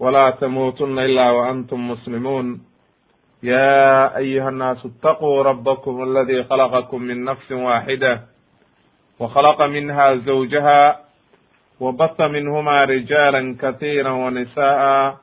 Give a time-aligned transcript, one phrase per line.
[0.00, 2.60] ولا تموتن إلا وأنتم مسلمون
[3.42, 8.20] يا أيها الناس اتقوا ربكم الذي خلقكم من نفس واحدة
[9.20, 11.00] وخلق منها زوجها
[11.80, 15.16] وبث منهما رجالا كثيرا ونساء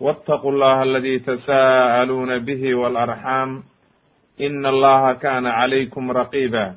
[0.00, 3.62] واتقوا الله الذي تساءلون به والأرحام
[4.40, 6.74] إن الله كان عليكم رقيبا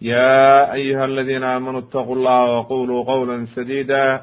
[0.00, 4.22] يا أيها الذين آمنوا اتقوا الله وقولوا قولا سديدا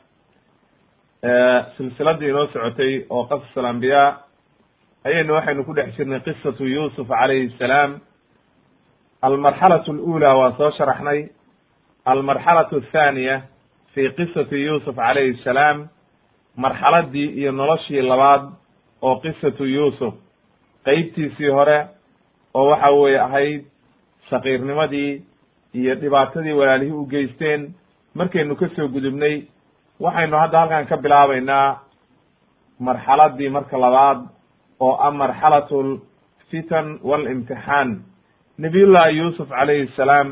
[1.77, 4.17] silsiladii inoo socotay oo qasas alambiyaa
[5.05, 7.99] ayaynu waxaynu ku dhex jirnay qisatu yuusuf calayhi salaam.
[9.21, 11.29] Almarxalatu alula waa soo sharaxnay.
[12.05, 13.41] Almarxalatu athaniya
[13.93, 15.87] fii qisati yuusuf calayhi asalaam
[16.57, 18.41] marxaladii iyo noloshii labaad
[19.01, 20.13] oo qisatu yuusuf.
[20.85, 21.85] Qeybtiisii hore
[22.53, 23.65] oo waxa weeye ahayd
[24.29, 25.21] sakiirnimadii
[25.73, 27.73] iyo dhibaatadii walaalihii u geysteen.
[28.15, 29.43] Markaynu ka soo gudubnay
[30.03, 31.79] waxaynu hadda halkan ka bilaabaynaa
[32.87, 34.19] marxaladii marka labaad
[34.85, 37.89] oo ah marxalatu lfitan walimtixaan
[38.57, 40.27] nabiyullahi yuusuf calayhi salaam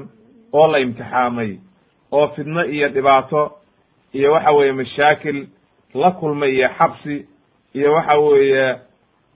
[0.54, 1.52] oo la imtixaamay
[2.12, 3.42] oo fidno iyo dhibaato
[4.14, 5.48] iyo waxa weeye mashaakil
[5.94, 7.16] la kulmay iyo xabsi
[7.78, 8.66] iyo waxa weeye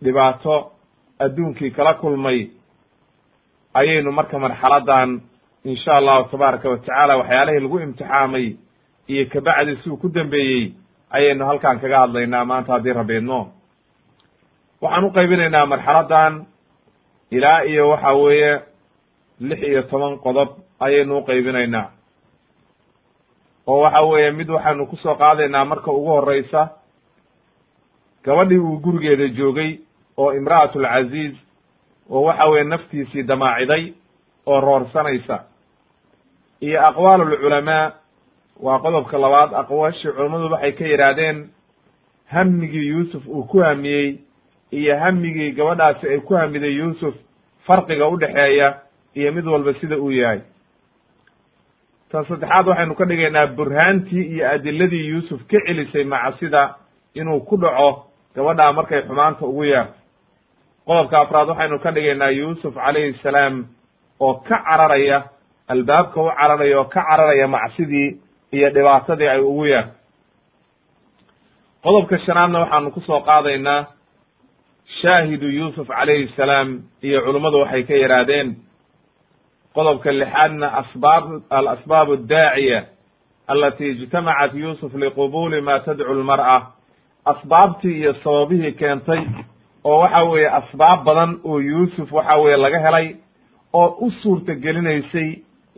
[0.03, 0.71] dhibaato
[1.19, 2.39] adduunkii kala kulmay
[3.73, 5.21] ayaynu marka marxaladan
[5.63, 8.55] insha allahu tabaaraka watacaala waxyaalihii lagu imtixaamay
[9.07, 10.73] iyo kabacdi siduu ku dambeeyey
[11.09, 13.39] ayaynu halkan kaga hadlaynaa maanta haddii rabeedno
[14.81, 16.45] waxaan u qaybinaynaa marxaladan
[17.31, 18.61] ilaa iyo waxa weeye
[19.39, 20.49] lix iyo toban qodob
[20.79, 21.91] ayaynu u qaybinaynaa.
[23.67, 26.69] Oo waxa weeye mid waxaanu ku soo qaadaynaa marka ugu horeysa
[28.25, 29.77] gabadhii uu gurigeeda joogay
[30.17, 31.35] oo imra'at alcaziiz
[32.09, 33.93] oo waxa weeye naftiisii damaaciday
[34.45, 35.43] oo roorsanaysa.
[36.61, 37.91] Iyo aqwaal alculamaa
[38.65, 41.37] waa qodobka labaad aqwaashii culammadu waxay ka yidhaahdeen
[42.33, 44.17] hamigii yuusuf uu ku hamiyey
[44.71, 47.15] iyo hamigii gabadhaasi ay ku hamiday yuusuf
[47.67, 48.69] farqiga udhexeeya
[49.15, 50.39] iyo mid walba sida uu yahay.
[52.11, 56.75] Tan saddexaad waxaynu ka dhigaynaa burhaantii iyo adiladii yuusuf ka celisay macsida
[57.13, 59.93] inuu ku dhaco gabadhaa markay xumaanta ugu yeerto
[60.85, 63.65] qodobka afraad waxaynu ka dhigaynaa yuusuf calayhi salaam
[64.19, 65.23] oo ka cararaya
[65.67, 68.17] albaabka u cararaya oo ka cararaya macsidii
[68.53, 69.93] iyo dhibaatadii ay ugu yeerto
[71.83, 73.85] qodobka shanaadna waxaanu ku soo qaadaynaa
[75.01, 78.55] shaahidu yuusuf calayhi salaam iyo culummadu waxay ka yidhaahdeen
[79.75, 82.79] qodobka lixaadna asbaab alasbaab addaaciya
[83.47, 86.57] alati ijtamacat yuusuf liqubuli ma tadcu lmar'a
[87.25, 89.21] asbaabtii iyo sababihii keentay
[89.83, 93.15] oo waxa weeye asbaab badan oo yuusuf waxa weeye laga helay
[93.73, 95.29] oo u suurta gelinaysay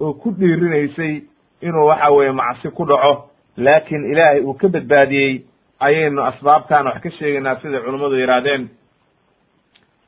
[0.01, 1.13] oo ku dhiirinaysay
[1.61, 5.41] inuu waxa weeye macsi ku dhaco laakiin ilaahay uu ka badbaadiyey
[5.79, 8.69] ayaynu asbaabtan wax ka sheegaynaa siday culummadu yidhaahdeen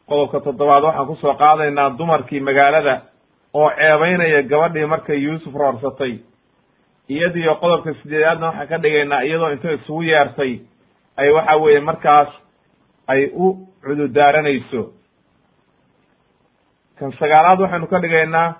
[0.10, 3.02] qodobka toddobaad waxaan ku soo qaadaynaa dumarkii magaalada
[3.54, 6.20] oo ceebaynaya gabadhii markay yuusuf roorsatay.
[7.10, 10.60] Iyadiyo qodobka sideedaadna waxaan ka dhigaynaa iyadoo intay isugu yeertay
[11.18, 12.28] ay waxa weeye markaas
[13.08, 14.92] ay u cududaaranayso.
[17.00, 18.54] Kan sagaalaad waxaynu ka dhigaynaa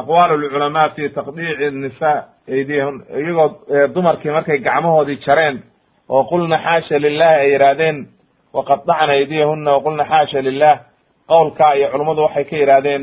[0.00, 2.10] aqwaal alculamaa fi taqdiici nisa
[2.56, 3.48] aydiyahun iyagoo
[3.94, 5.56] dumarkii markay gacmahoodii jareen
[6.08, 7.96] oo qulna xaasha lilahi ay yidhaahdeen
[8.56, 10.74] waqadacna aydiyahuna waqulna xaasha lilah
[11.32, 13.02] qowlkaa iyo culummadu waxay ka yidhaahdeen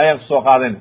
[0.00, 0.78] ayaan ku soo qaadayna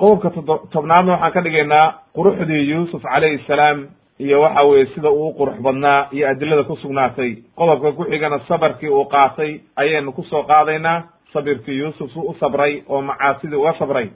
[0.00, 0.28] qodobka
[0.74, 1.86] tobnaadna waxaan ka dhigaynaa
[2.16, 3.78] quruxdii yuusuf calayhi salaam
[4.20, 7.30] iyo waxa weeye sida uu qurux badnaa iyo adilada ku sugnaatay.
[7.58, 11.02] Qodobka ku xigana sabarkii uu qaatay ayaynu ku soo qaadaynaa
[11.36, 14.08] sabirkii yuusuf su u sabray oo macaasidii uga sabray.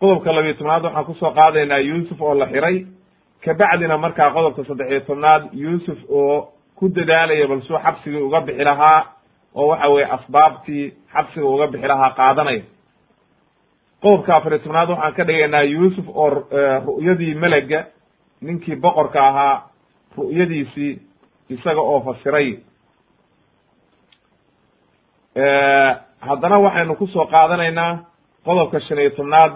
[0.00, 2.86] Qodobka labiyo tobnaad waxaan ku soo qaadaynaa yuusuf oo la xiray.
[3.44, 8.64] Kabacdina markaa qodobka saddex iyo tobnaad yuusuf oo ku dadaalaya bal suu xabsigii uga bixi
[8.64, 9.00] lahaa
[9.54, 12.62] oo waxa weye asbaabtii xabsiga uga bixi lahaa qaadanaya.
[14.02, 16.28] Qodobka afar iyo tobnaad waxaan ka dhigaynaa yuusuf oo
[16.86, 17.80] ru'yadii melega
[18.42, 19.56] ninkii boqorka ahaa
[20.18, 20.92] ru'yadiisii
[21.54, 22.48] isaga oo fasiray
[26.26, 27.98] haddana waxaynu ku soo qaadanaynaa
[28.46, 29.52] qodobka shan iyo tobnaad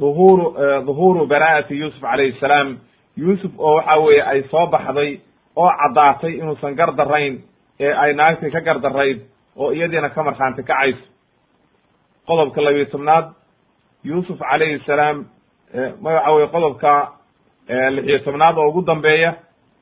[0.00, 0.46] dhuhuru
[0.86, 2.78] dhuhuuru bara'ati yuusuf calayhi salaam.
[3.16, 5.20] Yuusuf oo waxa weeye ay soo baxday
[5.56, 7.42] oo caddaatay inuusan gar darayn
[7.80, 9.20] ee ay naagtii ka gar darayd
[9.56, 11.04] oo iyadiina ka markhaanti kacayso.
[12.26, 13.24] Qodobka labiyo tobnaad
[14.04, 15.24] yuusuf calayhi salaam
[16.02, 16.92] waxa weye qodobka
[17.90, 19.34] lixiyo tobnaad oo ugu dambeeya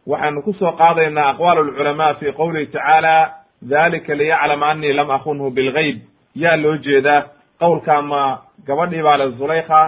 [0.06, 5.98] waxaynu ku soo qaadaynaa aqwaal alculamaa fi qowlihi tacaala dalika liyaclama anii lam akunhu bilgayb
[6.34, 7.22] yaa loo jeedaa
[7.60, 8.22] qowlkaa ma
[8.66, 9.80] gabadhii baa le zulaykha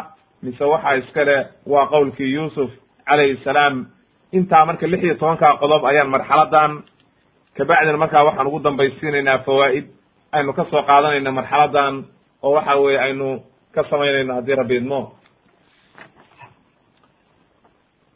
[0.43, 1.37] mise waxaa iskale
[1.67, 2.71] waa qowlkii yuusuf
[3.07, 3.87] calayhi salaam.
[4.33, 6.83] Intaa marka lix iyo tobankaa qodob ayaan marxaladan.
[7.57, 9.87] Kabacdina markaa waxaan ugu dambaysiinaynaa fawaa'id.
[10.33, 12.05] Aynu ka soo qaadanayna marxaladan
[12.43, 13.43] oo waxa weye aynu
[13.75, 15.01] ka samaynayno haddii rabbi idmo.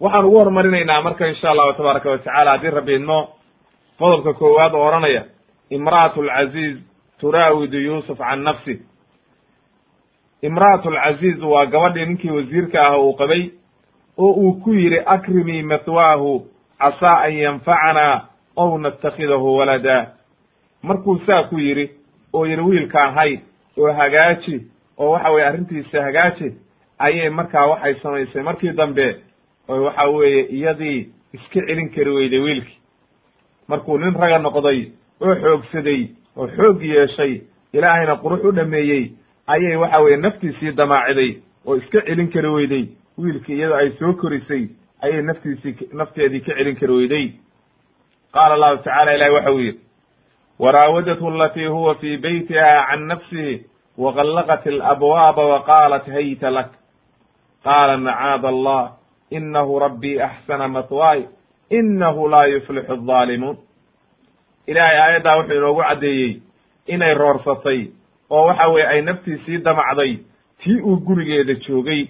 [0.00, 3.18] Waxaan ugu horumarinaynaa marka insha allahu tabaaraka watacala haddii rabbi idmo.
[3.98, 5.22] Qodobka koowaad oo odhanaya
[5.76, 6.76] imra'atu alcaziiz
[7.20, 8.74] turaawidu yuusuf can nafsi.
[10.42, 13.50] Imra'atu alcaziiz waa gabadhii ninkii wasiirka ah uu qabay
[14.18, 16.46] oo uu ku yidhi akrimii mathwaahu
[16.78, 19.96] casaa an yanfacanaa ow natakhidahu walada.
[20.82, 21.90] Markuu saa ku yidhi
[22.32, 23.38] oo yidhi wiilkaan hay
[23.78, 24.56] oo hagaaji
[24.98, 26.54] oo waxa weye arrintiisa hagaaji
[26.98, 28.42] ayay markaa waxay samaysay.
[28.42, 29.16] Markii dambe
[29.68, 32.78] oo waxa weeye iyadii iska celin kari weyday wiilkii.
[33.68, 37.40] Markuu nin raga noqday oo xoogsaday oo xoog yeeshay
[37.72, 39.12] ilaahayna qurux u dhameeyey
[39.46, 41.30] ayay waxa weye naftiisii damaaciday
[41.66, 42.84] oo iska celin kari weyday
[43.18, 44.68] wiilkii iyadoo ay soo korisay
[45.02, 47.32] ayay naftiisii nafteedii ka celin kari weyday
[48.32, 49.80] qaala allahu tacala ilahi waxa uu yidhi
[50.58, 53.66] waraawadathu alatii huwa fii beytiha can nafsihi
[53.98, 56.70] wagallaqat alabwaaba waqaalat hayta lak.
[57.64, 58.92] Qaala macaada allah
[59.30, 61.22] inahu rabbii axsana mathwaay
[61.70, 63.56] inahu laa yuflixu alظaalimuun
[64.66, 66.40] ilaahay aayaddaa wuxuu inoogu caddeeyey
[66.86, 67.80] inay roorsatay
[68.30, 70.18] oo waxa weye ay naftiisii damacday
[70.62, 72.06] tii uu gurigeeda joogay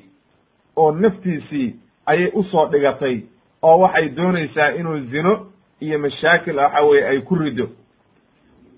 [0.76, 1.74] oo naftiisii
[2.06, 3.20] ayay u soo dhigatay
[3.62, 5.46] oo waxay doonaysaa inuu zino
[5.80, 7.68] iyo mashaakil waxa weye ay ku rido.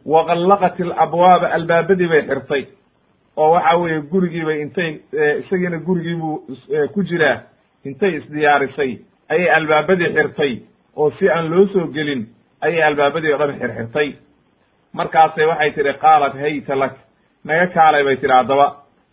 [0.07, 2.65] Waqallaqat alabwaaba albaabadii bay xirtay
[3.37, 5.01] oo waxa weeye gurigiibay intay
[5.41, 6.37] isagiina gurigiibuu
[6.95, 7.41] ku jiraa
[7.85, 10.53] intay isdiyaarisay ayay albaabadii xirtay
[10.97, 12.27] oo si aan loo soo gelin
[12.61, 14.09] ayay albaabadii o dhan xirxirtay.
[14.93, 16.95] Markaasay waxay tidhi qaalat hayta lak.
[17.45, 18.67] Naga kaalay bay tidhi haddaba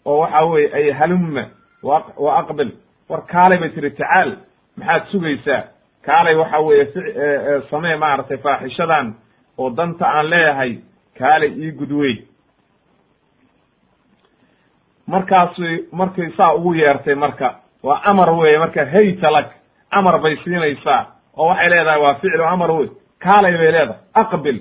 [0.06, 1.44] oo waxa weye ay halumma
[1.84, 2.72] wa aqbil.
[3.10, 4.38] War kaalay bay tihi tacaal
[4.78, 5.64] maxaad sugaysaa?
[6.06, 6.86] Kaalay waxa weeye
[7.72, 9.16] samee maaragtay faaxishadan
[9.58, 10.78] oo danta aan leeyahay
[11.20, 12.16] kaalay ii gudwey
[15.08, 19.50] markaasi markay saa ugu yeertay marka waa amar weye marka hayta lak.
[19.92, 21.06] Amar bay siinaysaa
[21.38, 22.90] oo waxay leedahay waa ficlu amar wey
[23.24, 23.98] kaalay bay leedahay.
[24.14, 24.60] Aqbil.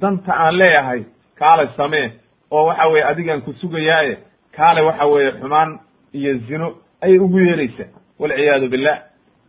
[0.00, 1.04] Danta aan leeyahay
[1.38, 2.10] kaalay samee.
[2.50, 4.18] Oo waxa weye adigaan ku sugayaaye
[4.56, 5.78] kaalay waxa weeye xumaan
[6.12, 7.88] iyo zino ayay ugu yeeraysaa
[8.18, 8.98] walciyaadu billah.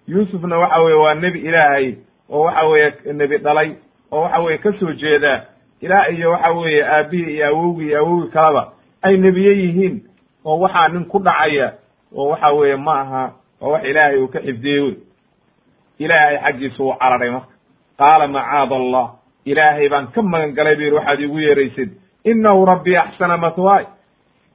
[0.08, 1.96] Yuusufna waxa weye waa nebi ilaahay
[2.30, 3.76] oo waxa weeye nebi dhalay
[4.12, 5.46] oo waxa weye ka soo jeeda
[5.82, 10.02] ilaah iyo waxa weeye aabihii iyo awowgii iyo awowgii kaleba ay nebiye yihiin
[10.46, 11.74] oo waxaa nin ku dhacaya
[12.16, 14.96] oo waxa weeye ma aha waa wax ilaahay uu ka xifdiyey wey
[16.00, 17.51] ilaahay xaggiisa uu cararay marka
[18.02, 19.06] qaala macaada allah
[19.46, 21.90] ilaahay baan ka magan galay bu yidhi waxaad iigu yeeraysid
[22.32, 23.86] inahu rabbii axsana mathwaay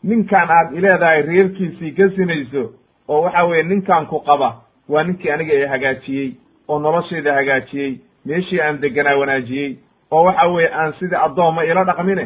[0.04, 2.62] ninkaan aad ileedahay reerkiisii ka sinayso
[3.08, 4.48] oo waxa weeye ninkaan ku qaba
[4.88, 6.30] waa ninkii aniga ee hagaajiyey
[6.68, 7.92] oo noloshayda hagaajiyey
[8.26, 9.76] meeshii aan deganaa wanaajiyey
[10.10, 12.24] oo waxa weeye aan sidii addoomma ila dhaqmine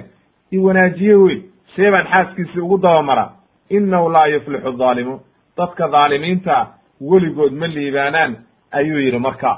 [0.52, 1.38] i wanaajiye wey
[1.76, 3.30] see baan xaaskiisii ugu dabamaraa
[3.76, 5.20] innahu laa yuflixu adhaalimuun
[5.58, 6.66] dadka dhaalimiinta
[7.10, 8.36] weligood ma liibaanaan
[8.78, 9.50] ayuu yidhi marka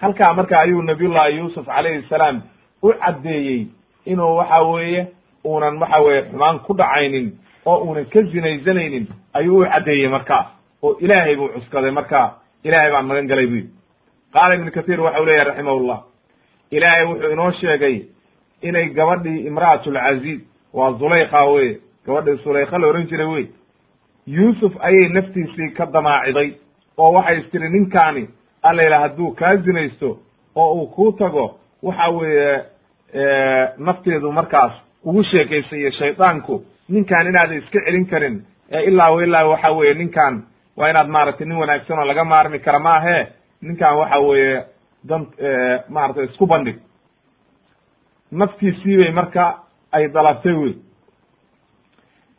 [0.00, 2.42] halkaa marka ayuu nabiyullahi yuusuf calayhi salaam
[2.82, 3.66] u caddeeyey
[4.06, 5.06] inuu waxa weeye
[5.44, 7.32] uunan waxa weeye xumaan ku dhacaynin
[7.66, 10.46] oo uunan ka zinaysanaynin ayuu u caddeeyey marka
[10.82, 13.70] oo ilaahay buu cuskaday marka ilaahay baan magan galay bu yidhi.
[14.32, 15.98] Qaala ibnu kathiir waxau leeyahy raximahullah
[16.70, 18.02] ilaahay wuxuu inoo sheegay
[18.62, 20.40] inay gabadhii imra'atulcaziiz
[20.72, 23.46] waa zulaykha weye gabadhii sulaykha la ohan jiray wey
[24.26, 26.52] yuusuf ayay naftiisii ka damaaciday
[26.98, 28.28] oo waxay istiri ninkaani
[28.68, 30.18] allayla hadduu kaa zinaysto
[30.54, 32.64] oo uu kuu tago waxa weeye
[33.78, 34.72] nafteedu markaas
[35.04, 38.36] ugu sheekaysayo shaydaanku ninkaan inaadan iska celin karin
[38.70, 40.42] ee ilaa wa ilaa waxa weeye ninkaan
[40.76, 43.26] waa inaad maaragtay nin wanaagsan oo laga maarmi kara ma ahe
[43.62, 44.62] ninkan waxa weeye
[45.08, 45.26] dan
[45.88, 46.76] maaragtay isku bandhig.
[48.30, 49.58] Naftiisii bay marka
[49.92, 50.74] ay dalabtay wey.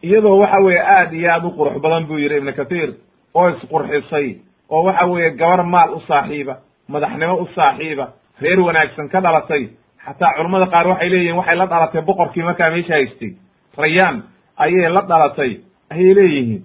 [0.04, 2.94] Iyadoo waxa weeye aad iyo aad u qurux badan buu yidhi ibnu kathiir
[3.34, 4.28] oo isqurxisay
[4.70, 6.56] oo waxa weeye gabar maal u saaxiiba
[6.88, 8.08] madaxnimo u saaxiiba
[8.42, 9.70] reer wanaagsan ka dhalatay.
[10.06, 13.32] Xataa culammada qaar waxay leeyihiin waxay la dhalatay boqorkii markaa meesha haystay.
[13.78, 14.24] Rayaan
[14.58, 15.52] ayay la dhalatay
[15.92, 16.62] ayay leeyihiin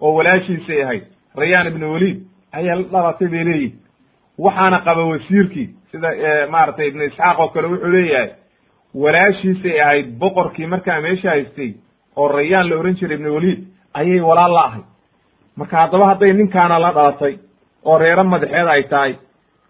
[0.00, 1.04] oo walaashiisay ahayd.
[1.36, 2.18] Rayaan ibnu weliid
[2.52, 3.78] ayay la dhalatay bay leeyihiin
[4.38, 6.08] waxaana qaba wasiirkii sida
[6.50, 8.30] maaragtay ibnu isxaaq oo kale wuxuu leeyahay
[8.94, 11.70] walaashiisay ahayd boqorkii markaa meesha haystay
[12.16, 13.60] oo rayaan la ohan jiray ibnu weliid
[13.94, 14.82] ayay walaal la ahay
[15.56, 17.38] marka haddaba hadday ninkaana la dhalatay
[17.84, 19.12] oo reero madaxeed ay tahay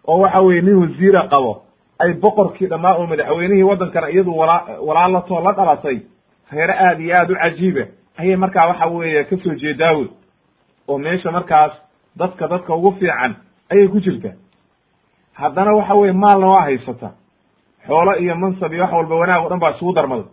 [0.06, 1.62] oo waxa weye nin wasiira qabo
[1.98, 5.98] ay boqorkii dhammaa oo madaxweynihii waddankana iyadu walaa walaalatoo la dhalatay
[6.52, 7.84] reere aad iyo aad u cajiiba
[8.18, 10.06] ayay markaa waxa weeye ka soo jeedaawe
[10.88, 11.72] oo meesha markaas
[12.16, 13.34] dadka dadka ugu fiican
[13.72, 14.34] ayay ku jirtaa
[15.34, 17.10] haddana waxa weye maalna waa haysata.
[17.86, 20.24] Xoolo iyo mansab iyo wax walba wanaag o dhan baa isugu darmaday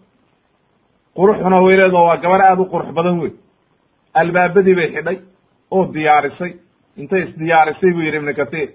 [1.15, 3.31] quruxuna way leedaho waa gabar aad u qurux badan wey
[4.13, 5.17] albaabadii bay xidhay
[5.72, 6.51] oo diyaarisay.
[6.98, 8.70] Intay isdiyaarisay buu yidhi ibnu kathiir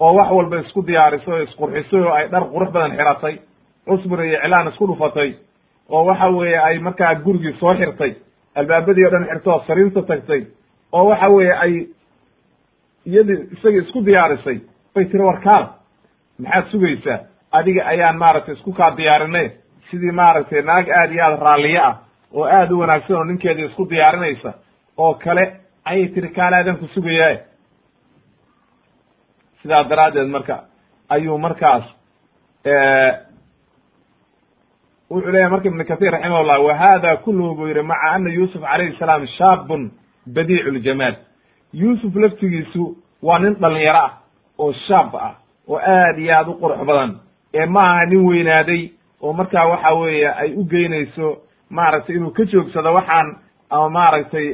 [0.00, 3.34] oo wax walba isku diyaarisay oo isqurxisay oo ay dhar qurux badan xiratay.
[3.86, 5.30] Cusbur iyo iclaan isku dhufatay.
[5.88, 8.12] Oo waxa weeye ay markaa gurigii soo xirtay.
[8.54, 10.42] Albaabadii o dhan xirtay oo sariirta tagtay.
[10.92, 11.74] Oo waxa weeye ay
[13.06, 14.58] iyadii isagii isku diyaarisay.
[14.94, 15.64] Bay tiri warkaal
[16.38, 17.18] maxaad sugaysaa?
[17.52, 19.50] Adiga ayaan maaragtay isku kaa diyaarinay
[19.90, 21.94] sidii maaragtay naag aad iyo aad raalliye ah
[22.34, 24.52] oo aad u wanaagsan oo ninkeedii isku diyaarinaysa.
[24.96, 25.44] Oo kale
[25.84, 27.38] ayay tiri kaalaadaan ku sugayaa
[29.62, 30.64] sidaa daraaddeed marka
[31.08, 31.84] ayuu markaas
[35.10, 38.96] wuxuu leyahy marka ibnu kathir raximahullah wa hada kulluhu buu yihi maca ana yuusuf calayhi
[38.98, 39.90] salaam shaabun
[40.26, 41.16] badiicu ljamaal
[41.72, 44.12] yuusuf laftigiisu waa nin dhalinyaro ah
[44.58, 45.34] oo shaab ah
[45.68, 47.18] oo aad iyo aad u qurux badan
[47.54, 48.90] ee ma aha nin weynaaday
[49.22, 51.38] oo markaa waxa weeye ay u geynayso
[51.70, 53.36] maaragtay inuu ka joogsado waxaan
[53.74, 54.46] ama maaragtay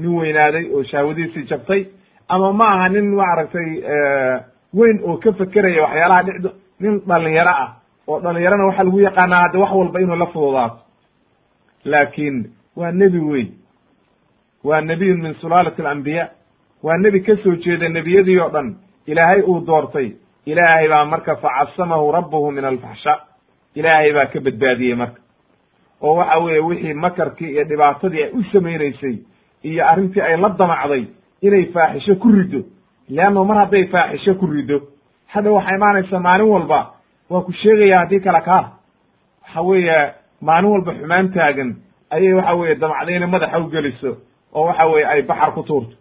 [0.00, 1.82] nin weynaaday oo shahwadiisii jabtay.
[2.28, 3.68] Ama ma aha nin maaragtay
[4.78, 6.50] weyn oo ka fekeraya waxyaalaha dhicdo.
[6.80, 7.70] Nin dhalinyaro ah
[8.08, 10.78] oo dhalinyarona waxaa lagu yaqaanaa hadde wax walba inuu la fududaato.
[11.84, 13.48] Laakiin waa nebi weyn.
[14.64, 16.28] Waa nebiyun min sulaalati alambiya
[16.82, 18.74] waa nebi ka soo jeeda nebiyadii oo dhan.
[19.06, 20.12] Ilaahay uu doortay.
[20.46, 23.14] Ilaahay baa marka facasamahu rabbuhu min alfaxsha
[23.74, 25.20] ilaahay baa ka badbaadiyey marka
[26.02, 29.16] oo waxa weeye wixii makarkii iyo dhibaatadii ay u samaynaysay
[29.62, 31.04] iyo arrintii ay la damacday
[31.42, 32.60] inay faaxisho ku riddo.
[33.08, 34.80] Leanno mar hadday faaxisho ku riddo
[35.26, 36.90] hadda waxaa imaanaysa maalin walba
[37.30, 38.72] waa ku sheegaya haddii kale kaa
[39.42, 41.76] waxa weeye maalin walba xumaan taagan
[42.10, 42.76] ayay waxa weeye
[43.16, 44.16] inay madaxa u geliso
[44.54, 45.96] oo waxa weeye ay baxar ku tuurto.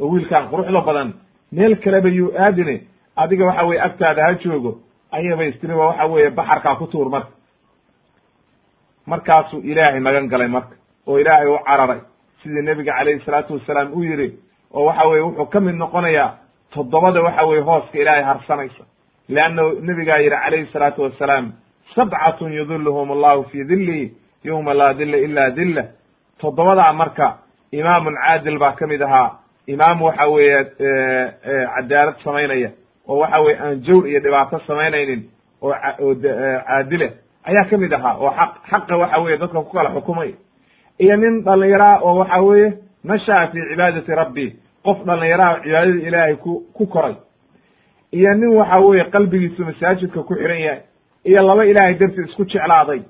[0.00, 1.12] Oo wiilkaan quruxda badan
[1.52, 2.82] meel kaleba yuu aadine
[3.16, 4.78] adiga waxa weye agtaada ha joogo
[5.12, 7.37] ayaba istiri waa waxa weeye baxarkaa ku tuur marka
[9.08, 12.00] markaasuu ilaahay magan galay marka oo ilaahay u cararay.
[12.42, 14.28] Sidii nebiga calayhi salaatu wasalaam u yidhi
[14.74, 16.30] oo waxa weye wuxuu ka mid noqonayaa
[16.74, 18.84] toddobada waxa weye hooska ilaahay harsanaysa.
[19.28, 21.52] Leanna nebigaa yidhi calayhi salaatu wasalaam
[21.94, 24.12] sabcatun yudiluhum allahu fii dillihi
[24.44, 25.84] yowma laa dilla ila dilla.
[26.40, 27.36] Toddobadaa marka
[27.72, 29.30] imaamun caadil baa ka mid ahaa.
[29.66, 30.64] Imaam waxa weeye
[31.76, 32.70] cadaalad samaynaya
[33.08, 35.22] oo waxa weye aan jawr iyo dhibaato samaynaynin
[35.62, 36.14] oo oo
[36.66, 37.12] caadile
[37.48, 40.34] ayaa ka mid ahaa oo xaq xaqa waxa weye dadka ku kala xukumay.
[40.98, 42.72] Iyo nin dhallinyaraa oo waxa weeye
[43.04, 44.46] nasha'a fi cibaadati rabbi
[44.84, 47.14] qof dhallinyaraha cibaadada ilaahay ku ku koray.
[48.12, 50.80] Iyo nin waxa weeye qalbigiisu masaajidka ku xiran yahay.
[51.24, 53.02] Iyo laba ilaahay darti isku jeclaaday.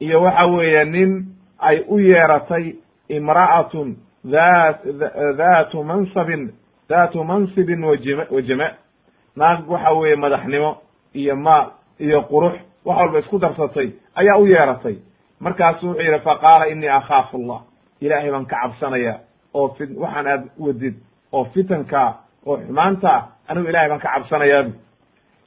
[0.00, 1.24] Iyo waxa weeye nin
[1.58, 2.74] ay u yeeratay
[3.08, 4.80] imra'atun dhat
[5.36, 6.50] dhatu mansabin
[6.88, 8.68] dhatu mansibin wajima wajama
[9.36, 10.76] naag waxa weeye madaxnimo
[11.14, 11.66] iyo maal
[12.00, 12.54] iyo qurux
[12.84, 14.96] wax walba isku darsatay ayaa u yeeratay.
[15.40, 17.60] Markaasu wuxuu yidhi faqaala inii akhaafu allah.
[18.00, 19.14] Ilaahay baan ka cabsanaya
[19.54, 20.94] oo fi waxaan aad wadid
[21.32, 22.14] oo fitanka
[22.46, 24.72] oo xumaanta anigu ilahay baan ka cabsanayaabu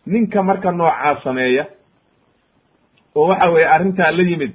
[0.05, 1.65] ninka marka noocaa sameeya
[3.15, 4.53] oo waxa weeye arrintaa la yimid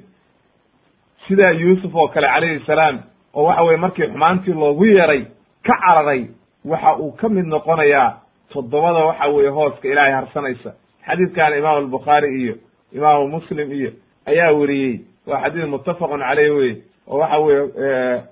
[1.29, 2.99] sida yuusuf oo kale calayhi salaam
[3.35, 5.23] oo waxa weye markii xumaantii loogu yeeray
[5.67, 6.29] ka cararay
[6.65, 8.17] waxa uu ka mid noqonayaa
[8.53, 10.73] toddobada waxa weeye hooska ilaahay harsanaysa.
[11.07, 12.55] Xadiidkan imaam albukhaari iyo
[12.93, 13.91] imaamu muslim iyo
[14.27, 16.73] ayaa weriyey waa xadiid muttafaqun caleyh wey
[17.09, 18.23] oo waxa weye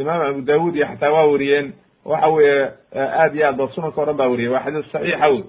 [0.00, 1.72] imaam abu dawud iyo xataa waa weriyeen
[2.04, 5.42] waxa weeye aad iyo aad ba sunanka o dhan baa weriyey waa xadiis saxiixa wey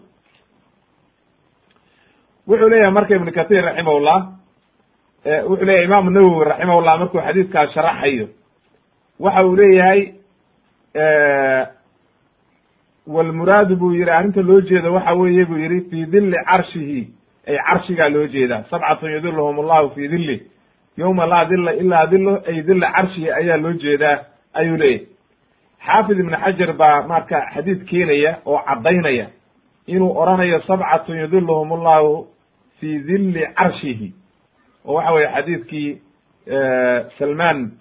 [2.48, 4.18] wuxuu leeyahay marka ibnu kathir raximahullah
[5.50, 8.28] wuxuu leeyahay imaamu nawowi raximahullah markuu xadiidkaas sharaxayo
[9.20, 10.02] waxa uu leeyahay
[13.08, 17.08] walmuraadu buu yihi arrinta loo jeeda waxa weeye buu yihi fi dilli carshihi
[17.46, 18.64] carshigaa loo jeedaa.
[18.70, 20.42] Sabcatun yudiluhum allahu fi dilli.
[20.98, 24.18] Yowma laa dilla ilaa dillo ay dilla carshihi ayaa loo jeedaa
[24.54, 25.08] ayuu leeyahy
[25.86, 29.28] xaafid ibn xajar baa marka xadiid keenaya oo caddaynaya
[29.88, 32.28] inuu oranayo sabcatun yudiluhum allahu
[32.80, 34.14] fi dilli carshihi.
[34.86, 36.02] Oo waxa weye xadiidkii
[37.20, 37.72] salman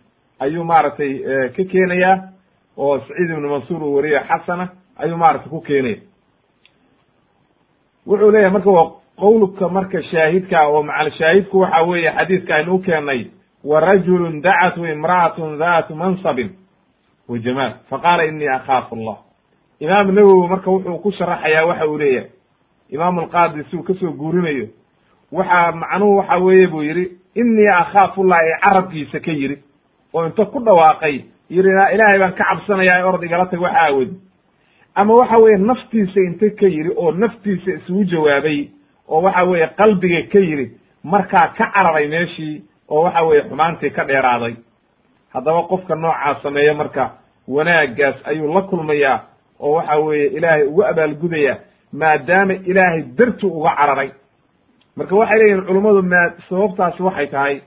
[0.41, 1.13] ayuu maaragtay
[1.57, 2.29] ka keenaya
[2.77, 4.69] oo saciid ibnu mansuur uu wariyo xasana
[4.99, 5.97] ayuu maaragtay ku keenaya.
[8.07, 8.71] Wuxuu leeyahay marka
[9.21, 13.27] qowlka marka shaahidka oo macal shaahidku waxa weeye xadiidka aynu u keennay
[13.65, 16.51] wa rajulun dacathu imra'atun dhatu mansabin.
[17.29, 19.17] Wa jamaal faqaala inii akhaafu allah.
[19.81, 22.31] Imaam nawowi marka wuxuu ku sharaxayaa waxa uu leeyahay.
[22.91, 24.69] Imaam alqaadi uu ka soo guurinayo
[25.33, 29.59] waxa macnuhu waxa weeye buu yidhi inii akhaafullah ee carabkiisa ka yidhi
[30.15, 34.15] oo inta ku dhawaaqay yidhi ilaahay baan ka cabsanayaa ee orod igala tag waxa aawodi
[34.95, 38.69] ama waxa weeye naftiisa inta ka yidhi oo naftiisa isugu jawaabay
[39.09, 40.67] oo waxa weeye qalbiga ka yidhi
[41.05, 44.55] markaa ka cararay meeshii oo waxa weeye xumaantii ka dheeraaday.
[45.33, 47.11] Haddaba qofka noocaa sameeya marka
[47.49, 49.21] wanaaggaas ayuu la kulmayaa
[49.61, 51.57] oo waxa weeye ilaahay ugu abaalgudaya
[51.93, 54.11] maadaama ilaahay dartu uga cararay.
[54.97, 57.61] Marka waxay leeyihiin culummadu maa sababtaasi waxay tahay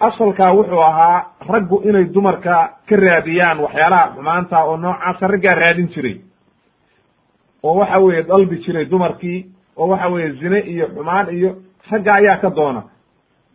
[0.00, 6.16] asalkaa wuxuu ahaa raggu inay dumarka ka raadiyaan waxyaalaha xumaanta oo noocaasa raggaa raadin jiray.
[7.62, 11.50] Oo waxa weeye dalbi jiray dumarkii oo waxa weeye zine iyo xumaan iyo
[11.90, 12.82] ragga ayaa ka doona.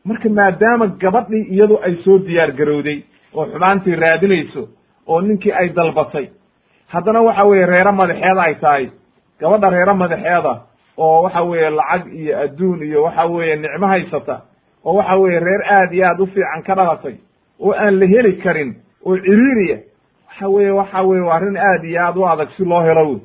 [0.06, 3.04] Marka maadaama gabadhii iyadu ay soo diyaar garowday
[3.34, 4.68] oo xumaantii raadinayso
[5.08, 6.30] oo ninkii ay dalbatay
[6.88, 8.90] haddana waxa weeye reero madaxeed ay tahay.
[9.40, 10.54] Gabadha reero madaxeeda
[10.98, 14.42] oo waxa weeye lacag iyo adduun iyo waxa weeye nicmo haysata
[14.86, 17.16] oo waxa weeye reer aad iyo aad u fiican ka dhalatay
[17.60, 19.78] oo aan la heli karin oo ciriiriya
[20.28, 23.20] waxa weeye waxa weye waa arrin aad iyo aad u adag si loo helo wey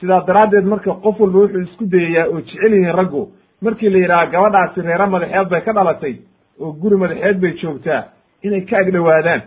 [0.00, 3.22] sidaa daraaddeed marka qof walba wuxuu isku dayayaa oo jecel yihiin raggu
[3.62, 6.14] markii la yidhaha gabadhaasi reero madaxeed bay ka dhalatay
[6.60, 8.02] oo guri madaxeed bay joogtaa
[8.42, 9.42] inay ka agdhowaadaan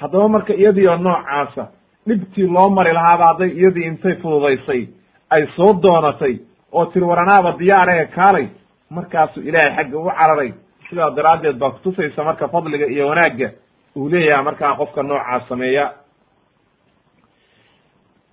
[0.00, 1.64] haddaba marka iyadii oo noocaasa
[2.08, 4.82] dhibtii loo mari lahaaba hadday iyadii intay fududaysay
[5.30, 6.34] ay soo doonatay
[6.72, 8.46] oo tiri waranaaba diyaaree kaalay
[8.90, 10.52] markaasuu ilaahay xagga u cararay.
[10.90, 13.48] Sidaa daraaddeed baa kutusaysa marka fadliga iyo wanaagga
[13.96, 15.84] uu leeyahay markaa qofka noocaas sameeya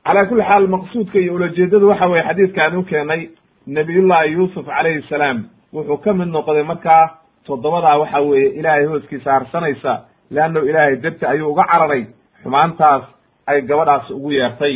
[0.07, 3.29] calaa kulli xaal maqsuudka iyo ulajeedadu waxa weye xadiidkaan u keenay
[3.67, 5.37] nabiyullahi yuusuf calayhi salaam
[5.73, 7.03] wuxuu ka mid noqday markaa
[7.47, 9.93] toddobadaa waxa weeye ilaahay hooskiisa harsanaysa
[10.31, 12.03] leannahu ilaahay darti ayuu uga cararay
[12.43, 13.03] xumaantaas
[13.47, 14.75] ay gabadhaas ugu yeertay.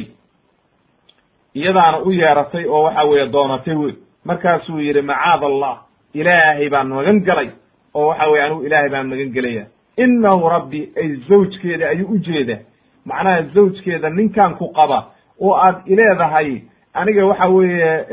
[1.56, 3.94] Iyadaana u yeeratay oo waxa weeye doonatay wey
[4.26, 5.76] markaasuu yidhi macaad allah
[6.13, 7.50] ilaahay baan magan galay.
[7.94, 9.65] Oo waxa weye anigu ilaahay baan magan gelaya
[9.98, 12.58] innahu rabbi ay zawjkeeda ayuu u jeeda
[13.06, 15.06] macnaha zawjkeeda ninkan ku qaba
[15.41, 16.62] oo aad ileedahay
[16.93, 18.06] aniga waxa weeye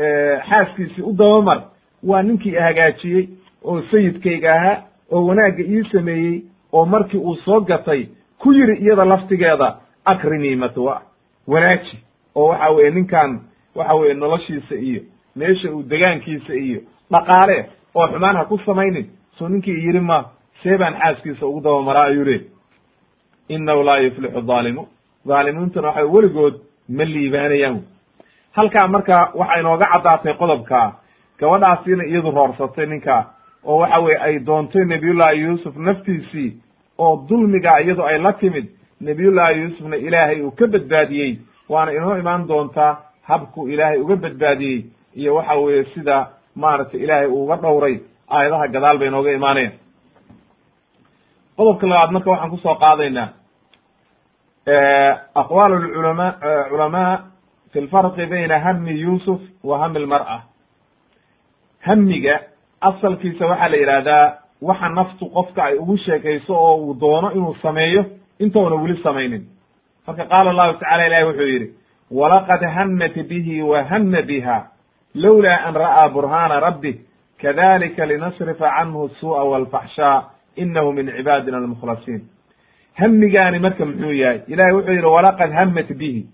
[0.48, 1.62] xaaskiisii u dabamar
[2.02, 3.28] waa ninkii hagaajiyey
[3.64, 6.40] oo sayidkayga ahaa oo wanaagga ii sameeyey
[6.72, 8.06] oo markii uu soo gatay
[8.38, 11.02] ku yiri iyada laftigeeda akrimii matwa.
[11.46, 11.98] Wanaaji
[12.34, 13.40] oo waxa weeye ninkan
[13.74, 15.02] waxa weeye noloshiisa iyo
[15.36, 19.06] meesha uu degaankiisa iyo dhaqaale oo xumaan ha ku samaynin
[19.38, 20.24] soo ninkii yidhi ma
[20.62, 22.40] see baan xaaskiisa ugu dabamaraa ayuu leey
[23.48, 24.86] innahu laa yuflixu dhaalimuun
[25.26, 26.54] dhaalimuuntuna waxa weligood
[26.88, 27.80] ma liibaanayaan.
[28.56, 30.88] Halkaa marka waxay inooga caddaatay qodobkaa
[31.40, 33.22] gabadhaasiina iyadu roorsatay ninkaa
[33.64, 36.50] oo waxa weye ay doontay nabiyullahi yuusuf naftiisii
[36.98, 38.66] oo dulmiga iyadu ay la timid
[39.00, 44.84] nabiyullahi yuusufna ilaahay uu ka badbaadiyey waana inoo imaan doontaa habku ilaahay uga badbaadiyey
[45.16, 47.96] iyo waxa weeye sida maaragtay ilaahay uu uga dhowray
[48.30, 49.72] aayadaha gadaal bay inooga imaanayaan
[51.56, 53.28] qodobka labaad marka waxaan ku soo qaadaynaa
[55.34, 55.72] aqwaal
[56.70, 57.24] culama
[57.72, 60.42] fi lfarqi bayna hami yuusuf wa hami lmar'a
[61.80, 62.40] hamiga
[62.80, 68.04] asalkiisa waxaa la yidhaahdaa waxa naftu qofka ay ugu sheekayso oo uu doono inuu sameeyo
[68.38, 69.44] intoona weli samaynin
[70.06, 71.68] marka qaala allahu tacala ilahi wuxuu yidhi
[72.10, 74.66] walaqad hamat bihi wa hama biha
[75.14, 76.96] lowlaa an ra'aa burhaana rabbih
[77.42, 80.22] kadalika linasrifa canhu suu'a walfaxshaa
[80.56, 82.22] inahu min cibaadina almukhlasiin
[82.98, 84.40] hamigaani marka muxuu yahay?
[84.48, 86.26] Ilahi wuxuu yidhi walaqad hamat bihi.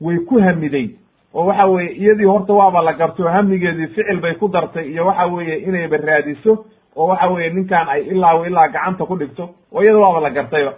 [0.00, 0.88] Way ku hamiday
[1.34, 5.26] oo waxa weeye iyadii horta waaba la garto hamigeedii ficil bay ku dartay iyo waxa
[5.26, 6.64] weeye inayba raadiso
[6.96, 10.72] oo waxa weeye ninkan ay ilaa ilaa gacanta ku dhigto oo iyada waaba la gartayba.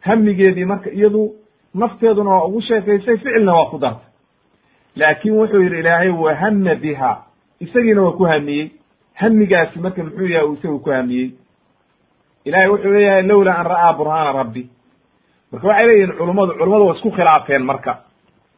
[0.00, 1.34] Hamigeedii marka iyadu
[1.74, 4.08] nafteeduna waa ugu sheekaysay ficilna waa ku dartay.
[4.96, 7.22] Laakin wuxuu yidhi ilaahay wahama biha.
[7.60, 8.70] Isagiina waa ku hamiyey
[9.14, 11.30] hamigaasi marka muxuu yahay uu isagu ku hamiyey
[12.44, 14.62] ilahay wuxuu leeyahay lowlaa an ra'aa burhaana rabbi.
[15.52, 17.92] Marka waxay leeyihiin culummadu culummadu waa isku khilaafeen marka.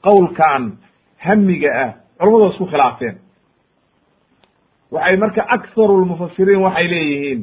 [0.06, 0.62] Qowlkan
[1.26, 3.16] hamiga ah culummadu waa isku khilaafeen.
[4.92, 7.40] Waxay marka akharu lmufasiriin waxay leeyihiin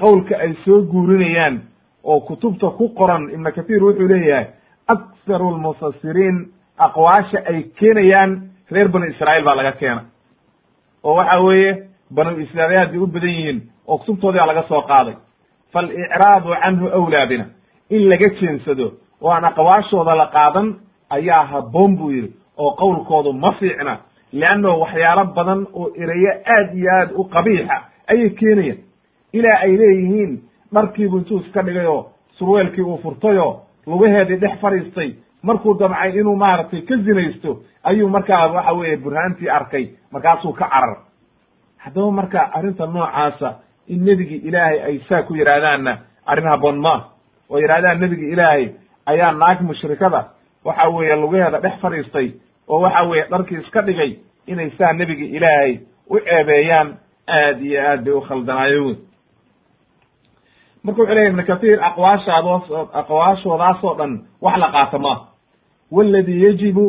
[0.00, 1.60] qowlka ay soo guurinayaan
[2.04, 4.46] oo kutubta ku qoran ibnu kathiir wuxuu leeyahay
[4.88, 6.36] akharu lmufasiriin
[6.78, 8.30] aqwaasha ay keenayaan
[8.70, 10.02] reer banu israa'iil baa laga keena
[11.04, 11.72] oo waxa weeye
[12.10, 13.58] banu israa'iil bay u badan yihiin
[13.90, 15.14] oo kutubtoodii laga soo qaaday.
[15.72, 17.44] Falicraadu canhu awlaa bina
[17.90, 18.86] in laga jeensado
[19.22, 20.68] oo aan aqwaashooda la qaadan
[21.16, 23.94] ayaa habboon buu yidhi oo qowlkoodu ma fiicna
[24.32, 27.76] leanno waxyaalo badan oo erayo aad iyo aad u qabiixa
[28.10, 28.78] ayay keenayaan.
[29.32, 30.32] Ilaa ay leeyihiin
[30.74, 35.10] dharkiibu intuu iska dhigay oo surweelkii uu furtay oo lugaheedii dhex fadhiistay
[35.42, 37.50] markuu damcay inuu maaragtay ka zinaysto
[37.84, 40.96] ayuu markaa waxa weeye burhaantii arkay markaasuu ka carar.
[41.78, 43.48] Haddaba marka arrinta noocaasa
[43.92, 45.92] in nebigi ilaahay ay saa ku yidhaahdaanna
[46.26, 47.00] arrin haboon maa
[47.50, 48.64] oo yidhahdaan nebigi ilaahay
[49.06, 50.20] ayaa naag mushrikada
[50.64, 52.28] waxa weeye lugaheeda dhex fadhiistay
[52.68, 54.12] oo waxa weeye dharkii iska dhigay
[54.46, 55.72] inay saa nebigi ilaahay
[56.10, 56.88] u ceebeeyaan
[57.28, 58.96] aad iyo aad bay u khaldanaayo wey
[60.84, 62.66] marka wuxuu leyahy ibnu kathiir aqwaashaadoos
[63.00, 65.18] aqwaashoodaasoo dhan wax la qaato maa
[65.92, 66.84] wاladi yajibu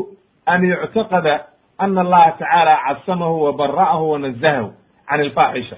[0.45, 1.35] an yuctaqada
[1.77, 4.69] ana allaha tacaala casamahu wa bara'ahu wa nazahahu
[5.09, 5.75] can alfaaxisha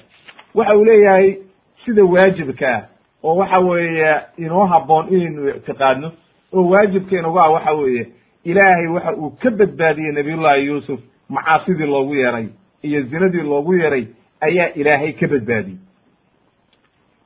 [0.55, 1.37] waxa uu leeyahay
[1.85, 2.81] sida waajibkaa
[3.23, 6.11] oo waxa weeye inoo haboon inaynu ictiqaadno
[6.53, 8.07] oo waajibka inugu ah waxa weeye
[8.43, 12.47] ilaahay waxa uu ka badbaadiyey nabiyullahi yuusuf macaasidii loogu yeeray
[12.81, 14.05] iyo zinadii loogu yeeray
[14.41, 15.77] ayaa ilaahay ka badbaadiyey.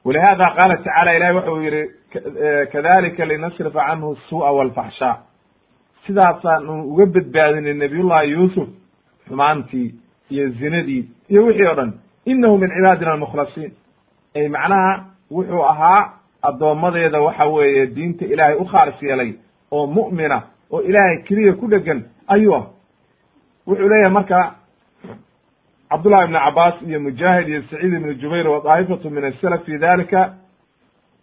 [0.06, 1.88] Walihada qaala tacala ilahi waxa uu yihi
[2.72, 5.18] kadalika linasrifa canhu suu'a walfaxshaa
[6.08, 8.68] sidaasaanu uga badbaadinay nabiyullahi yuusuf
[9.28, 9.96] xumaantii
[10.30, 11.94] iyo zinadii iyo wixii o dhan
[12.32, 13.72] inahu min cibaadina almukhlasiin
[14.36, 14.94] ay macnaha
[15.32, 16.02] wuxuu ahaa
[16.50, 19.32] addoommadeeda waxa weeye diinta ilaahay u khaalis yeelay
[19.72, 22.66] oo mu'mina oo ilaahay keliya ku dhegan ayuu ah
[23.68, 24.40] wuxuu leeyahay marka
[25.90, 30.34] cabdullahi ibnu cabaas iyo mujaahid iyo saciid ibnu jubayr wa daa'ifatu min asalaf fi dalika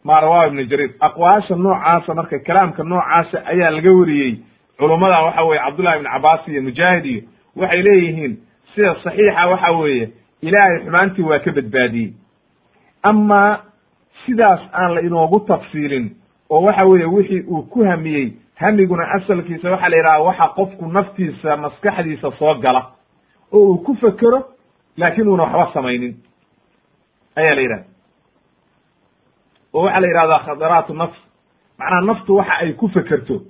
[0.04, 4.32] ma rawahu ibnu jariir aqwaasha noocaasa marka kalaamka noocaasa ayaa laga weriyey
[4.78, 7.22] culummada waxa weye cabdullahi ibnu cabaas iyo mujaahid iyo
[7.56, 8.32] waxay leeyihiin
[8.74, 10.08] sida saxiixa waxa weeye
[10.48, 12.12] ilaahay xumaantii waa ka badbaadiyey.
[13.02, 13.60] Amaa
[14.26, 16.16] sidaas aan la inoogu tafsiilin
[16.50, 21.56] oo waxa weeye wixii uu ku hamiyey hamiguna asalkiisa waxaa la yidhaha waxa qofku naftiisa
[21.56, 22.82] maskaxdiisa soo gala.
[23.52, 24.44] Oo uu ku fekero
[24.96, 26.14] laakin uuna waxba samaynin.
[27.36, 27.84] Ayaa la yidhahda
[29.74, 31.18] oo waxaa la yidhahdaa khadaraatu nafs.
[31.78, 33.40] Macnaha naftu waxa ay ku fekerto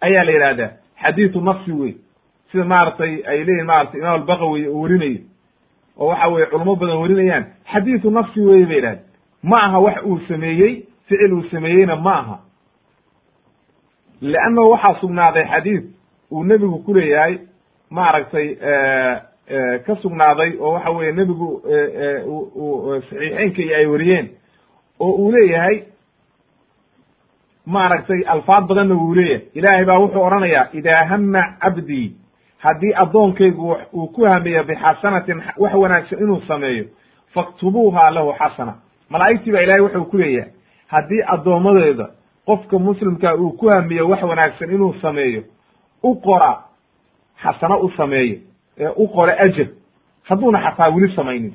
[0.00, 0.70] ayaa la yidhahdaa
[1.02, 1.94] xadiidu nafsi wey.
[2.52, 5.18] Sida maaragtay ay leeyihiin maratay imaam albaqawi oo werinayo
[5.98, 9.00] oo waxa weye culamo badan werinayaan xadiidu nafsi weye bay yidhahda
[9.42, 12.38] ma aha wax uu sameeyey ficil uu sameeyeyna ma aha.
[14.20, 15.84] Leannahu waxaa sugnaaday xadiid
[16.32, 17.38] uu nebigu ku leeyahay
[17.90, 18.48] maaragtay
[19.86, 21.48] ka sugnaaday oo waxa weye nebigu
[23.10, 24.28] saxiixeynka iyo ay wariyeen
[25.00, 25.82] oo uu leeyahay
[27.66, 29.46] maaragtay alfaad badanna wuu leeyahay.
[29.54, 32.16] Ilaahay baa wuxuu odhanayaa idaa hama cabdii
[32.64, 36.84] haddii addoonkaygu uu ku hamiyo bixasanatin wax wanaagsan inuu sameeyo
[37.34, 38.74] faktubuuha lahu xasana.
[39.10, 40.50] Malaa'igtii baa ilahay wuxuu ku leeyahay
[40.86, 42.06] haddii addoommadeeda
[42.46, 45.42] qofka muslimka uu ku hamiyo wax wanaagsan inuu sameeyo
[46.02, 46.62] u qora
[47.42, 48.36] xasano u sameeyo
[48.78, 49.66] ee u qora ajar
[50.22, 51.54] hadduuna xataa weli samaynin.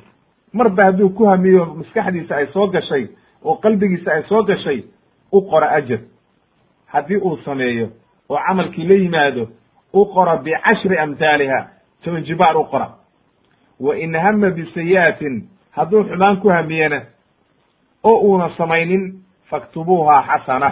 [0.54, 3.08] Marba hadduu ku hamiyo maskaxdiisa ay soo gashay
[3.44, 4.84] oo qalbigiisa ay soo gashay
[5.32, 6.00] u qora ajar
[6.86, 7.90] haddii uu sameeyo
[8.30, 9.48] oo camalkii la yimaado
[9.94, 11.68] u qora bicashri amhaaliha
[12.04, 12.90] toban jibaar u qora
[13.80, 17.02] wa in hama bisayi'atin hadduu xumaan ku hamiyena
[18.04, 19.14] oo uuna samaynin
[19.50, 20.72] faktubuuha xasana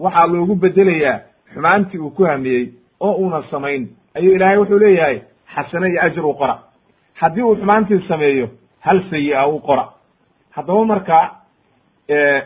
[0.00, 1.20] waxaa loogu bedelayaa
[1.54, 5.20] xumaantii uu ku hamiyey oo uuna samayn ayuu ilaahay wuxuu leeyahay
[5.54, 6.58] xasane iyo ajr u qora
[7.14, 8.48] haddii uu xumaantii sameeyo
[8.80, 9.88] hal sayi-a u qora
[10.50, 11.30] haddaba marka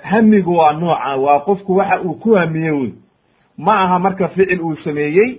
[0.02, 2.92] hamigu waa nooca waa qofku waxa uu ku hamiye wey
[3.66, 5.30] ma aha marka ficil uu sameeyey.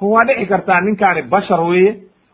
[0.00, 1.92] Waa dhici kartaa ninkaani bashar weeye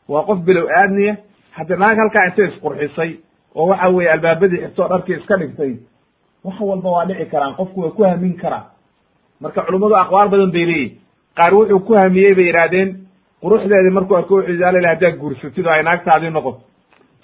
[0.09, 1.16] waa qof bilow aadmiya
[1.56, 3.11] hadda naag halkaa intay isqurxisay
[3.54, 5.72] oo waxa weeye albaabadii xirtoo dharkii iska dhigtay
[6.44, 8.64] wax walba waa dhici karaan qofku waa ku hamin karaa.
[9.40, 10.98] Marka culummadu aqwaal badan bay leeyihiin
[11.37, 12.88] qaar wuxuu ku hamiyey bay yidhahdeen
[13.42, 16.61] quruxdeedii markuu arko wuxuu yidhi haddaad guursatid oo ay naagtaadii noqoto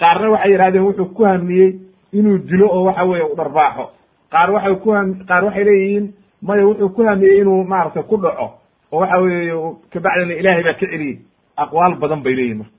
[0.01, 1.71] qaarna waxay yidhahdeen wuxuu ku hamiyey
[2.13, 3.85] inuu dilo oo waxa weeye u dharbaaxo.
[4.33, 4.91] Qaar waxay ku
[5.29, 6.07] qaar waxay leeyihiin
[6.43, 8.51] maya wuxuu ku hamiyey inuu maaragtay ku dhaco
[8.93, 9.53] oo waxa weeye
[9.93, 11.19] kabacdina ilaahay baa ka celiyey.
[11.57, 12.73] Aqwaal badan bay leeyihiin marka.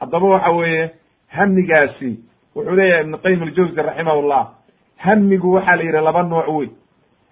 [0.00, 0.90] Haddaba waxa weeye
[1.28, 2.10] hamigaasi
[2.56, 4.48] wuxuu leeyahay ibn qayim aljawzi raximahullah
[4.96, 6.68] hamigu waxaa la yidhi laba nooc wey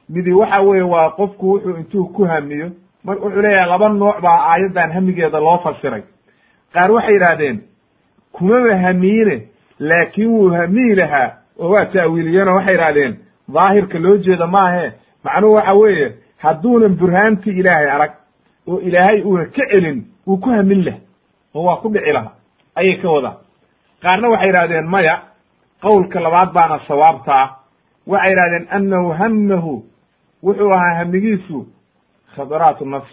[0.09, 2.71] midi waxa weeye waa qofku wuxuu intuu ku hamiyo
[3.05, 6.03] mar wuxuu leeyahay laba nooc baa aayaddan hamigeeda loo fasiray.
[6.73, 7.59] Qaar waxay yidhaahdeen
[8.33, 11.31] kumaba hamiine laakiin wuu hamiyi lahaa.
[11.59, 13.17] Oo waa ta'wiiliyeenoo waxay yidhahdeen
[13.55, 14.93] daahirka loo jeeda maahe
[15.25, 18.13] macnuhu waxa weeye hadduunan burhaantii ilaahay arag
[18.69, 20.95] oo ilaahay uuna ka celin wuu ku hamin lah
[21.55, 22.31] oo waa ku dhici laha
[22.75, 23.37] ayay ka wadaan
[24.03, 25.23] qaarna waxay yidhahdeen maya
[25.83, 27.57] qowlka labaad baana sawaabtaa
[28.07, 29.85] waxay yidhahdeen annahu hamahu
[30.43, 31.67] wuxuu ahaa hamigiisu
[32.37, 33.13] khadaraatu nafs.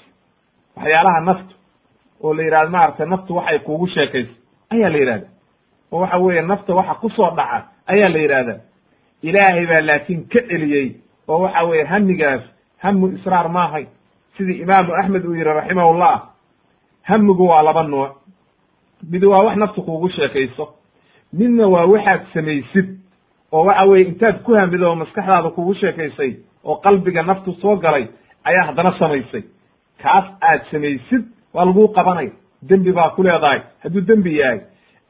[0.75, 1.55] Waxyaalaha naftu
[2.23, 4.33] oo la yidhahdo maaragtay naftu waxay kuugu sheekayso
[4.69, 5.27] ayaa la yidhahda
[5.91, 8.59] oo waxa weeye nafta waxa ku soo dhaca ayaa la yidhahdaa
[9.21, 10.95] ilaahay baa laakiin ka celiyey
[11.27, 12.41] oo waxa weeye hamigaas
[12.77, 13.85] hamu israar maahay
[14.37, 16.21] sidii imaamu axmed uu yihi raximahullah
[17.03, 18.11] hamigu waa laba nooc.
[19.11, 20.73] Mid waa wax naftu kuugu sheekayso
[21.33, 22.87] midna waa waxaad samaysid
[23.51, 28.07] oo waxa weeye intaad ku hamido oo maskaxdaada kugu sheekaysay oo qalbiga naftu soo galay
[28.43, 29.43] ayaa haddana samaysay.
[30.01, 32.31] Kaas aad samaysid waa laguu qabanaya
[32.69, 34.59] dembi baa ku leedahay hadduu dembi yahay.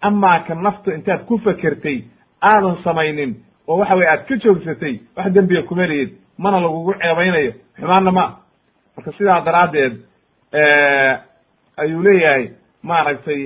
[0.02, 2.04] Amaa ka naftu intaad ku fekertay
[2.42, 3.36] aadan samaynin
[3.68, 7.54] oo waxa weye aad ka joogsatay wax dembiga kuma lihid mana lagugu ceebaynayo.
[7.80, 8.26] Xumaanna ma.
[8.98, 9.94] Marka sidaa daraaddeed
[11.78, 12.50] ayuu leeyahay
[12.84, 13.42] maaragtay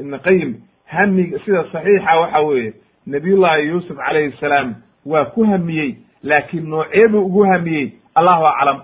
[0.00, 0.54] ibn qayim
[0.86, 2.72] hamiga sida saxiixa waxa weeye
[3.06, 4.74] nabiyullahi yuusuf calayhi salaam
[5.06, 8.80] waa ku hamiyey laakiin noocee buu ugu hamiyey allahu aclam.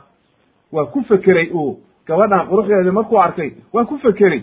[0.72, 1.80] Waa ku fekeray uu.
[2.06, 4.42] Gabadhan quruxdeeda markuu arkay waa ku fekeray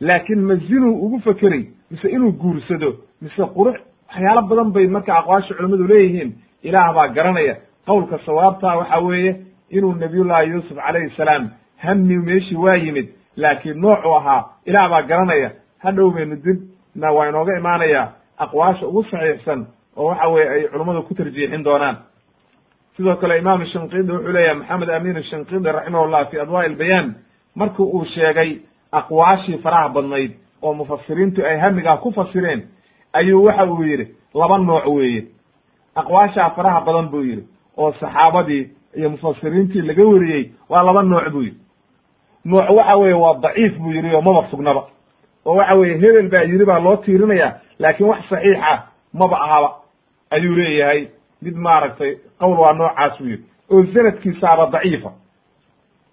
[0.00, 3.76] laakiin ma zinuu ugu fekeray mise inuu guursado mise qurux
[4.14, 7.56] waxyaalo badan bay marka aqwaasha culimmadu leeyihiin ilaah baa garanaya.
[7.86, 9.36] Qowlka sawaabtaa waxa weeye
[9.70, 15.50] inuu nabiyullahi yuusuf calayhi salaam hami meeshii waa yimid laakiin noocuu ahaa ilaah baa garanaya.
[15.78, 21.14] Hadhow baynu dibna waa inooga imaanaya aqwaasha ugu saxiixsan oo waxa weye ay culummadu ku
[21.14, 21.96] tarjiixin doonaan.
[22.96, 27.14] Sidoo kale imaam shanqidi wuxuu leeyahay maxamed amin shanqidi raximahullah fi adwaa ilbayaan
[27.54, 28.58] marki uu sheegay
[28.92, 32.62] aqwaashii faraha badnayd oo mufasiriintu ay hamigaa ku fasireen
[33.14, 35.24] ayuu waxa uu yidhi laba nooc weeye.
[35.94, 37.44] Aqwaashaa faraha badan buu yidhi
[37.76, 41.58] oo saxaabadii iyo mufasiriintii laga weriyey waa laba nooc buu yidhi.
[42.44, 44.82] Nooc waxa weeye waa daciif buu yidhi oo maba sugnaba
[45.46, 49.70] oo waxa weeye hebel baa yidhi baa loo tiirinaya laakiin wax saxiixa maba ahaba.
[50.30, 51.08] Ayuu leeyahay
[51.42, 53.44] mid maaragtay qowl waa noocaas buu yidhi.
[53.70, 55.10] Oo sanadkiisaaba daciifa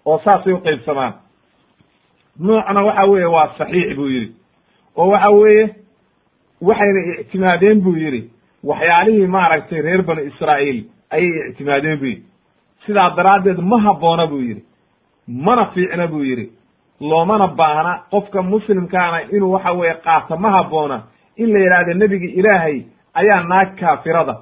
[0.06, 1.12] oo saasay uqaybsamaan
[2.38, 4.32] noocna waxa weeye waa saxiix buu yidhi.
[4.96, 5.74] Oo waxa weeye
[6.68, 8.22] waxayna ictimaadeen buu yidhi
[8.64, 12.24] waxyaalihii maaragtay reer banu israa'iil ayay ictimaadeen buu yidhi.
[12.86, 14.62] Sidaa daraaddeed ma habboona buu yidhi
[15.28, 16.46] mana fiicna buu yidhi.
[17.00, 21.02] Loomana baahna qofka muslimkaana inuu waxa weeye qaato ma habboona.
[21.36, 22.82] In la yidhaahdo nebigi ilaahay
[23.14, 24.34] ayaa naag kaafirada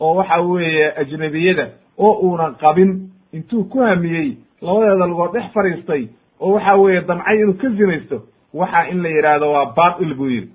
[0.00, 1.66] oo waxa weeye ajnebiyada
[1.98, 2.90] oo uunan qabin.
[3.32, 6.08] Intuu ku hamiyey labadeeda lugood dhex fadhiistay
[6.40, 8.22] oo waxa weeye damcay inuu ka zinaysto
[8.54, 10.50] waxa in la yidhaahdo waa baatil buu yidhi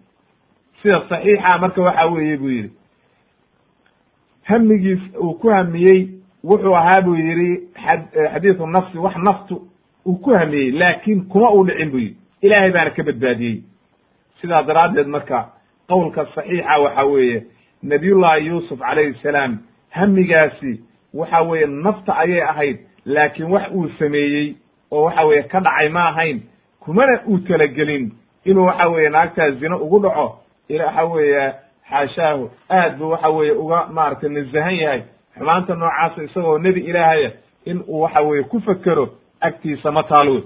[0.83, 2.71] sida saxiixa marka waxa weeye buu yidhi.
[4.43, 6.07] Hamigiis uu ku hamiyey
[6.43, 7.67] wuxuu ahaa buu yidhi
[8.33, 9.61] xadiisu nafsi wax naftu
[10.05, 12.17] uu ku hamiyey laakiin kuma uu dhicin buu yidhi.
[12.41, 13.61] Ilaahay baana ka badbaadiyey.
[14.41, 15.47] Sidaa daraaddeed marka
[15.87, 17.43] qowlka saxiixa waxa weeye
[17.83, 19.57] nabiyullahi yuusuf calayhi salaam
[19.89, 20.81] hamigaasi
[21.13, 24.55] waxa weeye nafta ayay ahayd laakiin wax uu sameeyey
[24.91, 26.41] oo waxa weeye ka dhacay ma ahayn
[26.79, 28.11] kumana uu talagelin
[28.45, 31.53] inuu waxa weeye naagtaa zino ugu dhaco waxa weeye
[31.89, 32.49] xaashaahu.
[32.69, 35.01] Aad buu waxa weeye uga maaragtay nazahan yahay.
[35.37, 37.31] Xumaanta noocaasa isagoo nebi ilaahaya
[37.65, 39.09] in uu waxa weeye ku fekero
[39.41, 40.43] agtiisa ma taal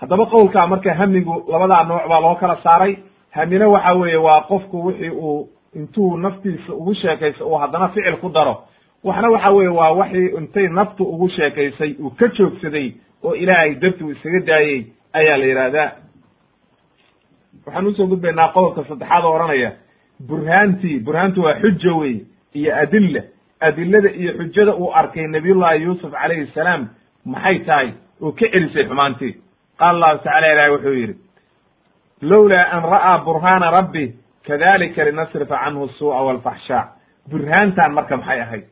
[0.00, 2.96] haddaba qowlkaa marka hamigu labadaa nooc baa loo kala saaray.
[3.30, 8.28] Hamina waxa weeye waa qofku wixii uu intuu naftiisa ugu sheekayso uu haddana ficil ku
[8.28, 8.62] daro.
[9.04, 12.92] Waxna waxa weeye waa waxii intay naftu ugu sheekaysay uu ka joogsaday
[13.24, 15.90] oo ilaahay darti uu isaga daayey ayaa la yidhaahdaa
[17.66, 19.70] waxaan u soo gudbaynaa qodobka saddexaad oo odhanaya
[20.28, 22.14] burhaantii burhaantu waa xuja wey
[22.54, 23.22] iyo adilla.
[23.60, 26.88] Adilada iyo xujada uu arkay nabiyullahi yuusuf calayhi salaam
[27.24, 27.88] maxay tahay
[28.22, 29.34] oo ka celisay xumaantii?
[29.78, 31.14] Qaala allahu tacala ilahi wuxuu yidhi
[32.22, 34.04] lowlaa an ra'aa burhaana rabbi
[34.46, 36.84] kadalika linasrifa canhu suu'a walfaxshaa
[37.30, 38.64] burhaantan marka maxay ahayd?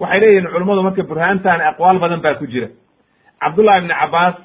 [0.00, 2.68] Waxay leeyihiin culummadu marka burhaantaani aqwaal badan baa ku jira.
[3.40, 4.36] Cabdullahi ibni cabaas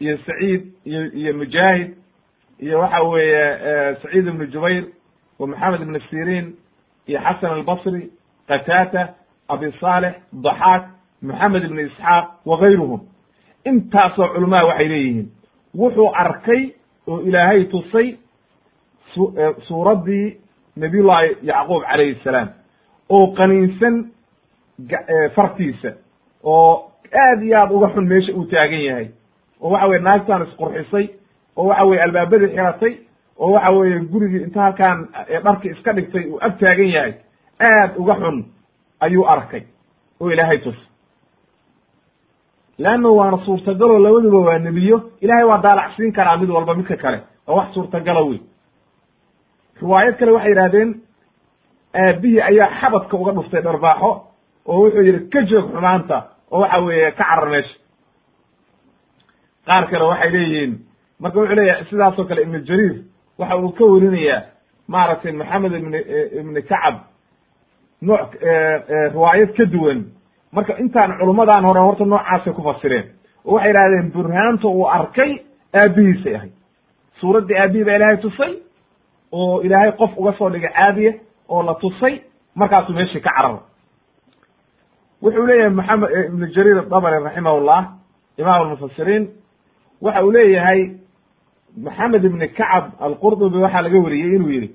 [0.00, 1.88] iyo saciid iyo iyo mujaahid
[2.60, 3.44] iyo waxa weeye
[4.02, 4.84] saciid ibnu jubayr
[5.38, 6.54] wa maxamed ibnu sirin
[7.08, 8.10] iyo xasan albasri
[8.48, 9.02] qataata
[9.48, 10.84] abi saalix daxaak
[11.22, 13.00] maxamed ibnu isxaaq wa gayruhum.
[13.64, 15.28] Intaasoo culamaha waxay leeyihiin
[15.74, 16.62] wuxuu arkay
[17.06, 18.16] oo ilaahay tusay
[19.68, 20.36] suuraddii
[20.76, 22.48] nabiyullahi yacquub calayhi salaam
[23.10, 24.10] oo qaniinsan
[25.34, 25.90] fartiisa
[26.44, 29.08] oo aad iyo aad uga xun meesha uu taagan yahay.
[29.60, 31.08] Oo waxa weye naagtaan isqurxisay
[31.56, 32.92] oo waxa weye albaabadii xiratay
[33.38, 35.08] oo waxa weeye gurigii inta halkaan
[35.44, 37.14] dharki iska dhigtay uu ag taagan yahay
[37.60, 38.44] aad uga xun
[39.00, 39.62] ayuu arkay
[40.20, 40.76] oo ilaahay tus.
[42.78, 47.56] Leanna waana suurtagaloo labaduba waa nebiyo ilahay waa daalacsiin karaa mid walba midka kale waa
[47.56, 48.40] wax suurtagala wey
[49.80, 50.90] riwaayad kale waxay yidhahdeen
[51.94, 54.10] aabihii ayaa xabadka uga dhuftay dharbaaxo
[54.66, 56.16] oo wuxuu yidhi ka joog xumaanta
[56.50, 57.74] oo waxa weeye ka carar meesha.
[59.66, 60.72] Qaar kale waxay leeyihiin
[61.20, 62.94] marka wuxuu leeyahay sidaasoo kale ibnu jariir
[63.38, 64.42] waxa uu ka werinayaa
[64.88, 65.94] maaragtay maxamed ibn
[66.40, 66.94] ibni kacab
[68.02, 68.30] nooc
[69.12, 70.04] riwaayad ka duwan.
[70.52, 73.06] Marka intaan culummadaan hore horta noocaasay ku fasireen.
[73.44, 75.32] Oo waxay yidhahdeen burhaanta uu arkay
[75.74, 76.52] aabihiisay ahayd.
[77.20, 78.52] Suuraddii aabihii baa ilaahay tusay
[79.32, 81.12] oo ilaahay qof uga soo dhigay caadiya
[81.48, 82.20] oo la tusay
[82.54, 83.60] markaasuu meeshii ka carara
[85.22, 87.80] wuxuu leeyahay maxamed ibnu jariir adabri raximahullah
[88.38, 89.24] imaam almufasiriin
[90.02, 90.80] waxa uu leeyahay
[91.84, 94.70] maxamed ibni kacab alqurdubi waxaa laga wariyey inuu yihi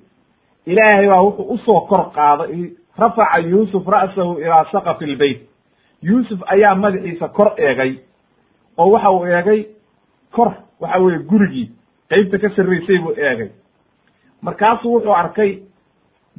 [0.66, 5.40] ilaahay baa wuxuu u soo kor qaaday rafaca yuusuf ra'sahu ilaa saqafi lbeyt
[6.02, 7.94] yuusuf ayaa madaxiisa kor eegay
[8.78, 9.66] oo waxa uu eegay
[10.32, 11.72] kor waxa weeye gurigii
[12.10, 13.50] qeybta ka sarraysay buu eegay.
[14.42, 15.60] Markaasuu wuxuu arkay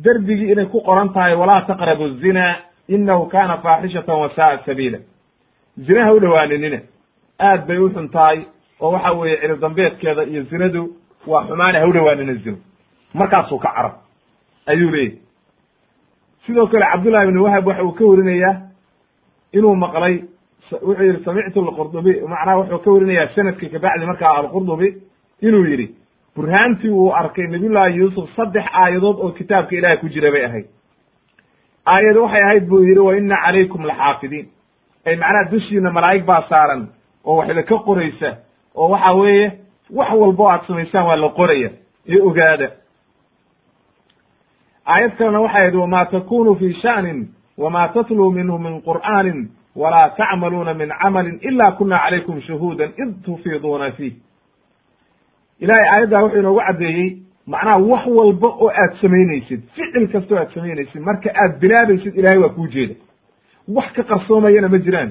[0.05, 2.57] derbigii inay ku qoran tahay walaa taqrabu zina
[2.88, 4.98] inahu kana faaxishatan wa sa'a sabiila.
[5.79, 6.79] Zinaha u dhowaaninina
[7.40, 8.46] aad bay u xun tahay
[8.83, 10.83] oo waxa weeye cili dambeedkeeda iyo zinadu
[11.27, 12.57] waa xumaane ha u dhawaanina zino.
[13.14, 13.92] Markaasuu ka carab.
[14.66, 15.18] Ayuu leeyahy
[16.47, 18.55] sidoo kale cabdullahi ibni wahab waxa uu ka warinayaa
[19.53, 20.14] inuu maqlay
[20.83, 22.21] wuxuu yihi samictu alqurdubi.
[22.21, 24.88] Macnaha wuxuu ka warinayaa sannadkii kabacdi markaa alqurdubi
[25.42, 25.87] inuu yidhi
[26.37, 30.66] burhaantii uu arkay nabiyullahi yuusuf saddex aayadood oo kitaabka ilahay ku jira bay ahayd.
[31.87, 34.47] Aayad waxay ahayd buu yidhi wa ina calaykum laxaafidiin
[35.07, 36.88] ay macnaha dushiina malaa'ig baa saaran
[37.25, 38.31] oo wax idinka qoraysa
[38.75, 39.53] oo waxa weeye
[39.91, 41.71] wax walbo aad samaysaan waa la qoraya
[42.09, 42.71] ee ogaada.
[44.87, 50.75] Aayad kalena waxay ahayd wama takunu fi sha'nin wma tatluu minhu min qur'aanin walaa tacmaluuna
[50.75, 54.15] min camalin ila kuna calaykum shuhuudan id tufiiduuna fiih.
[55.61, 60.51] Ilahay aayaddaa wuxuu inoogu caddeeyey macnaha wax walba oo aad samaynaysid ficil kasta oo aad
[60.55, 62.95] samaynaysid marka aad bilaabaysid ilahay waa kuu jeeda.
[63.69, 65.11] Wax ka qarsoomayana ma jiraan.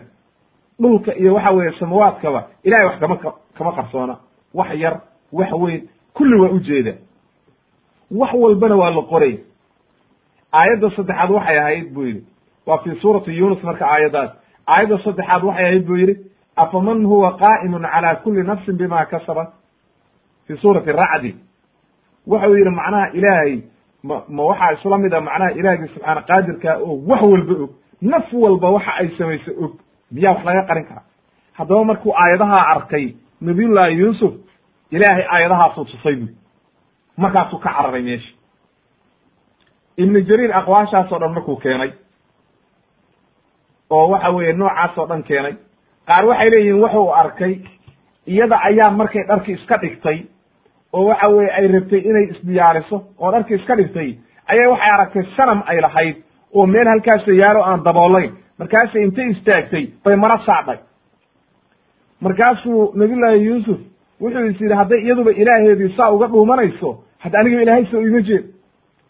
[0.81, 3.15] Dhulka iyo waxa weeye samawaadkaba ilahay wax kama
[3.61, 4.15] kama qarsoona
[4.53, 4.95] wax yar
[5.31, 5.81] wax weyn
[6.13, 6.93] kulli waa ujeeda
[8.11, 9.33] wax walbana waa la qoray.
[10.53, 12.23] Aayadda saddexaad waxay ahayd buu yidhi.
[12.67, 14.31] Waa fi suurati yunus marka aayaddaas.
[14.67, 16.15] Aayadda saddexaad waxay ahayd buu yidhi
[16.55, 19.49] afaman huwa qaa'imun cala kuli nafsin bima kasabat?
[20.47, 21.35] Fi suurati racdi.
[22.27, 23.61] Waxau yidhi macnaha ilaahay
[24.03, 27.69] ma ma waxaa isla mid a macnaha ilaahgii subxaana qaadirkaa oo wax walba og.
[28.01, 29.71] Naf walba waxa ay samayso og.
[30.11, 31.03] Miyaa wax laga qarin karaa?
[31.57, 33.05] Haddaba markuu aayadahaa arkay
[33.41, 34.33] nabiyullaahi yuusuf
[34.91, 36.29] ilaahay aayadahaasuu tusay buy
[37.17, 38.31] markaasuu ka cararay meesha
[39.97, 41.91] ibnu jariir aqwaashaas oo dhan markuu keenay.
[43.89, 45.53] Oo waxa weeye noocaas oo dhan keenay.
[46.07, 47.53] Qaar waxay leeyihiin wuxuu arkay
[48.27, 50.17] iyada ayaa markay dharki iska dhigtay
[50.93, 54.09] oo waxa weye ay rabtay inay isdiyaariso oo dharki iska dhigtay
[54.51, 56.15] ayaa waxay aragtay sanam ay lahayd
[56.53, 60.79] oo meel halkaasa yaalo aan daboolayn markaasay intay istaagtay bay mara saacday
[62.21, 63.79] markaasuu nabiyullaahi yuusuf
[64.21, 68.45] wuxuu is yidhi hadday iyaduba ilaaheedii saa uga dhuumanayso hadda aniga ilaahay soo ima jeed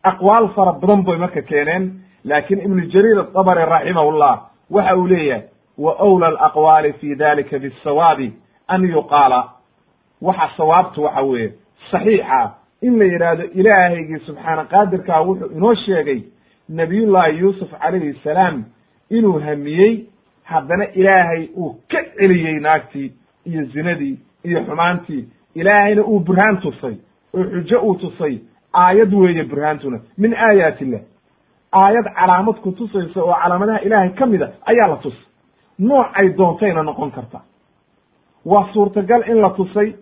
[0.03, 1.91] aqwaal fara badan bay marka keeneen.
[2.23, 5.43] Laakin ibnu jariir adabari raximahullah waxa uu leeyahay
[5.77, 8.33] wa wla alaqwaali fi dalika bisawaabi
[8.67, 9.49] an yuqaala.
[10.21, 11.53] Waxa sawaabtu waxa weeye
[11.91, 16.21] saxiixa in la yidhaahdo ilaahaygii subxaana qaadirkaa wuxuu inoo sheegay
[16.69, 18.63] nabiyullaahi yuusuf calayhi salaam
[19.09, 20.05] inuu hamiyey
[20.53, 23.11] haddana ilaahay uu ka celiyey naagtii
[23.45, 25.23] iyo zinadii iyo xumaantii
[25.55, 26.95] ilaahayna uu burhaan tusay
[27.33, 28.37] oo xujo uu tusay
[28.73, 31.01] aayad weeye burhaantuna min aayaat illah
[31.71, 35.25] aayad calaamad ku tusaysa oo calaamadaha ilaahay ka mid a ayaa la tusay.
[35.79, 37.39] Noocay doontayna noqon karta.
[38.45, 39.93] Waa suurtagal in la tusay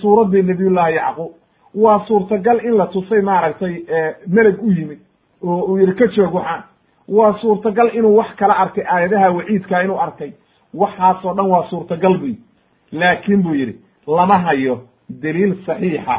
[0.00, 1.32] suuraddii nabiyullahi yacquub
[1.74, 3.74] waa suurtagal in la tusay maaragtay
[4.26, 4.98] meleg u yimid
[5.42, 6.62] oo uu yihi ka joog waxaan
[7.10, 10.30] waa suurtagal inuu wax kala arkay aayadaha waciidka inuu arkay
[10.74, 12.42] waxaasoo dhan waa suurtagal bu yidhi.
[12.92, 13.74] Laakin buu yidhi
[14.06, 14.80] lama hayo
[15.22, 16.16] daliil saxiixa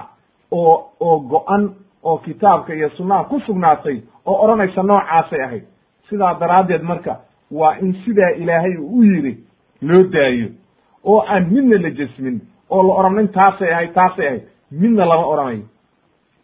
[0.52, 1.70] oo oo go-an
[2.04, 5.64] oo kitaabka iyo sunnaha ku sugnaatay oo odhanaysa noocaasay ahayd.
[6.10, 7.16] Sidaa daraaddeed marka
[7.52, 9.38] waa in sidaa ilaahay uu u yidhi
[9.82, 10.48] loo daayo
[11.04, 14.44] oo aan midna la jesmin oo la odhanin taasay ahayd taasay ahayd.
[14.72, 15.64] Midna lama odhanayo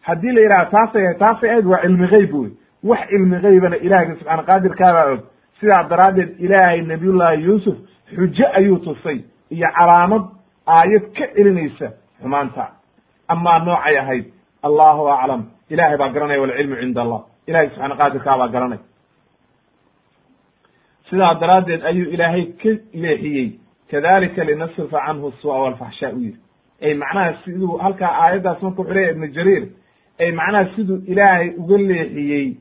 [0.01, 2.49] haddii la yidhaha taasay ahayd taasay ahayd waa cilmi geyb wey
[2.83, 5.19] wax cilmi geybana ilaahga subxaana qaadirkaabaa og
[5.59, 7.75] sidaa daraaddeed ilaahay nabiyullaahi yuusuf
[8.15, 9.19] xujo ayuu tusay
[9.51, 10.23] iyo calaamad
[10.67, 11.87] aayad ka celinaysa
[12.21, 12.63] xumaanta.
[13.27, 14.25] Amaa noocay ahayd.
[14.63, 15.41] Allahu aclam.
[15.69, 17.21] Ilahay baa garanaya walcilmu cinda allah.
[17.47, 18.79] Ilahay subxana qaadirkaa baa garanay.
[21.09, 23.59] Sidaa daraaddeed ayuu ilaahay ka leexiyey.
[23.91, 26.39] Kadalika linasrifa canhu su'a walfaxshaa u yidhi.
[26.81, 29.63] Ay macnaha siduu halkaa aayaddaas marka wuxuu leeyahy ibnu jariir
[30.19, 32.57] ay macnaha siduu ilaahay uga leexiyey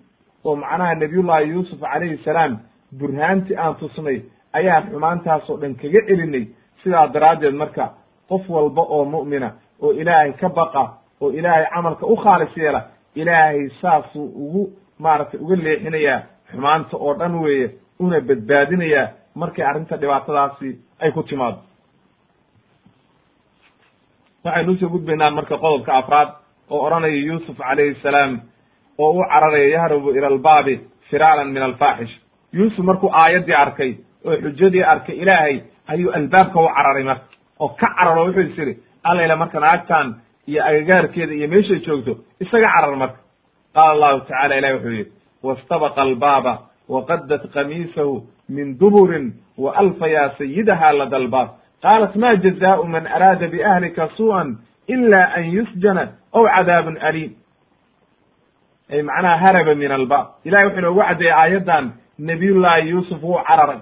[0.46, 2.52] oo macnaha nabiyullahi yuusuf calayhi salaam
[2.98, 4.18] burhaantii aan tusnay
[4.58, 6.44] ayaan xumaantaasoo dhan kaga celinay
[6.82, 7.84] sidaa daraaddeed marka
[8.30, 9.48] qof walba oo mu'mina
[9.82, 10.84] oo ilaahay ka baqa
[11.22, 12.80] oo ilaahay camalka u khaalis yeela
[13.20, 14.62] ilaahay saasuu ugu
[15.04, 16.20] maaragtay uga leexinayaa
[16.50, 17.66] xumaanta oo dhan weeye
[18.04, 19.06] una badbaadinayaa
[19.40, 20.68] markay arrinta dhibaatadaasi
[21.02, 21.58] ay ku timaado
[24.44, 26.28] waxaynu u soo gudbaynaa marka qodobka afraad
[26.70, 28.32] oo odhanaya yuusuf calayhi salaam
[28.98, 30.80] oo u cararaya yahrubu ila albaabi
[31.10, 32.14] firaaran min alfaaxish.
[32.52, 33.94] Yuusuf markuu aayaddii arkay
[34.24, 37.24] oo xujadii arkay ilaahay ayuu albaabka u cararay marka
[37.60, 38.74] oo ka cararo wuxuu is yidhi
[39.04, 40.14] allayla marka naagtan
[40.46, 43.18] iyo agagaarkeeda iyo meeshay joogto isaga carar marka.
[43.74, 46.52] Qaala allahu tacala ilahi wuxuu yidhi wastabaqa albaaba
[46.88, 51.48] waqadat qamiisahu min duburin wa alfayaa sayidaha lada albaab
[51.82, 57.32] qaalat ma jazaau man araada biahlika su'an ila an yusjana aw cadaabun aliim
[58.90, 60.26] macnaha haraba min albaab.
[60.44, 63.78] Ilahay wuxuu inoogu caddeeyey aayaddan nabiyullaahi yuusuf wuu cararay.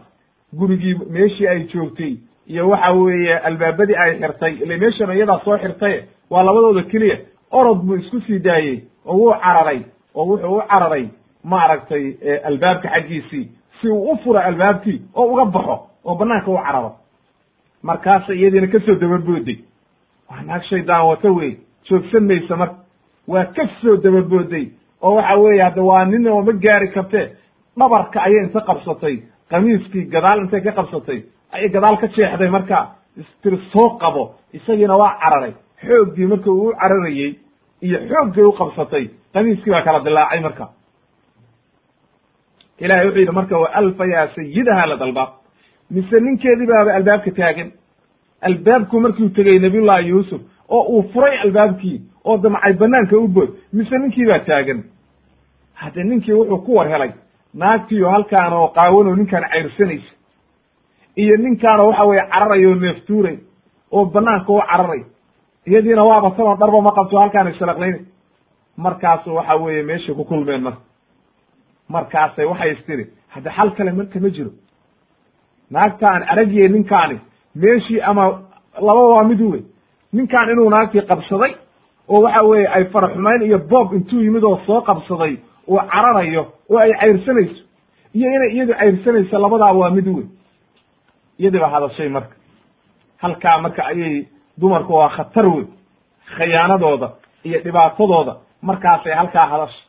[0.59, 6.02] Gurigii meeshii ay joogtay iyo waxa weeye albaabadii ay xirtay ile meeshan iyadaa soo xirtay
[6.30, 7.18] waa labadooda keliya.
[7.50, 9.80] Orod buu isku sii daayey oo wuu cararay
[10.14, 11.09] oo wuxuu u cararay
[11.44, 13.48] maaragtay albaabka xaggiisii.
[13.80, 16.92] Si uu u furo albaabkii oo uga baxo oo banaanka u cararo.
[17.82, 19.59] Markaasa iyadiina ka soo dababooday
[20.30, 21.57] waa naag shaydaan wata wey
[21.88, 22.74] joogsan maysa marka.
[23.28, 24.68] Waa ka soo dababooday
[25.05, 27.26] oo waxa weeye hadda waa nin oo ma gaari kartee
[27.78, 29.16] dhabarka ayay inta qabsatay.
[29.50, 31.18] Kamiiskii gadaal intay ka qabsatay
[31.55, 32.78] ayay gadaal ka jeexday marka.
[33.20, 34.22] Istiri soo qabo
[34.57, 35.52] isagiina waa cararay.
[35.86, 37.32] Xooggii marka uu u cararayey
[37.86, 40.64] iyo xooggay u qabsatay kamiiskii baa kala dilaacay marka.
[42.78, 45.30] Ilahay wuxuu yidhi marka wa alfa yaa sayidaha la dalbaab.
[45.90, 47.70] Mise ninkeedii baaba albaabka taagan.
[48.42, 53.98] Albaabku markuu tegey nabiyullahi yuusuf oo uu furay albaabkii oo damcay banaanka u bood mise
[53.98, 54.82] ninkii baa taagan
[55.75, 57.12] hadde ninkii wuxuu ku war helay
[57.55, 60.12] naagtiiyo halkaan oo qaawan oo ninkaan cayrsanaysa
[61.16, 63.37] iyo ninkaanoo waxa weye cararay oo neeftuuray
[63.93, 65.03] oo banaanka u cararay
[65.66, 67.99] iyadiina waaba taban dharba ma qabto halkaan isalaqlayna
[68.77, 70.81] markaasu waxa weeye meeshay ku kulmeen marka
[71.89, 74.51] markaasay waxay istiri hadda xal kale marka ma jiro.
[75.70, 77.18] Naagtaan aragiye ninkaani
[77.55, 78.25] meeshii ama
[78.81, 79.62] laba waa mid wey
[80.12, 81.53] ninkaan inuu naagtii qabsaday
[82.09, 85.37] oo waxa weeye ay faraxumayn iyo boob intuu yimid oo soo qabsaday
[85.68, 87.62] uu cararayo oo ay cayrsanayso
[88.14, 90.26] iyo inay iyadu cayrsanayso labadaa waa mid wey
[91.38, 92.34] iyadii baa hadashay marka.
[93.22, 94.26] Halkaa marka ayay
[94.60, 95.64] dumarku waa khatar wey
[96.36, 97.08] khiyaanadooda
[97.44, 99.82] iyo dhibaatadooda markaasay halkaa hadashay.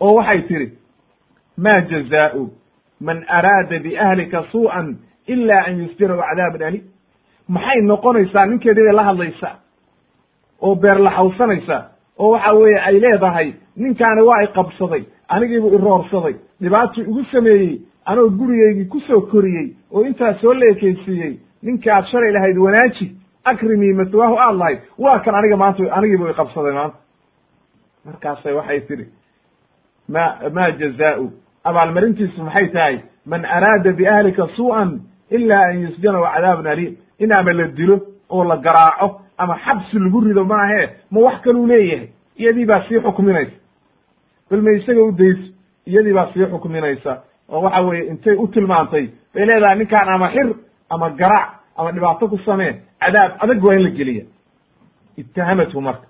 [0.00, 0.68] Oo waxay tidhi
[1.56, 2.50] ma jazaau
[3.00, 4.96] man araada biahlika suu'an
[5.26, 6.82] ila an yusjira cadaabun alim
[7.48, 9.54] maxay noqonaysaa ninkeedii bay la hadlaysaa?
[10.62, 11.82] Oo beerlaxawsanaysaa
[12.18, 18.28] oo waxa weeye ay leedahay ninkaani waa i qabsaday anigiibu iroorsaday dhibaatii igu sameeyey anoo
[18.30, 23.06] gurigaygii ku soo koriyey oo intaas soo leekeysiiyey ninkaad shalay lahayd wanaaji
[23.44, 24.78] akrimii maswaahu aad lahayd.
[24.98, 26.96] Waa kan aniga maanta anigiibu iqabsaday maanta.
[28.04, 29.06] Markaasay waxay tidhi
[30.08, 31.30] ma ma jazaau?
[31.64, 32.98] Abaalmarintiisu maxay tahay?
[33.26, 35.00] Man araada biahlika suu'an
[35.30, 36.96] ila an yusjana wa cadaabun aliim.
[37.18, 38.00] In ama la dilo
[38.30, 42.08] oo la garaaco ama xabsi lagu rido maahe ma wax kaluu leeyahay?
[42.36, 43.52] Iyadii baa sii xukminaysa
[44.50, 45.42] ma isaga u dayso
[45.86, 47.12] iyadii baa sii xukminaysa
[47.48, 50.48] oo waxa weeye intay u tilmaantay bay leedahay ninkaan ama xir
[50.90, 54.24] ama garaac ama dhibaato ku samee cadaab adag waa in la geliya.
[55.16, 56.06] Ittahamathu marka.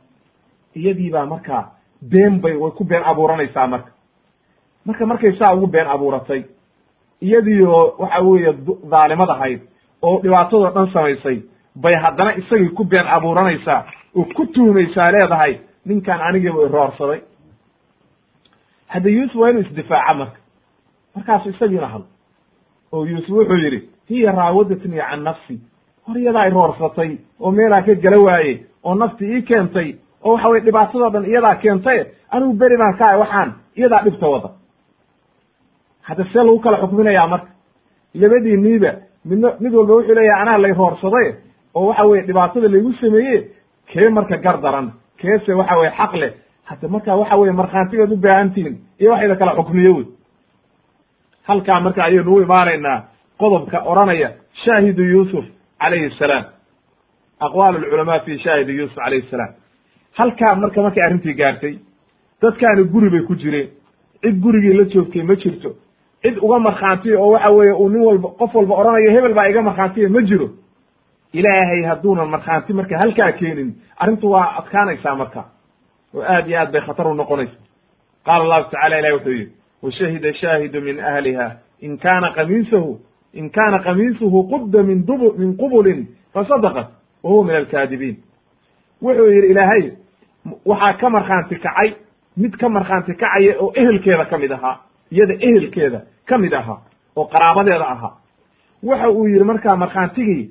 [0.76, 1.70] Iyadii baa markaa
[2.03, 3.91] been bay way ku been abuuranaysaa marka.
[4.85, 6.43] Marka markay saa ugu been abuuratay
[7.22, 8.53] iyadiioo waxa weeye
[8.91, 9.61] dhaalimad ahayd
[10.03, 11.39] oo dhibaatadoo dhan samaysay
[11.76, 13.85] bay haddana isagii ku been abuuranaysaa
[14.16, 17.20] oo ku tuhmaysaa leedahay ninkaan anigiiba iroorsaday
[18.95, 20.38] hadda yuusuf waa inuu isdifaaca marka.
[21.14, 22.07] Markaasu isagiina hadlo.
[22.92, 25.55] Oo yuusuf wuxuu yidhi hiya raawadatnii can nafsi.
[26.07, 29.88] Hor iyadaa iroorsatay oo meelaa ka gala waaye oo nafti ii keentay
[30.24, 31.99] oo waxa weye dhibaatadoo dhan iyadaa keentay
[32.30, 34.49] anigu beri baan ka ahay waxaan iyadaa dhibta wada.
[36.09, 37.49] Hadda see lagu kala xukminayaa marka.
[38.14, 38.90] Labadii niiba
[39.24, 41.28] midna mid walba wuxuu leeyahay anaa lay roorsaday
[41.74, 43.38] oo waxa weye dhibaatada laygu sameeye
[43.90, 44.92] kee marka gar daran?
[45.18, 46.32] Keese waxa weye xaq leh
[46.64, 50.06] hadda marka waxa weye markhaantigaad u baahantihin iyo waxayda kala xukmiyo wey
[51.48, 52.98] halkaa marka ayaynu u imaanaynaa
[53.38, 54.30] qodobka odhanaya
[54.64, 55.44] shaahidu yuusuf
[55.80, 56.44] calayhi salaam.
[57.40, 59.52] Aqwaal alculamaa fi shaahidi yuusuf calayhi salaam.
[60.18, 61.74] Halkaa marka markay arrintii gaartay
[62.42, 63.68] dadkaani guri bay ku jireen.
[64.22, 65.70] Cid gurigii la joogtay ma jirto.
[66.22, 69.62] Cid uga markhaantiya oo waxa weeye uu nin walba qof walba odhanayo hebel baa iga
[69.62, 70.48] markhaantiya ma jiro.
[71.32, 75.44] Ilaahay hadduunan markhaanti marka halkaa keenin arrintu waa adkaanaysaa marka
[76.14, 77.56] oo aad iyo aad bay khatar u noqonaysa
[78.26, 79.52] qaala allahu tacala ilahi wuxuu yidhi
[79.82, 81.46] washahida shaahidu min ahliha
[81.80, 82.98] in kaana qamiisahu
[83.34, 86.88] in kaana qamiisuhu qudda min dub min qubulin fasadaqat
[87.22, 88.16] wa huwa min alkaadibiin
[89.02, 89.90] wuxuu yidhi ilaahay
[90.66, 91.90] waxaa ka markhaanti kacay
[92.36, 94.76] mid ka markhaanti kacaya oo ehelkeeda ka mid ahaa
[95.12, 96.78] iyada ehelkeeda ka mid ahaa
[97.16, 98.12] oo qaraabadeeda ahaa
[98.82, 100.50] waxa uu yidhi markaa markhaantigii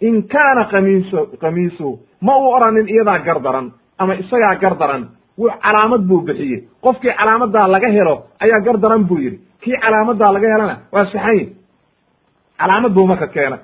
[0.00, 6.20] in kaana qamiiso qamiisuhu ma uu oranin iyadaa gardaran ama isagaa gardaran w calaamad buu
[6.20, 6.68] bixiyey.
[6.82, 9.38] Qofkii calaamadaa laga helo ayaa gardaran buu yidhi.
[9.62, 11.44] Kii calaamadaa laga helana waa saxanyi
[12.58, 13.60] calaamad buu marka keenay.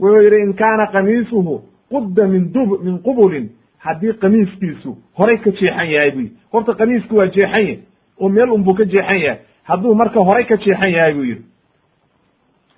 [0.00, 3.46] Wuxuu yidhi in kaana qamiisuhu qudda min dub min qubulin.
[3.78, 6.36] Haddii qamiiskiisu horay ka jeexan yahay bu yidhi.
[6.52, 7.78] Horta qamiisku waa jeexan yahy
[8.20, 9.38] oo meel unbuu ka jeexan yahay.
[9.68, 11.44] Hadduu marka horay ka jeexan yahay buu yidhi.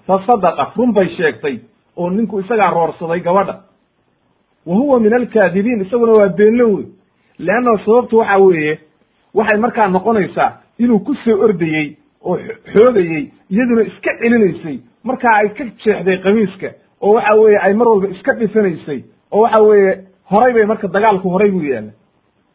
[0.06, 1.60] Fa sadaqat run bay sheegtay.
[1.96, 3.54] Oo ninku isagaa roorsaday gabadha
[4.68, 6.84] wa huwa min alkaadibiin isaguna waa beenlo wey
[7.38, 8.78] leanna sababtu waxa weeye
[9.34, 12.38] waxay markaa noqonaysaa inuu ku soo ordayey oo
[12.72, 14.78] xoogayey iyaduna iska celinaysay.
[15.04, 16.68] Markaa ay ka jeexday qamiiska
[17.00, 19.00] oo waxa weeye ay mar walba iska dhifanaysay
[19.32, 19.92] oo waxa weeye
[20.30, 21.92] horay bay marka dagaalku horay buu yaalla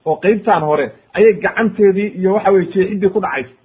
[0.06, 3.56] oo qeybtaan hore ayay gacanteedii iyo waxa weye jeexiddii ku dhacaysa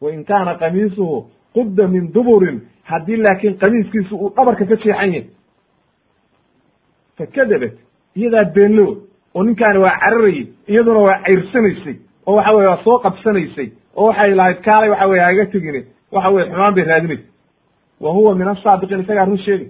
[0.00, 5.24] wa in kaana qamiisuhu qudda min duburin haddii laakiin qamiiskiisu uu dhabarka ka jeexan yahay
[7.20, 7.74] fakadabat
[8.16, 8.86] iyadaa beenlo
[9.34, 11.96] oo ninkaani waa cararayey iyaduna waa cayrsanaysay
[12.26, 15.80] oo waxa weye waa soo qabsanaysay oo waxay lahayd kaalay waxa weye haga tegine
[16.12, 17.26] waxa weye xumaan bay raadinaysa
[18.00, 19.68] wa huwa min asaadiqiin isagaa run sheegay.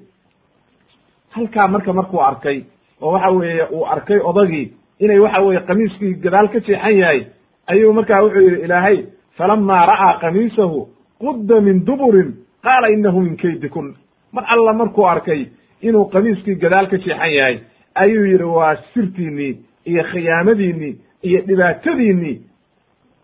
[1.30, 2.59] Halkaa marka markuu arkay
[3.03, 7.20] oo waxa weeye uu arkay odagii inay waxa weye qamiiskii gadaal ka jeexan yahay
[7.66, 8.98] ayuu markaa wuxuu yidhi ilaahay
[9.38, 10.88] falama ra'aa qamiisahu
[11.20, 12.30] qudda min duburin
[12.62, 13.94] qaala inahu min kaydikun
[14.32, 15.46] mar alla markuu arkay
[15.82, 17.56] inuu qamiiskii gadaal ka jeexan yahay
[17.94, 19.52] ayuu yidhi waa sirtiinnii
[19.90, 22.36] iyo khiyaamadiinnii iyo dhibaatadiinnii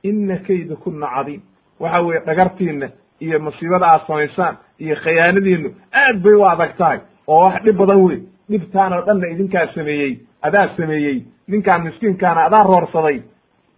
[0.03, 1.41] ina kaydakuna cadiim.
[1.81, 2.89] Waxa weeye dhagartiinna
[3.21, 6.99] iyo masiibada aad samaysaan iyo khiyaanadiinnu aad bay u adag tahay.
[7.27, 8.19] Oo wax dhib badan wey
[8.51, 13.19] dhibtaan oo dhanna idinkaa sameeyey adaa sameeyey ninkaan miskiinkaana adaa roorsaday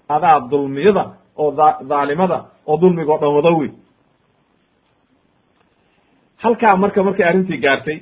[0.09, 1.05] adaa dulmiyada
[1.37, 1.51] oo
[1.89, 3.71] dhaalimada oo dulmiga o dhan wada wey
[6.37, 7.99] halkaa marka markay arrintii gaartay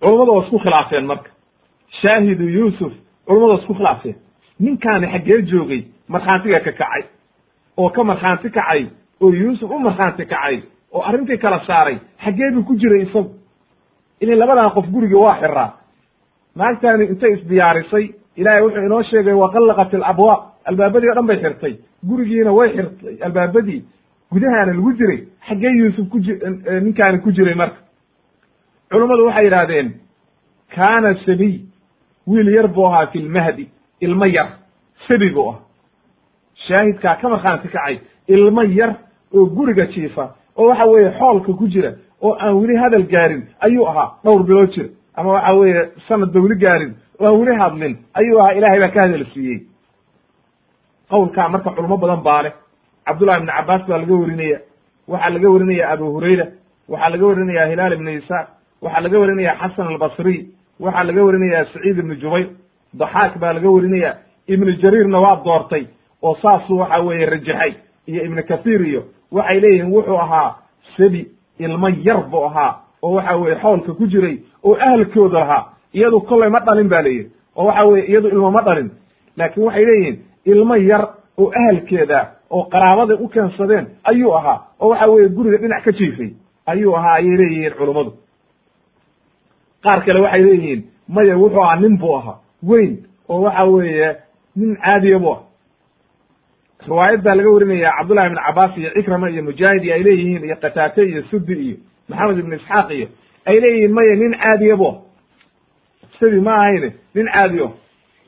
[0.00, 1.30] culummadu waa isku khilaafeen marka.
[2.02, 2.92] Shaahidu yuusuf
[3.26, 4.16] culummadu waa isku khilaafeen.
[4.60, 7.02] Ninkaani xaggee joogay markhaantiga ka kacay.
[7.76, 8.86] Oo ka markhaanti kacay
[9.20, 13.30] oo yuusuf u markhaanti kacay oo arrintii kala saaray xaggee buu ku jiray isagu.
[14.20, 15.70] Ilan labadan qof guriga waa xiraa
[16.56, 18.04] naagtaani intay isdiyaarisay
[18.36, 21.74] ilaahay wuxuu inoo sheegay waqallaqat alabwaab albaabadii o dhan bay xirtay.
[22.08, 23.80] Gurigiina way xirtay albaabadii
[24.32, 26.32] gudahaana lagu jiray xaggee yuusuf ku ji
[26.84, 27.76] ninkaani ku jiray marka
[28.90, 29.88] culummadu waxay yidhaahdeen
[30.76, 31.54] kaana sabiy
[32.26, 33.64] wiil yar buu ahaa fi lmahdi
[34.00, 34.48] ilmo yar
[35.08, 35.58] sabi buu ah
[36.66, 37.96] shaahidkaa ka markhaanti kacay
[38.34, 38.90] ilmo yar
[39.34, 40.24] oo guriga jiifa
[40.58, 41.90] oo waxa weeye xoolka ku jira
[42.22, 46.40] oo aan weli hadal gaarin ayuu ahaa dhowr bilood jira ama waxa weeye sanad ba
[46.40, 49.60] weli gaarin oo aan weli hadlin ayuu ahaa ilahay baa ka hadal siiyey.
[51.10, 52.52] Qowlkaa marka culimo badan baa leh.
[53.06, 54.58] Cabdullahi ibni cabbaas baa laga werinaya
[55.08, 56.46] waxaa laga werinaya abu hurayra
[56.88, 58.46] waxaa laga werinaya hilaal ibni isaaq
[58.82, 60.38] waxaa laga werinaya xasan albasriy
[60.80, 62.48] waxaa laga werinaya saciid ibni jubayr
[62.94, 64.10] daxaak baa laga werinaya
[64.48, 65.84] ibnu jariirna waa doortay
[66.22, 67.72] oo saasuu waxa weeye rajaxay
[68.06, 69.02] iyo ibnu kathiir iyo
[69.32, 70.56] waxay leeyihiin wuxuu ahaa
[70.96, 71.26] sabi
[71.58, 72.72] ilmo yar buu ahaa
[73.02, 75.64] oo waxa weye xoolka ku jiray oo ahalkooda lahaa
[75.94, 78.90] iyadu kollay ma dhalin ba layidhi oo waxa weye iyadu ilmo ma dhalin
[79.36, 81.08] laakiin waxay leeyihiin ilmo yar
[81.38, 82.20] oo ahalkeeda
[82.50, 86.30] oo qaraabada u keensadeen ayuu ahaa oo waxa weye guriga dhinac ka jiifay
[86.66, 88.12] ayuu ahaa ayay leeyihiin culummadu
[89.84, 92.96] qaar kale waxay leeyihiin maya wuxuu ahaa nin buu ahaa weyn
[93.28, 94.16] oo waxa weeye
[94.56, 99.94] nin caadiya buu ah baa laga warinaya cabdullahi ibn cabaas iyo cikrama iyo mujaahid iyo
[99.94, 101.76] ay leeyihiin iyo kataate iyo sudi iyo
[102.08, 103.08] maxamed ibn isxaaq iyo
[103.46, 104.96] ay leeyihiin maya nin caadiya bu ah
[106.20, 107.72] sabi ma ahayne nin caadi o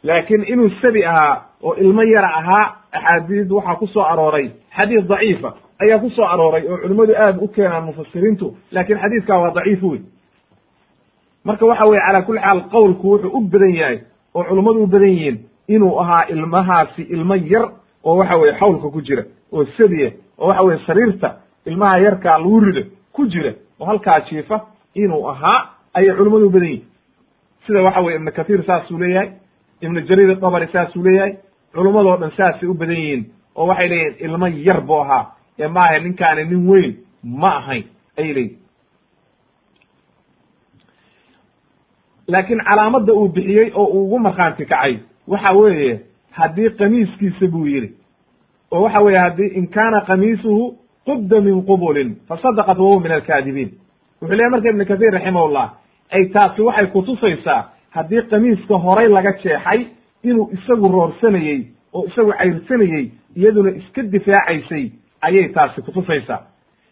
[0.03, 5.55] laakiin inuu sabi ahaa oo ilmo yara ahaa axaadiis waxaa ku soo arooray xadiis daciifa
[5.82, 10.00] ayaa ku soo arooray oo culimmadu aad u keenaan mufasiriintu laakiin xadiiskaa waa daciif wey
[11.45, 13.99] marka waxa weye calaa kulli xaal qowlku wuxuu u badan yahay
[14.34, 15.38] oo culummadu u badan yihiin
[15.68, 17.70] inuu ahaa ilmahaasi ilmo yar
[18.05, 21.36] oo waxa weye xawlka ku jira oo sabiya oo waxa weye sariirta
[21.66, 22.82] ilmaha yarkaa lagu rido
[23.12, 24.61] ku jira oo halkaa jiifa
[24.95, 26.86] inuu ahaa ayay culimmadu badan yihiin
[27.66, 29.30] sida waxa weye ibnu kathiir saasuu leeyahay
[29.80, 31.34] ibnu jariir dabari saasuu leeyahay
[31.74, 33.24] culummadoo dhan saasay u badan yihiin
[33.57, 35.26] oo waxay leeyihiin ilmo yar buu ahaa
[35.59, 37.84] ee maaha ninkaani nin weyn ma ahayn
[38.18, 38.59] ayay leeyihiin
[42.33, 44.95] laakiin calaamadda uu bixiyey oo uu ugu markhaanti kacay
[45.28, 47.91] waxa weeye haddii qamiiskiisa buu yidhi.
[48.72, 50.74] Oo waxa weeye haddii in kaana qamiisuhu
[51.07, 53.70] qubda min qubulin fasadaqat wahuwa min alkaadibiin.
[54.20, 55.66] Wuxuu leeyahy marka ibnu kathiir raximahullah
[56.11, 57.61] ay taasi waxay kutusaysaa
[57.91, 59.80] haddii qamiiska horay laga jeexay
[60.24, 61.61] inuu isagu roorsanayey
[61.93, 64.85] oo isagu cayrsanayey iyaduna iska difaacaysay
[65.20, 66.41] ayay taasi kutusaysaa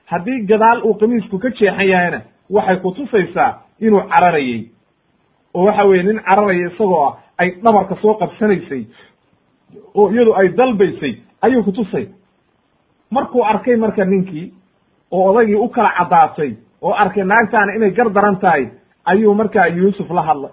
[0.06, 2.20] haddii gadaal uu qamiisku ka jeexan yahayna
[2.50, 4.60] waxay kutusaysaa inuu cararayey
[5.54, 8.84] oo waxa weye nin cararaya isagoo ah ay dhabarka soo qabsanaysay
[9.94, 12.06] oo iyadu ay dalbaysay ayuu kutusay
[13.10, 14.52] markuu arkay marka ninkii
[15.10, 18.68] oo odaygii u kala caddaatay oo arkay naagtaana inay gar daran tahay
[19.04, 20.50] ayuu markaa yuusuf la hadlay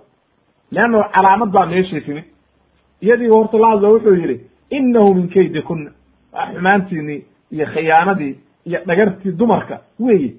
[0.71, 2.23] leanno calaamad baa meeshay timid.
[3.01, 5.91] Iyadii horta la hadlo wuxuu yidhi innahu min kaydi kunna
[6.33, 8.35] waa xumaantiinii iyo khiyaanadii
[8.65, 10.33] iyo dhagartii dumarka weeye.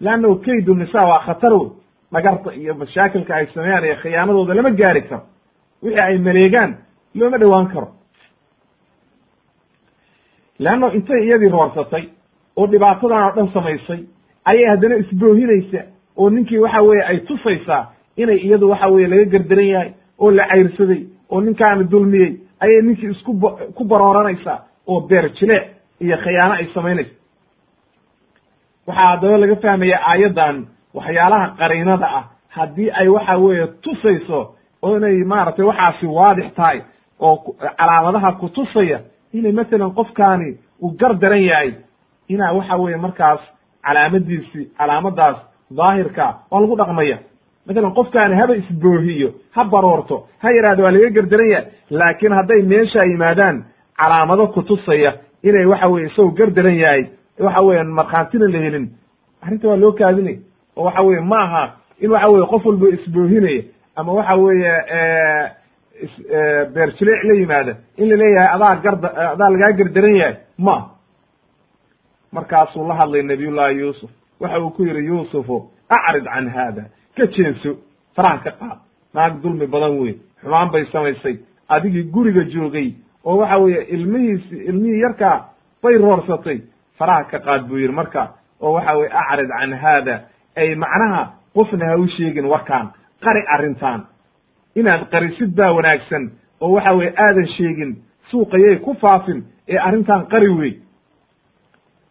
[0.00, 1.68] Leannahu kaydu nisa waa khatar wey
[2.12, 5.22] dhagarta iyo mashaakilka ay sameeyaan iyo khiyaanadooda lama gaari karo.
[5.82, 6.76] Wixii ay maleegaan
[7.14, 7.88] looma dhowaan karo.
[10.58, 12.04] Leanno intay iyadii roorsatay
[12.56, 14.00] oo dhibaatadan oo dhan samaysay
[14.44, 15.80] ayay haddana isboohinaysa
[16.16, 17.82] oo ninkii waxa weeye ay tusaysaa
[18.16, 21.00] inay iyadu waxa weye laga gerdaran yahay oo la cayrsaday
[21.30, 22.30] oo ninkaani dulmiyey
[22.60, 23.42] ayay ninkii isku b
[23.76, 25.64] ku barooranaysaa oo beer jileec
[26.00, 27.14] iyo khiyaano ay samaynaysa.
[28.86, 30.66] Waxaa haddaba laga fahmaya aayaddan
[30.98, 32.24] waxyaalaha qariinada ah
[32.56, 34.40] haddii ay waxa weeye tusayso
[34.82, 36.78] oo inay maaragtay waxaasi waadix tahay
[37.20, 37.36] oo
[37.78, 38.98] calaamadaha kutusaya
[39.32, 40.48] inay masalan qofkaani
[40.82, 41.70] uu gar daran yahay
[42.28, 43.40] inaa waxa weeye markaas
[43.86, 45.36] calaamadiisi calaamadaas
[45.78, 47.18] daahirka waa lagu dhaqmaya.
[47.66, 53.04] Masalan qofkaani haba isboohiyo ha baroorto ha yidhahdo waa laga gardaran yahay laakiin hadday meesha
[53.04, 53.56] yimaadaan
[54.00, 55.10] calaamado kutusaya
[55.42, 57.02] inay waxa weye isagoo gardaran yahay
[57.46, 58.86] waxa weya markhaantina la helin.
[59.42, 60.36] Arrinta waa loo kaadinay
[60.78, 61.64] oo waxa weye ma aha
[62.00, 63.62] in waxa weye qof walba isboohinaya
[63.96, 64.72] ama waxa weeye
[66.74, 70.76] beerjileec la yimaada in la leeyahay adaa garda adaa lagaa gardaran yahay ma.
[72.32, 74.10] Markaasuu la hadlay nabiyullahi yuusuf.
[74.40, 76.84] Waxa uu ku yidhi yuusufu acrid can haada
[77.16, 77.76] ka jeenso
[78.16, 78.78] faraha ka qaad.
[79.14, 81.38] Naag dulmi badan wey xumaan bay samaysay.
[81.68, 82.92] Adigii guriga joogay
[83.24, 85.44] oo waxa weeye ilmihiisi ilmihii yarkaa
[85.82, 86.60] bay roorsatay.
[86.98, 88.28] Faraha ka qaad buu yidhi marka
[88.60, 90.20] oo waxa weye acrid can haada
[90.60, 91.22] ay macnaha
[91.54, 92.86] qofna ha u sheegin warkaan.
[93.24, 94.00] Qari arrintan.
[94.74, 96.30] Inaad qarisid baa wanaagsan
[96.60, 97.96] oo waxa weye aadan sheegin
[98.30, 100.72] suuqayay ku faafin ee arrintan qari wey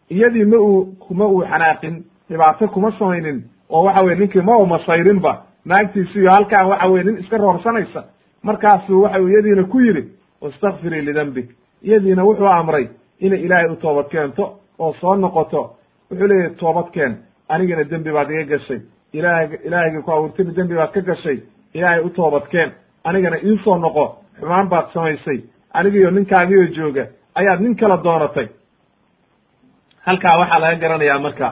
[0.10, 5.32] iyadii ma uu kuma uu xanaaqin dhibaato kuma samaynin oo waxa weye ninkii ma umasayrinba
[5.66, 8.04] naagtiisiyo halkaan waxa weye nin iska roorsanaysa.
[8.44, 10.04] Markaasuu waxa iyadiina ku yidhi
[10.42, 11.50] wastakfirii lidembik
[11.84, 12.88] iyadiina wuxuu amray
[13.20, 15.76] inay ilaahay u toobad keento oo soo noqoto.
[16.12, 17.18] Wuxuu leeyahy toobad keen
[17.50, 18.82] anigana dembi baad iga gashay.
[19.14, 21.38] Ilaah ilaahayga ku abuurtayna dembi baad ka gashay.
[21.74, 22.72] Ilaahay u toobad keen
[23.04, 24.06] anigana iisoo noqo
[24.40, 25.40] xumaan baad samaysay.
[25.74, 27.04] Anigiyo ninkaagiyo jooga
[27.36, 28.48] ayaad nin kala doonatay.
[30.06, 31.48] Halkaa waxaa laga garanayaa marka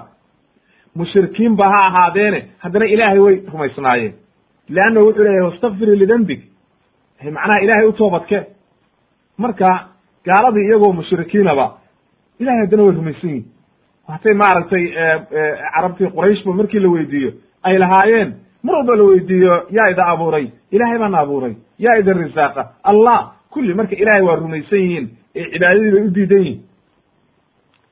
[0.96, 4.14] mushrikiin ba ha ahaadeene haddana ilaahay way rumaysnaayeen.
[4.70, 6.42] Leanna wuxuu leeyahay wastakfirii lidembig
[7.36, 8.46] macnaha ilaahay u toobadkeen.
[9.38, 9.68] Marka
[10.26, 11.66] gaaladii iyagoo mushrikiinaba
[12.40, 13.46] ilahay haddana way rumaysan yihiin
[14.08, 14.84] hatay maaragtay
[15.74, 17.32] carabtii qurayshba markii la weydiiyo
[17.64, 18.34] ay lahaayeen
[18.64, 23.74] mar walba la weydiiyo yaa ida abuuray ilahay baana abuuray yaa idin risaaqa allah kulli
[23.74, 26.62] marka ilahay waa rumaysan yihiin ee cibaadadii bay u diidan yihiin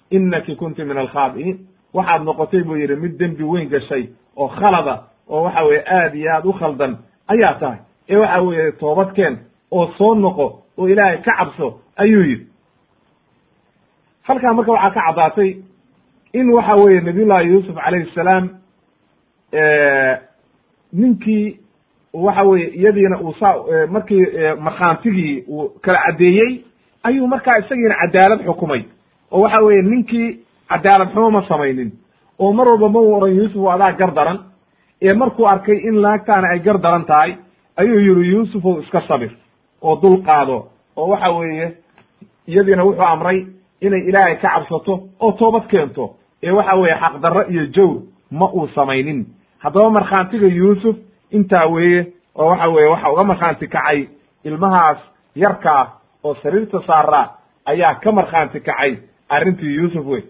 [0.10, 1.58] inaki kunti min alkhaabi'iin
[1.94, 4.08] waxaad noqotay buu yidhi mid dembi weyn gashay
[4.38, 6.98] oo khalada oo waxa weye aad iyo aad u khaldan
[7.28, 7.78] ayaa tahay.
[8.10, 9.38] Ee waxa weeye toobadkeen
[9.72, 12.48] oo soo noqo oo ilaahay ka cabso ayuu yidhi.
[14.24, 15.50] Halkaa marka waxaa ka caddaatay
[16.34, 18.50] in waxa weeye nabiyullahi yuusuf calayhi salaam
[20.94, 21.60] ninkii
[22.14, 23.56] waxa weye iyadiina uu saa
[23.90, 24.26] markii
[24.60, 26.62] markhaantigii uu kala caddeeyey
[27.04, 28.82] ayuu markaa isagiina cadaalad xukumay.
[29.32, 31.92] Oo waxa weeye ninkii cadaalad xumo ma samaynin.
[32.40, 34.40] Oo mar walba ma u oran yuusuf adaa gar daran.
[35.02, 37.36] Ee markuu arkay in laagtaana ay gar daran tahay
[37.78, 39.32] ayuu yihi yuusufow iska sabir
[39.82, 40.68] oo dul qaado.
[40.96, 41.72] Oo waxa weeye
[42.48, 43.46] iyadiina wuxuu amray
[43.82, 47.96] inay ilaahay ka cabsato oo toobad keento ee waxa weeye xaqdarro iyo jawr
[48.32, 49.26] ma uu samaynin.
[49.64, 50.96] Haddaba markhaantiga yuusuf
[51.32, 52.02] intaa weeye
[52.36, 54.08] oo waxa weeye waxa uga markhaanti kacay
[54.44, 54.98] ilmahaas
[55.36, 55.88] yarka ah
[56.24, 57.28] oo sariirta saaraa
[57.66, 58.98] ayaa ka markhaanti kacay
[59.30, 60.24] arrintii yuusuf wey.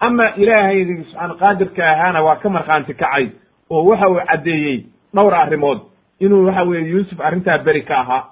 [0.00, 3.28] Ama ilaahaydii subxaan qaadirka ahaana waa ka markhaanti kacay
[3.70, 5.78] oo waxa uu caddeeyey dhowr arrimood.
[6.20, 8.24] Inuu waxa weeye yuusuf arrintaa beri ka ahaa.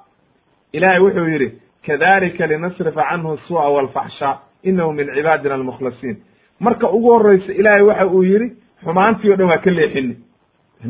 [0.72, 1.48] Ilaahay wuxuu yidhi
[1.86, 6.16] kadalika linasrifa canhu suu'a walfaxshaa inahu min cibaadina almukhlasiin
[6.64, 8.48] marka ugu horreysa ilaahay waxa uu yidhi
[8.84, 10.16] xumaantii o dhan waa ka leexinay.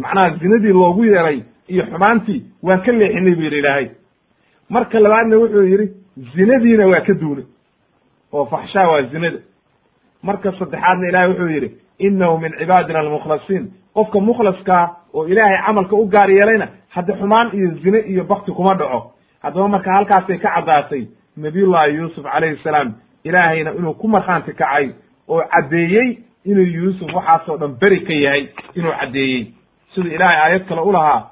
[0.02, 3.86] Macnaha zinadii loogu yeeray iyo xumaantii waa ka leexinay buu yidhi ilaahay.
[4.70, 5.86] Marka labaadna wuxuu yidhi
[6.36, 7.44] zinadiina waa ka duunay
[8.32, 9.38] oo faxshaa waa zinada.
[10.22, 11.68] Marka saddexaadna ilahay wuxuu yidhi
[11.98, 13.64] inahu min cibaadina almukhlasiin.
[13.94, 18.74] Qofka mukhlaskaa oo ilaahay camalka u gaar yeelayna haddi xumaan iyo zine iyo bakti kuma
[18.74, 19.12] dhaco.
[19.42, 21.06] Haddaba marka halkaasay ka caddaatay
[21.36, 22.92] nabiyullahi yuusuf calayhi salaam
[23.24, 24.90] ilaahayna inuu ku markhaanti kacay
[25.27, 29.53] oo caddeeyey inuu yuusuf waxaasoo dhan beri ka yahay inuu caddeeyey
[29.93, 31.31] siduu ilaahay aayad kale u lahaa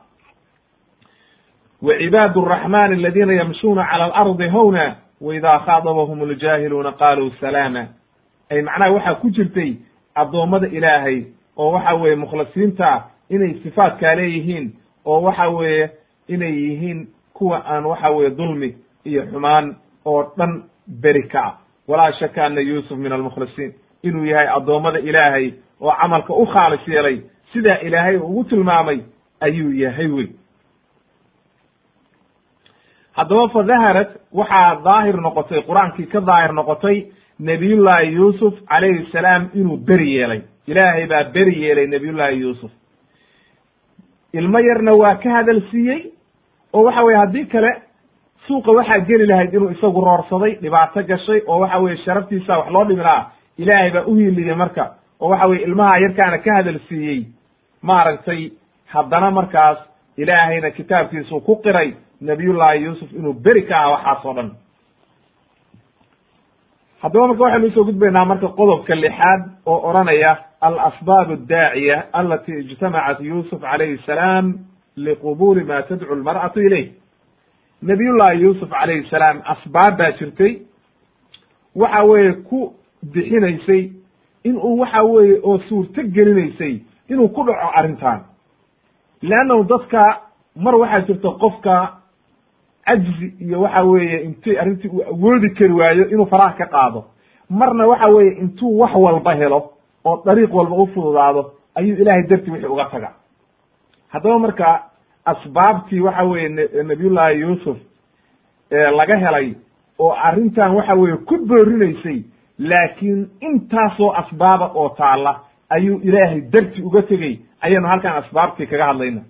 [1.82, 7.88] وعباad الرحمن الذيna ymشhuna عlى الأرضi hwna وإida khاaطبهم الجاhiluuna qaluu سلاama
[8.52, 9.76] ay macnaha waxaa ku jirtay
[10.16, 11.24] addoommada ilaahay
[11.58, 14.74] oo waxa weeye mukhlasiinta inay sifaatkaa leeyihiin
[15.06, 15.90] oo waxa weeye
[16.28, 20.64] inay yihiin kuwa aan waxa weye dulmi iyo xumaan oo dhan
[21.02, 21.54] beri ka ah
[21.91, 23.73] walaa shaka ana yuusuf min almukhlisiin.
[24.03, 25.47] Inuu yahay addoommada ilaahay
[25.81, 27.17] oo camalka u khaalis yeelay
[27.53, 28.99] sidaa ilaahay ugu tilmaamay
[29.47, 30.29] ayuu yahay wey
[33.17, 34.11] haddaba fa daharat
[34.41, 36.97] waxaa daahir noqotay qur'aankii ka daahir noqotay
[37.49, 40.41] nebiyullaahi yuusuf calayhi salaam inuu beri yeelay.
[40.67, 42.71] Ilaahay baa beri yeelay nebiyullaahi yuusuf.
[44.33, 46.01] Ilmo yarna waa ka hadal siiyey
[46.73, 47.71] oo waxa weye haddii kale
[48.51, 52.85] suuqa waxaa geli lahayd inuu isagu roorsaday dhibaato gashay oo waxa weye sharaftiisa wax loo
[52.85, 53.31] dhimi lahaa
[53.63, 54.85] ilaahay baa u hiiliyey marka
[55.21, 57.21] oo waxa weye ilmaha yarkaana ka hadal siiyey.
[57.83, 58.51] Maaragtay
[58.95, 59.79] haddana markaas
[60.17, 64.51] ilaahayna kitaabkiisuu ku qiray nabiyullaahi yuusuf inuu beri ka aha waxaas oo dhan.
[67.03, 73.21] Haddaba marka waxaynu u soo gudbaynaa marka qodobka lixaad oo odhanaya alasbaab addaaciya alati ijtamacat
[73.21, 74.47] yuusuf calayhi salaam
[74.97, 76.87] liqubuli ma tadcu lmar'atu ilayh
[77.83, 80.53] nabiyullaahi yuusuf calayhi salaam asbaab baa jirtay.
[81.75, 83.93] Waxa weeye ku bixinaysay
[84.45, 88.21] in uu waxa weeye oo suurto gelinaysay inuu ku dhaco arrintan.
[89.23, 90.21] Leannahu dadka
[90.57, 91.93] mar waxaa jirta qofka
[92.87, 97.05] cajzi iyo waxa weeye intii arrintii uu awoodi kari waayo inuu faraha ka qaado.
[97.51, 99.71] Marna waxa weeye intuu wax walba helo
[100.05, 103.11] oo dariiq walba u fududaado ayuu ilaahay dartii wixii uga taga
[104.09, 104.83] haddaba marka
[105.25, 106.49] asbaabtii waxa weeye
[106.83, 107.77] nabiyullaahi yuusuf
[108.71, 109.55] laga helay
[109.99, 112.23] oo arrintan waxa weeye ku boorinaysay
[112.59, 115.41] laakiin intaasoo asbaaba oo taalla
[115.71, 119.21] ayuu ilaahay darti uga tegey ayaynu halkan asbaabtii kaga hadlayna.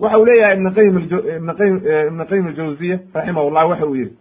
[0.00, 0.96] Waxa uu leeyahay ibn qayim
[1.36, 1.76] ibn qayim
[2.08, 4.12] ibn qayim aljawziya raximahullah waxa uu yihi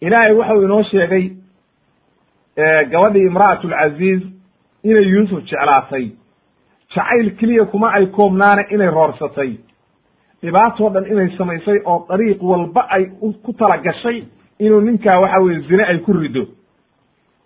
[0.00, 1.30] ilaahay waxau inoo sheegay
[2.90, 4.22] gabadhii imra'at lcaziiz
[4.84, 6.10] inay yuusuf jeclaatay
[6.94, 9.56] jacayl keliya kuma ay koobnaane inay roorsatay.
[10.42, 13.04] Dhibaatoo dhan inay samaysay oo dariiq walba ay
[13.42, 14.24] ku tala gashay
[14.58, 16.46] inuu ninkaa waxa weye zine ay ku rido.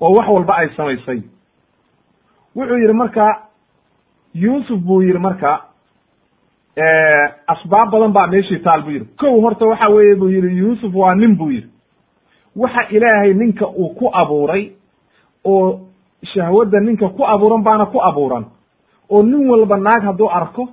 [0.01, 1.23] Oo wax walba ay samaysay.
[2.57, 3.43] Wuxuu yidhi marka
[4.35, 5.61] yuusuf buu yidhi marka
[7.47, 9.07] asbaab badan baa meeshii taal buu yidhi.
[9.19, 11.69] Kow horta waxa weeye buu yidhi yuusuf waa nin buu yidhi.
[12.57, 14.73] Waxa ilaahay ninka uu ku abuuray
[15.45, 15.81] oo
[16.35, 18.45] shahwadda ninka ku abuuran baana ku abuuran
[19.11, 20.69] oo nin walba naag hadduu arko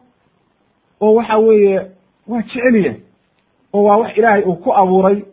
[1.01, 1.81] oo waxa weeye
[2.27, 2.93] waa jeceliya
[3.73, 5.23] oo waa wax ilaahay uu ku abuuray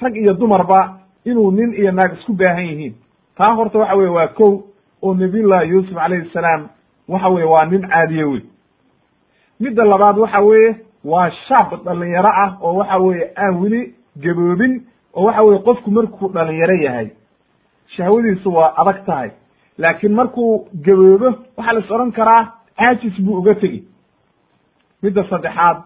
[0.00, 2.94] rag iyo dumarba inuu nin iyo naag isku baahan yihiin.
[3.36, 4.62] Taa horta waxa weye waa kow
[5.02, 6.68] oo nabiyullahi yuusuf calayhi salaam
[7.08, 8.40] waxa weye waa nin caadiye wey
[9.60, 14.82] midda labaad waxa weeye waa shaab dhalinyaro ah oo waxa weeye aan weli gaboobin
[15.14, 17.08] oo waxa weye qofku markuu dhalinyaro yahay
[17.96, 19.30] shahwadiisu waa adag tahay
[19.78, 22.42] laakiin markuu gaboobo waxaa la is odhan karaa
[22.78, 23.84] caajis buu uga tegi.
[25.02, 25.78] Midda saddexaad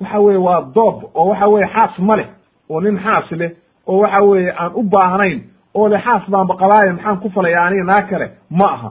[0.00, 2.28] waxa weye waa doob oo waxa weye xaas ma leh
[2.68, 3.50] oo nin xaas leh
[3.86, 5.40] oo waxa weeye aan u baahnayn
[5.74, 8.90] oo le xaas baanba qabaaya maxaan ku falaya aniga naa kale ma aha.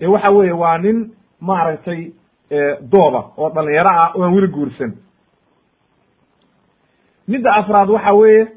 [0.00, 2.12] Ee waxa weeye waa nin maaragtay
[2.92, 4.92] dooba oo dhalinyaro ah oo aan weli guursan.
[7.28, 8.48] Midda afraad waxa weeye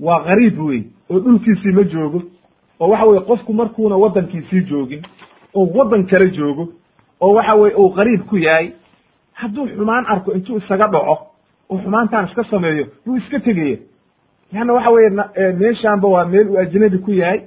[0.00, 2.22] waa gariib wey oo dhulkiisii ma joogo
[2.80, 5.02] oo waxa weye qofku markuuna waddankiisii joogin
[5.54, 6.68] oo waddan kale joogo
[7.20, 8.72] oo waxa weye uu qariib ku yahay
[9.32, 11.18] hadduu xumaan arko intuu isaga dhaco
[11.70, 13.76] oo xumaantaan iska sameeyo buu iska tegaya
[14.52, 15.10] leanna waxa weye
[15.58, 17.40] meeshaanba waa meel uu ajnabi ku yahay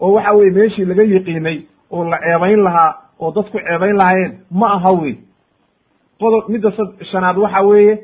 [0.00, 1.58] oo waxa weye meeshii laga yiqiinay
[1.90, 5.14] oo la ceebayn lahaa oo dadku ceebayn lahaayeen ma aha wey.
[6.20, 6.72] Qodob midda
[7.10, 7.98] shanaad waxa weeye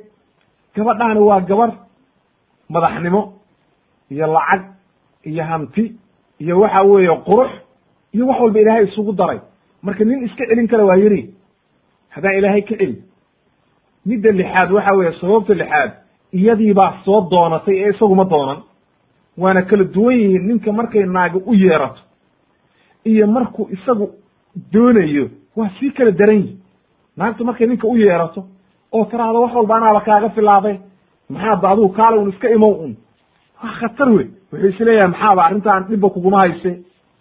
[0.76, 1.70] gabadhaani waa gabar
[2.68, 3.32] madaxnimo
[4.10, 4.62] iyo lacag
[5.24, 5.96] iyo hanti
[6.42, 7.50] iyo waxa weeye qurux
[8.14, 9.38] iyo wax walba ilaahay isugu daray.
[9.82, 11.20] Marka nin iska celin kara waa yiri
[12.14, 12.96] haddaan ilaahay ka celin.
[14.06, 15.90] Midda lixaad waxa weeye sababta lixaad
[16.38, 18.60] iyadii baa soo doonatay ee isaguma doonan.
[19.38, 22.00] Waana kala duwan yihiin ninka markay naaga u yeerato.
[23.04, 24.06] Iyo markuu isagu
[24.72, 26.58] doonayo waa sii kala daran yihiin
[27.16, 28.40] naagtu markay ninka u yeerato
[28.92, 30.76] oo tiraahdo wax walba anaaba kaaga filaaday
[31.30, 32.92] maxaaba adigu kaale un iska imow un
[33.62, 36.72] waa khatar wey wuxuu is leeyahay maxaaba arrintaan dhibba kuguma hayse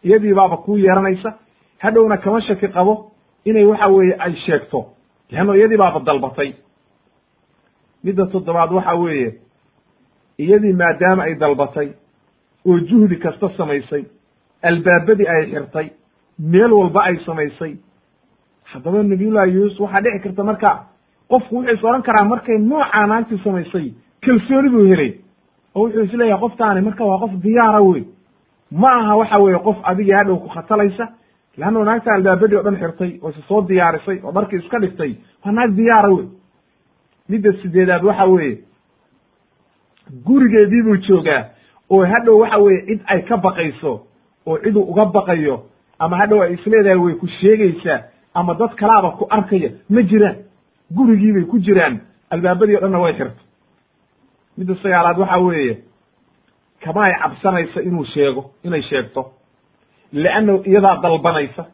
[0.04, 1.34] iyadii baaba kuu yeeranaysa
[1.80, 3.12] hadhowna kama shaki qabo
[3.46, 4.86] inay waxa weeye ay sheegto.
[5.32, 6.54] Leanno iyadii baaba dalbatay.
[8.04, 9.36] Midda toddobaad waxa weeye
[10.38, 11.90] iyadii maadaama ay dalbatay
[12.66, 14.04] oo juhdi kasta samaysay
[14.64, 15.88] albaabadii ay xirtay
[16.40, 17.76] meel walba ay samaysay.
[18.64, 20.70] Haddaba nabiyullahi yuusuf waxaa dhici karta marka
[21.30, 23.94] qofku wuxuu is odhan karaa markay noocaa naagtii samaysay
[24.26, 25.12] kalsooni buu helay
[25.76, 28.04] oo wuxuu is leeyahay qoftaani marka waa qof diyaara wey
[28.72, 31.08] ma aha waxa weeye qof adiga hadhow ku khatalaysa
[31.58, 35.16] leanno naagta albaabadii o dhan xirtay oo is soo diyaarisay oo dharkii iska dhigtay
[35.46, 36.26] waa naag diyaara wey
[37.30, 38.58] midda sideedaad waxa weeye
[40.26, 41.44] gurigeedii buu joogaa
[41.90, 43.92] oo hadhow waxa weeye cid ay ka baqayso
[44.46, 45.64] oo ciduu uga baqayo
[46.00, 48.00] ama hadhow ay isleedahay way ku sheegaysaa
[48.34, 50.36] ama dad kalaaba ku arkaya ma jiraan.
[50.96, 52.00] Gurigii bay ku jiraan
[52.30, 53.42] albaabadii o dhanna way xirto
[54.58, 55.78] midda sagaalaad waxa weeye
[56.84, 59.32] kama ay cabsanaysa inuu sheego inay sheegto.
[60.14, 61.66] Leanna iyadaa dalbanaysa.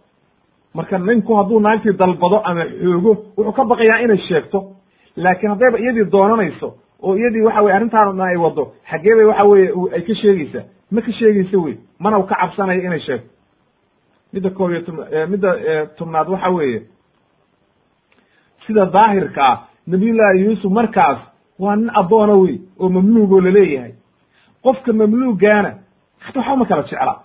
[0.73, 4.59] Marka ninku hadduu naagtii dalbado ama xoogo wuxuu ka baqayaa inay sheegto.
[5.15, 6.67] Laakiin haddayba iyadii doonanayso
[7.01, 10.63] oo iyadii waxa weye arrintaana ay wado xaggee bay waxa weye ay ka sheegaysaa.
[10.91, 13.29] Ma ka sheegaysa wey mana u ka cabsanaya inay sheegto.
[14.33, 15.01] Midda koob iyo tobn
[15.31, 15.49] midda
[15.97, 16.81] tobnaad waxa weeye
[18.67, 19.57] sida daahirka ah
[19.87, 21.17] nabiyullaahi yuusuf markaas
[21.59, 23.93] waa nin addoona wey oo mamluugoo la leeyahay
[24.63, 25.71] qofka mamluugaana
[26.35, 27.15] waxba ma kala jecla.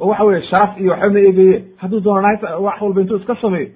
[0.00, 2.28] Oo waxa weye sharaf iyo waxba ma egaye hadduu doono
[2.60, 3.70] wax walba intuu iska sameeyo.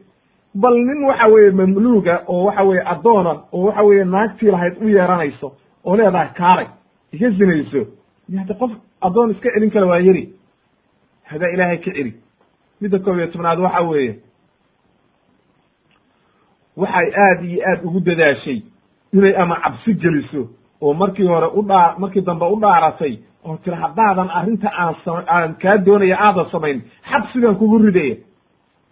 [0.54, 4.88] Bal nin waxa weeye mamluuga oo waxa weye addoona oo waxa weye naagtii lahayd u
[4.88, 5.52] yeeranayso
[5.84, 6.66] oo leedahay kaalay
[7.12, 7.86] iga zinayso.
[8.38, 8.70] Hada qof
[9.00, 10.32] addoon iska celin kara waa yeri.
[11.24, 12.12] Hadaa ilaahay ka celi.
[12.80, 14.14] Midda koob iyo tobnaad waxa weeye
[16.76, 18.62] waxay aad iyo aad ugu dadaashay
[19.12, 20.48] inay ama cabsi geliso
[20.82, 25.24] oo markii hore u dhaa markii dambe u dhaaratay oo tira haddaadan arrinta aan sa
[25.28, 28.16] aan kaa doonaya aadan samayn xabsigan kugu ridaya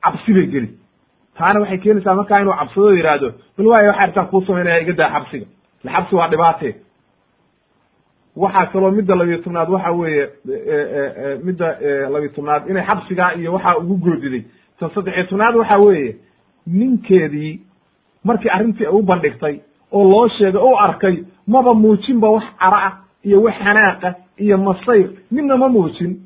[0.05, 0.69] cabsi bay geli.
[1.37, 5.11] Taana waxay keenaysaa markaa inuu cabsado yidhaahdo bal waayo waxa artaan kuu samaynaya iga daa
[5.15, 5.47] xabsiga.
[5.85, 6.75] Le xabsi waa dhibaatee
[8.37, 10.25] waxaa kaloo midda labiyo tobnaad waxa weeye
[11.45, 11.67] midda
[12.13, 14.45] labiyo tobnaad inay xabsigaa iyo waxaa ugu goodiday.
[14.79, 16.17] Tan saddexiyo tobnaad waxa weeye
[16.67, 17.61] ninkeedii
[18.25, 19.61] markii arrintii u bandhigtay
[19.93, 22.93] oo loo sheegay o arkay maba muujinba wax cara ah
[23.25, 25.11] iyo wax xanaaqa iyo masayr.
[25.31, 26.17] Midna ma muujin.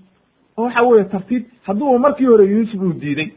[0.56, 3.32] Oo waxa weeye tartiib hadduuba markii hore yuusuf uu diiday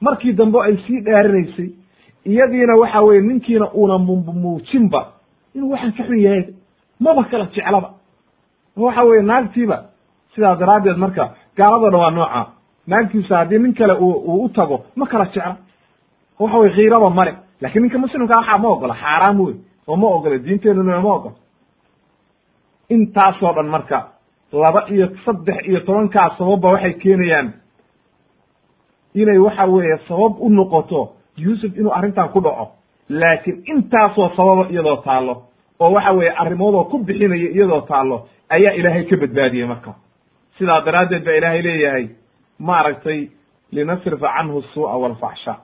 [0.00, 1.70] markii dambe ay sii dhaarinaysay
[2.26, 5.00] iyadiina waxa weye ninkiina uuna muujinba
[5.54, 6.44] inuu waxaan ka xun yahay
[7.00, 7.90] maba kala jeclaba.
[8.76, 9.76] Oo waxa weye naagtiiba
[10.34, 12.46] sidaa daraaddeed marka gaalado dhan waa nooca
[12.86, 15.56] naagtiisa haddii nin kale uu u tago ma kala jecla.
[16.40, 17.32] Oo waxa weye khiiraba male
[17.64, 19.54] laakiin ninka muslimka waxaa ma ogola xaaraam wey
[19.88, 21.36] oo ma ogola diinteenuna ma ogola.
[22.94, 23.98] Intaasoo dhan marka
[24.52, 27.48] laba iyo saddex iyo tobankaas sababba waxay keenayaan
[29.14, 31.00] inay waxa weeye sabab u noqoto
[31.36, 32.66] yuusuf inuu arrintan ku dhaco.
[33.08, 35.34] Laakiin intaasoo sababa iyadoo taallo
[35.80, 39.94] oo waxa weeye arrimoodoo ku bixinaya iyadoo taallo ayaa ilaahay ka badbaadiyey marka.
[40.58, 42.06] Sidaa daraaddeed baa ilaahay leeyahay
[42.58, 43.28] maaragtay
[43.72, 45.54] linasrifa canhu suu'a walfaxsha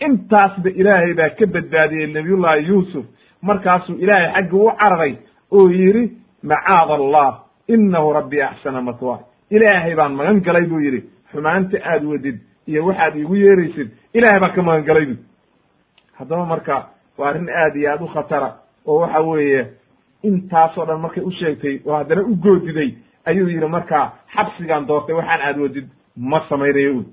[0.00, 3.04] intaasba ilaahay baa ka badbaadiyey nabiyullahi yuusuf.
[3.42, 5.14] Markaasuu ilaahay xaggi u cararay
[5.52, 9.20] oo yidhi macaada allah inahu rabbi axsana matwaay
[9.50, 14.52] ilaahay baan magan galay buu yidhi xumaanta aad wadid iyo waxaad iigu yeeraysid ilaahay baan
[14.54, 15.16] ka magan galay bu
[16.18, 16.86] haddaba marka
[17.18, 18.48] waa arrin aad iyo aad u khatara
[18.86, 19.66] oo waxa weeye
[20.22, 22.90] intaasoo dhan markay u sheegtay oo haddana u goodiday
[23.24, 25.86] ayuu yidhi markaa xabsigaan doortay waxaan aad wadid
[26.16, 27.04] ma samaynayo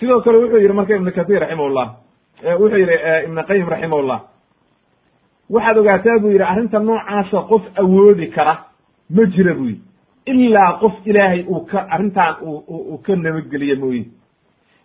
[0.00, 1.86] sidoo kale wuxuu yidhi marka ibnu kathir raximahullah
[2.60, 2.96] wuxuu yidhi
[3.26, 4.20] ibnu qayim raximahullah
[5.50, 8.54] waxaad ogaataa buu yidhi arrinta noocaasa qof awoodi kara
[9.10, 9.82] ma jira buu yidhi.
[10.26, 14.04] Ilaa qof ilaahay uu ka arrintan uu ka nabadgeliye mooye.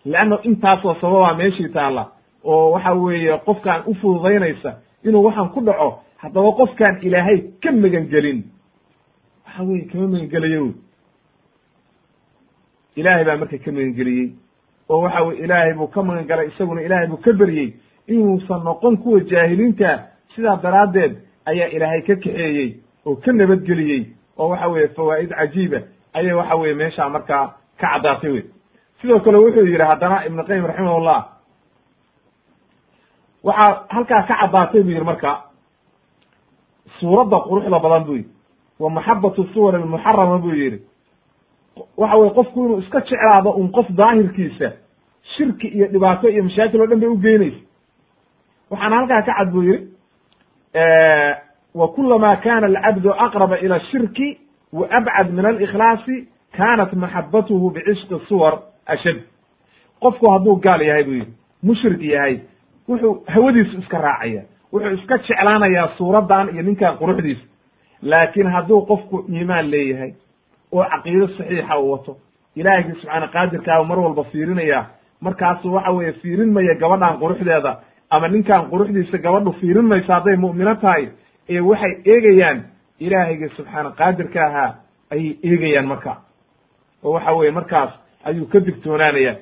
[0.04, 2.08] Leanna intaasoo sababaa meeshii taalla
[2.44, 4.70] oo waxa weeye qofkaan u fududaynaysa
[5.04, 8.42] inuu waxaan ku dhaco haddaba qofkaan ilaahay ka magangelin.
[9.46, 10.72] Waxa weye kama magangelayo wy
[12.96, 14.28] ilaahay baa marka ka magangeliyey
[14.88, 17.74] oo waxa weye ilaahay buu ka magan galay isaguna ilaahay buu ka beryey
[18.06, 19.90] inuusan noqon kuwa jaahiliinta
[20.34, 21.16] sidaa daraaddeed
[21.46, 22.76] ayaa ilaahay ka kaxeeyey
[23.06, 24.02] oo ka nabadgeliyey
[24.38, 25.80] oo waxa weeye fawaa'id cajiiba
[26.14, 27.46] ayay waxa weye meesha markaa
[27.80, 28.44] ka caddaatay wey
[29.00, 31.20] sidoo kale wuxuu yidhi haddana ibnu qayim raximahullah
[33.44, 35.42] waxaa halkaa ka caddaatay buu yidhi marka
[37.00, 38.30] suuradda quruxda badan buu yidhi
[38.80, 40.78] wa maxabatu suwar almuxarama buu yidhi
[41.96, 44.72] waxa weye qofku inuu iska jeclaado un qof daahirkiisa
[45.36, 47.60] shirki iyo dhibaato iyo mashaakil o dhan bay u geynaysa
[48.70, 49.84] waxaana halkaa ka cad buu yihi
[51.74, 54.38] wa kulama kana alcabdu aqraba ila shirki
[54.72, 59.16] wa abcad min alikhlaasi kanat maxabatuhu bicishqi suwar ashad.
[60.00, 61.26] Qofku hadduu gaal yahay buu yihi
[61.62, 62.40] mushrik yahay
[62.88, 67.44] wuxuu hawadiisu iska raacaya wuxuu iska jeclaanayaa suuraddan iyo ninkan quruxdiisa.
[68.02, 70.12] Laakiin hadduu qofku iimaan leeyahay
[70.72, 72.16] oo caqiido saxiixa u wato.
[72.56, 74.86] Ilaahigii subxaana qaadirkaa mar walba fiirinaya
[75.20, 77.72] markaasu waxa weeye fiirin maya gabadhan quruxdeeda
[78.10, 81.08] ama ninkan quruxdiisa gabadhu fiirin mayso hadday mu'mino tahay
[81.48, 82.58] ee waxay eegayaan
[83.00, 84.74] ilaahayga subxaana qaadirka ahaa
[85.12, 86.16] ayay eegayaan marka.
[87.04, 87.90] Oo waxa weye markaas
[88.24, 89.34] ayuu ka digtoonaanaya.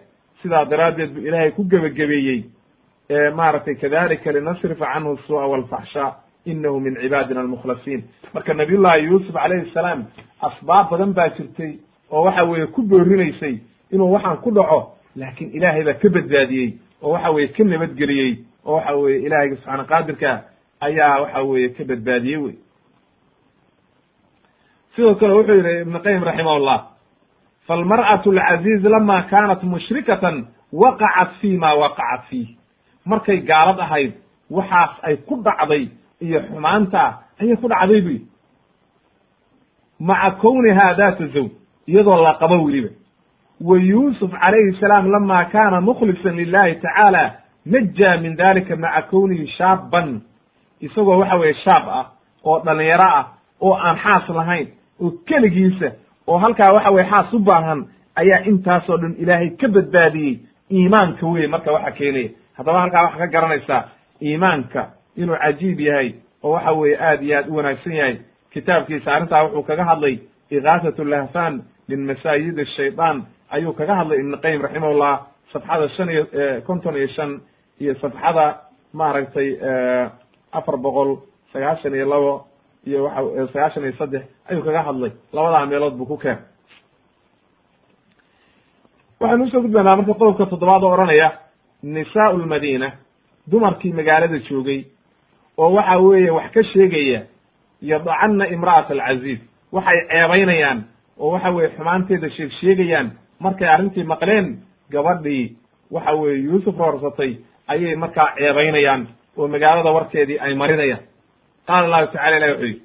[0.42, 2.44] Sidaa daraaddeed buu ilaahay ku gebagabeeyey
[3.34, 6.14] maaragtay kadalika linasrifa canhu suu'a walfaxshaa
[6.44, 8.02] inahu min cibaadina almukhlasiin
[8.34, 10.04] marka nabiyullahi yuusuf calayhi salaam
[10.42, 11.72] asbaab badan baa jirtay
[12.10, 13.58] oo waxa weeye ku boorinaysay
[13.92, 14.80] inuu waxaan ku dhaco
[15.16, 16.70] laakiin ilaahay baa ka badbaadiyey
[17.02, 18.32] oo waxa weye ka nabadgeliyey
[18.66, 20.30] oo waxa weye ilaahayga subxaana qaadirka
[20.80, 22.54] ayaa waxa weye ka badbaadiyey wey
[24.96, 26.78] sidoo kale wuxuu yihi ibn qayim raximahullah
[27.68, 32.48] falmar'atu alcaziiz lama kanat mushrikatan waqacat fi ma waqacat fiih
[33.06, 34.12] markay gaalad ahayd
[34.50, 35.88] waxaas ay ku dhacday
[36.26, 37.02] iyo xumaanta
[37.40, 38.26] ayay ku dhacday bu yidhi
[40.00, 41.50] maca kowniha data zawj
[41.86, 42.88] iyadoo la qabo weliba.
[43.60, 47.32] Wa yuusuf calayhi salaam lama kana mukhlisan lilahi tacaala
[47.66, 50.20] najaa min dalika maca kownihi shaaban
[50.80, 52.06] isagoo waxa weye shaab ah
[52.44, 53.26] oo dhalinyaro ah
[53.60, 54.68] oo aan xaas lahayn
[55.00, 55.92] oo keligiisa
[56.26, 60.38] oo halkaa waxa weye xaas u baahan ayaa intaasoo dhan ilaahay ka badbaadiyey
[60.70, 62.28] iimaanka wey marka waxa keenaya.
[62.56, 63.82] Haddaba halkaa waxaa ka garanaysaa
[64.22, 64.82] iimaanka
[65.16, 68.16] inuu cajiib yahay oo waxa weeye aad iyo aad u wanaagsan yahay.
[68.52, 70.18] Kitaabkiisa arrintaa wuxuu kaga hadlay
[70.50, 76.24] igaasat lahfan min masaayid ashayطan ayuu kaga hadlay ibn qayim raximahullah safxada shan iyo
[76.66, 77.40] konton iyo shan
[77.80, 78.60] iyo safxada
[78.92, 79.48] maaragtay
[80.52, 81.16] afar boqol
[81.52, 82.46] sagaashan iyo labo
[82.86, 84.22] iyo waxa sagaashan iyo saddex.
[84.50, 85.12] Ayuu kaga hadlay.
[85.32, 86.38] Labadaa meelood buu ku keen.
[89.20, 91.28] Waxaynu u soo gudbaynaa marka qodobka toddobaad oo odhanaya
[91.82, 92.92] nisaau lmadina
[93.50, 94.84] dumarkii magaalada joogay
[95.58, 97.20] oo waxa weeye wax ka sheegaya
[97.82, 99.38] yadacanna imra'at alcaziiz
[99.72, 100.84] waxay ceebaynayaan
[101.18, 103.10] oo waxa weye xumaanteeda sheeg sheegayaan.
[103.40, 104.58] Markay arrintii maqleen
[104.90, 105.56] gabadhii
[105.90, 107.36] waxa weeye yuusuf roorsatay
[107.68, 111.02] ayay markaa ceebaynayaan oo magaalada warkeedii ay marinayaan.
[111.66, 112.82] Qaala allahu tacala ilah wuxuu yidhi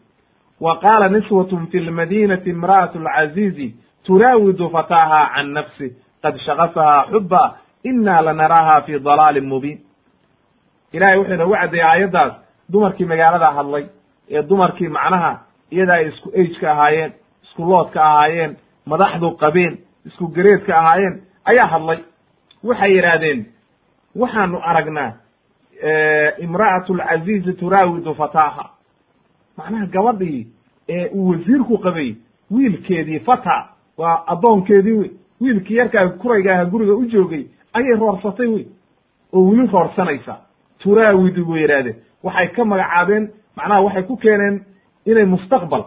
[0.60, 3.74] wa qaala niswatun fi lmadinati imra'atu alcaziizi
[4.06, 5.88] turaawidu fataaha can nafsi.
[6.24, 9.80] Qad shagafahaa xuba ina lanaraaha fi dalaalin mubiin.
[10.94, 12.34] Ilahay wuxuu inoogu caddeeyey aayaddaas
[12.72, 13.86] dumarkii magaalada hadlay
[14.32, 15.40] ee dumarkii macnaha
[15.72, 17.12] iyada ay isku ageka ahaayeen
[17.44, 18.56] isku loodka ahaayeen
[18.86, 22.00] madaxdu qabeen isku gareedka ahaayeen ayaa hadlay.
[22.64, 23.46] Waxay yidhaahdeen
[24.16, 25.12] waxaanu aragnaa
[26.40, 28.70] imra'atu alcaziizi turaawidu fataaha.
[29.58, 30.48] Macnaha gabadhii
[30.90, 32.16] ee uu wasiirku qabay
[32.52, 33.68] wiilkeedii fata
[33.98, 35.12] waa addoonkeedii wey
[35.42, 37.44] wiilkii yarkaa kurayga aha guriga u joogay
[37.74, 38.66] ayay roorsatay wey
[39.34, 40.38] oo weli roorsanaysa
[40.80, 44.66] turaawidu buu yidhahdeen waxay ka magacaabeen macnaha waxay ku keeneen
[45.06, 45.84] inay mustaqbal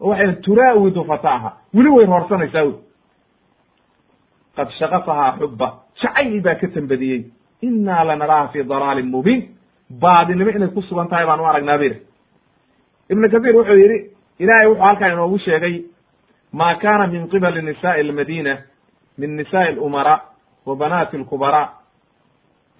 [0.00, 1.50] oo waxay turaawidu fataaha.
[1.74, 2.76] Weli way roorsanaysaa wey
[4.56, 5.68] qad shaqafahaa xuba
[6.00, 7.24] jacayl baa ka tambadiyey
[7.62, 9.42] inaa lanaraaha fi dalaalin mubiin.
[9.90, 11.94] Baadinimo inay ku sugan tahay baan u aragnaa bir
[13.10, 13.98] ibnu kahiir wuxuu yidhi
[14.42, 15.84] ilaahay wuxuu halkan inoogu sheegay
[16.52, 18.56] ma kana min qibali nisaai almadina
[19.18, 20.20] min nisaai alumara
[20.66, 21.62] wa banaati alkubara.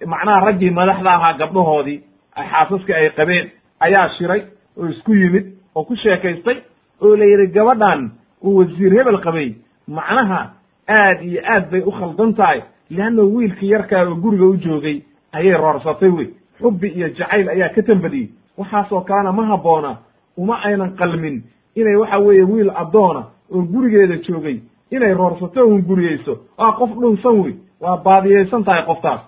[0.05, 2.03] Macnaha raggii madaxda ahaa gabdhahoodii
[2.51, 4.41] xaasaskii ay qabeen ayaa shiray
[4.77, 6.57] oo isku yimid oo ku sheekaystay
[7.01, 8.11] oo la yidhi gabadhan
[8.43, 9.55] uu wasiir hebel qabay
[9.87, 10.51] macnaha
[10.87, 15.01] aad iyo aad bay u khaldan tahay leanna wiilkii yarkaa oo guriga u joogay
[15.33, 16.27] ayay roorsatay wey.
[16.61, 19.97] Xubbi iyo jacayl ayaa ka tambadiyey waxaasoo kalena ma habboona
[20.37, 21.43] uma aynan qalmin.
[21.75, 24.59] Inay waxa weeye wiil addoona oo gurigeeda joogay
[24.91, 27.53] inay roorsato o hunguriyeyso waa qof dhunsan wey.
[27.81, 29.21] Waa baadiyeysan tahay qoftaas.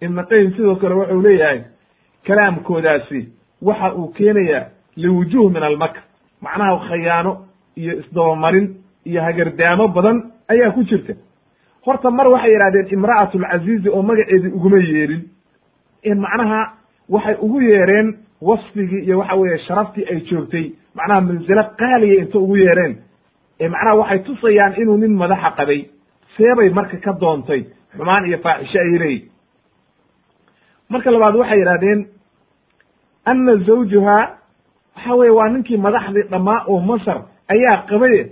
[0.00, 1.60] Ibnu qayim sidoo kale wuxuu leeyahay
[2.26, 3.20] kalaamkoodaasi
[3.62, 4.64] waxa uu keenayaa
[4.96, 6.00] liwujuh min almakr
[6.40, 7.32] macnaha khayaano
[7.76, 8.66] iyo isdabamarin
[9.06, 11.14] iyo hagardaamo badan ayaa ku jirta.
[11.86, 15.22] Horta mar waxay yidhahdeen imra'atu alcaziizi oo magaceedii uguma yeerin.
[16.04, 16.60] Ee macnaha
[17.08, 20.64] waxay ugu yeereen wasfigii iyo waxa weeye sharaftii ay joogtay
[20.94, 22.96] macnaha mansilo qaaliya inta ugu yeereen.
[23.60, 25.80] Ee macnaha waxay tusayaan inuu nin madaxa qabay
[26.36, 27.62] seebay marka ka doontay
[27.96, 29.30] xumaan iyo faaxisho ay leeyihiin
[30.88, 32.00] marka labaad waxay yidhahdeen
[33.30, 34.18] ana zawjuha
[34.96, 37.18] waxa weye waa ninkii madaxdii dhammaa oo masar
[37.48, 38.22] ayaa qabaye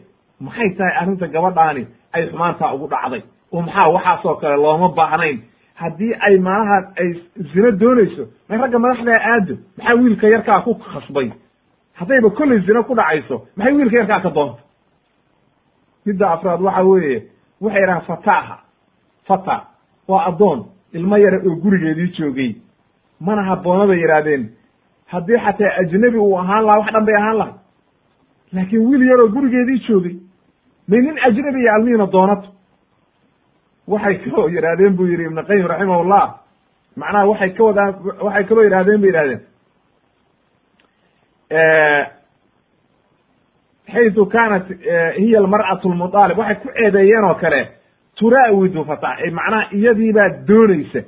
[0.41, 3.23] maxay tahay arrinta gabadhaani ay xumaantaa ugu dhacday
[3.53, 5.39] oo maxaa waxaasoo kale looma baahnayn
[5.75, 7.09] haddii ay maalaha ay
[7.53, 11.29] zino doonayso may ragga madaxdaa aado maxaa wiilka yarkaa ku khasbay
[11.99, 14.63] haddayba kollay zino ku dhacayso maxay wiilka yarkaa ka doonta
[16.07, 17.23] midda afraad waxa weeye
[17.61, 18.57] waxay yidhahaan fataha
[19.29, 19.57] fata
[20.09, 22.55] waa addoon ilmo yara oo gurigeedii joogay
[23.21, 24.45] mana habboona bay yidhaahdeen
[25.15, 27.55] haddii xataa ajnabi uu ahaan lahaa wax dhan bay ahaan lahay
[28.55, 30.17] laakiin wiil yaroo gurigeedii joogay
[30.89, 32.49] may nin ajnabi iyo almihiina doonato.
[33.89, 36.25] Waxay kaloo yidhahdeen buu yidhi ibnu qayim raximahullah
[36.97, 37.93] macnaha waxay ka wadaan
[38.27, 39.43] waxay kaloo yidhahdeen bay yidhahdeen
[43.93, 44.67] xaytu kanat
[45.19, 47.61] hiya almar'atu lmudaalib waxay ku ceebeeyeen oo kale
[48.19, 51.01] turaawidu fata macnaha iyadiibaa doonaysa.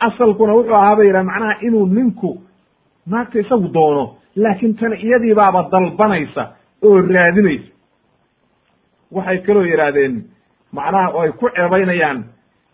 [0.00, 2.30] Asalkuna wuxuu ahaa bay yidhaha macnaha inuu ninku
[3.06, 6.42] naagta isagu doono laakiin tan iyadiibaaba dalbanaysa
[6.82, 7.70] oo raadinaysa.
[9.12, 10.14] Waxay kaloo yidhaahdeen
[10.72, 12.24] macnaha oo ay ku ceebaynayaan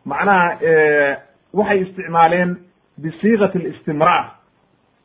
[0.05, 0.47] macnaha
[1.59, 2.57] waxay isticmaaleen
[3.03, 4.25] bisiiqati alistimraar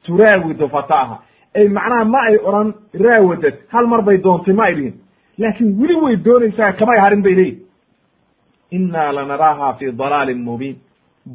[0.06, 1.16] turaawidu fataha
[1.58, 2.74] ay macnaha ma ay odhan
[3.06, 4.96] raawadad hal mar bay doontay ma ay dhihin
[5.38, 7.66] laakiin weli way doonaysaa kamay harin bay leeyihiin
[8.72, 10.78] innaa lanaraaha fi dalaalin mubiin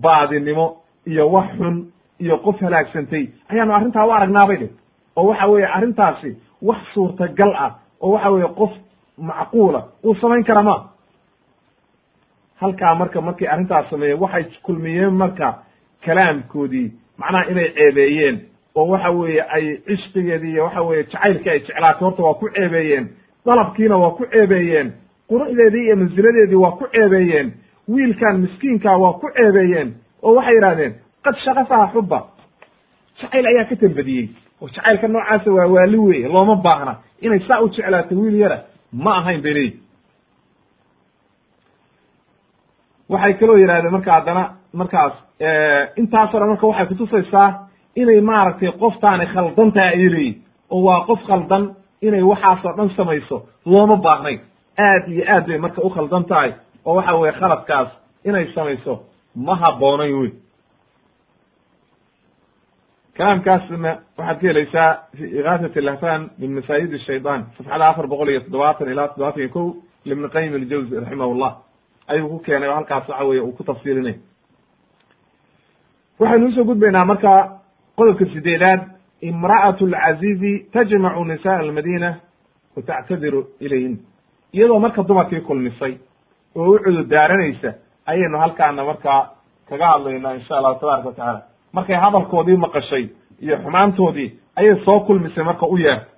[0.03, 0.66] baadinimo
[1.07, 1.76] iyo wax xun
[2.21, 4.71] iyo qof halaagsantay ayaanu arrintaa u aragnaa bay dhih
[5.16, 8.71] oo waxa weeye arrintaasi wax suurtagal ah oo waxa weeye qof
[9.18, 10.77] macquula uu samayn kara ma
[12.61, 15.55] halkaa marka markay arrintaas sameeyeen waxay kulmiyeen marka
[16.05, 18.41] kalaamkoodii macnaha inay ceebeeyeen
[18.75, 23.09] oo waxa weeye ay cishqigeedii iyo waxa weeye jacaylkii ay jeclaatay horta waa ku ceebeeyeen
[23.47, 24.93] dalabkiina waa ku ceebeeyeen
[25.29, 27.53] quruxdeedii iyo mansiladeedii waa ku ceebeeyeen
[27.89, 30.95] wiilkan miskiinkaa waa ku ceebeeyeen oo waxay yidhahdeen
[31.25, 32.18] qad shakasaha xuba
[33.21, 34.27] jacayl ayaa ka tambadiyey
[34.62, 36.95] oo jacaylka noocaasa waa waali weye looma baahna.
[37.21, 38.59] Inay saa u jeclaato wiil yara
[38.93, 39.81] ma ahayn bay leeyihi
[43.09, 45.12] waxay kaloo yidhahdeen marka haddana markaas
[46.01, 47.49] intaasoo dhan marka waxay kutusaysaa
[48.01, 51.64] inay maaragtay qoftaani khaldan tahay ayay leeyihiin oo waa qof khaldan
[52.07, 54.41] inay waxaasoo dhan samayso looma baahnayn
[54.87, 56.51] aad iyo aad bay marka u khaldan tahay
[56.85, 57.89] oo waxa weye khaladkaas
[58.25, 58.93] inay samayso
[59.47, 60.31] ma habboonayn wey
[63.16, 68.88] kalaamkaasna waxaad ka helaysaa fi igaasat lahfan min masaayid shayطan safxada afar boqol iyo toddobaatan
[68.92, 71.54] ilaa toddobaatan iyo ko libni qayim aljawzi raximah llah
[72.08, 74.16] ayuu ku keenay oo halkaas waxa weye uu ku tafsiilinay
[76.20, 77.30] waxaynu u soo gudbaynaa marka
[77.98, 78.80] qodobka sideedaad
[79.22, 82.11] imra'atu alcaziizi tajmacu nisaء almadina
[82.76, 83.98] wa tactadiru ilayhin.
[84.54, 85.94] Iyadoo marka dumarkii kulmisay
[86.56, 87.70] oo u cudurdaaranaysa
[88.06, 89.30] ayaynu halkaana markaa
[89.68, 91.42] kaga hadlaynaa insha allahu tabaraka wa tacaala
[91.73, 93.05] markay hadalkoodii maqashay
[93.45, 96.09] iyo xumaantoodii ayay soo kulmisay marka u yeertay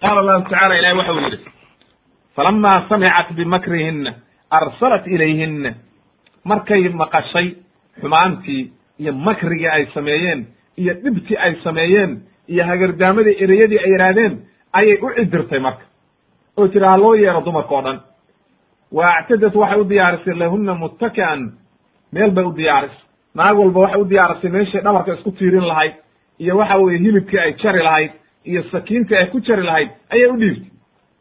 [0.00, 1.38] qaala allahu tacala ilahi waxa uu yidhi
[2.36, 4.12] falama samicat bimakrihina
[4.50, 5.70] arsalat ilayhina
[6.44, 7.46] markay maqashay
[8.00, 8.62] xumaantii
[9.00, 10.46] iyo makrigii ay sameeyeen
[10.80, 12.10] iyo dhibtii ay sameeyeen
[12.48, 14.34] iyo hagardaamadii ereyadii ay yidhaahdeen
[14.72, 15.84] ayay u cidirtay marka.
[16.56, 17.98] Oo tiri ha loo yeero dumarka o dhan
[18.92, 21.52] wa actadat waxay u diyaarisay lahuna muttaki'an
[22.12, 23.04] meel bay u diyaarisay
[23.34, 25.92] naag walba waxay u diyaarisay meeshay dhabarka isku tiirin lahayd.
[26.38, 28.10] iyo waxa weeye hilibkii ay jari lahayd.
[28.44, 29.88] iyo sakiintii ay ku jari lahayd.
[30.10, 30.70] ayay u dhiibtay.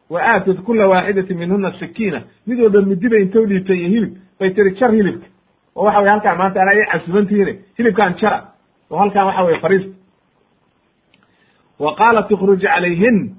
[0.10, 4.14] wa aatat kula waaxidati minhuna sakiina mid walba midi bay inta u dhiibtay iyo hilib.
[4.40, 5.28] bay tiri jar hilibka.
[5.76, 8.40] oo waxa weye halkaan maanta ana ay casubantihiine hilibkaan jara.
[8.92, 9.92] oo halkaan waxa weye fariista
[11.80, 13.36] wa qaalat ikhruj calayhin.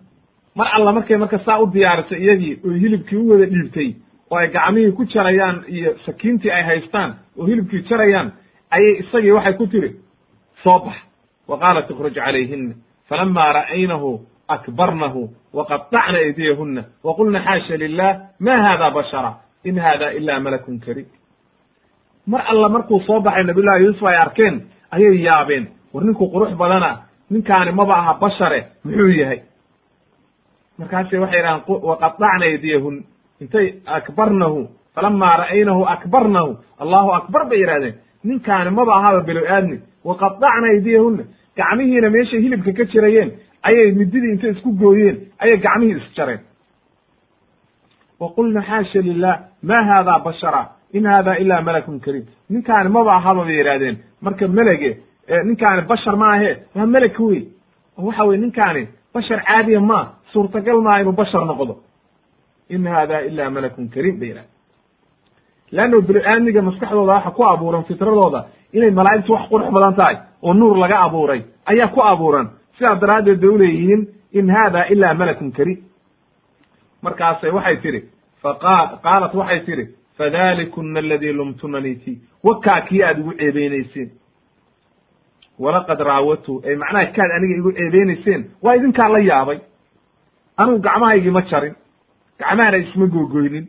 [0.54, 3.94] mar alla markay marka saa u diyaarisay iyagii oo hilibkii u wada dhiibtay
[4.30, 8.32] oo ay gacmihii ku jarayaan iyo sakiintii ay haystaan oo hilibkii jarayaan
[8.70, 9.90] ayay isagii waxay ku tiri
[10.62, 10.96] soo bax.
[11.48, 12.74] Wa qaalat ikhruj calayhina
[13.08, 15.20] falama ra'aynahu akbarnahu
[15.54, 18.10] waqaطacna aydiyahuna waqulna xaasha lilah
[18.40, 19.32] ma hada bashara?
[19.64, 21.06] In hada ila malakun karim
[22.26, 24.56] mar alla markuu soo baxay nabiyullahi yuusuf ay arkeen
[24.90, 26.90] ayay yaabeen war ninku qurux badana
[27.30, 29.40] ninkaani maba aha bashare muxuu yahay?
[30.78, 32.96] Markaase waxay yidhahaan waqaطacna aydiyahun
[33.40, 36.50] intay akbarnahu falama ra'aynahu akbarnahu
[36.82, 37.94] allahu akbar bay yidhahdeen
[38.24, 39.76] ninkaani maba ahaba belo aadmi
[40.08, 41.24] waqaطacna aydiyahuna
[41.58, 43.30] gacmihiina meeshay hilibka ka jirayeen
[43.68, 46.40] ayay mididii intay isku gooyeen ayay gacmihii isjareen
[48.20, 50.62] wa qulna xaasha lilah ma hada bashara
[50.92, 54.90] in hada ila malakun kariim ninkaani maba ahaba bay yidhahdeen marka melege
[55.48, 57.42] ninkaani bashar ma ahe waa melek wey
[58.06, 58.82] waxa weye ninkaani
[59.14, 59.98] bashar caadiya ma
[60.32, 61.74] suurtagal maa inuu bashar noqdo
[62.68, 64.46] in hada ila malakun kariim bay yidhaha
[65.72, 68.40] leanno bini-aadmiga maskaxdooda waxa ku abuuran fitradooda
[68.72, 72.46] inay malaa'igtu wax qurux badan tahay oo nuur laga abuuray ayaa ku abuuran
[72.78, 75.80] sidaa daraaddeed bay uleeyihiin in hada ila malakun kariim
[77.02, 78.00] markaasay waxay tidhi
[78.42, 78.74] faqa
[79.04, 79.84] qaalat waxay tidhi
[80.18, 82.12] fadalikuna aladii lumtunanii fi
[82.44, 84.08] wakaa kii aad igu ceebeynayseen
[85.58, 89.58] walaqad raawatu ay macnaha kaad aniga igu ceebeynayseen waa idinkaa la yaabay
[90.56, 91.74] anugu gacmahaygii ma jarin
[92.40, 93.66] gacmahana isma googoynin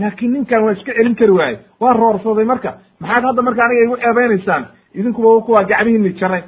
[0.00, 1.58] laakiin ninkan waa iska celin kari waaye.
[1.80, 2.70] Waa roorsaday marka.
[3.00, 4.64] Maxaad hadda marka aniga igu ceebeynaysaan
[4.94, 6.42] idinkuba kuwaa gacmihiini jaray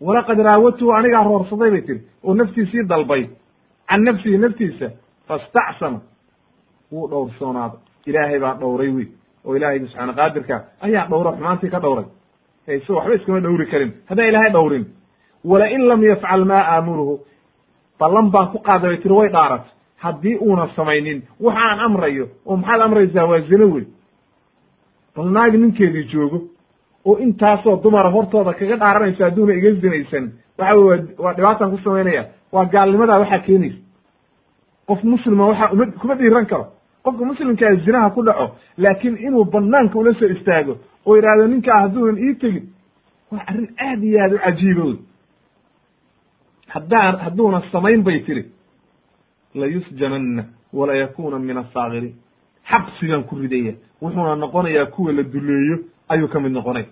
[0.00, 3.22] walaqad raawatu anigaa roorsaday bay tiri oo naftiisii dalbay.
[3.88, 4.90] Can nafsihi naftiisa
[5.28, 6.00] fastacsama
[6.92, 9.06] wuu dhowrsoonaaday ilaahay baa dhowray wey
[9.44, 10.56] oo ilaahayga subxaana qaadirka
[10.86, 12.06] ayaa dhowra xumaantii ka dhowray.
[12.86, 13.92] So waxba iskama dhowri karin.
[14.08, 14.84] Haddaan ilaahay dhowrin.
[15.44, 17.14] Wala in lam yafcal maa aamuruhu.
[18.00, 19.64] Ballan baan ku qaaday bay tiri way dhaarat
[19.96, 23.24] haddii uuna samaynin waxa aan amrayo oo maxaad amraysaa?
[23.26, 23.84] Waa zino wey
[25.16, 26.38] bal naagi ninkeedii joogo
[27.04, 32.24] oo intaasoo dumara hortooda kaga dhaaranaysa hadduuna iga zinaysan waxa wey waa dhibaataan ku samaynaya
[32.52, 33.78] waa gaalnimadaa waxaa keenaysa.
[34.86, 36.66] Qof muslima waxa uma kuma dhiiran karo.
[37.02, 38.46] Qofka muslimkaa zinaha ku dhaco
[38.78, 42.66] laakiin inuu banaanka ula soo istaago oo yidhahdo ninkaa hadduunan ii tegin.
[43.32, 44.96] Waa arrin aad iyo aad u cajiiba wey
[46.68, 48.44] haddaan hadduuna samayn bay tiri
[49.60, 52.14] layusjananna walayakuna min asaakiriin
[52.70, 53.72] xabsigan ku ridaya
[54.02, 55.78] wuxuuna noqonayaa kuwa la duleeyo
[56.08, 56.84] ayuu ka mid noqonay.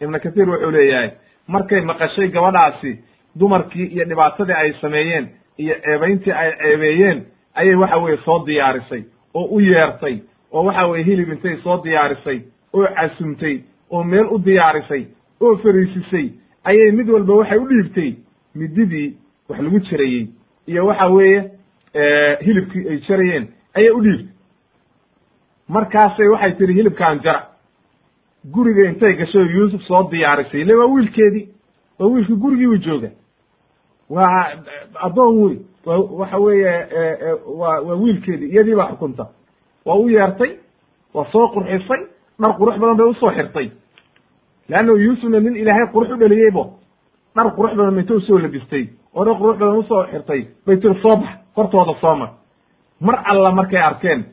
[0.00, 1.10] Ibnu kathiir wuxuu leeyahay
[1.48, 2.98] markay maqashay gabadhaasi
[3.38, 7.22] dumarkii iyo dhibaatadii ay sameeyeen iyo ceebayntii ay ceebeeyeen
[7.54, 9.02] ayay waxa weye soo diyaarisay
[9.34, 10.16] oo u yeertay
[10.52, 12.40] oo waxa weye hilib intay soo diyaarisay
[12.72, 13.60] oo casumtay
[13.90, 15.04] oo meel u diyaarisay
[15.40, 16.30] oo fariisisay
[16.64, 18.14] ayay mid walba waxay u dhiibtay.
[18.54, 19.14] Mididii
[19.48, 20.26] wax lagu jarayey
[20.66, 21.50] iyo waxa weeye
[22.44, 24.28] hilibkii ay jarayeen ayay u dhiibtay
[25.68, 27.42] markaasay waxay tihi hilibkaan jara.
[28.52, 30.60] Guriga intay gasho yuusuf soo diyaarisay.
[30.60, 31.48] Ile waa wiilkeedii.
[31.98, 33.10] Waa wiilkii gurigiibu jooga
[34.10, 34.48] waa
[35.00, 35.56] addoon wey
[35.86, 36.86] wa waxa weeye
[37.46, 38.48] wa waa wiilkeedii.
[38.48, 39.26] Iyadii baa xukunta.
[39.86, 40.50] Waa u yeertay
[41.14, 42.02] waa soo qurxisay
[42.40, 43.70] dhar qurux badan bay u soo xirtay.
[44.68, 46.64] Leanna yuusufna nin ilaahay qurux u dhaliyeybo
[47.36, 48.88] dhar qurux badan intay u soo labistay.
[49.14, 50.46] Oo dhar qurux badan u soo xirtay.
[50.66, 52.16] Bay tiri soo bax kortooda soo
[53.00, 54.24] mar alla markay arkeen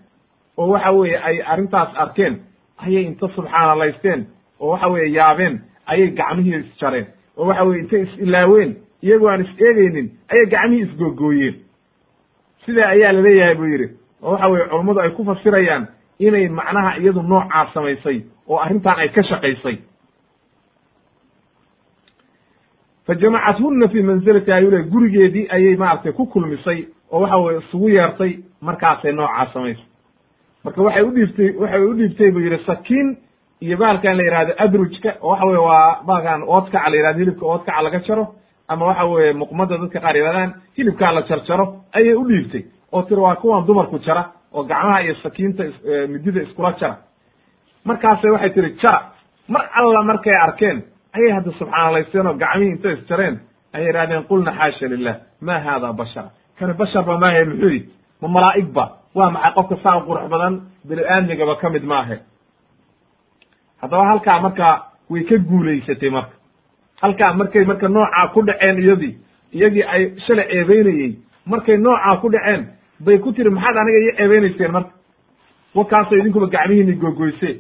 [0.58, 2.40] oo waxa weeye ay arrintaas arkeen
[2.78, 4.28] ayay inta subxaanalaysteen
[4.60, 9.62] oo waxa weeye yaabeen ayay gacmihii isjareen oo waxa weye intay is-ilaaween iyagoo aan is
[9.62, 11.56] eegeynin ayay gacmihii isgoogooyeen
[12.66, 13.88] sidaa ayaa la leeyahay buu yidhi
[14.22, 15.88] oo waxa weye culummadu ay ku fasirayaan
[16.20, 19.78] inay macnaha iyadu noocaa samaysay oo arrintan ay ka shaqaysay.
[23.06, 28.32] Fa jamacathunna fii ayuu le gurigeedii ayay maaragtay ku kulmisay oo waxa weye isugu yeertay
[28.62, 29.86] markaasay noocaa samaysay
[30.64, 33.18] marka waxay udhiibtay waxay u dhiibtay buu yidhi sakiin
[33.62, 37.82] iyo baalkan la yihahdo abrujka oo waxa weye waa baalkan oodkaca la yihahdo hilibka oodkaca
[37.86, 38.26] laga jaro
[38.68, 41.66] ama waxa weeye muqmada dadka qaar yidhahdaan hilibkaa la jarjaro
[41.98, 42.64] ayay u dhiibtay.
[42.92, 44.24] Oo tiri waa kuwan dumarku jara
[44.54, 45.64] oo gacmaha iyo sakiinta
[46.08, 46.96] midida iskula jara.
[47.86, 49.00] Markaasay waxay tihi jara
[49.48, 50.84] mar alla markay arkeen
[51.16, 53.40] ayay hadda subxaanalaysteen oo gacmihii intay isjareen
[53.74, 56.30] ayay yidhahdeen qulna xaasha lilah ma hada bashara
[56.60, 57.90] kani basharba maahe muxuu yidhi
[58.22, 58.86] ma malaa'ig ba?
[59.16, 60.54] Waa maxay qofka saa u qurux badan?
[60.88, 62.18] Bini aadmigaba ka mid maahe.
[63.82, 64.68] Haddaba halkaa marka
[65.10, 66.36] way ka guulaysatay marka.
[67.02, 69.18] Halkaa markay marka noocaa ku dhaceen iyadii
[69.54, 71.12] iyagii ay shalay ceebeynayey
[71.46, 72.68] markay noocaa ku dhaceen
[73.00, 74.92] bay ku tiri maxaad aniga ii ceebeynayseen marka?
[75.76, 77.58] Wakaasoo idinkuba gacmihiini gogoyseen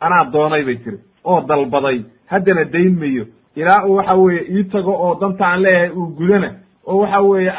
[0.00, 0.98] anaa doonay bay tiri.
[1.24, 3.24] Oo dalbaday haddana dayn mayo
[3.56, 6.50] ilaa uu waxa weeye ii tago oo danta aan leeyahay uu gudana
[6.88, 7.52] oo waxa weeye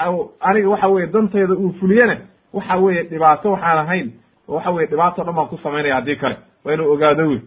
[0.49, 2.15] aniga waxa weye dantayda uu fuliyana
[2.53, 4.07] waxa weeye dhibaato waxaan ahayn
[4.49, 6.35] oo waxa weye dhibaato dhan baan ku samaynaya haddii kale
[6.65, 7.39] waa inuu ogaado wey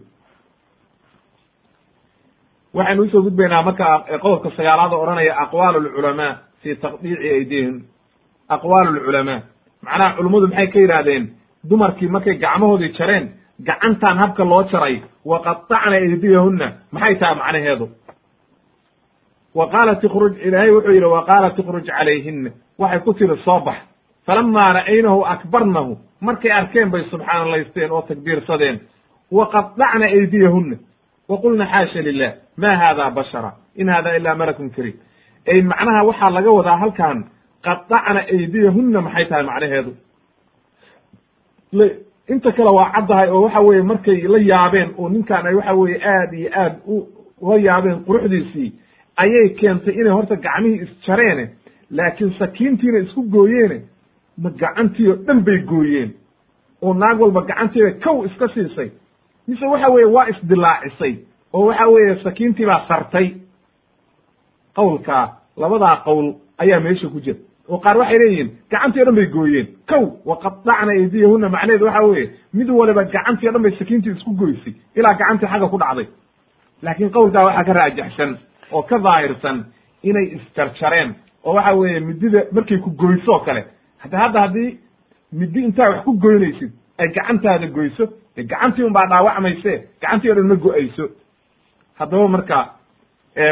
[2.73, 3.85] waxaynu u soo gudbaynaa marka
[4.23, 6.31] qodobka sagaalaad oo odhanaya aqwaal alculamaa
[6.61, 7.75] fi taqdiici aydihim.
[8.55, 9.39] Aqwaal alculamaa
[9.85, 11.23] macnaha culummadu maxay ka yidhahdeen
[11.69, 13.25] dumarkii markay gacmahoodii jareen
[13.67, 14.95] gacantan habka loo jaray
[15.31, 17.85] waqatacna aydiyahunna maxay tahay macnaheedu
[19.55, 23.77] wa qaalat ikruj ilaahay wuxuu yidhi wa qaalat ikruj calayhina waxay ku tiri soo bax.
[24.25, 25.97] Falamaa ra'aynahu akbarnahu.
[26.21, 28.79] Markay arkeen bay subxaanalaysteen oo takbiirsadeen.
[29.31, 30.77] Waqatacna aydiyahunna.
[31.29, 33.51] Waqulna xaasha lilah ma hada bashara?
[33.75, 34.97] In hada ila malakun kariim.
[35.47, 37.17] Ay macnaha waxaa laga wadaa halkan
[37.65, 39.91] qatacna aydiyahunna maxay tahay macnaheedu?
[42.29, 45.97] Inta kale waa caddahay oo waxa weye markay la yaabeen oo ninkan ay waxa weye
[46.15, 46.75] aad iyo aad
[47.41, 48.69] ula yaabeen quruxdiisii
[49.21, 51.45] ayay keentay inay horta gacmihii isjareene
[51.91, 53.81] laakiin sakiintiina isku gooyeene
[54.37, 56.11] ma gacantii oo dhan bay gooyeen.
[56.81, 58.89] Oo naag walba gacantiiba kow iska siisay.
[59.47, 61.13] Mise waxa weeye waa isdilaacisay
[61.53, 63.27] oo waxa weeye sakiintii baa sartay.
[64.75, 65.25] Qowlkaa
[65.57, 67.37] labadaa qowl ayaa meesha ku jira.
[67.69, 69.67] Oo qaar waxay leeyihiin gacantii o dhan bay gooyeen.
[69.89, 74.73] Kow waqadacna aydiyahuna macnaheedu waxa weeye mid waliba gacantii o dhan bay sakiintii isku goysay
[74.95, 76.07] ilaa gacantii xagga ku dhacday.
[76.81, 78.37] Laakiin qowlkaa waxaa ka raajaxsan
[78.73, 79.65] oo ka daahirsan
[80.03, 83.65] inay isjarjareen oo waxa weeye midida markay ku goyso oo kale
[83.97, 84.77] hada hadda haddii
[85.31, 88.05] midi intaa wax ku goynaysid ay gacantaada goyso
[88.35, 91.05] de gacantii un baa dhaawacmayse gacantii o dhan ma go'ayso.
[91.99, 92.57] Haddaba marka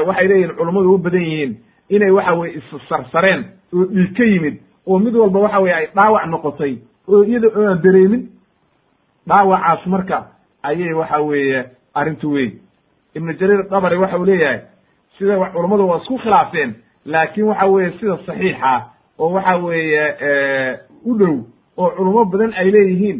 [0.07, 1.53] waxay leeyihiin culummadu u badan yihiin
[1.89, 3.41] inay waxa weye issarsareen
[3.73, 4.55] oo dhiig ka yimid
[4.87, 6.73] oo mid walba waxa weye ay dhaawac noqotay
[7.07, 8.23] oo iyada oaan dareemin
[9.27, 10.17] dhaawacaas marka
[10.63, 12.51] ayay waxa weeye arrintu weyn.
[13.15, 14.59] Ibnu jariir dabari waxa uu leeyahay
[15.17, 16.75] sida culummadu waa isku khilaafeen
[17.05, 18.73] laakin waxa weeye sida saxiixa
[19.19, 20.05] oo waxa weeye
[21.05, 21.35] u dhow
[21.77, 23.19] oo culummo badan ay leeyihiin.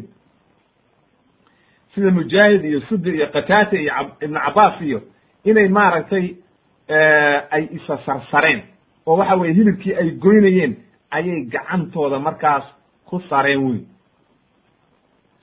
[1.96, 5.02] Sida mujaahid iyo sudi iyo qataata iyo ibnu cabaas iyo
[5.44, 6.36] inay maaragtay
[7.52, 8.62] ay isa sarsareen
[9.06, 10.76] oo waxa weye hilibkii ay goynayeen
[11.12, 12.64] ayay gacantooda markaas
[13.06, 13.80] ku sareen wey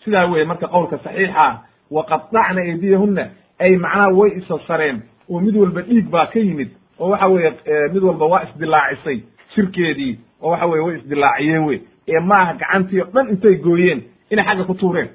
[0.04, 1.46] sidaa weye marka qowlka saxiixa
[1.90, 3.24] waqadacna aydiyahunna
[3.60, 7.52] ay macnaha way isa sareen oo mid walba dhiig baa ka yimid oo waxa weeye
[7.92, 9.18] mid walba waa isdilaacisay
[9.54, 14.44] shirkeedii oo waxa weye way isdilaaciyeen wey ee maaha gacantii o dhan intay gooyeen inay
[14.44, 15.08] xagga ku tuureen.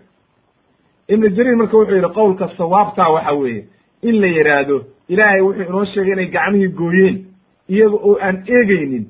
[1.10, 3.66] Ibnu jariir marka wuxuu yidhi qowlka sawaabtaa waxa weeye
[4.02, 4.78] in la yidhaahdo
[5.10, 7.16] ilaahay wuxuu inoo sheegay inay gacmihii gooyeen
[7.70, 9.06] iyaga oo aan eegaynin.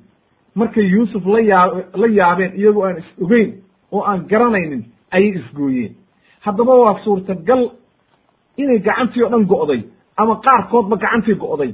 [0.56, 1.66] Markay yuusuf la yaa
[2.02, 3.54] la yaabeen iyagoo aan is ogeyn
[3.92, 5.94] oo aan garanaynin ayay isgooyeen
[6.46, 7.64] haddaba waa suurtagal
[8.58, 9.82] inay gacantii o dhan go'day
[10.18, 11.74] ama qaarkoodba gacantii go'day.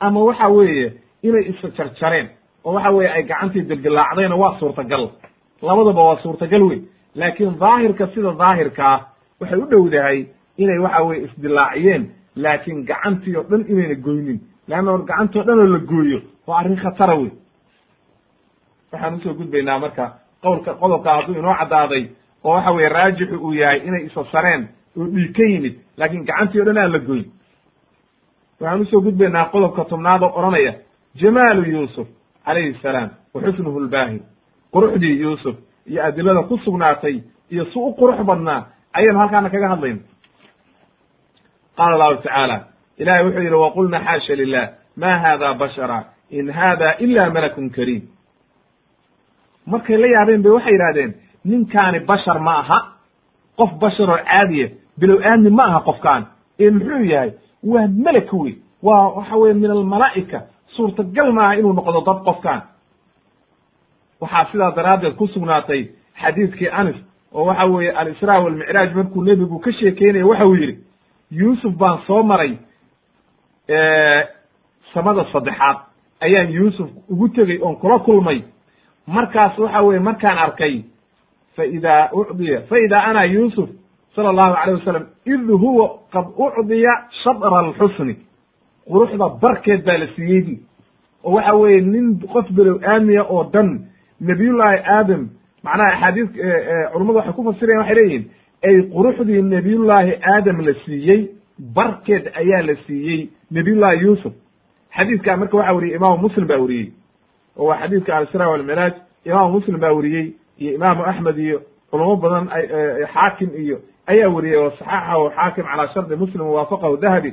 [0.00, 0.92] Ama waxa weeye
[1.22, 2.28] inay isa jarjareen.
[2.64, 5.10] Oo waxa weeye ay gacantii dildilaacdayna waa suurtagal.
[5.62, 6.80] Labadaba waa suurtagal wey
[7.14, 8.96] laakiin daahirka sida daahirkaa
[9.40, 10.26] waxay u dhowdahay
[10.58, 12.02] inay waxa weye isdilaaciyeen
[12.36, 14.40] laakiin gacantii o dhan inayna goynin.
[14.68, 17.30] Leanna gacanti o dhan oo la gooyo waa arrin khatara wey
[18.92, 20.04] waxaan u soo gudbaynaa marka
[20.42, 22.04] qowlka qodobka hadduu inoo caddaaday
[22.44, 26.60] oo waxa weye raajixu uu yahay inay isa sareen oo dhiig ka yimid laakiin gacantii
[26.60, 27.24] o dhan aan la goyn
[28.60, 30.72] waxaan u soo gudbaynaa qodobka tobnaad oo odhanaya
[31.20, 32.08] jamaalu yuusuf
[32.46, 34.18] calayhi salaam wa xusnuhu lbaahi
[34.72, 35.56] quruxdii yuusuf
[35.86, 37.16] iyo adilada ku sugnaatay
[37.52, 40.00] iyo si u qurux badnaa ayaynu halkaana kaga hadlayna
[41.76, 42.56] qaala allahu tacaala
[42.98, 44.66] ilahay wuxuu yidhi waqulna xaasha lilah
[44.96, 45.98] ma hada bashara
[46.30, 48.02] in hada ila malakun kariim.
[49.66, 51.14] Markay la yaabeen bay waxay yidhahdeen
[51.44, 52.78] ninkaani bashar ma aha
[53.58, 54.68] qof bashar oo caadiya
[54.98, 56.22] bilow aadmi ma aha qofkaan.
[56.60, 57.30] Ee muxuu yahay
[57.64, 60.42] waa melek wey waa waxa weye min almalaa'ika.
[60.76, 62.62] Suurtagal maaha inuu noqdo dad qofkaan.
[64.20, 65.88] Waxaa sidaa daraaddeed ku sugnaatay
[66.22, 66.96] xadiidkii anis
[67.32, 70.78] oo waxa weeye alisraa walmicraaj markuu nebigu ka sheekeynaya waxa uu yidhi
[71.30, 72.58] yuusuf baan soo maray
[74.94, 75.76] samada saddexaad.
[76.20, 78.42] Ayaan yuusuf ugu tegey oon kula kulmay.
[79.06, 80.84] Markaas waxa weye markaan arkay
[81.56, 83.68] fa idaa ucdiya fa idaa ana yuusuf
[84.14, 86.92] sala allahu alayh wasalam id huwa qad ucdiya
[87.22, 88.16] shadra alxusni
[88.88, 90.58] quruxda barkeed baa la siiyeydi
[91.24, 93.68] oo waxa weeye nin qof below aamiya oo dhan
[94.20, 95.28] nabiyullaahi aadam
[95.64, 96.28] macnaha axaadiis
[96.92, 98.24] culummadu waxay ku fasirayan waxay leeyihiin
[98.68, 101.20] ay quruxdii nebiyullaahi aadam la siiyey
[101.74, 104.32] barkeed ayaa la siiyey nebiyullaahi yuusuf.
[104.96, 106.88] Xadiidkaa marka waxa weriyey imaamu muslim baa weriyey
[107.58, 110.26] oo waa xadiidka alisraa walmiraaj imaamu muslim baa weriyey
[110.58, 111.58] iyo imaamu axmed iyo
[111.90, 112.44] culamo badan
[113.14, 113.76] xaakim iyo
[114.12, 117.30] ayaa weriyey oo saxaxahu xaakim calaa shardi muslim wawaafaqahu dahabi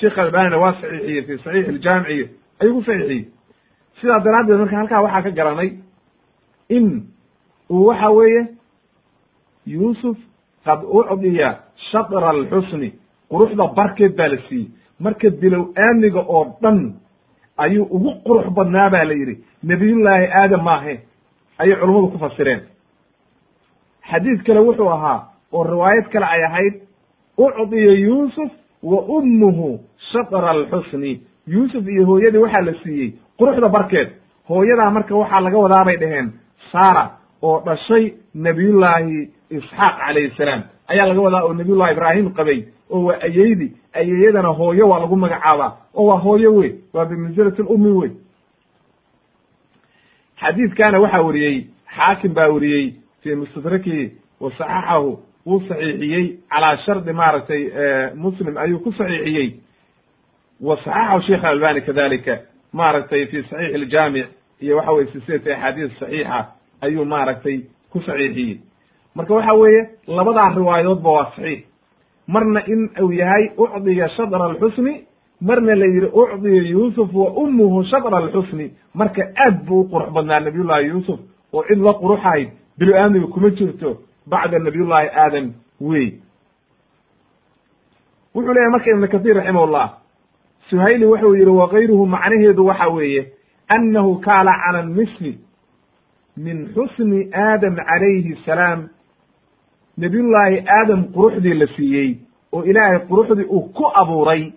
[0.00, 2.26] sheekh albanina waa saxiixiyey fi saxiix iljaamic iyo
[2.60, 3.28] ayuu ku saxiixiyey.
[4.00, 5.70] Sidaa daraaddeed marka halkaa waxaa ka garanay
[6.68, 6.86] in
[7.70, 8.42] uu waxa weeye
[9.66, 10.16] yuusuf
[10.64, 11.48] qad ucdiya
[11.90, 12.92] shatra alxusni
[13.30, 14.70] quruxda barkeed baa la siiyey.
[15.00, 16.78] Marka bilow aamiga oo dhan
[17.56, 20.94] ayuu ugu qurux badnaa ba la yidhi nebiyullaahi aadam maahe
[21.58, 22.60] ayay culummadu ku fasireen.
[24.10, 26.74] Xadiid kale wuxuu ahaa oo riwaayad kale ay ahayd
[27.38, 28.50] ucdiya yuusuf
[28.82, 29.80] wa ummuhu
[30.12, 34.08] shatra alxusni yuusuf iyo hooyadii waxaa la siiyey quruxda barkeed.
[34.48, 36.32] Hooyadaa marka waxaa laga wadaa bay dhaheen
[36.72, 37.10] saara
[37.42, 40.62] oo dhashay nebiyullaahi isxaaq calayhi salaam.
[40.88, 45.70] Ayaa laga wadaa oo nebiyullahi ibraahim qabay oo waa ayeydi ayeyadana hooyo waa lagu magacaabaa
[45.94, 48.10] oo waa hooyo wey waa bimansilati lummi wey.
[50.40, 51.56] Xadiidkana waxaa weriyey
[51.96, 54.04] xaakim baa weriyey fii mustadrakihi
[54.40, 55.18] wa saxaxahu
[55.50, 57.62] wuu saxiixiyey calaa shardi maaragtay
[58.24, 59.48] muslim ayuu ku saxiixiyey.
[60.60, 62.34] Wa saxaxahu sheikh albani kadalika
[62.72, 64.26] maaragtay fi saxiix iljaamic
[64.60, 66.38] iyo waxa weye silsilati axaadiis saxiixa
[66.82, 67.56] ayuu maaragtay
[67.92, 68.60] ku saxiixiyey.
[69.14, 71.60] Marka waxa weeye labadaa riwaayadoodba waa saxiix.
[72.28, 74.94] Marna in uu yahay ucdiya shadra alxusni
[75.40, 80.40] marna la yidhi ucdiya yuusuf wa ummuhu shadra alxusni marka aad buu u qurux badnaa
[80.40, 81.18] nabiyullahi yuusuf
[81.52, 82.48] oo cid la quruxahayd
[82.78, 83.96] bilo aadmiga kuma jirto
[84.30, 85.46] bacda nabiyullahi aadam
[85.80, 86.06] wey
[88.34, 89.86] wuxuu leeyahy marka ibnu kahiir raximahullah
[90.70, 93.22] suhayli wuxuu yidhi wakayruhu macnaheedu waxa weeye
[93.68, 95.38] annahu kaala cala misli
[96.36, 98.88] min xusni aadam calayhi salaam.
[99.98, 102.18] Nabiyullaahi aadam quruxdii la siiyey
[102.52, 104.52] oo ilaahay quruxdii uu ku abuuray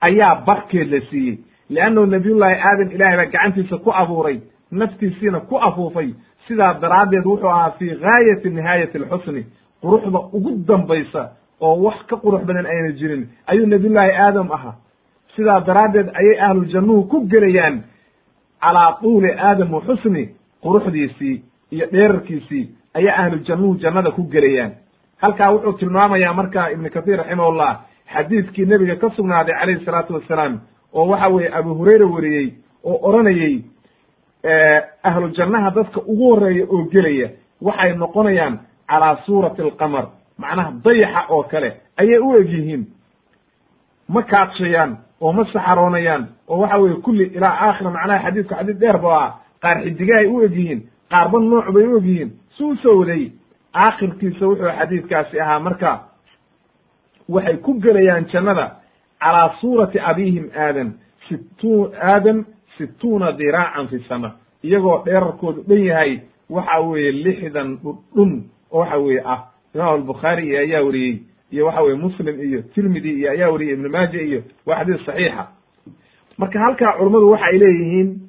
[0.00, 1.38] ayaa barkeed la siiyey.
[1.70, 4.40] Leannahu nabiyullaahi aadam ilaahay baa gacantiisa ku abuuray
[4.70, 6.14] naftiisiina ku afuufay
[6.48, 9.46] sidaa daraaddeed wuxuu ahaa fii gaayati nihaayati alxusni
[9.82, 13.28] quruxda ugu dambaysa oo wax ka qurux badan ayna jirin.
[13.46, 14.74] Ayuu nabiyullaahi aadam ahaa
[15.36, 17.82] sidaa daraaddeed ayay ahluljannuhu ku gelayaan
[18.60, 20.28] calaa tuuli aadam wa xusni
[20.62, 21.42] quruxdiisii
[21.72, 24.72] iyo dheerarkiisii ayaa ahlujannuhu jannada ku gelayaan.
[25.22, 27.80] Halkaa wuxuu tilmaamayaa marka ibnu kathiir raximahullah
[28.14, 30.60] xadiidkii nebiga ka sugnaaday calayhi salaatu wassalaam
[30.94, 32.48] oo waxa weeye abu hurayra weriyey
[32.84, 33.64] oo odhanayey
[35.02, 37.28] ahlu jannaha dadka ugu horreeya oo gelaya
[37.60, 38.58] waxay noqonayaan
[38.88, 40.06] calaa suurati alqamar
[40.38, 42.86] macnaha dayaxa oo kale ayay u eg yihiin.
[44.08, 48.98] Ma kaadshayaan oo ma saxaroonayaan oo waxa weye kulli ilaa aakhira macnaha xadiidku xadiid dheer
[48.98, 49.30] ba ah
[49.62, 53.30] qaar xidigahay u eg yihiin qaarba nooc bay u eg yihiin su u soo waday.
[53.74, 56.00] Aakhirkiisa wuxuu xadiidkaasi ahaa marka
[57.28, 58.66] waxay ku gelayaan jannada
[59.20, 60.92] calaa suurati abihim aadam
[61.28, 62.44] situ aadam
[62.78, 64.30] situuna diraacan fi sama.
[64.64, 66.20] Iyagoo dheerarkoodu dhan yahay
[66.50, 69.40] waxa weeye lixdan dhudhun oo waxa weeye ah.
[69.74, 71.16] Imaam albukhaari iyo ayaa wariyey
[71.52, 75.46] iyo waxa weye muslim iyo tirmidi iyo ayaa wariyey ibnu maaja iyo waa xadiis saxiixa.
[76.38, 78.20] Marka halkaa culummadu waxay leeyihiin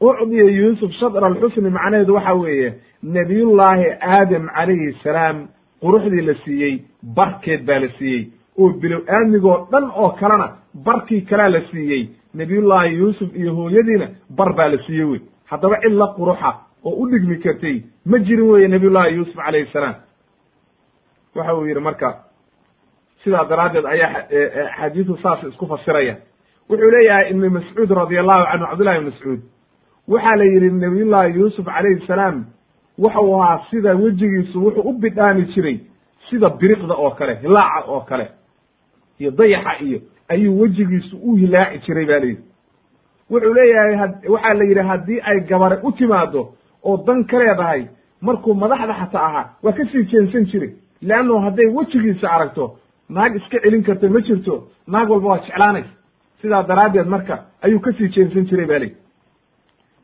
[0.00, 5.48] ucdiya yuusuf shadra alxusni macnaheedu waxa weeye nabiyullaahi aadam calayhi salaam
[5.82, 8.26] quruxdii la siiyey barkeed baa la siiyey.
[8.58, 14.52] Oo bilow aadmigoo dhan oo kalena barkii kalaa la siiyey nabiyullaahi yuusuf iyo hooyadiina bar
[14.56, 16.54] baa la siiyey wey haddaba cid la quruxa
[16.84, 19.94] oo u dhigmi kartay ma jirin weye nabiyullahi yuusuf calayhi salaam.
[21.34, 22.24] Waxa uu yidhi marka
[23.24, 24.26] sidaa daraaddeed ayaa
[24.78, 26.16] xadiisu saas isku fasiraya.
[26.70, 29.40] Wuxuu leeyahay ibnu mascuud radi allahu canhu cabdullahi ibn mascuud.
[30.08, 32.44] Waxaa la yidhi nabiyullaahi yuusuf calayhi salaam
[32.98, 35.80] waxau ahaa sida wejigiisu wuxuu u bidhaami jiray
[36.30, 38.26] sida biriqda oo kale hilaaca oo kale
[39.20, 42.42] iyo dayaxa iyo ayuu wejigiisu u hilaaci jiray ba layidhi
[43.30, 46.54] wuxuu leeyahay waxaa la yidhi haddii ay gabare u timaado
[46.84, 47.86] oo dan ka leedahay
[48.20, 50.70] markuu madaxda xataa ahaa waa ka sii jeensan jiray.
[51.02, 52.78] Leannu hadday wejigiisa aragto
[53.08, 55.88] naag iska celin karta ma jirto naag walba waa jeclaanaysa
[56.42, 58.96] sidaa daraaddeed marka ayuu ka sii jeensan jiray ba layidhi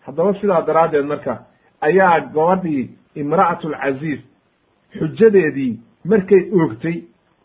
[0.07, 1.39] haddaba sidaa daraaddeed marka
[1.81, 4.21] ayaa gabadhii imra'atu alcaziiz
[4.99, 6.97] xujadeedii markay oogtay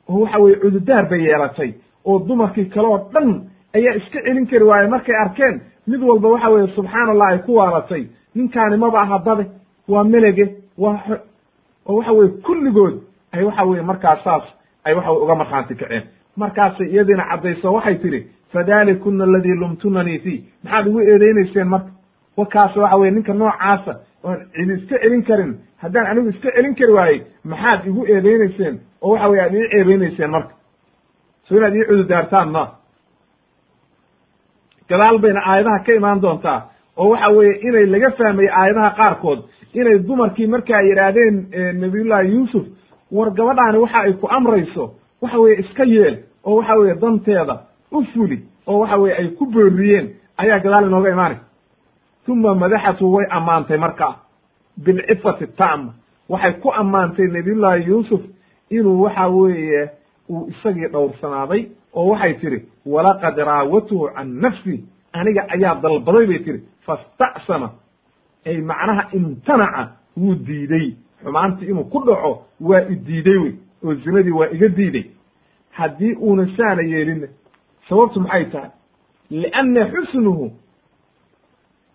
[0.10, 1.74] oo waxa weye cududaar bay yeelatay
[2.05, 3.41] oo dumarkii kale oo dhan
[3.75, 7.55] ayaa iska celin kari waaye markay arkeen mid walba waxa weye subxaana allah ay ku
[7.55, 8.03] waalatay
[8.35, 9.45] ninkaani maba aha dade
[9.88, 10.45] waa melege
[10.77, 10.99] waa
[11.85, 12.95] oo waxa weye kulligood
[13.31, 14.43] ay waxa weye markaas saas
[14.85, 16.03] ay waxa weye uga markhaanti kaceen.
[16.38, 20.43] Markaasay iyadiina caddayso waxay tidhi fadalikuna aladii lumtunanii fii.
[20.63, 21.89] Maxaad igu eedeynayseen marka?
[22.38, 23.93] Wakaas waxa weye ninka noocaasa
[24.23, 29.11] oon cidi iska celin karin haddaan anigu iska celin kari waayey maxaad igu eedeynayseen oo
[29.13, 30.53] waxa weye aad ii ceebeynayseen marka
[31.48, 32.64] so inaad ii cududaartaan ma.
[34.90, 36.61] Gadaal bayna aayadaha ka imaan doontaa
[36.98, 39.40] oo waxa weeye inay laga fahmay aayadaha qaarkood
[39.74, 41.36] inay dumarkii markaa yidhaahdeen
[41.82, 42.65] nabiyullahi yuusuf
[43.11, 44.86] war gabadhaani waxa ay ku amrayso
[45.22, 47.56] waxa weye iska yeel oo waxa weye danteeda
[47.91, 51.38] u fuli oo waxa weye ay ku booriyeen ayaa gadaal inooga imaanay.
[52.28, 54.15] Uma madaxatu way ammaantay markaa
[54.78, 55.94] bilcifati tama
[56.30, 58.22] waxay ku ammaantay nabiyullaahi yuusuf
[58.70, 59.90] inuu waxa weeye
[60.30, 64.84] uu isagii dhowrsanaaday oo waxay tidhi walaqad raawatuhu can nafsi
[65.14, 67.70] aniga ayaa dalbaday bay tihi fastacsama
[68.45, 69.84] ay macnaha imtanaca
[70.18, 70.94] wuu diiday
[71.24, 73.54] xumaantii inuu ku dhaco waa i diiday wey
[73.86, 75.06] oo zinadii waa iga diiday
[75.72, 77.28] haddii uuna saana yeelin
[77.90, 78.70] sababtu maxay tahay?
[79.32, 80.52] Lianna xusnuhu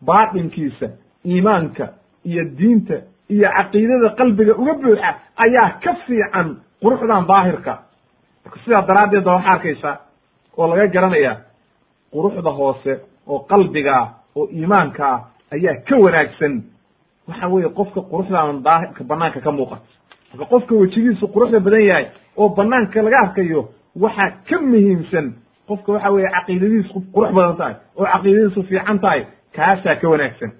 [0.00, 0.88] baatinkiisa
[1.26, 1.88] iimaanka
[2.24, 2.94] iyo diinta
[3.28, 7.78] iyo caqiidada qalbiga uga buuxa ayaa ka fiican quruxdan daahirka
[8.64, 9.96] sidaa daraaddeed ba waxaa arkaysaa
[10.58, 11.36] oo laga garanayaa
[12.12, 12.92] quruxda hoose
[13.26, 15.20] oo qalbiga ah oo iimaanka ah
[15.52, 16.62] ayaa ka wanaagsan.
[17.28, 19.86] Waxa weeye qofka quruxdan daahirka banaanka ka muuqata.
[20.32, 22.06] Marka qofka wejigiisu quruxda badan yahay
[22.36, 25.26] oo banaanka laga arkayo waxaa ka muhiimsan.
[25.68, 29.26] Qofka waxa weeye caqiidadiisu qurux badan tahay oo caqiidadiisu fiican tahay
[29.56, 30.50] kaasaa ka wanaagsan.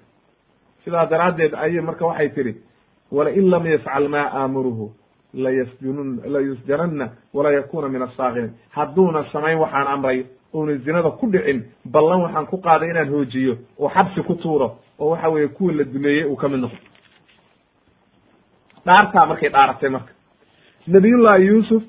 [0.85, 2.53] Sidaa daraaddeed ayay marka waxay tidhi
[3.11, 4.91] walain lam yafcal maa aamuruhu
[5.33, 12.21] layasjunun layusjananna wala yakuna min asaakiriin hadduuna samayn waxaan amray uuna zinada ku dhicin ballan
[12.21, 16.25] waxaan ku qaaday inaan hoojiyo oo xabsi ku tuuro oo waxa weeye kuwa la duleeyey
[16.25, 16.77] uu ka mid noqdo.
[18.85, 20.11] Dhaartaa markay dhaaratay marka.
[20.87, 21.83] Nabiyullahi yuusuf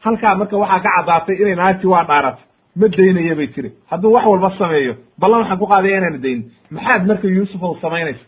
[0.00, 2.44] halkaa marka waxaa ka caddaatay inay naagti waa dhaaratay.
[2.76, 3.70] Ma daynaya bay tiri.
[3.90, 8.24] Hadduu wax walba sameeyo ballan waxaan ku qaadaya inaan daynin maxaad marka yuusuf ow samaynaysa?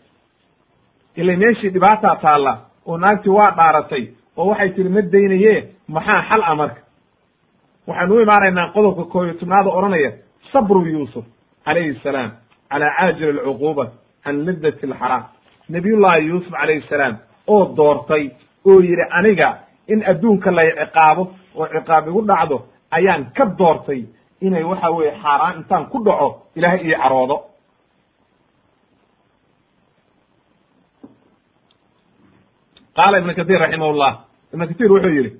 [1.15, 2.53] Ila meeshii dhibaataa taalla
[2.87, 4.03] oo naagti waa dhaaratay
[4.37, 5.53] oo waxay tiri ma daynaye
[5.87, 6.81] maxaa xal a marka?
[7.87, 10.11] Waxaanu u imaanaynaa qodobka koob iyo tobnaada odhanaya
[10.51, 11.25] sabru yuusuf
[11.65, 12.31] calayhi salaam
[12.69, 13.85] calaa caajil alcuquuba
[14.23, 15.23] can liddati alxaraam
[15.69, 17.15] nabiyullahi yuusuf calayhi salaam
[17.47, 18.29] oo doortay
[18.65, 19.49] oo yidhi aniga
[19.87, 21.23] in adduunka lay ciqaabo
[21.55, 22.57] oo ciqaab igu dhacdo
[22.91, 24.01] ayaan ka doortay
[24.41, 27.35] inay waxa weeye xaaraan intaan ku dhaco ilaahay ii caroodo
[32.97, 34.11] qaala ibn katir raximahullah
[34.53, 35.31] ibn katir wuxuu yidhi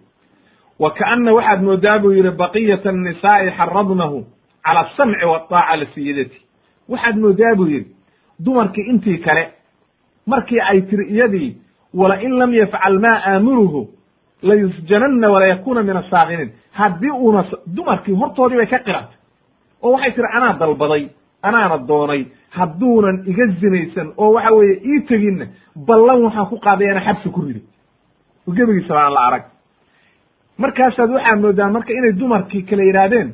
[0.79, 4.17] wa kaana waxaad moodaa buu yidhi baqiyat annisaa'i xaradnahu
[4.65, 6.37] cala asamci waataaca lisiyadati
[6.89, 7.87] waxaad moodaa buu yidhi
[8.45, 9.43] dumarkii intii kale
[10.27, 11.57] markii ay tiri iyadii
[11.93, 13.81] wala in lam yafcal maa aamuruhu
[14.41, 17.43] layusjananna walayakuna min asaakiniin haddii uuna
[17.75, 19.17] dumarkii hortoodii bay ka qiratay
[19.83, 21.03] oo waxay tiri anaa dalbaday
[21.41, 22.25] anaana doonay
[22.57, 25.45] hadduunan iga zinaysan oo waxa weeye ii teginna
[25.87, 27.63] ballan waxaan ku qaaday ana xabsi ku riday
[28.47, 29.43] oo gebigiisaba aan la arag.
[30.57, 33.29] Markaasaad waxaa moodaa marka inay dumarkii kale yidhaahdeen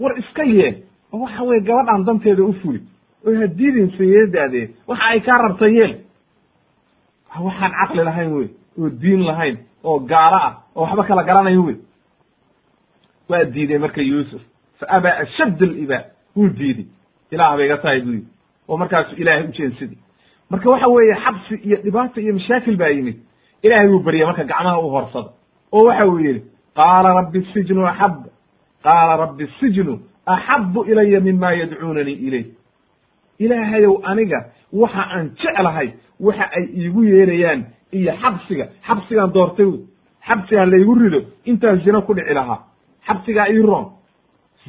[0.00, 0.72] war iska yee
[1.12, 2.80] oo waxa weye gabadhaan danteeda u fuli
[3.26, 5.94] oo hadiidin sayadaadee waxa ay kaa rabta yeel.
[7.46, 11.76] Waxaan caqli lahayn wey oo diin lahayn oo gaalo ah oo waxba kala garanayn wey.
[13.28, 14.42] Waa diiday marka yuusuf
[14.80, 15.98] fa abaa ashadd aliba
[16.36, 16.86] wuu diiday
[17.32, 18.28] ilaah bay iga tahay buu yidhi
[18.68, 19.98] oo markaasu ilaahay u jeensaday
[20.50, 23.16] marka waxa weeye xabsi iyo dhibaato iyo mashaakil baa yimid.
[23.62, 25.30] Ilaahay buu baryay marka gacmaha u horsada.
[25.72, 26.42] Oo waxa uu yidhi
[26.76, 28.14] qaala rabbi sijnu axab.
[28.84, 32.46] Qaala rabbi sijnu axabu ilaya mima yadcuunanii ilayh.
[33.38, 34.38] Ilaahayow aniga
[34.72, 35.88] waxa aan jeclahay
[36.20, 38.64] waxa ay iigu yeerayaan iyo xabsiga.
[38.86, 39.80] Xabsigaan doortay wey
[40.28, 42.58] xabsigaan laygu rido intaan zino ku dhici lahaa.
[43.06, 43.86] Xabsigaa ii roon.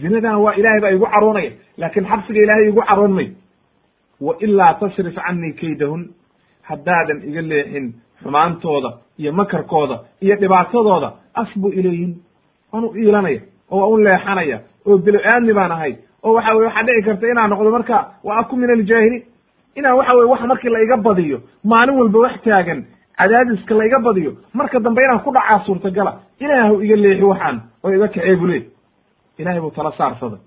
[0.01, 3.27] Zinadan waa ilaahay baa igu caroonaya laakiin xabsiga ilaahay igu caroon may
[4.21, 6.09] wa ilaa tasrif canii kaydahun.
[6.61, 7.93] Haddaadan iga leexin
[8.23, 8.89] xumaantooda
[9.19, 11.11] iyo makarkooda iyo dhibaatadooda.
[11.33, 12.15] Asbu ilayhin.
[12.71, 15.93] Waan u iilanaya oo waa u leexanaya oo bilo aadmi baan ahay
[16.23, 19.23] oo waxa weye waxaa dhici karta inaan noqdo marka wa aku min aljaahiliin.
[19.75, 22.85] Inaan waxa weye wax markii laiga badiyo maalin walba wax taagan
[23.17, 28.07] cadaadiska laiga badiyo marka dambe inaan ku dhacaa suurtagala ilaahu iga leexi waxaan oo iga
[28.07, 28.59] kacee bule.
[29.37, 30.39] Ilahay buu tala saarsaday.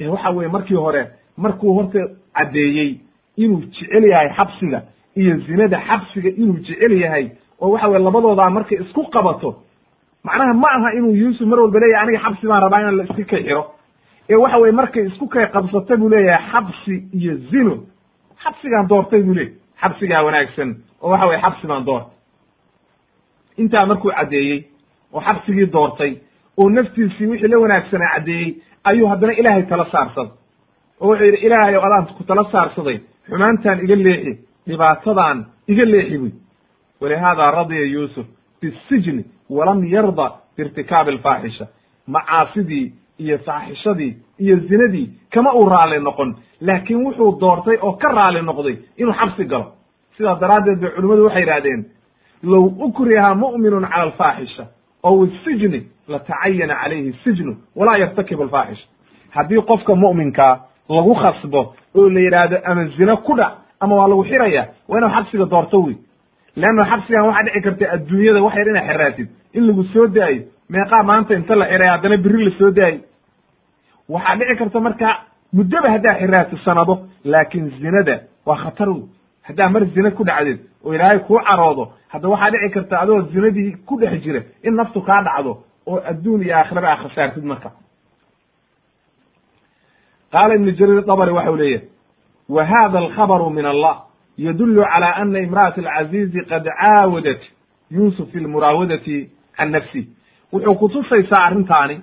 [0.00, 1.02] Ee waxa weye markii hore
[1.36, 1.98] markuu horta
[2.36, 3.00] caddeeyey
[3.36, 4.82] inuu jecel yahay xabsiga
[5.16, 7.30] iyo zinada xabsiga inuu jecel yahay
[7.60, 9.50] oo waxa weye labadoodaa markay isku qabato
[10.24, 13.24] macnaha ma aha inuu yuusuf mar walba leeyahay aniga xabsi baan rabaa inaan la iska
[13.24, 13.64] kay xiro.
[14.30, 17.74] Ee waxa weye markay isku kay qabsata buu leeyahay xabsi iyo zino.
[18.44, 20.70] Xabsigaan doortay buu leeyahy xabsigaa wanaagsan
[21.02, 22.10] oo waxa weye xabsi baan doortay.
[23.58, 24.58] Intaa markuu caddeeyey
[25.12, 26.12] oo xabsigii doortay
[26.58, 28.54] oo naftiisii wixii la wanaagsanaa caddeeyey
[28.84, 30.32] ayuu haddana ilaahay tala saarsaday
[31.02, 32.98] oo wuxuu yidhi ilaahay ow adaan ku tala saarsaday
[33.28, 34.32] xumaantaan iga leexi
[34.68, 35.38] dhibaatadan
[35.72, 36.32] iga leexi buy
[37.00, 38.26] walihaada radiya yuusuf
[38.60, 39.24] bisijni
[39.56, 40.26] walam yarda
[40.56, 41.66] biirtikaabi alfaaxisha
[42.14, 48.42] macaasidii iyo faaxishadii iyo zinadii kama uu raali noqon laakiin wuxuu doortay oo ka raali
[48.42, 49.66] noqday inuu xabsi galo.
[50.16, 51.84] Sidaa daraaddeed bay culimmadu waxay yidhahdeen
[52.42, 54.64] low ukriha mu'minun cala alfaaxisha
[55.02, 58.86] ow isijni latacayana calayhi sijnu walaa yartakibu alfaaxisha
[59.30, 60.54] haddii qofka mu'minkaa
[60.96, 61.60] lagu khasbo
[61.96, 65.78] oo la yidhaahdo ama zino ku dhac ama waa lagu xiraya waa inaad xabsiga doorto
[65.86, 65.96] wey
[66.56, 71.02] leanna xabsigan waxaa dhici karta adduunyada wax yar inaad xeraatid in lagu soo daayo meeqaa
[71.10, 73.00] maanta inta la xiray haddana beri la soo daayo.
[74.08, 75.08] Waxaa dhici karta marka
[75.52, 76.94] muddoba haddaa xiraatid sanado
[77.24, 78.14] laakin zinada
[78.46, 79.02] waa khatar wey
[79.48, 83.70] haddaa mar zina ku dhacdeed oo ilaahay kuu caroodo hadda waxaa dhici karta adoo zinadii
[83.86, 85.52] ku dhex jira in naftu kaa dhacdo
[85.86, 87.70] oo adduun iyo aakhiraba aa khasaartid marka
[90.32, 91.88] qaala ibnu jariir dabri waxau leeyahay
[92.48, 93.94] wa hada alkhabaru min allah
[94.38, 97.40] yadulu calى ana imra'at alcaziizi qad caawadat
[97.90, 100.08] yuusuf fi lmuraawadati can nafsi
[100.52, 102.00] wuxuu kutusaysaa arrintaani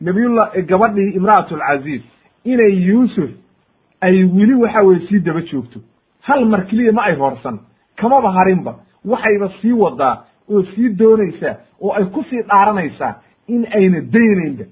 [0.00, 2.02] nabiyullah gabadhii imra'at alcaziiz
[2.44, 3.30] inay yuusuf
[4.00, 5.80] ay weli waxa weye sii daba joogto
[6.22, 7.58] hal mar keliya ma ay hoorsan
[7.96, 8.72] kamaba harinba
[9.04, 10.14] waxayba sii wadaa
[10.50, 13.14] oo sii doonaysaa oo ay ku sii dhaaranaysaa
[13.48, 14.64] in ayna daynaynba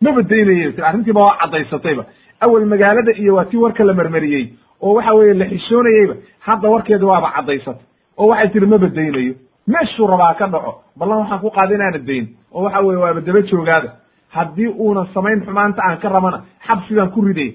[0.00, 2.04] maba daynaya tir arrintiiba waa caddaysatayba
[2.40, 4.52] awel magaalada iyo waa tii warka la marmariyey
[4.82, 7.84] oo waxa weeye la xishoonayeyba hadda warkeeda waaba caddaysatay
[8.18, 9.34] oo waxay tiri maba daynayo.
[9.66, 13.40] Meeshuu rabaa ka dhaco ballan waxaan ku qaada inaana dayn oo waxa weye waaba daba
[13.42, 13.90] joogaada.
[14.34, 17.54] Haddii uuna samayn xumaanta aan ka rabana xabsigaan ku riday.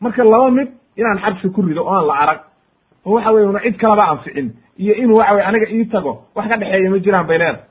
[0.00, 2.40] Marka laba mid inaan xabsi ku rido oo aan la arag
[3.06, 6.48] oo waxa weye una cid kalaba anficin iyo inuu waxa weye aniga ii tago wax
[6.48, 7.64] ka dhexeeya ma jiraan bay leedahay.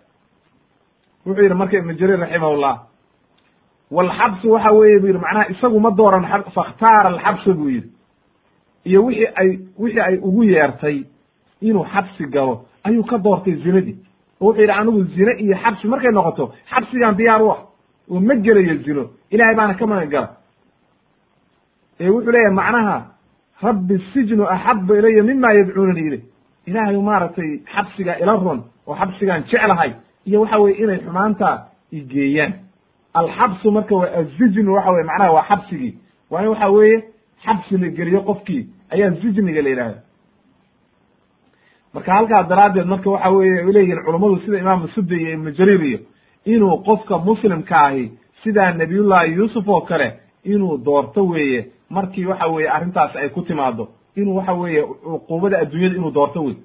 [1.25, 2.73] Wuxuu yidhi marka ibnu jariir raximahullah
[3.91, 7.89] walxabsu waxa weeye bu yidhi macnaha isagu ma dooran fakhtaara alxabsa buu yidhi.
[8.85, 9.49] Iyo wixii ay
[9.79, 11.03] wixii ay ugu yeertay
[11.61, 13.97] inuu xabsi galo ayuu ka doortay zinadii.
[14.41, 17.59] Oo wuxuu yidhi anigu zine iyo xabsi markay noqoto xabsigaan diyaar u ah.
[18.09, 19.03] Oo ma gelayo zino.
[19.31, 20.27] Ilahay baana ka magan
[21.99, 22.97] ee wuxuu leeyahay macnaha
[23.61, 26.21] rabbi sijnu axabu ilaya mima yadcuunani ilay
[26.65, 29.91] ilaahay maaragtay xabsigaa ila ron oo xabsigaan jeclahay.
[30.25, 31.47] Iyo waxa weye inay xumaanta
[31.91, 32.53] igeeyaan
[33.13, 35.93] alxabsu marka waa azijnu waxa weye macnaha waa xabsigii
[36.31, 37.03] waa in waxa weeye
[37.45, 40.01] xabsi la geliyo qofkii ayaa zijniga la yidhahda
[41.93, 45.83] marka halkaas daraaddeed marka waxa weye ay leeyihiin culummadu sida imaamu suddi iyo ibnu jariir
[45.83, 45.99] iyo
[46.45, 48.11] inuu qofka muslimka ahi
[48.43, 50.13] sidaa nabiyullahi yuusuf oo kale
[50.43, 55.95] inuu doorto weeye markii waxa weeye arrintaas ay ku timaado inuu waxa weeye cuquubada adduunyada
[55.95, 56.55] inuu doorto wey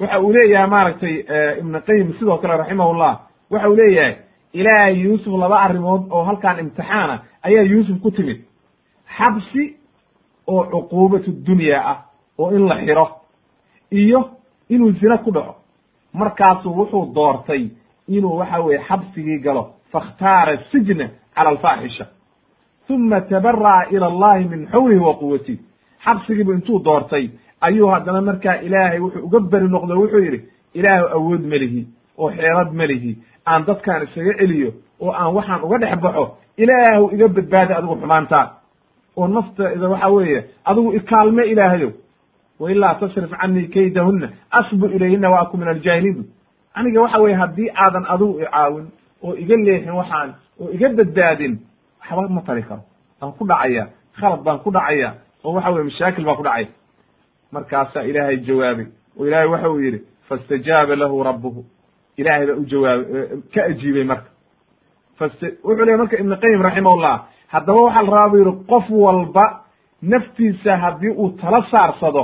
[0.00, 1.24] waxa uu leeyahay maaragtay
[1.60, 4.14] ibnu qayim sidoo kale raximahullah waxa uu leeyahay
[4.60, 7.14] ilaahay yuusuf laba arrimood oo halkaan imtixaana
[7.46, 8.38] ayaa yuusuf ku timid.
[9.16, 9.76] Xabsi
[10.46, 11.98] oo cuquubatu dunya ah
[12.38, 13.06] oo in la xiro
[13.90, 14.20] iyo
[14.68, 15.54] inuu zina ku dhaco.
[16.12, 17.68] Markaasuu wuxuu doortay
[18.08, 19.62] inuu waxa weye xabsigii galo.
[19.92, 22.06] Fakhtaara sijna cala alfaaxisha.
[22.88, 25.58] Uma tabara'a ila allahi min xawlihi wa quwatih
[26.04, 27.30] xabsigiibu intuu doortay.
[27.60, 30.40] Ayuu haddana markaa ilaahay wuxuu uga beri noqdo wuxuu yidhi
[30.74, 31.86] ilaahu awood melihi
[32.18, 34.70] oo xeelad melihi aan dadkaan isaga celiyo
[35.00, 36.24] oo aan waxaan uga dhex baxo
[36.56, 38.46] ilaahu iga badbaadi adigu xumaantaa
[39.16, 41.92] oo nafteeda waxa weeye adigu ikaalme ilaahayow.
[42.60, 46.24] Wailaa tasrif canii kaydahuna asbu ilayhina wa aku min aljaahiliin
[46.74, 48.86] aniga waxa weye haddii aadan adigu icaawin
[49.22, 51.58] oo iga leexin waxaan oo iga badbaadin
[52.00, 52.82] waxba ma tari karo.
[53.20, 53.84] Waan ku dhacaya
[54.20, 55.14] khalad baan ku dhacaya
[55.44, 56.68] oo waxa weye mashaakil baan ku dhacaya
[57.52, 58.86] markaasaa ilaahay jawaabay
[59.18, 61.64] oo ilaahay waxa uu yidhi faاstajaaba lahu rabuhu
[62.20, 64.28] ilahay baa u jawaabay ka ajiibay marka.
[65.20, 67.14] Wuxuu leey marka ibn qayim raximahullah
[67.52, 69.44] haddaba waxaa la rabaa bu yidhi qof walba
[70.02, 72.22] naftiisa haddii uu tala saarsado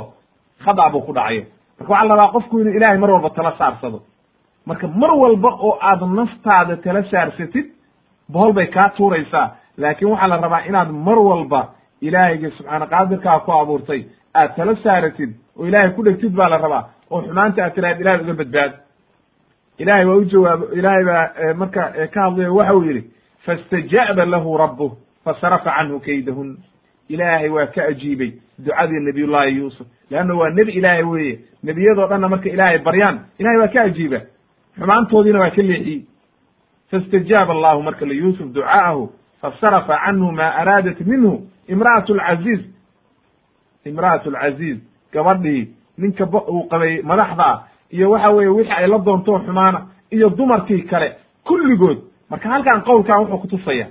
[0.63, 1.43] khada buu ku dhacaya
[1.79, 3.99] marka waxaa la rabaa qofku inuu ilahay mar walba tala saarsado.
[4.65, 7.65] Marka mar walba oo aad naftaada tala saarsatid
[8.29, 9.47] bohol bay kaa tuuraysaa.
[9.77, 11.61] Laakiin waxaa la rabaa inaad mar walba
[12.01, 14.01] ilaahayga subxaana qaadirkaa ku abuurtay
[14.35, 18.19] aad tala saaratid oo ilaahay ku dhegtid baa la rabaa oo xumaanta aad tiraad ilahay
[18.23, 18.75] uga badbaado
[19.77, 23.03] ilahay waa u jawaabo ilaahay baa marka ka hadlayo waxa uu yidhi
[23.45, 24.91] faاstajaaba lahu rabuh
[25.25, 26.57] fasarafa canhu kaydahun.
[27.09, 29.87] Ilaahay waa ka ajiibay ducadii nabiyullahi yuusuf.
[30.09, 31.39] Leanna waa nebi ilaahay weeye.
[31.63, 34.19] Nebiyadoo dhanna marka ilaahay baryaan ilahay waa ka ajiiba.
[34.79, 36.01] Xumaantoodiina waa ka leexiyey
[36.91, 39.09] faاstajaaba allahu marka liyuusuf ducaahu
[39.41, 42.61] fasarafa canhu ma araadat minhu imra'at lcaziiz
[43.85, 44.77] imra'at lcaziiz
[45.13, 45.67] gabadhii
[45.97, 47.63] ninka uu qabay madaxda ah
[47.95, 49.79] iyo waxa weeye wixii ay la doonto xumaana
[50.11, 51.07] iyo dumarkii kale
[51.47, 51.97] kulligood.
[52.29, 53.87] Marka halkan qowlkan wuxuu kutusaya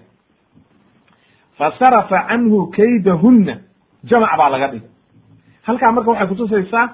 [1.59, 3.55] fasarafa canhu kaydahunna
[4.05, 4.89] jamac baa laga dhigay.
[5.66, 6.89] Halkaa marka waxay kutusaysaa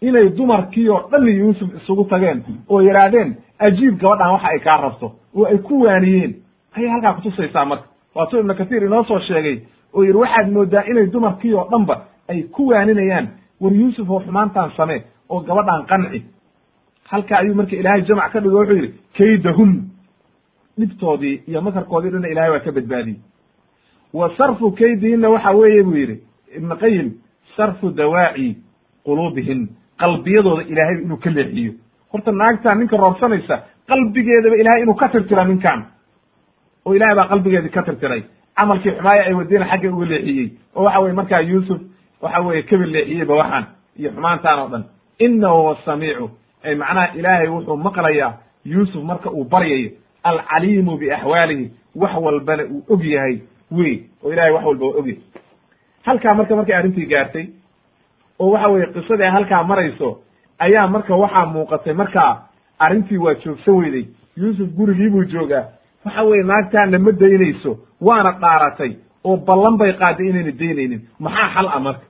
[0.00, 5.12] inay dumarkii oo dhan yuusuf isugu tageen oo yidhaahdeen ajiib gabadhan waxa ay kaa rabto
[5.36, 6.34] oo ay ku waaniyeen.
[6.76, 7.86] Ayay halkaa kutusaysaa marka.
[8.14, 9.60] Waatuu ibnu kathiir inoo soo sheegay
[9.94, 11.94] oo yidhi waxaad moodaa inay dumarkii oo dhanba
[12.28, 13.28] ay ku waaninayaan
[13.60, 16.22] war yuusuf oo xumaantaan samee oo gabadhan qanci
[17.10, 19.72] halka ayuu marka ilaahay jamac ka dhigo wuxuu yidhi kaydahun
[20.78, 23.18] dhibtoodii iyo makarkoodii dhanna ilahay waa ka badbaadiyey.
[24.12, 26.16] Wa sarfu kaydihinna waxa weeye buu yidhi
[26.56, 27.08] ibnu qayim
[27.56, 28.56] sarfu dawaaci
[29.04, 29.68] quluubihin
[30.00, 31.72] qalbiyadooda ilaahay inuu ka leexiyo.
[32.12, 33.56] Horta naagtaa ninka roorsanaysa
[33.88, 35.84] qalbigeedaba ilahay inuu ka tirtira ninkan
[36.86, 38.22] oo ilahay baa qalbigeedii ka tirtiray.
[38.56, 40.48] Camalkii xumaaya ay wadina xagga uga leexiyey.
[40.76, 41.80] Oo waxa weye markaa yuusuf
[42.22, 43.64] waxa weye kaba leexiyeyba waxaan
[43.98, 44.84] iyo xumaantaan oo dhan.
[45.18, 46.30] Inahu huwa samiicu
[46.74, 48.32] macnaha ilaahay wuxuu maqlayaa
[48.64, 49.90] yuusuf marka uu baryayo
[50.22, 53.38] alcaliimu biaxwaalihi wax walbana uu og yahay
[53.70, 55.22] wey oo ilahay wax walba waa og yahay
[56.06, 57.46] halkaa marka markay arrintii gaartay
[58.38, 60.20] oo waxa weye qisadii halkaa marayso
[60.58, 62.42] ayaa marka waxaa muuqatay markaa
[62.78, 64.04] arrintii waa joogsan weyday.
[64.36, 65.64] Yuusuf gurigii buu joogaa.
[66.04, 68.92] Waxa weye naagtaana ma daynayso waana dhaaratay
[69.24, 71.00] oo ballan bay qaaday inayna daynaynin.
[71.18, 72.06] Maxaa xal ah marka?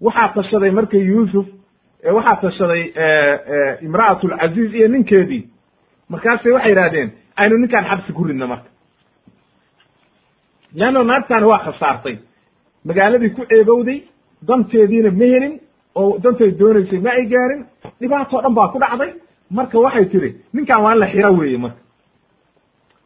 [0.00, 1.46] Waxaa tashaday marka yuusuf
[2.10, 2.82] waxaa tashaday
[3.86, 5.48] imra'at lcaziiz iyo ninkeedii.
[6.08, 8.68] Markaasay waxay yidhahdeen aynu ninkaan xabsi ku ridno marka.
[10.74, 12.16] Leanno naagtaani waa khasaartay.
[12.84, 14.02] Magaaladii ku ceebowday
[14.48, 15.60] danteediina ma helin
[15.94, 17.62] oo dantay doonaysay ma ay gaarin
[18.00, 19.12] dhibaatoo dhan baa ku dhacday.
[19.50, 21.78] Marka waxay tiri ninkan waa in la xiro weeye marka.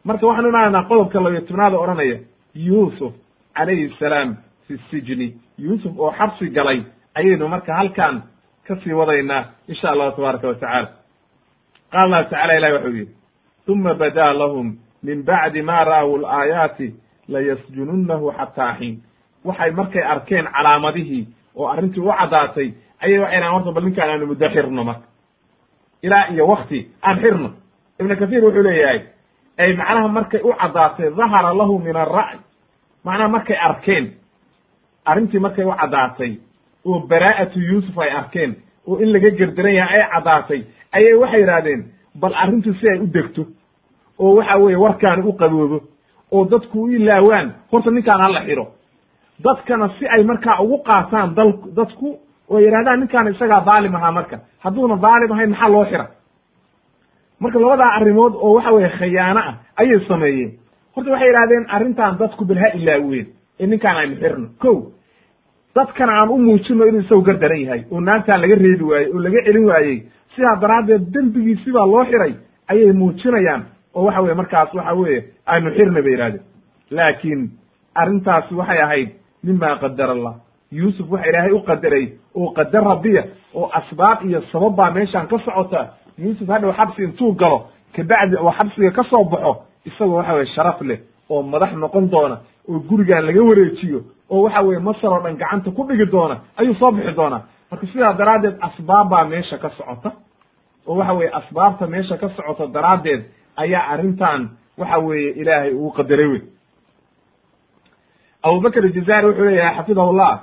[0.05, 2.17] Marka waxaanu imaanaynaa qodobka labiyo tobnaada odhanaya
[2.55, 3.13] yuusuf
[3.55, 4.35] calayhi salaam
[4.67, 5.33] fi sijni.
[5.59, 6.81] Yuusuf oo xabsi galay
[7.15, 8.21] ayaynu marka halkan
[8.67, 10.89] ka sii wadaynaa insha allahu tabaaraka wa tacala
[11.91, 13.07] qaala allahu tacala ilahi waxau yihi
[13.67, 16.87] uma badaa lahum min bacdi ma ra'w laayaati
[17.29, 18.95] layasjununahu xataa xiin.
[19.45, 22.69] Waxay markay arkeen calaamadihii oo arrintii u caddaatay
[23.03, 25.07] ayay waxay dhahan horta bal ninkaan aanu muddo xirno marka.
[26.03, 27.49] Ilaa iyo wakti aan xirno.
[27.99, 28.99] Ibnu kathiir wuxuu leeyahay
[29.57, 32.37] ay macnaha markay u caddaatay dahara lahu min ara'y
[33.05, 34.05] macnaha markay arkeen
[35.05, 36.31] arrintii markay u caddaatay
[36.87, 38.51] oo baraa'atu yuusuf ay arkeen
[38.87, 40.61] oo in laga gerdaran yahay ay caddaatay
[40.97, 41.81] ayay waxay yidhahdeen
[42.21, 43.43] bal arrintu si ay u degto
[44.19, 45.79] oo waxa weeye warkaani u qaboobo
[46.31, 48.65] oo dadku u ilaawaan horta ninkaan hala xiro.
[49.43, 52.07] Dadkana si ay markaa ugu qaataan dal dadku
[52.49, 54.37] oo yidhahdaan ninkaan isagaa daalim ahaa marka.
[54.63, 56.05] Hadduuna daalim ahayn maxaa loo xira?
[57.39, 60.51] Marka labadaa arrimood oo waxa weye khayaano ah ayay sameeyeen.
[60.95, 63.27] Horta waxay yidhahdeen arrintan dadku bal ha ilaaween
[63.59, 64.47] ee ninkaan aynu xirno.
[64.61, 64.71] Ko
[65.77, 69.39] dadkana aan u muujino inuu isagu gardaran yahay oo naagtaan laga reebi waayey oo laga
[69.45, 69.97] celin waayey
[70.35, 72.33] sidaa daraaddeed dembigiisi baa loo xiray
[72.71, 73.63] ayay muujinayaan
[73.95, 76.43] oo waxa weye markaas waxa weeye aynu xirna bay yihahdeen
[76.97, 77.41] laakiin
[78.01, 79.09] arrintaasi waxay ahayd
[79.43, 80.33] mima qadar allah.
[80.71, 82.05] Yuusuf waxa ilaahay u qadaray
[82.35, 83.23] oo qadar rabbiya
[83.55, 85.81] oo asbaab iyo sabab baa meeshaan ka socota.
[86.17, 87.59] Yuusuf hadhow xabsi intuu galo
[87.95, 89.53] kabacdi oo xabsiga ka soo baxo
[89.85, 90.99] isagoo waxa weye sharaf leh
[91.29, 92.37] oo madax noqon doona
[92.69, 93.99] oo gurigaan laga wareejiyo
[94.29, 97.41] oo waxa weye masar oo dhan gacanta ku dhigi doona ayuu soo bixi doonaa.
[97.71, 100.11] Marka sidaa daraaddeed asbaab baa meesha ka socota.
[100.87, 103.21] Oo waxa weye asbaabta meesha ka socota daraaddeed
[103.55, 106.41] ayaa arrintan waxa weeye ilaahay uu qadaray wey
[108.43, 110.39] abubakr jazaari wuxuu leeyahay xafidahullah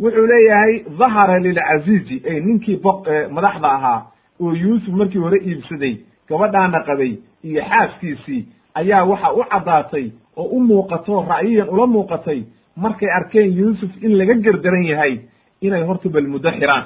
[0.00, 2.92] wuxuu leeyahay dhahara lilcazizi ay ninkii bo
[3.30, 4.02] madaxda ahaa
[4.40, 5.94] oo yuusuf markii hore iibsaday
[6.28, 7.12] gabadhaana qabay
[7.44, 12.44] iyo xaaskiisii ayaa waxa u caddaatay oo u muuqato ra'yiyan ula muuqatay
[12.76, 15.20] markay arkeen yuusuf in laga gerdaran yahay
[15.60, 16.84] inay horta bal muddo xiraan.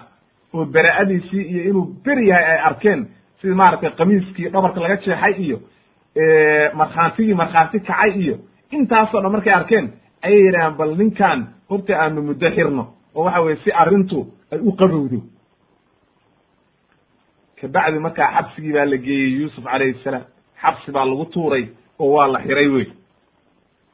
[0.55, 3.07] Oo beraa'adiisii iyo inuu beri yahay ay arkeen
[3.41, 5.59] sida maaragtay kamiiskii dhabarka laga jeexay iyo
[6.75, 8.37] markhaantigii markhaanti kacay iyo.
[8.71, 9.87] Intaasoo dhan markay arkeen
[10.23, 11.41] ayay yidhahaan bal ninkan
[11.71, 12.85] horta aanu muddo xirno.
[13.15, 15.21] Oo waxa weye si arrintu ay u qabowdo.
[17.61, 20.25] Kabacdi markaa xabsigii baa la geeyey yuusuf calayhi salaam.
[20.63, 21.65] Xabsi baa lagu tuuray
[21.99, 22.87] oo waa la xiray wey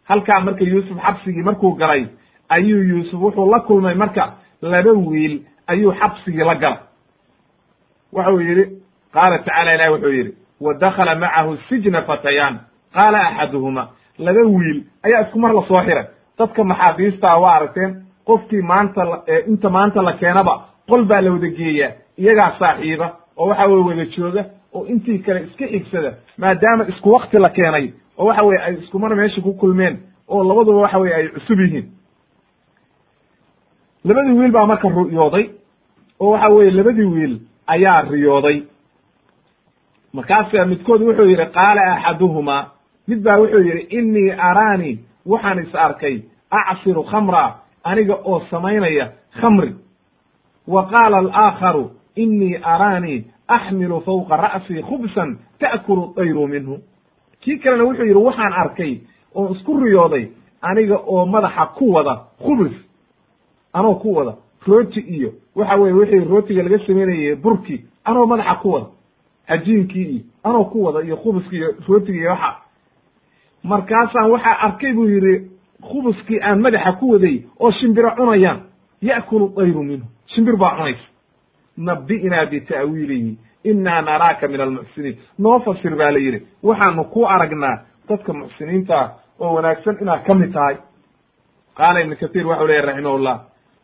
[0.09, 2.07] halkaa marka yuusuf xabsigii markuu galay
[2.49, 4.33] ayuu yuusuf wuxuu la kulmay marka
[4.63, 6.79] laba wiil ayuu xabsigii la galay.
[8.13, 8.65] Wuxuu yidhi
[9.15, 12.59] qaala tacala ilahi wuxuu yidhi wa dakala macahu sijna fatayaan
[12.95, 16.07] qaala axaduhuma laba wiil ayaa isku mar la soo xiray.
[16.39, 20.55] Dadka maxaabiistaa waa aragteen qofkii maanta inta maanta la keenaba
[20.89, 23.07] qol baa la wada geeyaa iyagaa saaxiiba
[23.37, 24.45] oo waxa weye wada jooga
[24.75, 29.15] oo intii kale iska xigsada maadaama isku wakti la keenay oo waxa weye ay iskumar
[29.17, 29.95] meesha ku kulmeen
[30.29, 31.87] oo labaduba waxa weye ay cusub yihiin.
[34.05, 35.47] Labadii wiil baa marka riyooday
[36.21, 37.35] oo waxa weye labadii wiil
[37.67, 38.59] ayaa riyooday.
[40.13, 42.65] Markaasa midkood wuxuu yidhi qaala axaduhumaa.
[43.09, 46.17] Mid baa wuxuu yidhi innii araanii waxaan is arkay
[46.51, 47.45] acsiru khamra
[47.85, 49.75] aniga oo samaynaya khamri.
[50.67, 56.79] Wa qaala alaakharu innii araanii axmilu fawqa ra'sii khubsan ta'kulu dayru minhu
[57.41, 58.99] kii kalena wuxuu yidhi waxaan arkay
[59.35, 60.29] oo isku riyooday
[60.63, 62.15] aniga oo madaxa ku wada
[62.45, 62.73] khubus
[63.73, 64.35] anoo ku wada
[64.67, 68.87] rooti iyo waxa weye wixii rootiga laga samaynayay burki anoo madaxa ku wada
[69.49, 72.57] cajiinkii iyo anoo ku wada iyo khubuskii iyo rootiga iyo waxa.
[73.63, 75.51] Markaasaan waxaa arkay buu yidhi
[75.83, 78.61] khubuskii aan madaxa ku waday oo shimbiro cunayaan
[79.03, 80.07] ya'kulu dayru minhu.
[80.27, 81.07] Shimbir baa cunaysa.
[81.77, 87.77] Nabi'naa bita'wiilihi innaa naraaka min almuxsiniin noo fasir baa la yidhi waxaanu ku aragnaa
[88.09, 89.11] dadka muxsiniinta
[89.41, 90.77] oo wanaagsan inaad ka mid tahay.
[91.77, 93.37] Qaala ibnu katiir waxau leeyahy raximahullah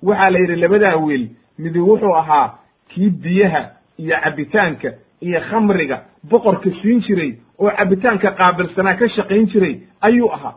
[0.03, 1.29] waxaa la yidhi labadaa wiil
[1.59, 2.59] midi wuxuu ahaa
[2.89, 3.61] kii biyaha
[3.99, 4.89] iyo cabbitaanka
[5.21, 10.55] iyo khamriga boqorka siin jiray oo cabbitaanka qaabilsanaa ka shaqayn jiray ayuu ahaa.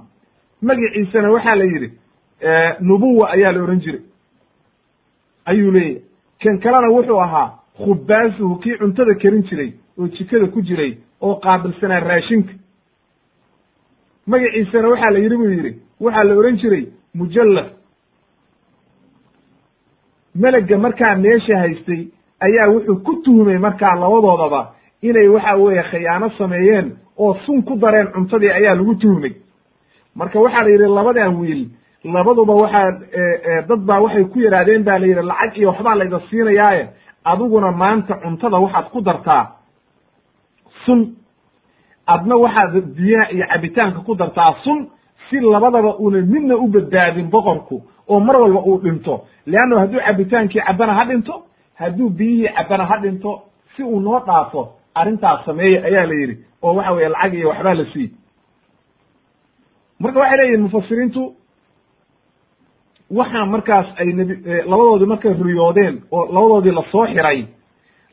[0.61, 1.89] Magiciisana waxaa la yidhi
[2.79, 4.01] nubuwa ayaa la ohan jiray.
[5.45, 6.01] Ayuu leeyahy
[6.43, 11.99] kan kalena wuxuu ahaa khubaasuhu kii cuntada karin jiray oo jikada ku jiray oo qaabilsanaa
[11.99, 12.53] raashinka.
[14.27, 16.85] Magaciisana waxaa la yidhi buu yidhi waxaa la ohan jiray
[17.15, 17.67] mujallaf.
[20.35, 22.07] Melegga markaa meesha haystay
[22.39, 24.61] ayaa wuxuu ku tuhmay markaa labadoodaba
[25.01, 29.33] inay waxa weeye khiyaano sameeyeen oo sun ku dareen cuntadii ayaa lagu tuhmay.
[30.15, 31.67] Marka waxaa la yidhi labadan wiil
[32.03, 32.91] labaduba waxaa
[33.67, 36.83] dad baa waxay ku yidhaahdeen ba la yidhi lacag iyo waxbaa layda siinayaaye
[37.25, 39.55] adiguna maanta cuntada waxaad ku dartaa
[40.85, 41.15] sun
[42.07, 44.87] adna waxaad biyaha iyo cabitaanka ku dartaa sun
[45.29, 49.25] si labadaba una midna u badbaadin boqorku oo mar walba uu dhinto.
[49.45, 51.43] Leanno hadduu cabitaankii cabbana ha dhinto
[51.75, 53.41] hadduu biyihii cabbana ha dhinto
[53.75, 57.73] si uu noo dhaafo arrintaas sameeya ayaa la yidhi oo waxa weeye lacag iyo waxbaa
[57.73, 58.09] la siiy
[59.99, 61.33] marka waxay leeyihiin mufasiriintu
[63.11, 64.33] waxaa markaas ay nebi
[64.71, 67.45] labadoodii markay riyoodeen oo labadoodii la soo xiray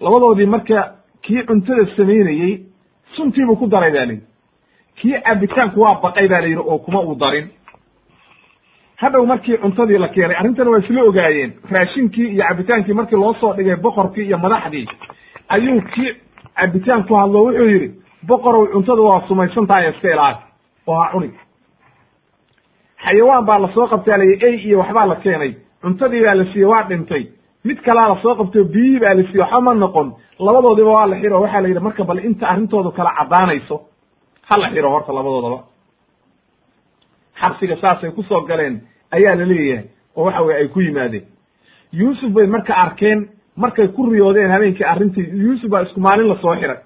[0.00, 0.92] labadoodii marka
[1.22, 2.60] kii cuntada samaynayey
[3.16, 4.22] suntiibuu ku daray ba la yidhi
[5.00, 7.48] kii cabitaanku waa baqay ba la yidhi oo kuma uu darin.
[8.96, 13.52] Hadhow markii cuntadii la keenay arrintana waa isla ogaayeen raashinkii iyo cabitaankii markii loo soo
[13.56, 14.86] dhigay boqorkii iyo madaxdii
[15.48, 16.12] ayuu kii
[16.56, 17.90] cabitaan ku hadlo wuxuu yidhi
[18.26, 20.36] boqorow cuntada waa sumaysan tahay iska ilaali.
[20.86, 21.30] Oo ha cuni
[23.06, 25.52] xayawaan baa la soo qabtaa layi ey iyo waxbaa la keenay.
[25.82, 27.24] Cuntadii baa la siiyey waa dhintay.
[27.64, 30.08] Mid kalaa la soo qabtay biyihii baa la siiyey waxba ma noqon.
[30.38, 33.76] Labadoodiba waa la xiro waxaa la yidhi marka bal inta arrintoodu kala caddaanayso
[34.48, 35.58] ha la xiro horta labadoodaba.
[37.40, 38.80] Xabsiga saasay ku soo galeen
[39.12, 39.84] ayaa la leeyahay
[40.16, 41.24] oo waxa weye ay ku yimaadeen.
[41.92, 46.54] Yuusuf bay marka arkeen markay ku riyoodeen habeenkii arrintii yuusuf baa isku maalin la soo
[46.56, 46.78] xiray.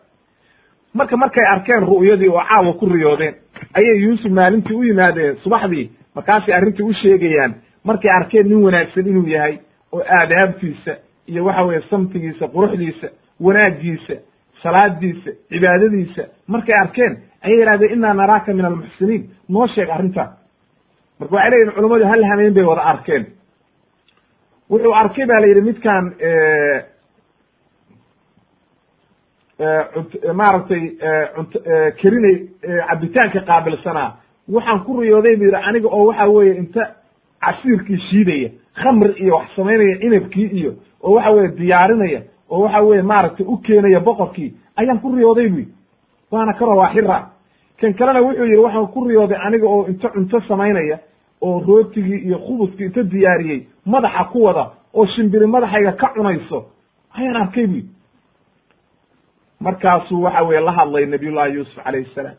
[0.95, 3.35] Marka markay arkeen ru'yadii oo caawa ku riyoodeen
[3.75, 5.91] ayay yuusuf maalintii u yimaadeen subaxdii
[6.21, 9.59] markaasay arrintii u sheegayaan markay arkeen nin wanaagsan inuu yahay
[9.93, 10.93] oo aadaabtiisa
[11.31, 13.09] iyo waxa weeye samtigiisa quruxdiisa
[13.41, 14.15] wanaagiisa
[14.63, 17.13] salaadiisa cibaadadiisa markay arkeen
[17.45, 19.23] ayay yidhahdeen innaa naraaka min almuxsiniin.
[19.49, 20.29] Noo sheeg arrintaa
[21.19, 23.27] marka waxay leyihin culammadu hal hameen bay wada arkeen.
[24.71, 26.05] Wuxuu arkay ba la yidhi midkaan
[30.35, 30.83] maaragtay
[31.39, 31.53] unt
[32.01, 32.37] kerinay
[32.89, 34.11] cabitaanka qaabilsanaa
[34.51, 36.83] waxaan ku riyooday bu yidhi aniga oo waxa weeye inta
[37.41, 40.73] casiirkii shiidaya khamri iyo wax samaynaya cinabkii iyo
[41.03, 42.21] oo waxa weye diyaarinaya
[42.51, 45.73] oo waxa weye maaragtay u keenaya boqorkii ayaan ku riyooday bu yidhi.
[46.31, 47.31] Waana ka rabaa xira
[47.81, 50.99] kan kalena wuxuu yidhi waxaan ku riyooday aniga oo inta cunto samaynaya
[51.41, 54.65] oo rootigii iyo khubuskii inta diyaariyey madaxa ku wada
[54.95, 56.65] oo shimbiri madaxayga ka cunayso.
[57.15, 57.89] Ayaan arkay bu yidhi.
[59.61, 62.35] Markaasuu waxa weye la hadlay nabiyullahi yuusuf calayhi salaam.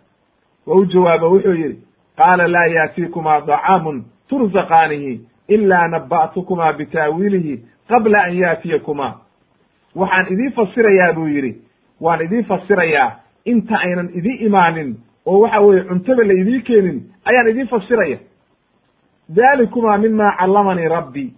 [0.65, 1.79] Waa u jawaabo wuxuu yidhi
[2.17, 7.59] qaala laa yaatiikumaa dacaamun turzaqaanihi ilaa naba'tukumaa bitaawiilihi
[7.89, 9.13] qabla an yaatiyakumaa
[9.95, 11.53] waxaan idiin fasirayaa buu yidhi
[12.01, 13.11] waan idiin fasirayaa
[13.45, 14.89] inta aynan idin imaanin
[15.25, 18.17] oo waxa weeye cuntaba la idiin keenin ayaan idiin fasiraya
[19.35, 21.33] dalikumaa mima callamanii rabbii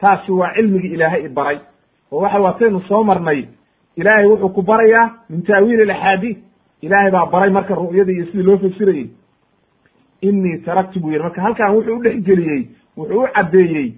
[0.00, 1.58] taasi waa cilmigii ilaahay i baray
[2.12, 3.44] oo waxa waataynu soo marnay
[3.96, 6.36] ilaahay wuxuu ku barayaa min taawiili axaadiis
[6.82, 9.06] ilaahay baa baray marka ru'yadii iyo sidii loo fasirayey
[10.22, 11.22] inii taraktu buu yidhi.
[11.22, 13.92] Marka halkan wuxuu u dhex geliyey wuxuu u caddeeyey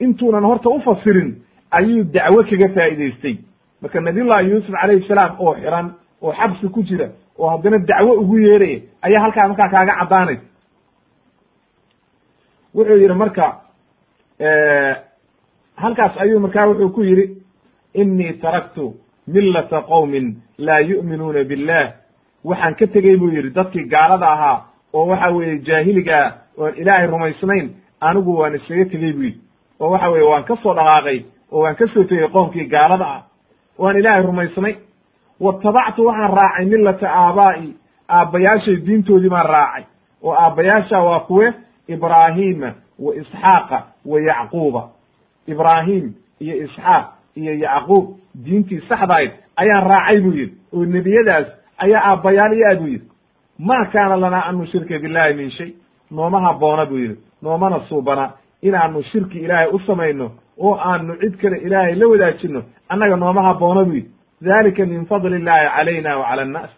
[0.00, 1.34] intuunan horta u fasirin
[1.70, 3.36] ayuu dacwo kaga faa'idaystay
[3.82, 8.38] marka nabiyullahi yuusuf calayhi salaam oo xiran oo xabsi ku jira oo haddana dacwo ugu
[8.38, 10.42] yeeraya ayaa halkaa markaa kaaga caddaanaysa
[12.74, 13.44] wuxuu yidhi marka
[15.76, 17.26] halkaas ayuu markaa wuxuu ku yidhi
[17.94, 18.94] inii taraktu
[19.26, 20.26] millata qowmin
[20.58, 21.92] laa yu'minuuna billah
[22.44, 24.58] waxaan ka tegey buu yidhi dadkii gaalada ahaa
[24.94, 29.40] oo waxa weeye jaahiligaa oon ilaahay rumaysnayn anigu waan isaga tegey buu yidhi
[29.80, 33.22] oo waxa weye waan ka soo dhaqaaqay oo waan ka soo tegey qoomkii gaalada ah.
[33.78, 34.76] waan ilaahay rumaysnay.
[35.40, 37.74] watabactu waxaan raacay millata aabaa'i
[38.08, 39.84] aabbayaashay diintoodii baan raacay.
[40.22, 41.52] oo aabbayaasha waa kuwe
[41.88, 44.88] ibraahiima wa isxaaqa wa yacquuba
[45.46, 47.04] ibraahim iyo isxaaq
[47.36, 51.46] iyo yacquub diintii saxdahayd ayaan raacay buu yidhi oo nebiyadaas
[51.78, 53.08] ayaa aabbayaal iyo aad buu yidhi
[53.58, 55.74] ma kaana lanaa an nushrika billahi min shay
[56.10, 58.32] nooma haboona buu yidhi noomana suubana
[58.62, 63.84] inaanu shirki ilaahay u samayno oo aanu cid kale ilaahay la wadaajino annaga nooma haboona
[63.84, 64.10] buu yidhi
[64.40, 66.70] dalika min fadli illahi calayna wa cala annaas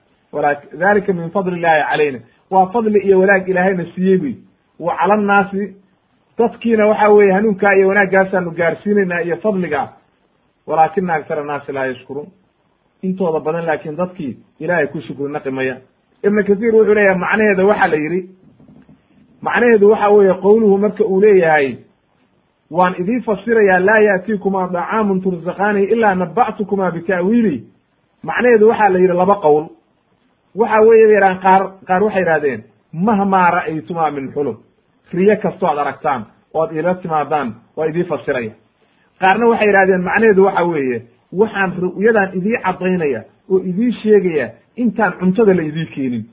[0.79, 2.19] dalika min fadli illahi calayna
[2.51, 4.39] waa fadli iyo wanaag ilaahayna siiyey yidhi
[4.81, 5.77] wa cala annaasi
[6.39, 9.89] dadkiina waxa weeye hanuunkaa iyo wanaagaasaanu gaarsiinaynaa iyo fadligaa
[10.67, 12.29] walaakina aktara annaasi laa yashkuruun
[13.03, 15.51] intooda badan laakiin dadkii ilaahay ku shukri naqi
[16.25, 18.21] ibnu kathiir wuxuu leeyahay macnaheeda waxa la yidhi
[19.43, 21.77] macnaheedu waxa weeye qowluhu marka uu leeyahay
[22.71, 27.57] waan idiin fasirayaa laa yaatiikumaa dacaamun tursaqaanihi ilaa naba'tukumaa bita'wiili.
[28.23, 29.65] Macnaheedu waxaa la yidhi laba qowl.
[30.61, 32.61] Waxa weeye bay yidhahan qaar qaar waxay yidhahdeen
[32.93, 34.57] mahmaa ra'aytumaa min xulum
[35.15, 36.23] riyo kastoo ad aragtaan
[36.55, 38.53] oo ad iila timaadaan waa idiin fasiraya.
[39.21, 41.03] Qaarna waxay yidhahdeen macnaheedu waxa weeye
[41.33, 43.21] waxaan ru'yadan idii caddaynaya
[43.51, 44.47] oo idiin sheegaya
[44.77, 46.25] intaan cuntada la idii keenin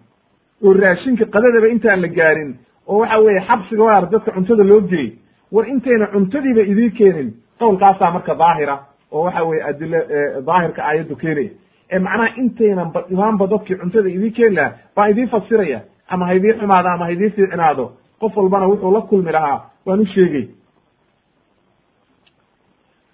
[0.65, 2.51] oo raashinka qadadaba intaan la gaarin
[2.87, 5.11] oo waxa weeye xabsiga waar dadka cuntada loo geeyey
[5.51, 7.29] war intayna cuntadiiba idii keenin
[7.59, 8.75] qowlkaasaa marka daahira
[9.11, 9.99] oo waxa weye adilo
[10.47, 11.49] daahirka aayaddu keenaya.
[11.91, 16.33] Ee macnaha intaynan ba imaanba dadkii cuntada idii keeni lahaa baan idii fasiraya ama ha
[16.35, 17.85] idii xumaado ama ha idii fiicinaado
[18.19, 20.45] qof walbana wuxuu la kulmi lahaa waan u sheegay.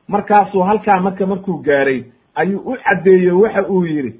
[0.08, 2.04] Markaasuu halkaa marka markuu gaaray
[2.36, 4.14] ayuu u caddeeyey waxa uu yidhi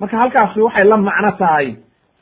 [0.00, 1.74] marka halkaasi waxay la macno tahay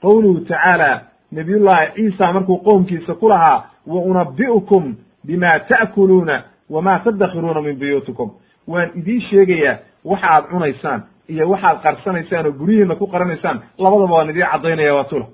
[0.03, 1.01] qowluhu tacaala
[1.33, 4.95] nabiyullahi ciisa markuu qoomkiisa ku lahaa wa unabi'ukum
[5.25, 8.31] bima ta'kuluuna wama tadakhiruuna min buyuutikum.
[8.69, 14.31] Waan idiin sheegayaa waxa aad cunaysaan iyo waxaad qarsanaysaan oo guryihiina ku qaranaysaan labadaba waan
[14.31, 15.27] idiin caddaynaya waa tula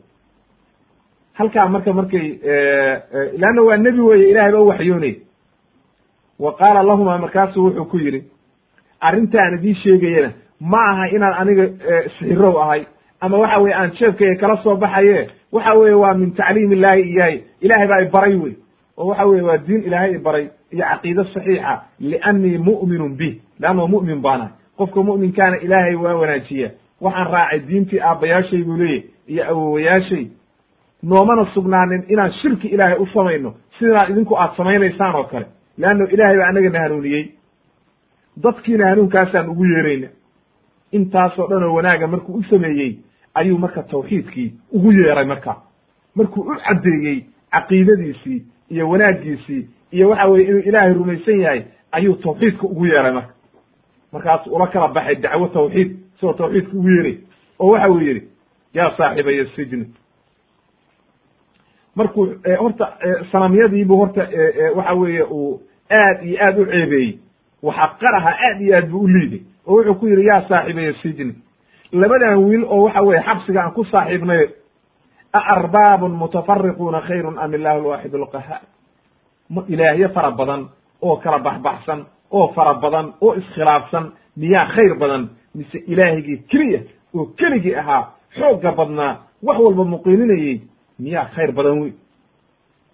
[1.34, 2.38] halkaa marka markay
[3.40, 5.14] leanna waa nebi weeye ilahay ba u waxyoonay
[6.38, 8.24] wa qaala lahuma markaasuu wuxuu ku yidhi
[9.00, 10.30] arrintaan idiin sheegayana
[10.60, 11.64] ma aha inaan aniga
[12.18, 12.86] sixirow ahay.
[13.20, 17.40] Ama waxa weye aan jeebkayga kala soo baxaye waxa weye waa min tacliim illaahi iyahay
[17.60, 18.54] ilahay baa ibaray wey.
[18.98, 21.82] Oo waxa weye waa diin ilaahay ibaray iyo caqiide saxiixa.
[22.00, 26.70] Liannii mu'minun bih leanno mu'min baanahay qofka mu'minkaana ilaahay waa wanaajiya.
[27.00, 30.26] Waxaan raacay diintii aabbayaashay buu leeyahy iyo awowayaashay
[31.02, 35.46] noomana sugnaanin inaan shirki ilaahay u samayno sidaa idinku aad samaynaysaan oo kale.
[35.78, 37.24] Leanno ilaahay baa annaga na hanuuniyey
[38.42, 40.08] dadkiina hanuunkaasaan ugu yeerayna
[40.96, 42.92] intaasoo dhan oo wanaaga markuu u sameeyey
[43.34, 45.56] ayuu marka tawxiidkii ugu yeeray marka.
[46.14, 51.62] Markuu u caddeeyey caqiidadiisii iyo wanaaggiisii iyo waxa weye inuu ilaahay rumaysan yahay
[51.92, 53.34] ayuu tawxiidka ugu yeeray marka.
[54.12, 57.16] Markaas ula kala baxay dacwo tawxiid isagoo tawxiidka ugu yeeray.
[57.58, 58.28] Oo waxa uu yidhi
[58.74, 59.86] yaa saaxibaya sijni
[61.96, 62.26] markuu
[62.58, 62.92] horta
[63.32, 64.28] sanamyadiibuu horta
[64.74, 65.60] waxa weeye uu
[65.90, 67.18] aad iyo aad u ceebeeyey.
[67.62, 71.34] Waxaqaraha aad iyo aad buu u liiday oo wuxuu ku yidhi yaa saaxibaya sijni
[71.92, 74.48] labadan wiil oo waxa weye xabsiga aan ku saaxiibnay
[75.32, 78.60] a arbaabun mutafariquuna khayrun am illahu alwaaxid alqahaar.
[79.68, 80.68] Ilaahyo fara badan
[81.02, 86.80] oo kala baxbaxsan oo fara badan oo iskhilaafsan miyaa khayr badan mise ilaahigii keliya
[87.14, 90.60] oo keligii ahaa xoogga badnaa wax walba muqiininayey
[90.98, 91.92] miyaa khayr badan wey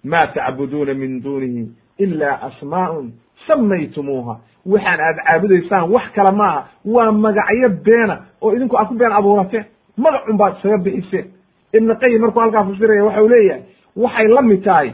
[0.05, 1.68] ma tacbuduuna min dunihi
[1.98, 3.12] ila asmaa'un
[3.47, 9.12] samaytumuuha waxaan aad caabudaysaan wax kale maaha waa magacyo beena oo idinku aad ku been
[9.12, 9.65] abuurateen
[9.97, 11.27] magacun baad isaga bixiseen
[11.73, 13.62] ibn qayim markuu halkaa fasiraya waxa uu leeyahay
[13.97, 14.91] waxay la mid tahay.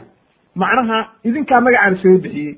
[0.55, 2.55] Macnaha idinkaa magacaan isaga bixiyey.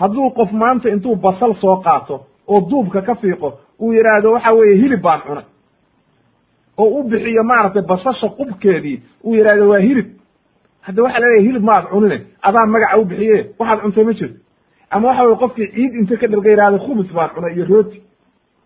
[0.00, 4.76] Hadduu qof maanta intuu basal soo qaato oo duubka ka fiiqo uu yidhaahdo waxa weeye
[4.82, 5.44] hilib baan cunay.
[6.78, 10.06] Oo u bixiyo maaragtay basasha qubkeedii uu yidhahdo waa hilib.
[10.80, 12.18] Hadda waxa laleeyahy hilib maad cunine.
[12.42, 14.38] Adaa magaca u bixiye waxaad cuntay ma jirto
[14.90, 18.02] ama waxa weye qofkii ciid inta ka dharga yihahdo khubus baan cunay iyo rooti.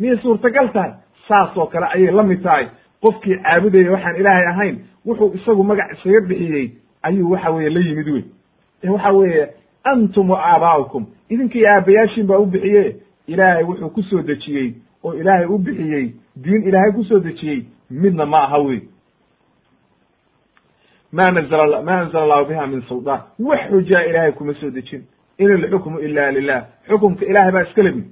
[0.00, 0.92] Miyay suurtagal tahay?
[1.28, 2.66] Saas oo kale ayay la mid tahay.
[3.02, 4.76] Qofkii caabudaya waxaan ilaahay ahayn
[5.06, 6.70] wuxuu isagu magac isaga bixiyey
[7.02, 8.24] ayuu waxa weye la yimid wey
[8.90, 9.48] waxa weeye
[9.84, 12.96] antum wa aabaa'ukum idinkii aabbayaashiin baa u bixiye
[13.26, 14.74] ilaahay wuxuu ku soo dejiyey.
[15.04, 18.80] Oo ilaahay u bixiyey diin ilaahay ku soo dejiyey midna ma aha wey
[21.12, 25.02] ma nazla ma anzala allahu biha min suldaan wax xujaa ilaahay kuma soo dejin
[25.38, 28.04] in alxukmu ila lilah xukumka ilaahay baa iska lebi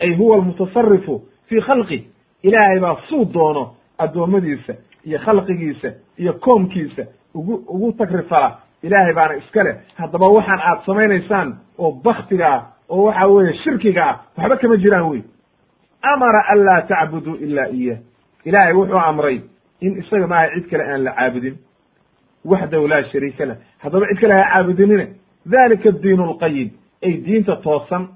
[0.00, 2.06] ay huwa almutasarifu fii khalqi.
[2.42, 4.74] Ilaahay baa suu doono addoommadiisa
[5.04, 5.88] iyo khalqigiisa
[6.18, 7.02] iyo koomkiisa
[7.34, 9.76] ugu ugu tagrifala ilaahay baana iska leh.
[9.96, 15.10] Haddaba waxaan aad samaynaysaan oo baktiga ah oo waxa weeye shirkiga ah waxba kama jiraan
[15.10, 15.22] wey
[16.02, 17.98] amara an laa tacbuduu ila iyah
[18.44, 19.40] ilaahay wuxuu amray
[19.80, 21.56] in isaga maaha cid kale aan la caabudin.
[22.44, 23.56] Waxdahu laa shariika lah.
[23.78, 25.06] Haddaba cid kale ha caabudinine
[25.46, 26.70] dalika addiinu alqayim
[27.04, 28.08] ay diinta toosan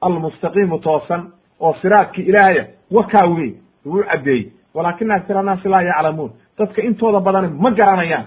[0.00, 3.52] almustaqiimu toosan oo siraadki ilaahaya wakaa wey
[3.86, 8.26] wuu caddeeyey walaakina aksar annaasi laa yaclamuun dadka intooda badani ma garanayaan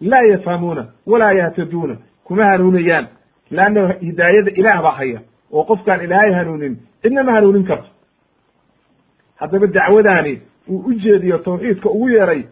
[0.00, 3.06] laa yafhamuuna walaa yahtaduuna kuma hanuunayaan
[3.50, 5.20] leanna hidaayada ilaah baa haya
[5.52, 7.88] oo qofkaan ilaahay hanuunin cidna ma hanuunin karto
[9.36, 12.42] haddaba dacwadaani uu u jeediyo tawxiidka ugu yeeray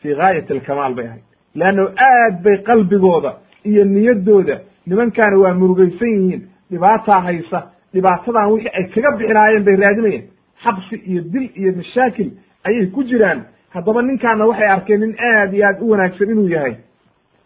[0.00, 1.22] fii gaayati alkamaal bay ahayd
[1.54, 3.32] leanno aad bay qalbigooda
[3.64, 7.62] iyo niyaddooda nimankaani waa murugaysan yihiin dhibaataa haysa
[7.94, 10.24] dhibaatadan wixii ay kaga bixi lahaayeen bay raadinayeen.
[10.64, 12.30] Xabsi iyo dil iyo mashaakil
[12.64, 13.44] ayay ku jiraan.
[13.70, 16.74] Haddaba ninkaana waxay arkeen nin aad iyo aad u wanaagsan inuu yahay.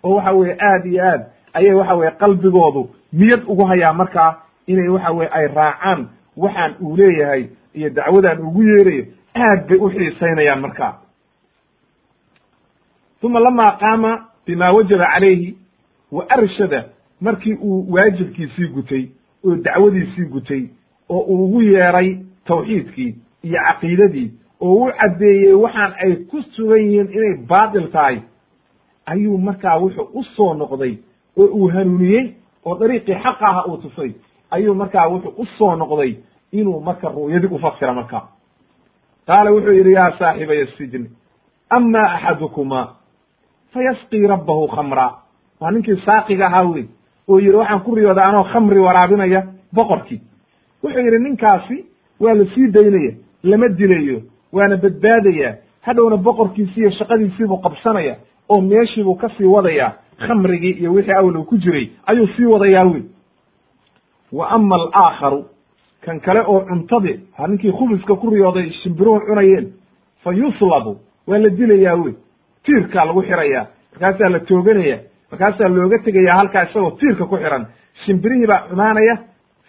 [0.03, 1.23] Oo waxa weye aad iyo aad
[1.55, 4.37] ayay waxa weye qalbigoodu niyad ugu hayaa markaa
[4.67, 9.05] inay waxa weye ay raacaan waxaan uu leeyahay iyo dacwadan ugu yeerayo
[9.35, 10.93] aad bay u xiisaynayaan markaa
[13.23, 15.57] uma lama qaama bima wajaba calayhi
[16.13, 16.85] wa arshada
[17.21, 19.05] markii uu waajibkiisii gutay
[19.45, 20.63] oo dacwadiisii gutay
[21.09, 24.31] oo uu ugu yeeray tawxiidkii iyo caqiidadii
[24.61, 28.21] oo u caddeeyey waxaan ay ku sugan yihiin inay baatil tahay
[29.07, 30.95] ayuu markaa wuxuu u soo noqday
[31.37, 32.35] oo uu hanuuniyey
[32.65, 34.11] oo dariiqii xaqa aha uu tusay
[34.51, 36.15] ayuu markaa wuxuu u soo noqday
[36.53, 38.23] inuu marka ru'yadii ufasira marka.
[39.27, 41.11] Qaala wuxuu yidhi yaa saaxibay asijni
[41.71, 42.81] ama axadukuma
[43.73, 45.07] fayasqii rabbahu khamra.
[45.61, 46.85] Waa ninkii saaqiga ahaa wey
[47.29, 49.43] oo yidhi waxaan ku riyooda anoo khamri waraabinaya
[49.75, 50.21] boqorkii
[50.83, 51.85] wuxuu yidhi ninkaasi
[52.21, 53.13] waa la sii daynaya
[53.43, 54.23] lama dilayo
[54.53, 55.57] waana badbaadaya.
[55.83, 58.17] Hadhowna boqorkiisii iyo shaqadiisiibuu qabsanaya
[58.49, 61.91] oo meeshiibuu ka sii wadaya khamrigii iyo wixii awlow ku jiray.
[62.07, 63.03] Ayuu sii wadayaa wey
[64.33, 65.45] wa ama alaakharu
[66.05, 69.73] kan kale oo cuntadi ha ninkii khubiska ku riyooday shimbiruhu cunayeen
[70.25, 70.97] fa yuslabu
[71.27, 72.15] waa la dilayaa wey
[72.65, 74.99] tiirkaa lagu xiraya markaasaa la tooganaya
[75.37, 77.67] markaasaa looga tegaya halkaa isagoo tiirka ku xiran
[78.05, 79.17] shimbirihii baa cunaanaya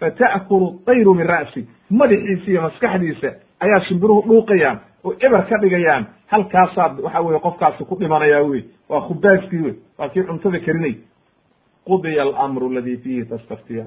[0.00, 1.68] fata'kulu tayru min ra'si.
[1.90, 3.28] Madaxiisa iyo maskaxdiisa
[3.60, 9.00] ayaa shimbiruhu dhuuqayaan oo eber ka dhigayaan halkaasaad waxa weye qofkaasi ku dhimanaya wey waa
[9.00, 10.94] khubaaskii wey waa kii cuntada karinay
[11.86, 13.84] qudiya alamru aladi fiihi tastaftiya.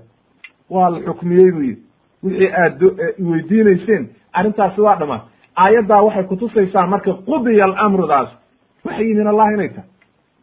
[0.70, 1.82] Waa la xukmiyey bu yidhi
[2.24, 2.82] wixii aad
[3.30, 5.18] weydiinayseen arrintaasi waa dhama
[5.56, 8.30] aayaddaa waxay kutusaysaa marka qudiya alamrudaas
[8.86, 9.90] waxyi min allah inay tahay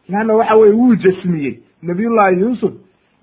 [0.09, 1.59] leanna waxa weye wuu jasmiyey.
[1.81, 2.73] nabiyullahi yuusuf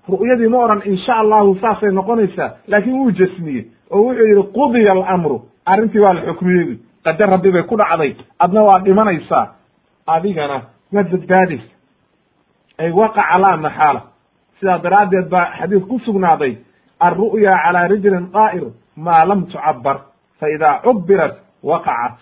[0.09, 5.41] ru'yadii ma oran insha allahu saasay noqonaysaa laakin wuu jasmiyey oo wuxuu yidhi qudiya alamru.
[5.65, 8.15] Arrintii waa la xukmiyey qadar rabbi bay ku dhacday.
[8.39, 9.45] Adna waa dhimanaysaa.
[10.07, 10.61] Adigana
[10.93, 11.71] waad badbaadaysa
[12.79, 14.01] ay waqaca laa maxaala
[14.59, 16.57] sidaa daraaddeed baa xadiis ku sugnaaday
[16.99, 18.63] alru'ya calaa rijlin daa'ir
[18.95, 19.97] maa lam tucabbar.
[20.39, 22.15] Fa idaa cubbirat waqacat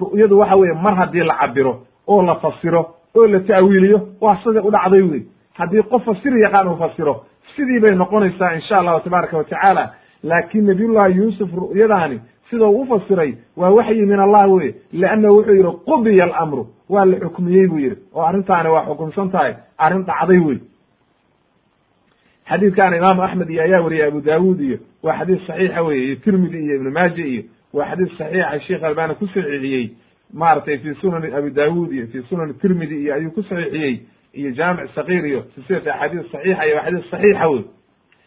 [0.00, 1.74] ru'yadu waxa weeye mar haddii la cabiro
[2.06, 2.82] oo la fasiro
[3.16, 5.22] oo la ta'wiiliyo waa sida u dhacday wey
[5.58, 7.24] haddii qof fasir yaqaan uu fasiro
[7.56, 9.90] sidii bay noqonaysaa insha allahu tabaaraka wa tacaala.
[10.22, 12.20] Laakiin nabiyullahi yuusuf ru'yadaani
[12.50, 17.16] sida uu ufasiray waa waxyi min allah weye leannahu wuxuu yidhi qudiya alamru waa la
[17.20, 17.96] xukmiyey buu yidhi.
[18.14, 20.58] Oo arrintaani waa xukumsan tahay arrin dhacday wey
[22.48, 26.58] xadiidkaana imaamu axmed iyo ayaa wariyay abu daawud iyo waa xadiis saxiixa weye iyo tirmidi
[26.64, 27.42] iyo ibnu maaje iyo
[27.72, 29.90] waa xadiis saxiixa sheekh albani ku saxiixiyey
[30.32, 34.00] maaragtay fi sunani abi daawud iyo fi sunani tirmidi iyo ayuu ku saxiixiyey
[34.34, 37.64] iyo jaamic sakiir iyo silsilat axaadiis saxiixa iyo waa xadiis saxiixa wey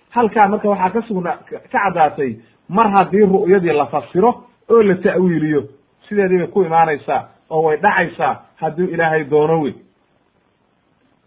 [0.09, 2.35] halkaa marka waxaa ka sugna ka caddaatay
[2.69, 5.63] mar haddii ru'yadii la fasiro oo la ta'wiiliyo
[6.09, 9.73] sideedii bay ku imaanaysaa oo way dhacaysaa hadduu ilaahay doono wey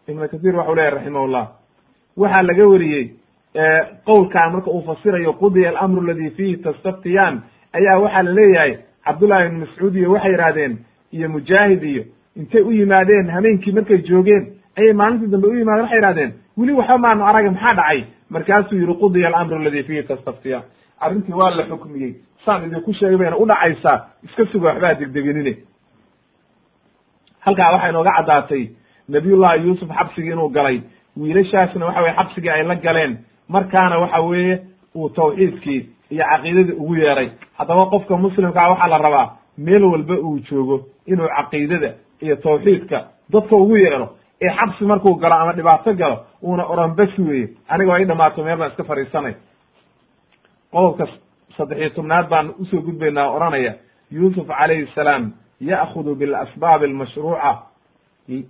[0.09, 1.47] ibnu kathiir waxau leyahy raximahullah
[2.17, 3.05] waxaa laga wariyey
[4.05, 7.43] qowlkan marka uu fasirayo qudiya alamru aladi fiihi tastaftiyaan
[7.73, 10.79] ayaa waxaa la leeyahay cabdullahi ibn mascuud iyo waxay yidhahdeen
[11.13, 12.05] iyo mujaahid iyo
[12.37, 14.45] intay u yimaadeen hameenkii markay joogeen
[14.79, 18.05] ayay maalintii dambe u yimaadeen waxay yihahdeen weli waxba maanu aragin maxaa dhacay?
[18.31, 20.63] Markaasuu yihi qudiya alamru aladi fiihi tastaftiyaan
[21.01, 22.15] arrintii waa la xukmiyey.
[22.45, 25.57] Saan idinku sheegay bayna u dhacaysaa iska suga waxbaa degdegenine
[27.41, 28.65] halkaa waxay inooga caddaatay
[29.09, 30.81] nabiyullahi yuusuf xabsigii inuu galay.
[31.17, 33.19] Wiilashaasna waxa weye xabsigii ay la galeen.
[33.49, 34.61] Markaana waxa weeye
[34.95, 39.27] uu tawxiidkii iyo caqiidadii ugu yeeray haddaba qofka muslimkaa waxaa la rabaa
[39.59, 40.77] meel walba uu joogo
[41.07, 41.91] inuu caqiidada
[42.25, 42.99] iyo tawxiidka
[43.33, 44.09] dadka ugu yeero
[44.43, 47.49] ee xabsi markuu galo ama dhibaato galo uuna oran bes weeye.
[47.69, 49.35] Aniga i dhamaato meel baan iska fadhiisanay.
[50.73, 51.05] Qodobka
[51.57, 53.73] saddexiyo tobnaad baan u soo gudbaynaa o odhanaya
[54.11, 57.53] yuusuf calayhi salaam ya'khudu bilasbaab almashruuca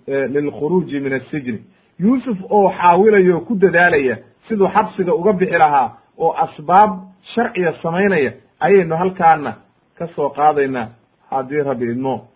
[0.08, 1.58] lilkhuruuji min asijni
[1.98, 4.16] yuusuf oo xaawilayo o ku dadaalaya
[4.48, 5.88] siduu xabsiga uga bixi lahaa
[6.18, 6.90] oo asbaab
[7.34, 9.54] sharciya samaynaya ayaynu halkaana
[9.98, 10.88] ka soo qaadaynaa
[11.30, 12.26] haddii rabbi idmo.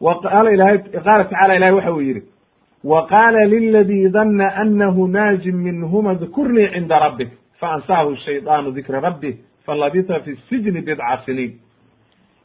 [0.00, 2.22] Wa qaala ilahay qaala tacala ilahay waxa uu yidhi
[2.84, 7.28] wa qaala liladii danna anahu naajin minhuma dkurnii cinda rabbik
[7.60, 9.34] faansaahu shaydaanu dikra rabbih
[9.66, 11.52] falabita fi sijni bidca siniin.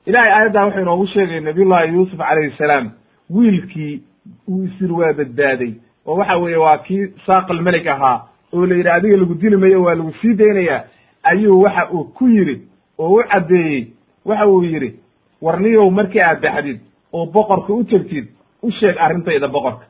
[0.06, 2.92] Ilahay aayaddaa wuxuu inoogu sheegay nabiyullahi yuusuf calayhi salaam
[3.30, 4.02] wiilkii
[4.48, 5.74] uu isir waa badbaaday
[6.06, 9.84] oo waxa weeye waa kii saaqal melik ahaa oo la yidhi adiga lagu dili mayo
[9.84, 10.84] waa lagu sii daynayaa
[11.24, 12.62] ayuu waxa uu ku yidhi
[13.00, 13.88] oo u caddeeyey
[14.26, 15.00] waxa uu yidhi
[15.42, 16.80] warniyow markii aad baxdid
[17.14, 18.28] oo boqorka u tegtid
[18.64, 19.86] u sheeg arrintayda boqorka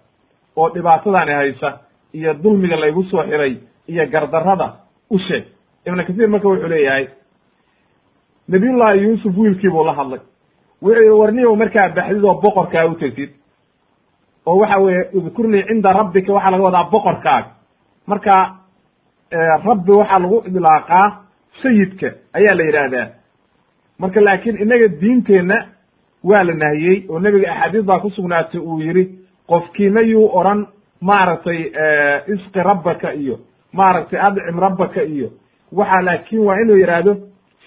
[0.56, 1.78] oo dhibaatadani haysa
[2.14, 4.74] iyo dulmiga laygu soo xiray iyo gardarrada
[5.10, 5.44] u sheeg.
[5.86, 7.08] Ibnu kathiir marka wuxuu leeyahay
[8.48, 10.20] nabiyullahi yuusuf wiilkii buu la hadlay.
[10.82, 13.30] Wuxuu yihi warniyow markaa baxdid oo boqorkaa u tegtid
[14.46, 17.48] oo waxa weeye udkurnii cinda rabbika waxaa laga wadaa boqorkaaga
[18.08, 18.56] marka
[19.66, 21.21] rabbi waxaa lagu idlaaqaa
[21.64, 23.08] sayidka ayaa la yidhaahdaa.
[24.00, 25.58] Marka laakiin innaga diinteenna
[26.24, 29.04] waa la nahiyey oo nebiga axaadiis baa ku sugnaatay uu yidhi
[29.48, 30.68] qofkiina yuu odhan
[31.02, 31.60] maaragtay
[32.34, 33.40] isqi rabbaka iyo
[33.74, 35.30] maaragtay adcim rabbaka iyo.
[35.72, 37.14] Waxa laakiin waa inuu yidhaahdo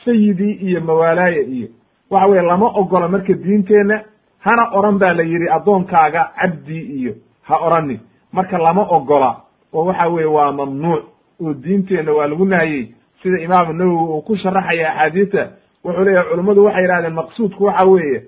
[0.05, 1.69] sayidii iyo mawaalaaya iyo.
[2.11, 4.02] Waxa weye lama ogola marka diinteenna
[4.39, 8.01] hana oran baa la yidhi addoonkaaga cabdii iyo ha oranin
[8.32, 9.36] marka lama ogola
[9.73, 11.05] oo waxa weeye waa mamnuuc
[11.40, 12.89] oo diinteenna waa lagu nahayey
[13.24, 15.48] sida imaamu nawowi uu ku sharaxaya axaadiista
[15.84, 18.22] wuxuu leeyahay culummadu waxay yidhahdeen maqsuudku waxa weeye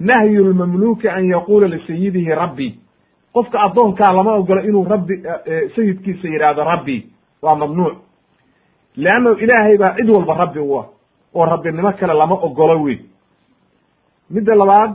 [0.00, 2.74] nahyu lmamluuki an yaquula lisayidihi rabbi.
[3.32, 5.22] Qofka addoonkaa lama ogolo inuu rabbi
[5.76, 7.06] sayidkiisa yidhaahdo rabbi
[7.42, 7.94] waa mamnuuc.
[8.96, 10.86] Leannahu ilaahay baa cid walba rabbi u ah
[11.34, 12.98] oo rabbinimo kale lama ogolo wey.
[14.30, 14.94] Midda labaad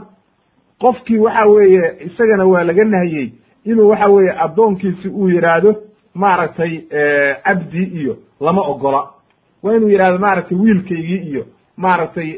[0.81, 3.33] qofkii waxa weeye isagana waa laga nahiyey
[3.65, 5.75] inuu waxa weeye addoonkiisi uu yidhaahdo
[6.15, 6.81] maaragtay
[7.43, 9.07] cabdi iyo lama ogola
[9.65, 11.43] waa inuu yidhahdo maaragtay wiilkaygii iyo
[11.77, 12.29] maaragtay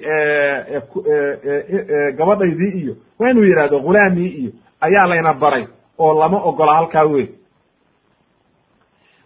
[2.17, 4.51] gabadhaydii iyo waa inuu yidhahdo ghulaamii iyo
[4.81, 5.65] ayaa layna baray
[5.97, 7.27] oo lama ogola halkaa wey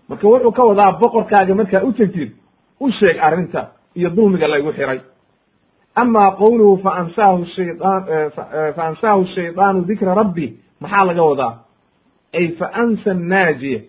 [0.10, 2.32] marka wuxuu ka wadaa boqorkaaga markaa u tegtid
[2.80, 5.00] u sheeg arrinta iyo dulmiga laygu xiray.
[5.96, 8.32] Ama qowluhu faansaahu shayaan
[8.76, 11.54] fa ansaahu dikra rabbi maxaa laga wadaa?
[12.34, 13.80] Ay fa naajiya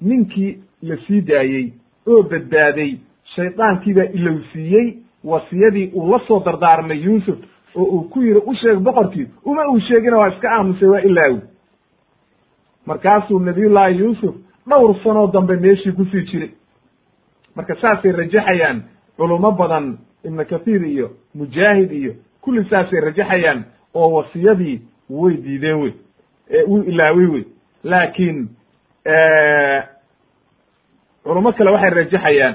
[0.00, 1.72] ninkii la sii daayey
[2.06, 2.98] oo badbaaday
[3.38, 4.88] shaydaankii baa ilowsiiyey
[5.24, 7.38] wasiyadii uu la soo dardaarmay yuusuf
[7.76, 11.40] oo uu ku yidhi u sheeg boqorkii uma uu sheegina waa iska aamusay waa ilaawi.
[12.86, 14.34] Markaasuu nabiyullaahi yuusuf
[14.68, 16.50] dhowr sanoo dambe meeshii ku sii jiray.
[17.56, 18.82] Marka saasay rajaxayaan
[19.16, 25.92] culummo badan ibnu kathiir iyo mujaahid iyo kulli saasay rajaxayaan oo wasiyadii way diideen wey
[26.66, 27.44] wuu ilaawey wey.
[27.84, 28.48] Laakiin
[31.24, 32.54] culummo kale waxay rajaxayaan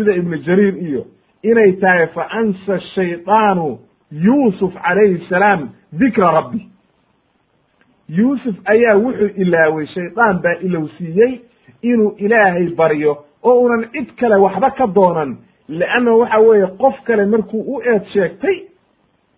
[0.00, 1.04] sida ibnu jariir iyo
[1.42, 3.78] inay tahay fa ansa shaydaanu
[4.12, 6.60] yuusuf calayhi salaam dikra rabbi.
[8.08, 11.40] Yuusuf ayaa wuxuu ilaawey shaydaan baa ilowsiiyey
[11.82, 13.12] inuu ilaahay baryo
[13.42, 15.36] oo unan cid kale waxba ka doonan
[15.68, 18.56] leanna waxa weeye qof kale markuu u eed sheegtay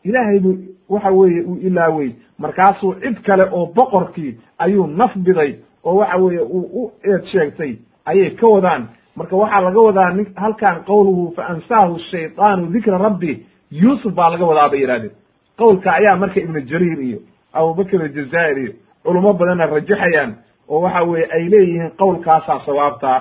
[0.04, 0.56] ilaahay buu
[0.88, 6.40] waxa weeye uu ilaawey markaasuu cid kale oo boqorkii ayuu naf biday oo waxa weeye
[6.40, 11.46] uu u eed sheegtay ayay ka wadaan marka waxaa laga wadaa nin halkan qowluhu fa
[11.46, 15.12] ansaahu shaydaanu dikra rabbi yuusuf baa laga wadaa bay yidhahdeen
[15.58, 17.18] qowlka ayaa marka ibnu jariir iyo
[17.52, 18.72] abubakr aljazaa'ir iyo
[19.04, 20.34] culummo badanna rajaxayaan
[20.68, 23.20] oo waxa weeye ay leeyihiin qowlkaasaa sawaabtaa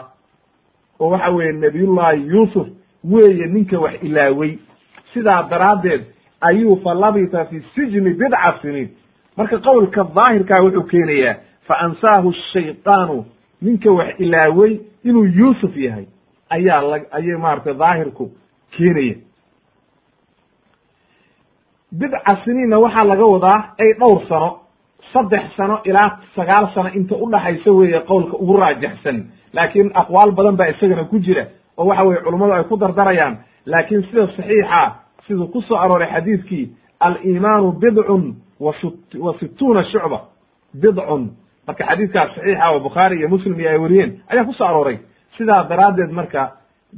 [1.00, 2.68] oo waxa weeye nabiyullahi yuusuf
[3.12, 4.58] weeye ninka wax ilaawey
[5.14, 6.02] sidaa daraaddeed
[6.42, 8.90] ayuu fa labita fi sijni bidca siniin.
[9.38, 11.36] Marka qowlka daahirkaa wuxuu keenayaa
[11.68, 13.26] fa ansaahu shaydaanu
[13.62, 16.06] ninka wax ilaawey inuu yuusuf yahay
[16.50, 18.32] ayaa la ayay maaragtay daahirku
[18.78, 19.16] keenaya.
[21.92, 24.50] Bidca siniinna waxaa laga wadaa ay dhowr sano
[25.14, 29.18] saddex sano ilaa sagaal sano inta udhaxaysa weeye qowlka ugu raajaxsan
[29.54, 31.46] laakiin aqwaal badan baa isagana ku jira
[31.78, 33.38] oo waxa weye culummadu ay ku dardarayaan.
[33.66, 34.96] Laakiin sida saxiixa
[35.28, 38.74] siduu ku soo arooray xadiidkii aliimaanu bidcun wa
[39.40, 40.20] situuna shucba.
[40.74, 41.30] Bidcun
[41.68, 44.98] marka xadiidkaas saxiixa oo bukhaari iyo muslim iyo ay weriyeen ayaa ku soo arooray.
[45.38, 46.52] Sidaa daraaddeed marka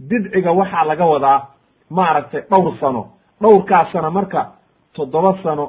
[0.10, 1.40] bidciga waxaa laga wadaa
[1.90, 3.03] maaragtay dhowr sano.
[3.41, 4.41] Dhowrkaas sano marka
[4.95, 5.65] toddoba sano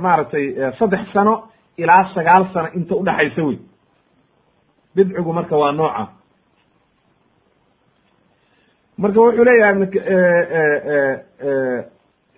[0.00, 0.44] maaragtay
[0.78, 1.48] saddex sano
[1.78, 3.58] ilaa sagaal sano inta udhaxaysa wey.
[4.96, 6.06] Bidcigu marka waa nooca
[8.98, 9.74] marka wuxuu leeyahay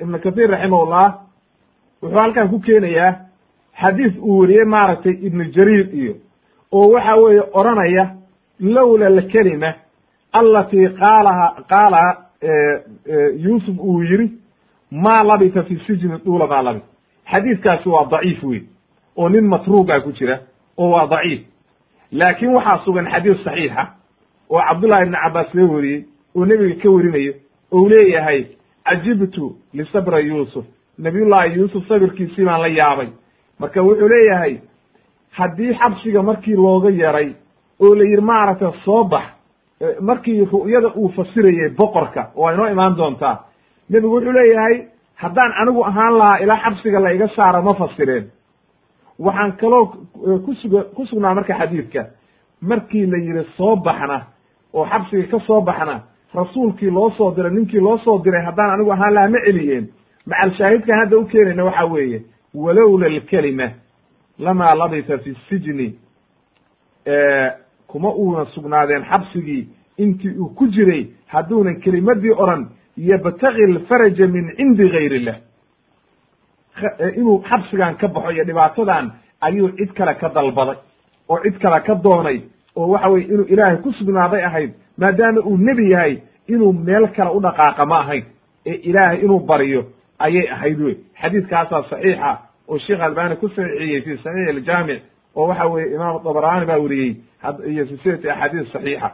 [0.03, 1.07] ibn kathir raximahullah
[2.03, 3.11] wuxuu halkan ku keenayaa
[3.81, 6.15] xadiis uu weriyey maaragtay ibnu jariir iyo
[6.73, 8.15] oo waxa weeye odranaya
[8.61, 9.75] lowla alkelima
[10.33, 12.17] alati qaalaha qaalaha
[13.45, 14.31] yuusuf uu yiri
[14.91, 16.83] ma labita fi sijni duula maa labit
[17.31, 18.63] xadiiskaasi waa daciif wey
[19.17, 20.39] oo nin matruuga ku jira
[20.79, 21.41] oo waa daciif.
[22.13, 23.87] Laakin waxaa sugan xadiis saxiixa
[24.51, 26.05] oo cabdullahi ibni cabaas laga weriyey
[26.37, 27.33] oo nebiga ka werinayo
[27.73, 28.47] ou leeyahay
[28.85, 30.65] cajibtu lisabra yuusuf.
[30.99, 33.09] Nabiyullahi yuusuf sabirkiisii baan la yaabay
[33.61, 34.57] marka wuxuu leeyahay
[35.31, 37.35] haddii xabsiga markii looga yaray
[37.81, 39.25] oo la yidhi maaragtay soo bax
[40.01, 43.37] markii ru'yada uu fasirayay boqorka waa inoo imaan doontaa.
[43.91, 44.77] Nebigu wuxuu leeyahay
[45.15, 48.25] haddaan anigu ahaan lahaa ilaa xabsiga la iga saaro ma fasireen.
[49.19, 49.87] Waxaan kaloo
[50.45, 52.05] kusuga ku sugnaa marka xadiidka.
[52.63, 54.21] Markii la yidhi soo baxna
[54.75, 56.01] oo xabsiga ka soo baxna
[56.35, 59.89] rasuulkii loo soo diray ninkii loo soo diray haddaan anigu ahaan lahaa ma celiyeen.
[60.27, 62.23] Macal shaahidkan hadda u keenayna waxa weeye
[62.55, 63.71] walowla alkelima
[64.39, 65.99] lamaa labita fi sijni
[67.87, 69.69] kuma uuna sugnaadeen xabsigii
[69.99, 72.67] intii uu ku jiray hadduunan kelimadii odhan
[72.97, 75.37] yabtagi alfaraja min cindi gayr illah
[77.17, 80.77] inuu xabsigan ka baxo iyo dhibaatadan ayuu cid kale ka dalbaday
[81.29, 82.41] oo cid kale ka doonay
[82.77, 86.19] oo waxa weye inuu ilaahay ku sugnaaday ahayd maadaama uu nebi yahay
[86.49, 88.25] inuu meel kale u dhaqaaqa ma ahayn
[88.67, 89.85] ee ilaahay inuu baryo
[90.19, 90.97] ayay ahayd wey.
[91.21, 92.39] Xadiidkaasaa saxiixa
[92.69, 95.03] oo sheekh albani ku saxiixiyey fi saxiix aljaamic
[95.37, 97.17] oo waxa weye imaam dabrani baa weriyey
[97.71, 99.11] iyo silsilati axaadiis saxiixa.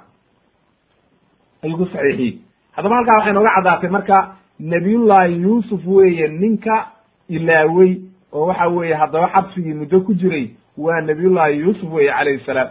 [1.64, 2.38] Ayuu ku saxiixiyey.
[2.76, 4.18] Haddaba halkaa waxay nooga caddaatay marka
[4.60, 6.86] nabiyullahi yuusuf weeye ninka
[7.28, 8.00] ilaawey
[8.32, 12.68] oo waxa weeye haddaba xabsigii muddo ku jiray waa nabiyullahi yuusuf weeye calayhi salaam.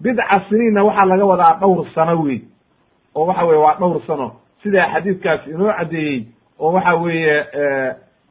[0.00, 2.40] Bidca siniinna waxaa laga wadaa dhowr sano wey
[3.14, 4.32] oo waxa weye waa dhowr sano.
[4.62, 6.26] Sidaa xadiidkaas inoo caddeeyey
[6.58, 7.36] oo waxa weeye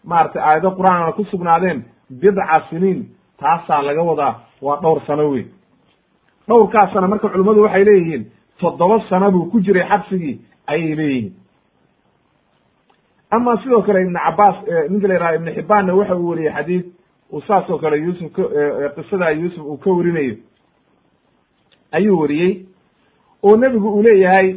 [0.04, 3.06] maaragtay aayado qur'aanna ku sugnaadeen bidca siniin
[3.40, 5.46] taasaa laga wadaa waa dhowr sano wey
[6.48, 8.26] dhowrkaasana marka culimmadu waxay leeyihiin
[8.60, 11.34] toddoba sano buu ku jiray xabsigii ayay leeyihiin.
[13.32, 14.56] Ama sidoo kale ibn cabaas
[14.90, 16.86] ninka la yihahdo ibn xibaanna waxa uu weriyey xadiid
[17.34, 18.44] uu saas oo kale yuusuf ka
[18.96, 20.36] qisada yuusuf uu ka werinayo
[21.92, 22.66] ayuu weriyey
[23.44, 24.56] oo nebigu uu leeyahay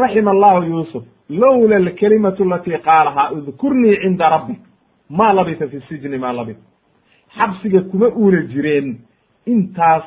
[0.00, 4.54] raxima allahu yuusuf lowla alkalimatu alati qaalahaa udkurnii cinda rabbi
[5.10, 6.56] ma labita fi sijni ma labit
[7.38, 8.98] xabsiga kuma uuna jireen
[9.46, 10.02] intaas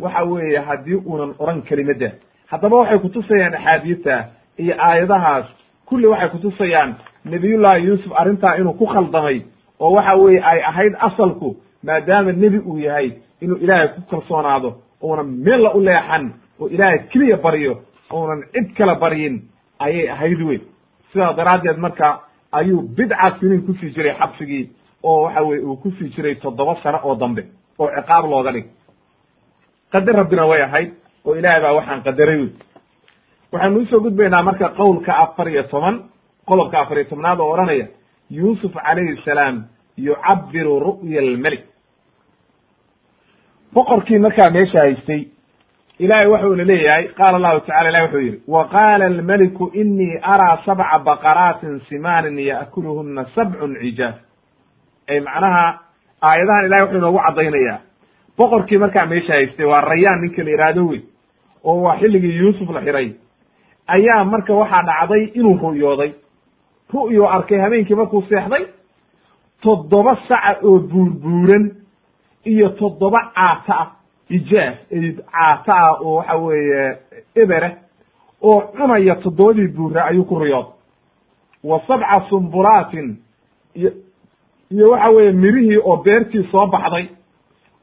[0.00, 2.10] waxa weeye haddii uunan oran kelimadda
[2.46, 4.24] haddaba waxay kutusayaan axaadiidta
[4.58, 5.46] iyo aayadahaas
[5.86, 6.94] kulli waxay kutusayaan
[7.24, 9.40] nebiyullahi yuusuf arrintaa inuu ku khaldamay
[9.80, 15.26] oo waxa weeye ay ahayd asalku maadaama nebi uu yahay inuu ilaahay ku kalsoonaado uunan
[15.26, 17.82] meella u leexan oo ilaahay keliya baryo
[18.12, 19.42] uunan cid kala baryin
[19.78, 20.60] ayay ahayd wey
[21.12, 22.20] sidaa daraaddeed marka
[22.52, 24.70] ayuu bidca siniin ku sii jiray xabsigii
[25.02, 27.42] oo waxa weye uu ku sii jiray toddoba sano oo dambe
[27.78, 28.66] oo ciqaab looga dhig
[29.92, 30.90] qadar rabbina way ahayd
[31.24, 32.50] oo ilaahay baa waxaan qadaray wey
[33.52, 35.96] waxaynu u soo gudbaynaa marka qowlka afar iyo toban
[36.46, 37.86] qodobka afar iyo tobnaad oo odhanaya
[38.30, 39.64] yuusuf calayhi salaam
[39.96, 41.64] yucabiru ru'ya almelik
[43.74, 45.22] boqorkii markaa meesha haystay
[45.98, 50.58] ilahay waxa uuna leeyahay qaala allahu tacala ilahi wuxuu yidhi wa qaala almeliku inii araa
[50.66, 54.14] sabca baqaraatin simaanin ya'kuluhuna sabcun cijaaf
[55.08, 55.64] ay macnaha
[56.22, 57.78] aayadahan ilahay wuxuu inoogu caddaynayaa.
[58.38, 61.00] Boqorkii markaa meesha haystay waa rayaan ninka la yidhaahdo wey
[61.64, 63.08] oo waa xilligii yuusuf la xiray.
[63.88, 66.12] Ayaa marka waxaa dhacday inuu ru'yooday.
[66.94, 68.66] Ru'yo arkay habeenkii markuu seexday
[69.62, 71.70] toddoba saca oo buurbuuran
[72.44, 73.88] iyo toddoba caata ah
[74.28, 74.74] ijaaf
[75.32, 76.96] caata ah oo waxa weeye
[77.36, 77.76] ebere
[78.42, 80.72] oo cunaya toddobadii buura ayuu ku riyooday
[81.64, 83.16] wa sabca sumbulaatin
[83.74, 83.90] iyo
[84.70, 87.08] iyo waxa weeye mirihii oo beertii soo baxday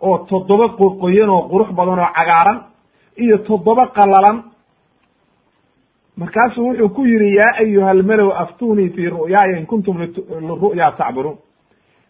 [0.02, 2.60] oo toddoba qoqoyan oo qurux badan oo cagaaran
[3.18, 4.44] iyo toddoba qalalan
[6.18, 11.38] markaasuu wuxuu ku yidhi yaa ayuha almalow aftunii fi ru'yaaya in kuntum liru'ya tacburuun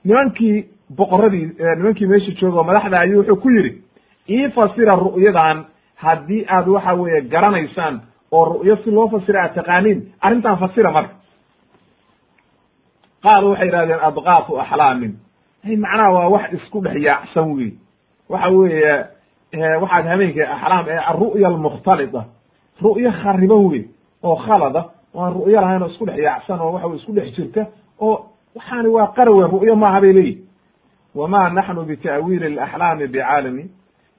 [0.05, 0.65] nimankii
[0.95, 3.81] boqoradii nimankii meesha jooga oo madaxda ayuu wuxuu ku yidhi
[4.29, 8.01] ii fasira ru'yadan haddii aad waxa weeye garanaysaan
[8.31, 11.13] oo ru'yo si loo fasira aad taqaaniin arrintan fasira marka.
[13.23, 15.13] Qaalu waxay yidhahdeen adqaafu axlaamin.
[15.63, 17.71] Macnaha waa wax isku dhex yaacsan wey
[18.29, 18.95] waxa weeye
[19.81, 22.21] waxaad habeenka axlaam ee aru'ya almukhtalita
[22.83, 23.83] ru'yo khariban wey
[24.23, 24.81] oo khalada
[25.13, 27.65] waan ru'yo lahayn oo isku dhex yaacsan oo waxa isku dhex jirta
[28.01, 28.15] oo
[28.55, 30.47] waxaani waa qarawe ru'yo maaha bay leeyihiin
[31.15, 33.63] wama naxnu bita'wiili alaxlaami bicaalami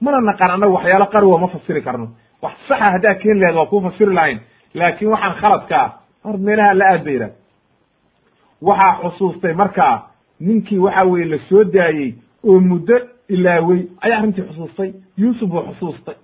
[0.01, 2.07] mana naqan annaga waxyaalo qarwa ma fasiri karno?
[2.41, 4.39] Wax saxa haddaa keeni lahayd waa kuu fasiri lahayn.
[4.73, 5.89] Laakin waxaan khaladka ah
[6.23, 7.31] hor meelaha la aad ba yidhah
[8.61, 9.95] waxaa xusuustay markaa
[10.39, 12.95] ninkii waxa weye la soo daayey oo muddo
[13.29, 13.87] ilaawey.
[14.01, 14.93] Ayaa arrintii xusuustay?
[15.17, 16.15] Yuusuf buu xusuustay.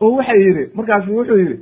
[0.00, 1.56] Oo waxay yidhi markaasu wuxuu yidhi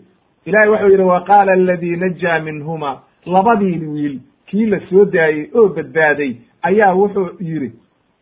[0.46, 6.36] ilahay waxau yidhi wa aladii najaa minhuma labadii wiil kii la soo daayey oo badbaaday
[6.62, 7.72] ayaa wuxuu yidhi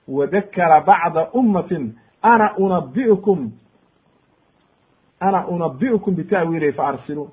[0.08, 3.50] wadakara bacda ummatin ana unabiukum
[5.20, 7.30] ana unabi'ukum bita'wiilihi faarsiluun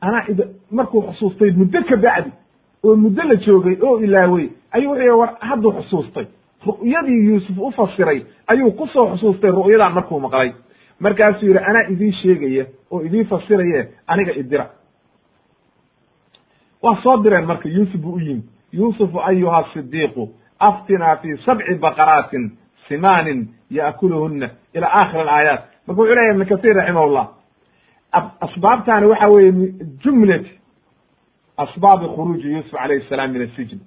[0.00, 0.24] anaa
[0.70, 2.30] markuu xusuustay muddo ka bacdi
[2.84, 6.26] oo muddo la joogay oo ilaawey ayuu wuxuu war hadduu xusuustay
[6.66, 10.52] ru'yadii yuusuf u fasiray ayuu ku soo xusuustay ru'yadan markuu maqlay
[11.00, 14.66] markaasuu yidhi anaa idiin sheegaya oo idiin fasiraye aniga idira
[16.82, 18.42] waa soo direen marka yuusuf buu u yimi
[18.72, 20.28] yuusufu ayuha sidiiqu
[20.58, 22.52] aftinaa fi sabci baqaraatin
[22.88, 25.62] simaanin yaakuluhuna ila aakhir alaayaat.
[25.86, 27.26] Marka wuxuu leyahy ibn katir raximahullah
[28.40, 29.52] asbaabtaani waxa weeye
[30.04, 30.46] jumlat
[31.56, 33.80] asbaabi khuruuji yuusuf calayhi salaam min asijn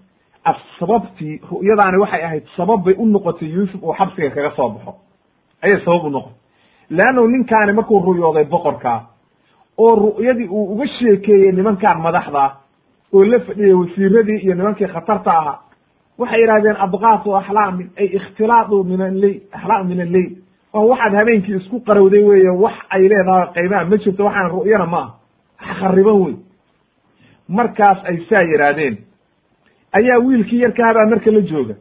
[0.79, 4.93] sababtii ru'yadaani waxay ahayd sabab bay u noqotay yuusuf uu xabsiga kaga soo baxo.
[5.63, 6.37] Ayay sabab u noqotay.
[6.89, 8.99] Leannu ninkaani markuu ru'yooday boqorkaa
[9.77, 12.43] oo ru'yadii uu uga sheekeeyey nimankan madaxda
[13.13, 15.59] oo la fadhiyey wasiiradii iyo nimankii khatarta ahaa
[16.17, 20.31] waxay yidhahdeen adqaafu axlaamin ay ikhtilaadu min alleyl axlaam min alleyl
[20.73, 25.01] oo waxaad habeenkii isku qarowday weeye wax ay leedahay qaybaha ma jirto waxaan ru'yana ma
[25.01, 25.09] ah
[25.67, 26.35] wax khariban wey
[27.57, 28.95] markaas ay saa yidhaahdeen
[29.97, 31.75] ayaa wiilkii yarkahabaa marka la jooga.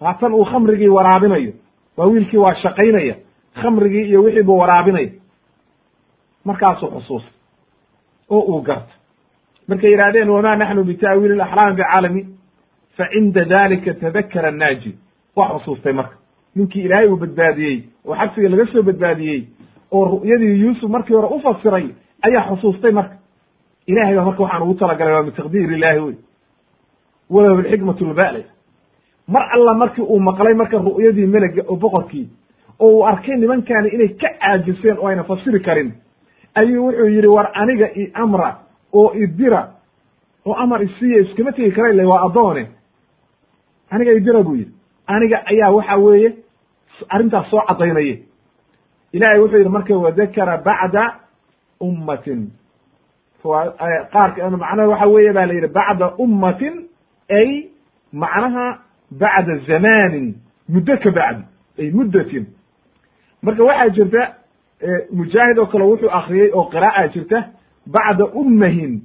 [0.00, 1.52] Haatan uu khamrigii waraabinayo.
[1.96, 3.14] Waa wiilkii waa shaqaynaya.
[3.62, 5.10] Khamrigii iyo wixii buu waraabinaya
[6.44, 7.30] markaasuu xusuusta.
[8.30, 8.92] Oo uu garto.
[9.68, 12.22] Markay yidhahdeen wama naxnu bita'wiili alaxlaami bicaalami
[12.96, 14.94] fa cinda dalika tadakara annaaji
[15.36, 16.16] waa xusuustay marka
[16.56, 19.42] ninkii ilaahay uu badbaadiyey oo xabsiga laga soo badbaadiyey
[19.92, 21.86] oo ru'yadii yuusuf markii hore u fasiray
[22.22, 23.16] ayaa xusuustay marka
[23.86, 26.14] ilahay baa marka waxaan ugu talagalay waa min taqdiir illahi wey
[27.30, 28.42] walahu alxikmatu lba'li
[29.28, 32.28] mar alla markii uu maqlay marka ru'yadii melega oo boqorkii
[32.80, 35.92] oo uu arkay nimankaani inay ka caajiseen oo ayna fasiri karin
[36.54, 38.56] ayuu wuxuu yidhi war aniga i amra
[38.92, 39.68] oo idira
[40.46, 42.66] oo amar isiiya iskama tegi kara ila waa addoone
[43.90, 44.72] aniga idira buu yidhi.
[45.06, 46.30] Aniga ayaa waxa weeye
[47.08, 48.16] arrintaas soo caddaynaya
[49.12, 51.04] ilahay wuxuu yidhi marka wadakara bacda
[51.80, 52.50] ummatin.
[53.42, 56.74] Qaarka macnaha waxa weeye ba la yidhi bacda ummatin
[57.30, 57.68] ay
[58.12, 58.78] macnaha
[59.10, 60.34] bacda zamanin
[60.68, 61.44] muddo ka bacdi
[61.78, 62.46] ay muddatin.
[63.42, 64.22] Marka waxaa jirta
[65.12, 67.38] mujaahid oo kale wuxuu akriyey oo qiraa'a jirta
[67.86, 69.00] bacda ummahin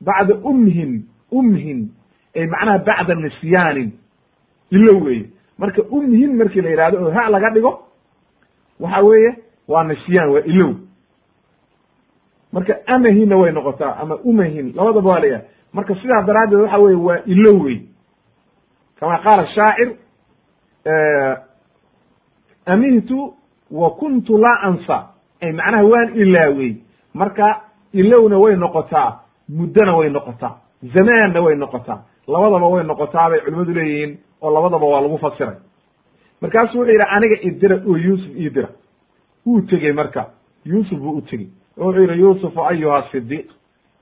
[0.00, 1.90] bacda umhin umhin
[2.34, 3.90] macnaha bacda nisyaanin
[4.70, 5.26] ilow weeye.
[5.58, 7.82] Marka umhin markii la yidhahdo oo ha laga dhigo
[8.80, 9.34] waxa weeye
[9.68, 10.74] waa nisyaan waa ilow
[12.52, 17.18] marka amahinna way noqotaa ama umahin labadaba waa layahay marka sidaa daraaddeed waxa weye waa
[17.26, 17.80] ilow wey
[19.00, 19.90] kama qaala shaacir
[22.66, 23.34] amihtu
[23.70, 25.06] wa kuntu laa ansa.
[25.40, 26.76] Ay macnaha waan ilaawey.
[27.14, 27.60] Marka
[27.92, 30.54] ilowna way noqotaa muddona way noqotaa
[30.94, 32.02] zamaanna way noqotaa
[32.32, 35.56] labadaba way noqotaa bay culimmadu leeyihiin oo labadaba waa lagu fasiray
[36.40, 38.68] markaasu wuxuu yidhi aniga idira oo yuusuf idira
[39.46, 40.22] wuu tegey marka.
[40.64, 41.48] Yuusuf buu u tegey.
[41.78, 43.46] Oo wuxuu yidhi yuusufu ayuha sidiiq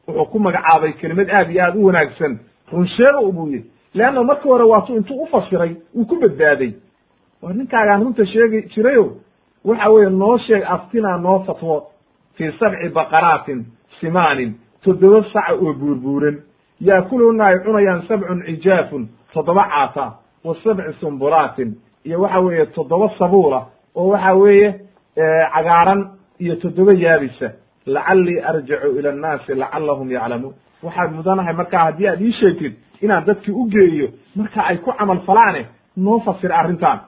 [0.06, 2.38] wuxuu ku magacaabay kelimad aad iyo aad u wanaagsan.
[2.72, 3.70] Runsheego buu yidhi.
[3.94, 6.72] Leanna marka hore waatuu intuu ufasiray uu ku badbaaday.
[7.42, 9.16] War ninkaagaan runta sheegi jirayo
[9.64, 11.86] waxa weeye noo sheeg aftinaa noo fatwo.
[12.34, 13.64] Fii sabci baqaraatin
[14.00, 16.36] simaanin toddoba saca oo buurbuuran
[16.80, 20.12] yaakuluna ay cunayaan sabcun cijaafun toddoba caata
[20.44, 21.74] wa sabci sumbulaatin
[22.05, 24.80] iyo waxa weeye toddoba sabuula oo waxa weeye
[25.55, 27.52] cagaaran iyo toddoba yaabisa.
[27.86, 30.55] Lacallii arjicu ila annaasi lacallahum yaclamuun.
[30.82, 35.20] Waxaad mudanahay markaa haddii aad ii sheegtid inaan dadkii u geeyo marka ay ku camal
[35.26, 37.00] falaane noo fasir arrintan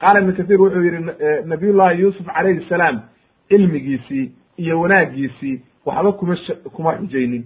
[0.00, 1.04] qaala ibnu kasiir wuxuu yidhi
[1.44, 3.00] nabiyullahi yuusuf calayhi salaam
[3.48, 6.36] cilmigiisii iyo wanaagiisii waxba kuma
[6.72, 7.44] kuma xujaynin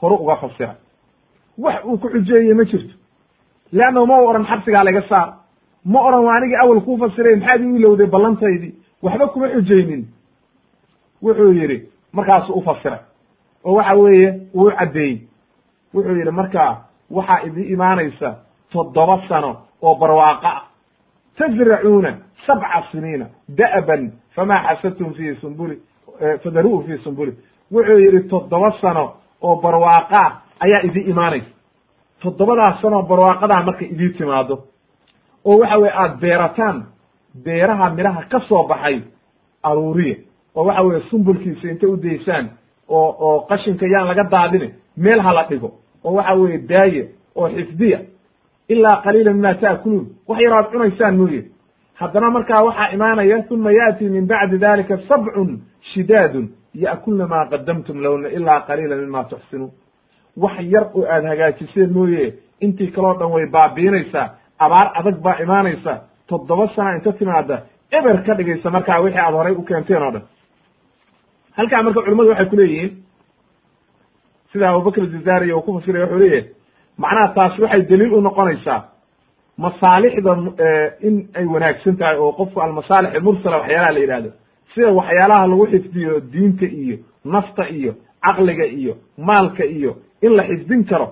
[0.00, 0.74] horu uga fasira
[1.58, 2.94] wax uu ku xujeeye ma jirto.
[3.72, 5.34] Leannahu ma oran xabsigaa laga saar.
[5.84, 8.74] Ma oran waa anigii awal kuu fasiray maxaad iu ilowday ballantaydii?
[9.02, 10.04] Waxba kuma xujaynin
[11.22, 12.98] wuxuu yidhi markaasuu u fasiray
[13.64, 15.20] oo waxa weeye wuu caddeeyey.
[15.94, 18.34] Wuxuu yidhi markaa waxaa idii imaanaysa
[18.72, 20.62] toddoba sano oo barwaaqo ah
[21.38, 22.14] tazracuuna
[22.46, 25.78] sabca siniina da'ban famaa xasadtum fii sumbuli
[26.42, 27.32] fadaru'u fii sumbuli
[27.72, 30.28] wuxuu yidhi toddoba sano oo barwaaqaa
[30.60, 31.50] ayaa idii imaanaysa
[32.22, 34.54] toddobadaas sanoo barwaaqadaa marka idii timaado
[35.44, 36.84] oo waxa weye aada beerataan
[37.44, 39.00] beeraha midhaha ka soo baxay
[39.62, 40.16] aruuriya
[40.56, 42.50] oo waxa weye sumbulkiisa intay u daysaan
[42.88, 45.70] oo oo qashinka yaan laga daadine meel ha la dhigo.
[46.04, 47.98] Oo waxa weeye daaye oo xifdiya.
[48.68, 50.06] Ilaa qaliila mima ta'kuluun.
[50.28, 51.42] Wax yar aad cunaysaan mooye.
[51.94, 55.60] Haddana markaa waxaa imaanaya uma yaأti min bacdi dalika sabcun
[55.92, 59.70] shidaadun ya'kulna maa qadamtum lowna ilaa qaliila mima tuxsinuun
[60.36, 64.26] wax yar oo aad hagaajiseen mooye intii kaloo dhan way baabiinaysaa
[64.58, 65.92] abaar adag baa imaanaysa
[66.28, 70.22] toddoba sana inta timaada eber ka dhigaysa markaa wixii aad horay u keenteen oo dhan
[71.56, 72.92] halkaa marka culimmadu waxay ku leeyihiin
[74.52, 76.44] sida abubakr jazariya uu ku fasiraya wuxuu leeyahay
[76.98, 78.80] macnaha taas waxay daliil u noqonaysaa
[79.58, 80.32] masaalixda
[81.08, 84.30] in ay wanaagsan tahay oo qofku almasaalix almursala waxyaalaha la yidhahdo
[84.74, 87.92] sida waxyaalaha lagu xifdiyo diinta iyo nafta iyo
[88.24, 91.08] caqliga iyo maalka iyo in la xifdin karo.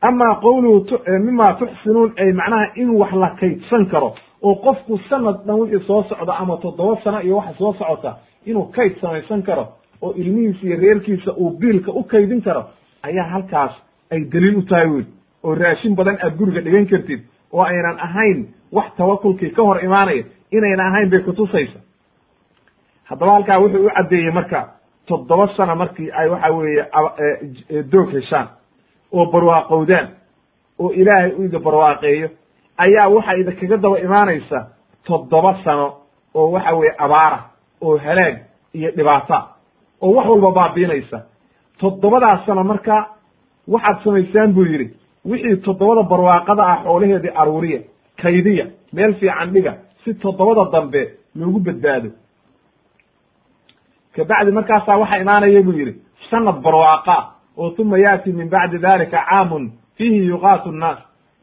[0.00, 0.86] Ama qowluhu
[1.24, 6.02] mima tuxsinuun ay macnaha in wax la kaydsan karo oo qofku sanad dhan wixii soo
[6.08, 8.16] socda ama toddoba sano iyo waxa soo socota
[8.46, 9.64] inuu kayd samaysan karo
[10.02, 12.64] oo ilmihiisa iyo reerkiisa uu biilka u kaydin karo
[13.02, 13.72] ayaa halkaas
[14.12, 15.04] ay daliil u tahay wey
[15.44, 17.20] oo raashin badan aad guriga dhigan kartid
[17.52, 21.78] oo aynan ahayn wax tawakulkii ka hor imaanaya inayna ahayn bay kutusaysa
[23.08, 24.68] haddaba halkaa wuxuu u caddeeyey marka
[25.06, 26.84] toddoba sano markii ay waxa weeye
[27.92, 28.48] doog heshaan
[29.12, 30.08] oo barwaaqowdaan
[30.78, 32.28] oo ilaahay u ida barwaaqeeyo
[32.78, 34.58] ayaa waxa idinkaga daba imaanaysa
[35.06, 35.86] toddoba sano
[36.34, 37.38] oo waxa weeye abaara
[37.82, 38.36] oo halaag
[38.74, 39.38] iyo dhibaata
[40.02, 41.18] oo wax walba baabiinaysa.
[41.80, 43.06] Toddobadaas sano marka
[43.68, 44.86] waxaad samaysaan buu yidhi
[45.24, 47.80] wixii toddobada barwaaqada ah xoolaheedii aruuriya
[48.22, 49.72] kaydiya meel fiican dhiga
[50.04, 51.02] si toddobada dambe
[51.36, 52.08] loogu badbaado
[54.16, 55.94] kabacdi markaasaa waxaa imaanaya buu yidhi
[56.30, 57.16] sanad barwaaqa
[57.56, 60.98] oo uma yaati min bacdi dalika caamun fiihi yuqaatu nnaas.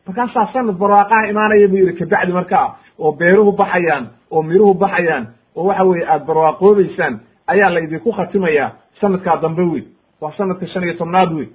[0.07, 5.63] Markaasaa sanad barwaaqaha imaanaya buu yidhi kabacdi markaa oo beeruhu baxayaan oo miruhu baxayaan oo
[5.67, 8.69] waxa weeye aada barwaaqoobeysaan ayaa la idinku khatimayaa
[9.01, 9.83] sanadkaa dambe wey
[10.21, 11.47] waa sanadka shan iyo tobnaad wey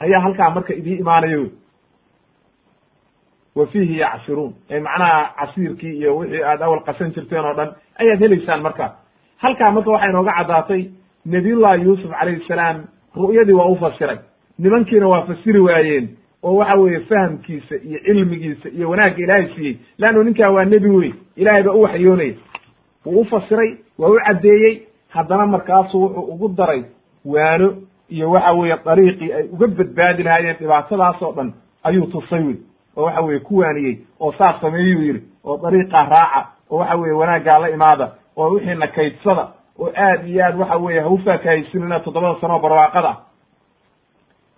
[0.00, 1.50] ayaa halkaa marka idii imaanaya wey
[3.56, 4.54] wa fiihi yacsiruun.
[4.70, 7.70] Ee macnaha casiirkii iyo wixii aad awal qasan jirteen oo dhan
[8.00, 8.86] ayaad helaysaan marka
[9.44, 10.82] halkaa marka waxay inooga caddaatay
[11.26, 12.76] nabiyullahi yuusuf calayhi salaam
[13.16, 14.18] ru'yadii waa u fasiray.
[14.58, 16.08] Nimankiina waa fasiri waayeen
[16.42, 19.76] oo waxa weeye fahamkiisa iyo cilmigiisa iyo wanaagga ilaahay siiyey.
[19.98, 22.34] Leannu ninkaa waa nebi weyn ilaahay baa u waxyoonaya
[23.06, 24.82] wuu u fasiray waa u caddeeyey.
[25.08, 26.82] Haddana markaasu wuxuu ugu daray
[27.24, 27.74] waano
[28.08, 31.52] iyo waxa weeye dariiqii ay uga badbaadi lahaayeen dhibaatadaas oo dhan
[31.84, 32.56] ayuu tusay wey
[32.96, 37.12] oo waxa weye ku waaniyey oo saas sameeyuu yidhi oo dariiqaa raaca oo waxa weye
[37.14, 39.48] wanaaggaa la imaada oo wixiina kaydsada
[39.78, 43.16] oo aad iyo aad waxa weye ha u faakahaysinina toddobada sano oo barwaaqada.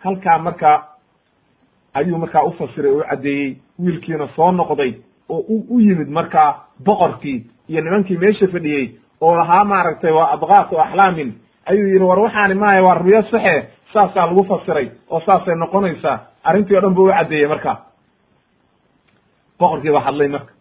[0.04, 0.84] Halkaa marka
[1.94, 4.92] ayuu markaa u fasiray oo u caddeeyey wiilkiina soo noqday
[5.28, 8.86] oo u yimid markaa boqorkii iyo nimankii meesha fadhiyey
[9.20, 11.34] oo lahaa maaragtay waa adqaatu axlaamin.
[11.66, 16.18] Ayuu yidhi war waxaani maaha waa riyo saxe saasaa lagu fasiray oo saasay noqonaysaa.
[16.44, 17.76] Arrintii o dhan buu u caddeeyey marka.
[19.58, 20.52] Boqorkii baa hadlay marka.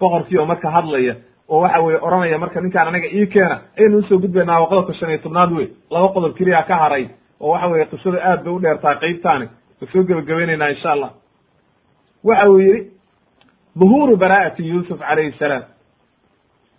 [0.00, 1.14] Boqorkii oo marka hadlaya
[1.52, 5.10] oo waxa weye oranaya marka ninkaan anaga ii keena ayaynu u soo gudbaynaa qodobka shan
[5.10, 7.04] iyo tobnaad wey laba qodob keliya ka haray
[7.40, 9.46] oo waxa weye qisada aad bay u dheertaa qeybtaani
[9.80, 11.10] wa soo gebagabaynaynaa insha allah.
[12.24, 12.80] Waxa uu yidhi
[13.78, 15.62] dhuhuuru bara'ati yuusuf calayhi salaam.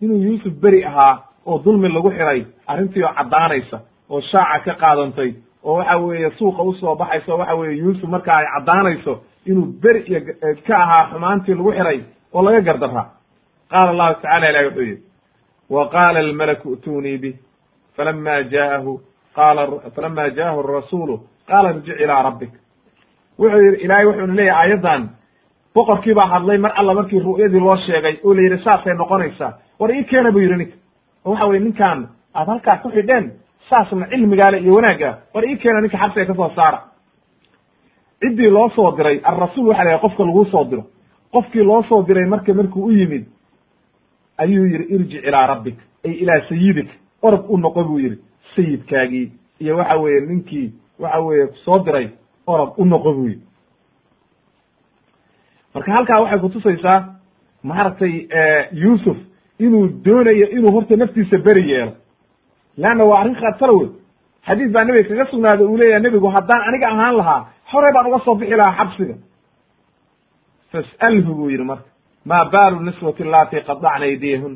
[0.01, 1.13] Inuu yuusuf beri ahaa
[1.45, 3.77] oo dulmi lagu xiray arrintii oo caddaanaysa
[4.09, 5.31] oo shaaca ka qaadantay
[5.63, 9.13] oo waxa weeye suuqa u soo baxaysa oo waxa weye yuusuf marka ay caddaanayso
[9.45, 10.19] inuu beri iyo
[10.67, 11.99] ka ahaa xumaantii lagu xiray
[12.33, 13.05] oo laga gardaraa
[13.73, 15.03] qaala allahu tacala ilahi wuxuu yidhi
[15.75, 17.35] wa qaala almalaku i'tunii bih
[17.95, 18.91] falama jaahu
[19.37, 19.61] qaala
[19.95, 21.15] falama jaahu arasuulu
[21.49, 22.51] qaala irjic ilaa rabbik
[23.39, 25.01] wuxuu yidhi ilaahay wuxuuna leeyahay aayaddan
[25.75, 29.91] boqorkii baa hadlay mar alla markii ru'yadii loo sheegay oo la yidhi saasay noqonaysaa war
[29.97, 30.75] ii keena buu yidhi ninka
[31.25, 31.99] oo waxa weye ninkaan
[32.37, 33.25] aad halkaa ku xidheen
[33.69, 36.79] saasna cilmigaale iyo wanaagga war ii keena ninka xabsiga ka soo saara
[38.21, 40.83] ciddii loo soo diray alrasuul waxa la yahay qofka laguu soo diro
[41.33, 43.25] qofkii loo soo diray marka markuu u yimid
[44.43, 45.77] ayuu yidhi irjic ilaa rabbik.
[46.05, 46.89] Ay ilaa sayidik
[47.21, 48.17] orod u noqo buu yidhi
[48.55, 50.67] sayidkaagii iyo waxa weeye ninkii
[50.99, 52.07] waxa weeye soo diray
[52.47, 53.45] orod u noqo buu yidhi.
[55.73, 56.99] Marka halkaa waxay kutusaysaa
[57.63, 58.13] maaragtay
[58.71, 59.17] yuusuf
[59.59, 61.93] inuu doonayo inuu horta naftiisa beri yeelo.
[62.77, 63.89] Leanna waa arrin khatara wey
[64.47, 67.41] xadiis baa nebiga kaga sugnaaday uu leeyahay nebigu haddaan aniga ahaan lahaa
[67.71, 69.15] horey baan uga soo bixi lahaa xabsiga.
[70.71, 71.89] Fas'alhu buu yidhi marka
[72.25, 74.55] maa baalu niswati allaati qadacna aydiyahun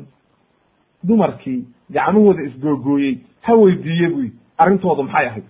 [1.08, 1.64] dumarkii
[1.94, 3.14] gacmahooda isgoogooyey
[3.46, 5.44] ha weydiiye yidhi arrintoodu maxay ahayd?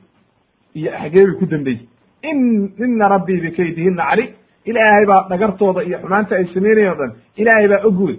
[0.74, 1.86] Iyo xagee bay ku dambeysay
[2.22, 4.24] in ina rabbii bikaydihina cali.
[4.64, 8.16] Ilaahay baa dhagartooda iyo xumaanta ay sameynayeen o dhan ilaahay baa og wey.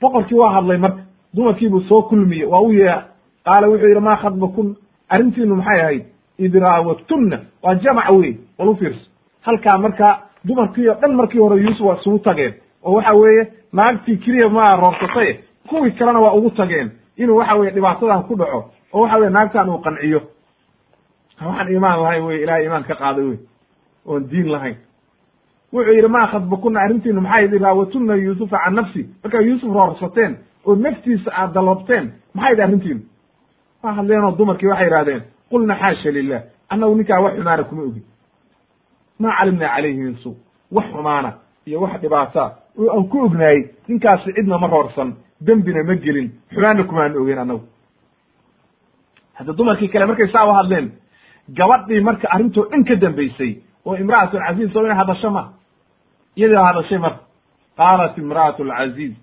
[0.00, 1.02] Boqorkii waa hadlay marka
[1.34, 3.02] dumarkii buu soo kulmiye waa u yeeha
[3.44, 4.76] qaala wuxuu yidhi maa khadbakun
[5.08, 6.04] arrintiinu maxay ahayd?
[6.38, 9.06] Id raawatunna waa jamac wey wal u fiirso.
[9.42, 10.06] Halkaa marka
[10.44, 12.54] dumarkii o dhan markii hore yuusuf waa isugu tageen
[12.84, 15.38] oo waxa weeye naagtii keliya maa roorsatay
[15.68, 19.68] kuwii kalena waa ugu tageen inuu waxa weye dhibaatadan ku dhaco oo waxa weye naagtan
[19.68, 20.20] uu qanciyo.
[21.46, 23.38] Waxaan iimaan lahayn wey ilahay iimaan ka qaaday wey
[24.06, 24.76] oon diin lahayn.
[25.72, 29.08] Wuxuu yidhi maa khadbakuna arrintiinu maxay yidhi raawatuna yuusufa can nafsi.
[29.22, 30.36] Markaa yuusuf roorsateen
[30.66, 33.00] oo naftiisa aad dalabteen maxay yidhi arrintiinu
[33.82, 38.04] waa hadleenoo dumarkii waxay yidhahdeen qulna xaasha lilah annagu ninkaa wax xumaana kuma ogin
[39.18, 40.36] maa calimna calayhi min suu
[40.72, 41.32] wax xumaana
[41.68, 42.44] iyo wax dhibaata.
[42.78, 45.10] Oo aan ku ognaayey ninkaasi cidna ma roorsan
[45.46, 47.64] dembina ma gelin xumaanna kumaan ogeyn annagu.
[49.36, 50.86] Hadda dumarkii kale markay saa u hadleen
[51.58, 53.52] gabadhii marka arrintoo dhan ka dambaysay
[53.86, 55.42] oo imra'atu alcaziiz soo inay hadasho ma?
[56.36, 57.20] Iyadaa hadashay marka
[57.78, 59.14] qaalat imra'atu alcaziiz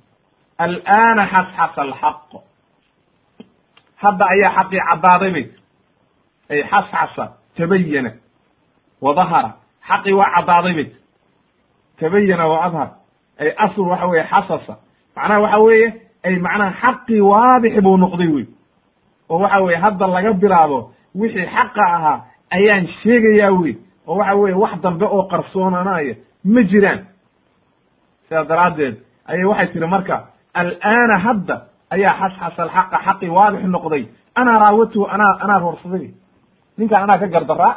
[0.57, 2.31] al'aana xasxasa alxaq.
[4.03, 5.45] Hadda ayaa xaqii caddaaday bay
[6.51, 7.25] ay xasxasa
[7.57, 8.11] tabayana
[9.01, 9.51] wa dahara
[9.89, 10.87] xaqii waa caddaaday bay
[11.99, 12.89] tabayana wa adhar.
[13.39, 14.73] Ay asl waxa weeye xasasa.
[15.15, 15.87] Macnaha waxa weeye
[16.23, 18.45] ay macnaha xaqii waadix buu noqday wey
[19.29, 22.17] oo waxa weye hadda laga bilaabo wixii xaqa ahaa
[22.51, 23.73] ayaan sheegayaa wey
[24.07, 26.99] oo waxa weye wax dambe oo qarsoonanaya ma jiraan.
[28.27, 28.95] Sidaas daraaddeed
[29.27, 30.15] ayay waxay tihi marka
[30.53, 31.55] al'aana hadda
[31.95, 34.03] ayaa xasxasa alxaqa xaqii waadix noqday.
[34.35, 36.09] Anaa raawatuhu anaa anaa roorsaday
[36.77, 37.73] ninkaan anaa ka gardaraa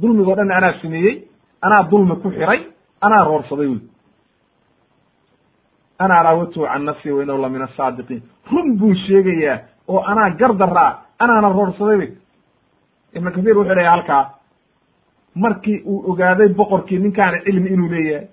[0.00, 1.14] dulmigoo dhan anaa sameeyey.
[1.62, 2.60] Anaa dulmi ku xiray
[3.06, 3.78] anaa roorsaday wy
[5.98, 8.22] anaa raawatuhu can nafsi wa inahu la min asaadiqiin
[8.52, 9.58] run buu sheegayaa
[9.88, 12.08] oo anaa gardaraa anaana roorsaday wy
[13.16, 14.22] ibnu kathiir wuxuu leeyahy halkaa
[15.34, 18.26] markii uu ogaaday boqorkii ninkaana cilmi inuu leeyahay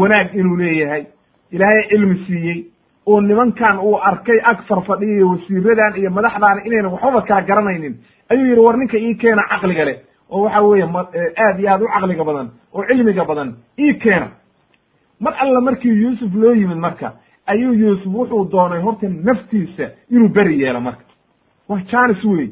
[0.00, 1.04] wanaag inuu leeyahay
[1.50, 2.58] ilaahay cilmi siiyey
[3.06, 7.94] oo nimankan uu arkay ag farfadhiya iyo wasiiradan iyo madaxdaana inaynan waxbaba kala garanaynin
[8.30, 9.98] ayuu yidhi war ninka ii keena caqliga leh
[10.30, 14.28] oo waxa weeye m aad iyo aad u caqliga badan oo cilmiga badan ii keena.
[15.20, 17.12] Mar alla markii yuusuf loo yimid marka
[17.46, 21.04] ayuu yuusuf wuxuu doonay horta naftiisa inuu beri yeelo marka.
[21.68, 22.48] Waa janis wey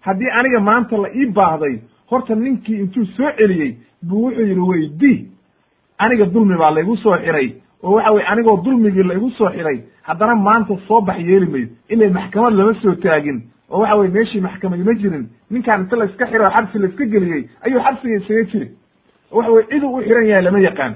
[0.00, 1.78] haddii aniga maanta la ii baahday
[2.10, 5.14] horta ninkii intuu soo celiyey buu wuxuu yidhi weydi
[5.98, 7.48] aniga dulmi baa laygu soo xiray.
[7.82, 12.10] Oo waxa weye anigoo dulmigii laygu soo xiray haddana maanta soo bax yeeli maydo ila
[12.10, 15.24] maxkamad lama soo taagin oo waxa weye meeshii maxkamadi ma jirin.
[15.50, 18.68] Ninkaan inta layska xiray oo xabsi layska geliyey ayuu xabsiga isaga jiri
[19.32, 20.94] oo waxa weye ciduu u xiran yahay lama yaqaan.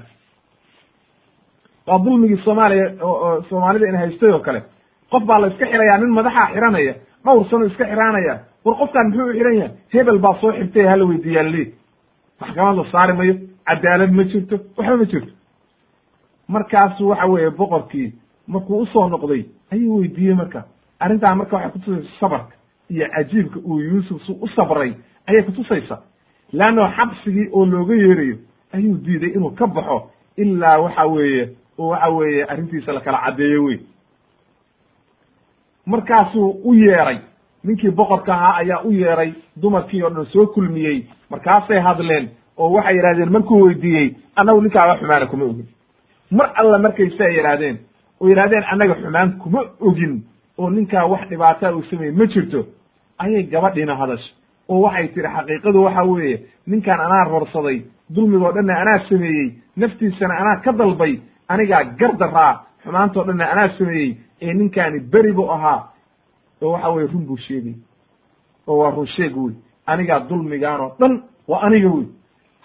[1.86, 4.62] Waa dulmigii soomaaliya oo soomaalida in haystay oo kale.
[5.10, 6.94] Qof baa la iska xirayaa nin madaxaa xiranaya
[7.24, 8.34] dhowr sano iska xiraanaya.
[8.64, 9.70] War qofkaan muxuu u xiran yahay?
[9.92, 11.66] Hebel baa soo xirtay hala weydiiyaa lii.
[12.40, 13.34] Maxkamad la saari mayo
[13.66, 15.32] cadaalad ma jirto waxba ma jirto.
[16.48, 18.12] Markaasu waxa weeye boqorkii
[18.46, 19.42] markuu u soo noqday
[19.72, 20.60] ayuu weydiiyey marka.
[21.00, 22.54] Arrintaa marka waxay kutusaysa sabarka
[22.90, 24.92] iyo cajiibka uu yuusuf su u sabray
[25.26, 26.02] ayay kutusaysa
[26.52, 28.36] leanno xabsigii oo looga yeerayo
[28.72, 31.48] ayuu diiday inuu ka baxo ilaa waxa weeye
[31.78, 33.78] oo waxa weeye arrintiisa lakala caddeeyo wey
[35.86, 37.18] markaasuu u yeeray
[37.64, 39.32] ninkii boqorka ahaa ayaa u yeeray
[39.62, 45.00] dumarkii oo dhan soo kulmiyey markaasay hadleen oo waxay yidhahdeen markuu weydiiyey annagu ninkaa wax
[45.00, 45.66] xumaana kuma ogin.
[46.30, 47.78] Mar alla markay saa yidhaahdeen
[48.20, 50.22] oo yidhahdeen annaga xumaan kuma ogin
[50.62, 52.60] oo ninkaa wax dhibaataa uu sameeyey ma jirto
[53.18, 54.34] ayay gabadhiina hadashay.
[54.68, 57.78] Oo waxay tihi xaqiiqadu waxa weeye ninkaan anaa roorsaday
[58.14, 61.14] dulmigoo dhanna anaa sameeyey naftiisana anaa ka dalbay
[61.48, 64.10] anigaa gardaraa xumaantoo dhanna anaa sameeyey
[64.42, 65.80] ee ninkaani beri buu ahaa.
[66.62, 67.74] Oo waxa weye run buu sheegay.
[68.66, 69.54] Oo waa run sheeg wey.
[69.86, 72.06] Anigaa dulmigaanoo dhan waa aniga wey.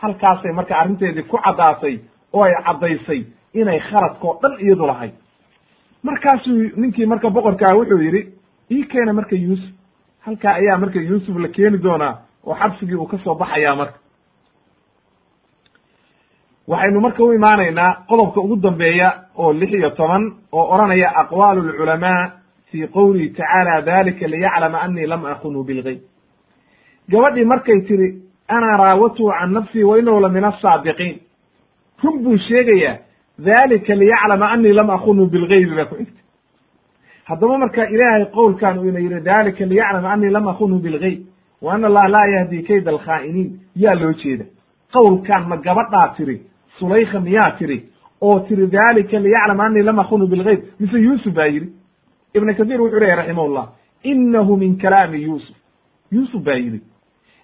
[0.01, 1.95] Halkaasay marka arrinteedii ku caddaatay
[2.33, 3.21] oo ay caddaysay
[3.53, 5.13] inay khaladkao dhan iyadu lahayd
[6.09, 8.21] markaasuu ninkii marka boqorkaa wuxuu yidhi
[8.71, 9.69] ii keena marka yuusuf.
[10.25, 12.13] Halkaa ayaa marka yuusuf la keeni doonaa
[12.47, 13.99] oo xabsigii uu ka soo baxayaa marka.
[16.67, 22.31] Waxaynu marka u imaanaynaa qodobka ugu dambeeya oo lix iyo toban oo odhanaya aqwaalu lculamaa
[22.71, 25.99] fi qowlihi tacaala dalika liyaclama anii lam akunhu bilgeyb
[27.09, 28.07] gabadhii markay tiri
[28.47, 31.15] ana raawatuhu can nafsii wa inahu la min asaadiqiin
[32.03, 32.97] run buu sheegayaa
[33.39, 36.21] dalika liyaclama anii lam akunhu bilgeybi baa ku xigta
[37.25, 41.19] haddaba marka ilaahay qowlkan uu ina yidhi dalika liyaclama anii lam akunhu bilgeyb
[41.61, 44.45] wa ana allaha laa yahdi kayda alkhaa'iniin yaa loo jeeda
[44.93, 46.41] qowlkan ma gabadhaa tiri
[46.79, 47.77] sulaykha miyaa tiri
[48.21, 51.69] oo tiri dalika liyaclama anii lam akunhu bilgeyb mise yuusuf baa yidhi
[52.33, 53.65] ibn kathir wuxuu leyahy raximahullah
[54.03, 55.55] inahu min kalaami yuusuf
[56.11, 56.81] yuusuf baa yidhi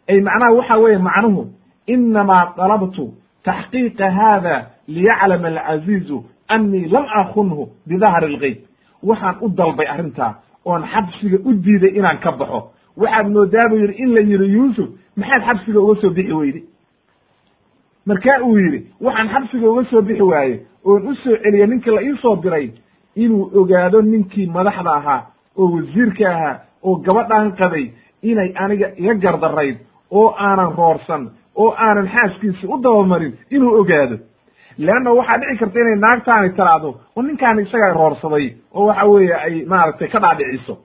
[0.10, 1.48] ay macnaha waxa weeye macnuhu
[1.88, 3.14] inamaa dalabtu
[3.44, 4.56] taxqiiqa hada
[4.88, 8.58] liyaclama alcaziizu anii lam akunhu bidahri lgeyb
[9.04, 10.34] waxaan u dalbay arrintaa
[10.66, 15.44] oon xabsiga u diiday inaan ka baxo waxaad moodaa yidhi in la yidhi yuusuf maxaad
[15.48, 16.64] xabsiga uga soo bixi weyday
[18.06, 22.02] markaa uu yidhi waxaan xabsiga uga soo bixi waaye oon u soo celiyey ninkii la
[22.04, 22.72] ii soo diray
[23.16, 25.22] inuu ogaado ninkii madaxda ahaa
[25.58, 27.86] oo wasiirka ahaa oo gabadhaan qabay
[28.22, 29.78] inay aniga iga gardarayd
[30.12, 34.18] oo aanan roorsan oo aanan xaaskiisi u dabamarin inuu ogaado
[34.78, 39.66] leanna waxaa dhici karta inay naagtaani tiraahdo war ninkaani isagaa roorsaday oo waxa weeye ay
[39.66, 40.78] maaragtay ka dhaadhiciso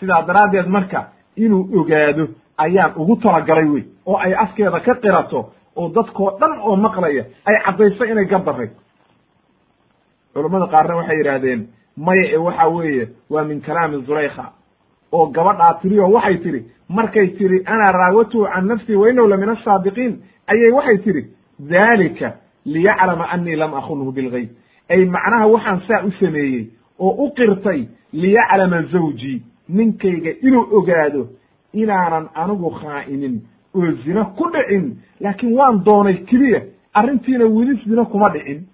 [0.00, 1.00] sidaa daraaddeed marka
[1.36, 2.28] inuu ogaado
[2.58, 7.56] ayaan ugu talagalay wey oo ay afkeeda ka qirato oo dadkoo dhan oo maqlaya ay
[7.64, 8.70] caddayso inay gardaray
[10.34, 11.60] culammada qaarna waxay yidhaahdeen
[11.96, 14.44] maya ee waxa weeye waa min kalaami zulaykha
[15.12, 19.36] oo gabadhaa tiri oo waxay tihi markay tihi ana raawatuhu can nafsii wa inahu la
[19.36, 20.12] min asaadiqiin
[20.46, 21.22] ayay waxay tihi
[21.58, 22.32] dalika
[22.66, 24.48] liyaclama anii lam akunhu bilgeyb
[24.88, 26.66] ay macnaha waxaan saa u sameeyey
[26.98, 31.28] oo u qirtay liyaclama zawjii ninkayga inuu ogaado
[31.72, 33.40] inaanan anigu khaa'inin
[33.74, 34.96] oo zina ku dhicin.
[35.20, 36.60] Laakiin waan doonay keliya
[36.94, 38.66] arrintiina weli zina kuma dhicin.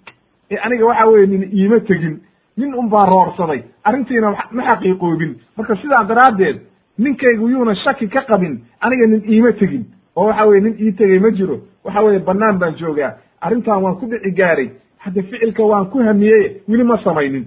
[0.50, 2.20] Ee aniga waxa weye nin iima tegin
[2.56, 5.34] nin un baa roorsaday arrintiina ma xaqiiqoobin.
[5.56, 6.56] Marka sidaa daraaddeed
[6.98, 9.84] ninkaygu yuuna shaki ka qabin aniga nin iima tegin.
[10.16, 13.96] Oo waxa weye nin ii tegey ma jiro waxa weye bannaan baan joogaa arrintan waan
[14.00, 14.70] ku dhici gaaray.
[14.98, 17.46] Hadda ficilka waan ku hamiyey weli ma samaynin.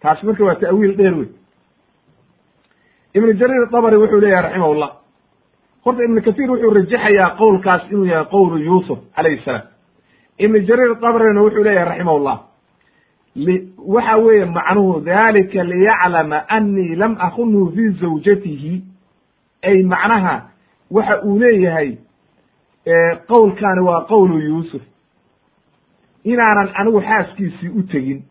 [0.00, 1.28] Taasi marka waa ta'wiil dheer wey
[3.14, 4.90] ibnu jariir dabri wuxuu leeyahay raximahullah.
[5.84, 9.66] Horta ibnu kathiir wuxuu rajaxayaa qowlkaas inuu yahay qowlu yuusuf calayhi salaam.
[10.38, 12.36] Ibnu jariir dabrina wuxuu leeyahay raximahullah.
[13.94, 18.82] Waxa weeye macnuhu dalika liyaclama anii lam akunhu fi zawjatihi.
[19.62, 20.42] Ay macnaha
[20.90, 21.98] waxa uu leeyahay
[23.28, 24.82] qowlkaani waa qowlu yuusuf.
[26.24, 28.22] Inaanan anigu xaaskiisii u tegin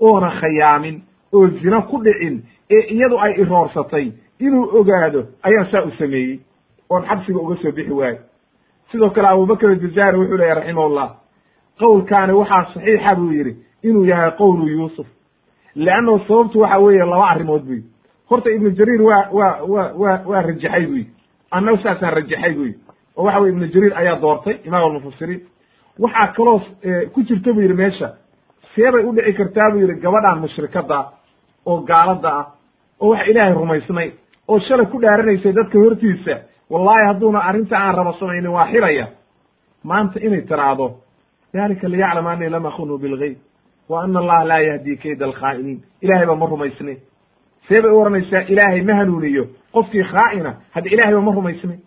[0.00, 1.02] oona khayaamin
[1.32, 6.40] oo zina ku dhicin ee iyadu ay iroorsatay inuu ogaado ayaan saa u sameeyey.
[6.90, 8.18] Oon xabsiga uga soo bixi waayo.
[8.92, 11.08] Sidoo kale abubakr aljazaari wuxuu leeyahy raximahullah
[11.78, 15.06] qowlkaani waxaa saxiixa buu yidhi inuu yahay qowlu yuusuf.
[15.74, 17.80] Leannahu sababtu waxa weeye laba arrimood buy
[18.30, 21.02] horta ibnu jariir waa waa wa wa waa rajaxay buy
[21.50, 22.72] annagu saasaan rajaxay buy
[23.16, 25.40] oo waxa weye ibnu jariir ayaa doortay imaam almufasiriin
[25.98, 26.60] waxaa kaloo
[27.14, 28.08] ku jirta bu yidhi meesha
[28.74, 30.98] seebay u dhici kartaa buu yidhi gabadhan mushrikada
[31.66, 32.46] oo gaalada ah
[33.00, 34.10] oo wax ilaahay rumaysnay
[34.48, 36.36] oo shalay ku dhaaranaysay dadka hortiisa.
[36.70, 39.06] Wallahi hadduuna arrinta aan rabo samaynin waa xiraya.
[39.84, 40.86] Maanta inay tiraahdo
[41.54, 43.36] dalika liyaclama anii lam akunhu bilgeyb
[43.88, 45.80] wa ana allaha laa yahdi kayda alkhaa'iniin.
[46.02, 46.96] Ilahay ba ma rumaysne
[47.68, 49.44] see bay u oranaysaa ilaahay ma hanuuniyo.
[49.72, 51.78] Qofkii khaa'ina hadda ilahay ba ma rumaysne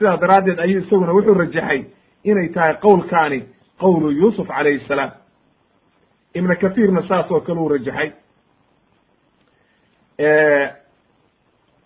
[0.00, 1.84] sidaa daraaddeed ayuu isaguna wuxuu rajaxay
[2.24, 3.42] inay tahay qowlkaani
[3.80, 5.10] qowlu yuusuf calayhi salaam.
[6.34, 8.10] Ibna kathiirna saas oo kale uu rajaxay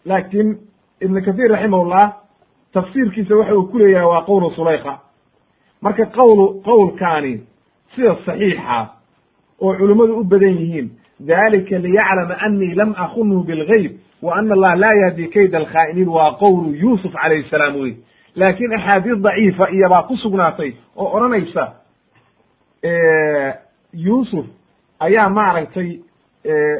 [0.05, 0.59] laakiin
[1.01, 2.13] ibn kathir raximahullah
[2.73, 4.99] tafsiirkiisa waxa uu ku leeyahay waa qowlu sulayka
[5.83, 7.41] marka qowlu qowlkaani
[7.95, 8.87] sida saxiixa
[9.61, 13.93] oo culimmadu u badan yihiin dalika liyaclama anii lam akunhu bilgayb
[14.25, 17.93] wa ana allaha laa yahdi kayda alkhaa'iniin waa qowlu yuusuf calayhi salaam wey
[18.41, 21.65] laakiin axaadiis daciifa iyobaa ku sugnaatay oo odhanaysa
[23.93, 24.47] yuusuf
[25.01, 25.91] ayaa maaragtay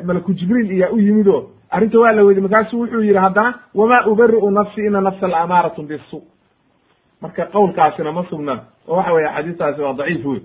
[0.05, 4.07] malaku jibriil iyaa u yimid oo arrinta waa la weydiy markaasu wuxuu yidhi haddana wamaa
[4.07, 6.23] ubari'u nafsi ina nafsa laamaaratun bisu
[7.21, 8.55] marka qowlkaasina ma sugna
[8.89, 10.41] oo waxa weye xadiistaasi waa daciif wey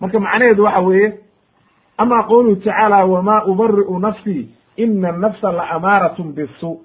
[0.00, 1.08] marka macnaheedu waxa weeye
[1.98, 6.80] ama qowluhu tacaala wamaa ubari'u nafsii ina nafsa laamaaratun bisu.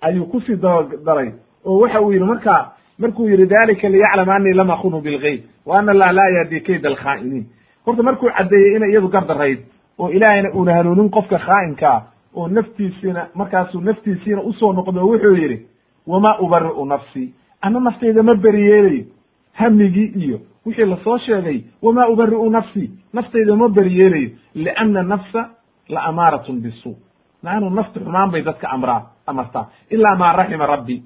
[0.00, 1.32] Ayuu ku sii dabadaray
[1.64, 5.92] oo waxa uu yidhi marka markuu yidhi dalika liyaclama anii lam akunhu bilgeyb wa ana
[5.92, 7.44] allah laa yahdi kayda alkhaa'iniin
[7.86, 9.58] horta markuu caddeeyey inay iyadu gardarayd
[9.98, 12.02] oo ilaahayna uuna hanuunin qofka khaa'inkaa
[12.34, 15.66] oo naftiisiina markaasuu naftiisiina u soo noqdo wuxuu yidhi
[16.06, 19.04] wamaa ubari'u nafsii ana naftayda ma beriyeelayo
[19.52, 25.50] hamigii iyo wixii la soo sheegay wamaa ubari'u nafsii naftayda ma beriyeelayo lianna nafsa
[25.88, 26.96] la amaaratun bisu.
[27.42, 29.66] Maanu nafti xumaan bay dadka amraa amartaa.
[29.90, 31.02] Ilaa maa raxima rabbi.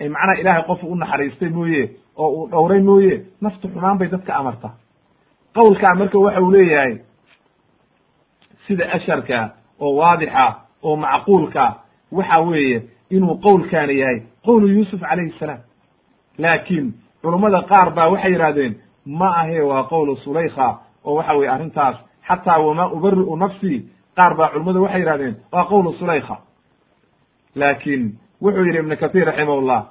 [0.00, 4.74] Macnaha ilaahay qofu u naxariistay mooye oo uu dhowray mooye nafti xumaan bay dadka amartaa.
[5.54, 6.98] Qowlkaa marka waxa uu leeyahay
[8.66, 11.64] sida asharka oo waadixa oo macquulka
[12.12, 14.18] waxa weeye inuu qowlkaani yahay.
[14.44, 15.60] Qowlu yuusuf calayhi salaam.
[16.38, 18.74] Laakiin culummada qaar baa waxay yidhahdeen
[19.06, 21.96] ma ahe waa qowlu sulaykha oo waxa weye arrintaas
[22.28, 23.78] xataa wamaa ubari'u nafsii
[24.16, 26.36] qaar baa culummadu waxay yidhahdeen waa qowlu sulaykha
[27.54, 28.12] laakiin
[28.42, 29.84] wuxuu yidhi ibnu kathir raximahullah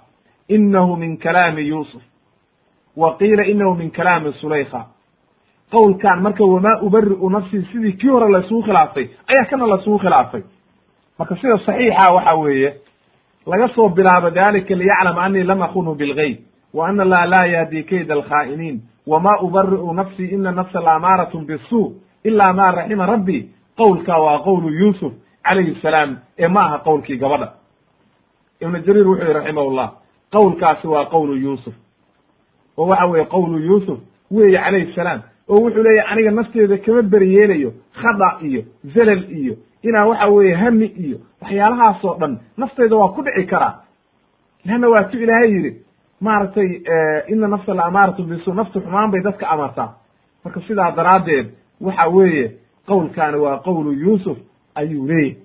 [0.49, 2.01] inahu min kalaami yuusuf.
[2.97, 4.85] Wa qiila inahu min kalaami sulaykha
[5.71, 10.41] qowlkan marka wamaa ubari'u nafsii sidii kii hore laysugu khilaafay ayaa kana laysugu khilaafay.
[11.19, 12.73] Marka sida saxiixa waxa weeye
[13.45, 16.37] laga soo bilaabo dalika liyaclama anii lam akunhu bilgeyb
[16.73, 22.53] wa ana allaha laa yahdi kayda alkhaa'iniin wama ubari'u nafsii ina nafsa laamaaratun bisu ila
[22.53, 25.13] ma raxima rabbi qowlka waa qowlu yuusuf
[25.43, 27.53] calayhi salaam ee ma aha qowlkii gabadha.
[28.61, 29.91] Ibnu jariir wuxuu yihi raximahullah
[30.31, 31.73] qowlkaasi waa qowlu yuusuf.
[32.77, 33.99] Oo waxa weeye qowlu yuusuf
[34.31, 38.61] weeye calayhi salaam oo wuxuu leeyahy aniga nafteeda kama beriyeelayo khada iyo
[38.93, 43.73] zelal iyo inaa waxa weeye hami iyo waxyaalahaasoo dhan nafteyda waa ku dhici karaa.
[44.65, 45.81] Leanna waa tu ilaahay yidhi
[46.21, 46.81] maaragtay
[47.27, 49.93] ina nafsa la amaaratu bisu naftu xumaan bay dadka amartaa.
[50.43, 51.47] Marka sidaa daraaddeed
[51.81, 52.51] waxa weeye
[52.87, 54.37] qowlkaani waa qowlu yuusuf
[54.75, 55.37] ayuu leeyahy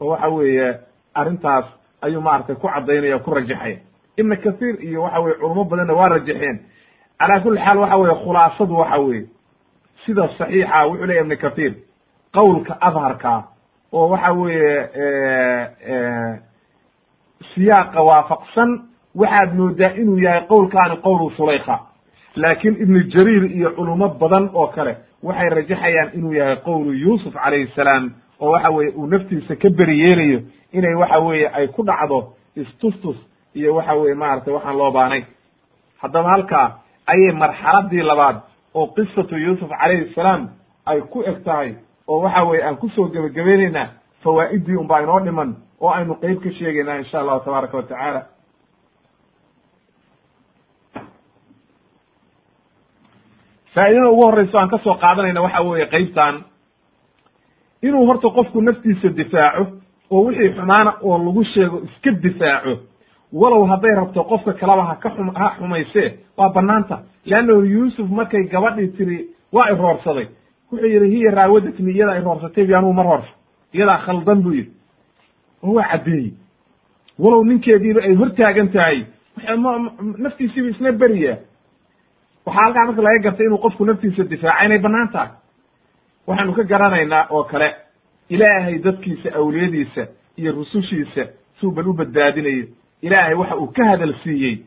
[0.00, 0.78] oo waxa weeye
[1.14, 1.64] arrintaas
[2.02, 3.78] ayuu maaragtay ku caddaynaya ku rajaxaya.
[4.16, 6.58] Ibna kathiir iyo waxa weye culamo badanna waa rajaxeen.
[7.18, 9.26] Calaa kulli xaal waxa weye khulaasadu waxa weeye
[10.06, 11.72] sida saxiixa wuxuu leyahy ibna kathiir
[12.34, 13.42] qowlka adharkaa
[13.92, 14.88] oo waxa weeye
[17.54, 18.70] siyaaqa waafaqsan
[19.14, 21.76] waxaad moodaa inuu yahay qowlkaani qowlu sulaykha
[22.36, 27.68] laakiin ibnu jariir iyo culumo badan oo kale waxay rajaxayaan inuu yahay qowlu yuusuf calayhi
[27.76, 30.40] salaam oo waxa weye uu naftiisa ka beri yeelayo
[30.72, 33.16] inay waxa weeye ay ku dhacdo istustus
[33.54, 35.22] iyo waxa weye maaragtay waxaan loo baanay
[36.02, 38.36] haddaba halkaa ayay marxaladii labaad
[38.74, 40.48] oo qisatu yuusuf calayhi salaam
[40.86, 41.74] ay ku eg tahay
[42.08, 43.88] oo waxa weye aan ku soo gebagabaynaynaa
[44.24, 48.22] fawaa'idii un baa inoo dhiman oo aynu qeyb ka sheegaynaa insha allahu tabaaraka wa tacaala
[53.74, 56.34] faa'idada ugu horreyso aan ka soo qaadanayna waxa weeye qeybtan
[57.82, 59.66] inuu horta qofku naftiisa difaaco
[60.10, 62.78] oo wixii xumaana oo lagu sheego iska difaaco
[63.32, 68.44] walow hadday rabto qofka kaleba ha ka xum ha xumaysee waa banaanta leannahu yuusuf markay
[68.52, 69.18] gabadhii tiri
[69.52, 70.26] waa iroorsaday
[70.72, 73.32] wuxuu yidhi hiya raawadatni iyadaa iroorsatay bi anugu mar horsa
[73.74, 74.70] iyadaa khaldan buu yidhi.
[75.62, 76.32] Oo waa caddeeyey
[77.18, 79.04] walow ninkeediiba ay hor taagan tahay
[80.18, 81.36] naftiisiiba isna beriya
[82.46, 85.30] waxaa halkaa marka laga gartay inuu qofku naftiisa difaaca inay bannaan tahay.
[86.26, 87.68] Waxaanu ka garanaynaa oo kale
[88.28, 90.06] ilaahay dadkiisa awliyadiisa
[90.36, 91.24] iyo rusushiisa
[91.60, 92.66] suu bal u badbaadinayo
[93.02, 94.58] ilaahay waxa uu ka hadal siiyey.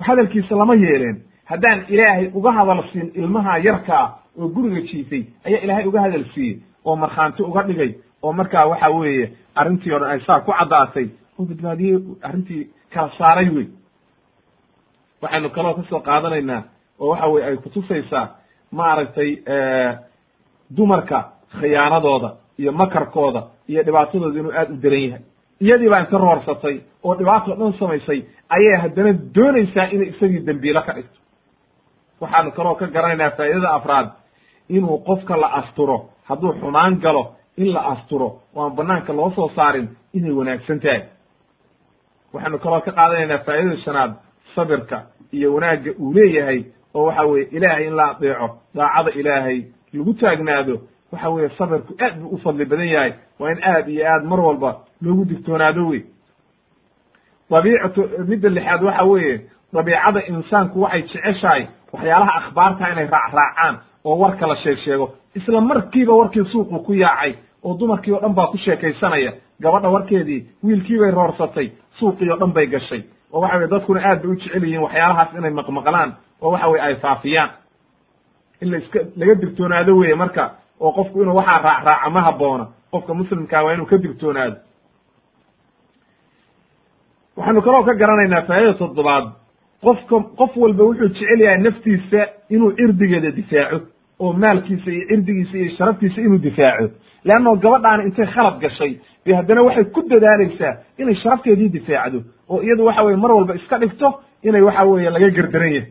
[0.00, 1.22] Hadalkiisa lama yeeleen.
[1.44, 6.58] Haddaan ilaahay uga hadal siin ilmaha yarkaa oo guriga jiifay ayaa ilaahay uga hadal siiyey.
[6.84, 7.94] Oo markhaanti uga dhigay.
[8.22, 11.08] Oo markaa waxa weeye arrintii o ay saa ku caddaatay.
[11.38, 13.66] Oo badbaadiyey arrintii kala saaray wey.
[15.22, 16.62] Waxaynu kaloo ka soo qaadanaynaa
[17.00, 18.26] oo waxa weye ay kutusaysaa
[18.72, 19.30] maaragtay
[20.76, 21.18] dumarka
[21.60, 25.22] khiyaanadooda iyo makarkooda iyo dhibaatadooda inuu aad u daran yahay.
[25.60, 30.92] Iyadii baa inta roorsatay oo dhibaato dhan samaysay ayay haddana doonaysaa inay isagii dembiilo ka
[30.96, 31.18] dhigto.
[32.20, 34.08] Waxaanu kaloo ka garanaynaa faa'idada afraad
[34.68, 35.96] inuu qofka la asturo
[36.28, 37.22] hadduu xumaan galo
[37.56, 41.02] in la asturo oo aan banaanka loo soo saarin inay wanaagsan tahay.
[42.32, 44.12] Waxaanu kaloo ka qaadanaynaa faa'idada shanaad
[44.54, 50.14] sabirka iyo wanaagga uu leeyahay oo waxa weye ilaahay in la adeeco daacada ilaahay lagu
[50.14, 50.80] taagnaado
[51.12, 53.12] waxa weeye sabirku aad buu u fadli badan yahay.
[53.38, 56.02] Waa in aad iyo aad mar walba loogu digtoonaado wey
[57.50, 59.40] dabiicatu midda lixaad waxa weeye
[59.72, 65.14] dabiicada insaanku waxay jeceshahay waxyaalaha akhbaarta inay raacraacaan oo warka la sheeg sheego.
[65.34, 70.46] Isla markiiba warkii suuqu ku yaacay oo dumarkii oo dhan baa ku sheekaysanaya gabadha warkeedii
[70.64, 73.02] wiilkii bay roorsatay suuqii oo dhan bay gashay.
[73.32, 76.12] Oo waxa weye dadkuna aad bay u jecel yihiin waxyaalahaas inay maqmaqlaan
[76.42, 77.50] oo waxa weye ay faafiyaan.
[78.60, 83.14] In la iska laga digtoonaado weye marka oo qofku inuu waxaa raacraaca ma haboona qofka
[83.14, 84.56] muslimkaa waa inuu ka digtoonaado
[87.36, 89.24] waxaanu kaloo ka garanaynaa faa'idada toddobaad.
[89.82, 92.20] Qofka qof walba wuxuu jecel yahay naftiisa
[92.50, 93.78] inuu cirdigeeda difaaco
[94.20, 96.88] oo maalkiisa iyo cirdigiisa iyo sharaftiisa inuu difaaco.
[97.24, 98.92] Leannao gabadhaani intay khalad gashay
[99.26, 103.78] bay haddana waxay ku dadaalaysaa inay sharafteedii difaacdo oo iyadu waxa weye mar walba iska
[103.78, 105.88] dhigto inay waxa weeye laga gerdaran yahay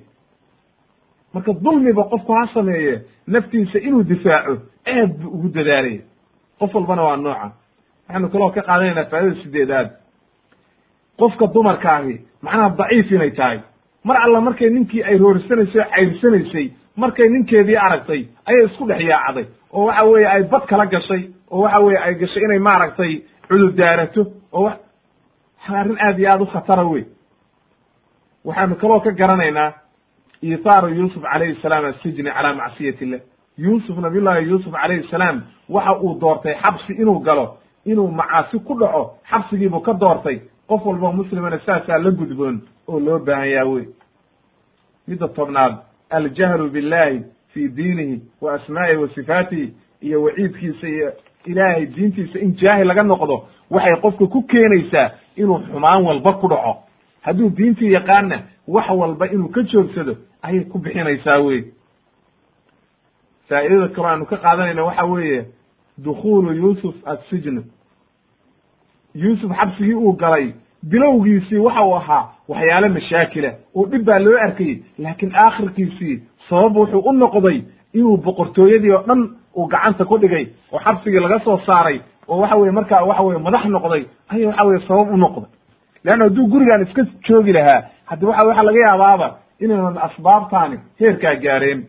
[1.34, 4.54] marka dulmiba qofku ha sameeye naftiisa inuu difaaco
[4.88, 6.02] aad buu ugu dadaalaya
[6.60, 7.52] qof walbana waa nooca.
[8.08, 9.90] Waxaanu kaloo ka qaadanaynaa faa'idada sideedaad
[11.20, 13.60] qofka dumarkaahi macnaha daciif inay tahay.
[14.04, 19.46] Mar alla markay ninkii ay roorisanaysay oo cayrsanaysay markay ninkeedii aragtay ayay isku dhex yaacday.
[19.74, 24.22] Oo waxa weeye ay bad kala gashay oo waxa weye ay gashay inay maaragtay cududaarato
[24.54, 24.78] oo wa
[25.70, 27.06] arrin aad iyo aad u khatara wey
[28.46, 29.74] waxaanu kaloo ka garanaynaa
[30.42, 33.20] ithaaru yuusuf calayhi salaam asijni calaa macsiyati illah
[33.58, 39.14] yuusuf nabiyullahi yuusuf calayhi salaam waxa uu doortay xabsi inuu galo inuu macaasi ku dhaco
[39.30, 43.86] xabsigiibuu ka doortay qof walba muslimana saasaa la gudboon oo loo baahan yaa wey.
[45.08, 45.74] Midda tobnaad
[46.10, 51.14] aljahlu billahi fi diinihi wa asmaa'ihi wa sifaatihi iyo waciidkiisa iyo
[51.46, 56.78] ilaahay diintiisa in jaahil laga noqdo waxay qofka ku keenaysaa inuu xumaan walba ku dhaco
[57.22, 61.64] hadduu diintii yaqaanna wax walba inuu ka joogsado ayay ku bixinaysaa wey
[63.50, 65.46] faa'idada kaloo aanu ka qaadanayna waxa weeye
[65.98, 67.64] dukhulu yuusuf assijn.
[69.16, 74.84] Yuusuf xabsigii uu galay bilowgiisii waxa uu ahaa waxyaalo mashaakila oo dhib baa loo arkayey
[75.00, 77.62] laakiin aakhirkiisii sabab wuxuu u noqday
[77.94, 79.22] inuu boqortooyadii oo dhan
[79.58, 83.40] uu gacanta ku dhigay oo xabsigii laga soo saaray oo waxa weye markaa waxa weye
[83.40, 85.50] madax noqday aya waxa weye sabab u noqday
[86.04, 89.28] leanna hadduu gurigaan iska joogi lahaa haddi waxa waxa laga yaabaaba
[89.60, 91.80] inaynan asbaabtaani heerkaa gaareen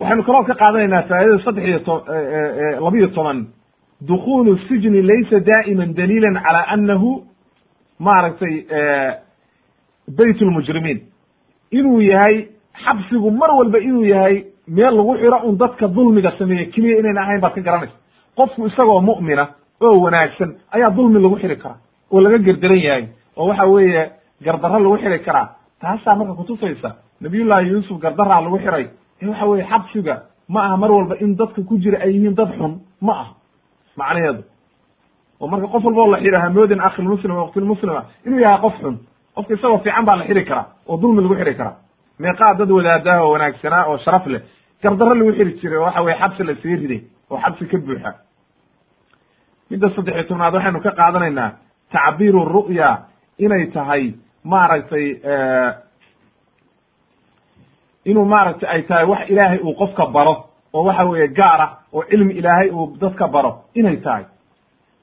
[0.00, 1.94] waxaynu kaloo ka qaadanaynaa faa'idada saddex iyo to
[2.84, 3.46] labiyo toban
[4.08, 7.10] dukulu sijni laysa daa'iman daliilan cala annahu
[7.98, 8.54] maaragtay
[10.18, 10.98] bayt lmujrimiin
[11.70, 12.36] inuu yahay
[12.84, 17.40] xabsigu mar walba inuu yahay meel lagu xiro un dadka dulmiga sameeye keliya inayna ahayn
[17.40, 17.94] baad ka garanaysa
[18.36, 19.44] qofku isagoo mu'mina
[19.80, 21.78] oo wanaagsan ayaa dulmi lagu xiri karaa
[22.12, 23.04] oo laga gerdaran yahay
[23.36, 24.10] oo waxa weeye
[24.44, 25.48] gardarro lagu xiri karaa.
[25.80, 28.86] Taasaa marka kutusaysa nabiyullahi yuusuf gardaraa lagu xiray
[29.22, 32.50] ee waxa weye xabsiga ma aha mar walba in dadka ku jira ay yihiin dad
[32.58, 33.34] xun ma aha.
[33.96, 34.42] Macnaheedu.
[35.40, 38.96] Oo marka qof walba oo la xidha hamoodin akhilmuslima waktilmuslima inuu yahay qof xun
[39.34, 41.76] qofka isagoo fiican baa la xiri karaa oo dulmi lagu xiri karaa.
[42.18, 44.42] Meeqaa dad wadaadaah oo wanaagsanaa oo sharaf leh
[44.82, 48.10] gardarro lagu xiri jiray oo waxa weye xabsi la isaga riday oo xabsi ka buuxa
[49.70, 51.50] midda saddex iyo tobnaad waxaynu ka qaadanaynaa
[51.92, 52.88] tacbiiru ru'ya
[53.38, 54.12] inay tahay
[54.44, 55.06] maaragtay
[58.04, 60.34] inuu maaragtay ay tahay wax ilaahay uu qofka baro
[60.74, 64.24] oo waxa weeye gaar ah oo cilmi ilaahay uu dadka baro inay tahay.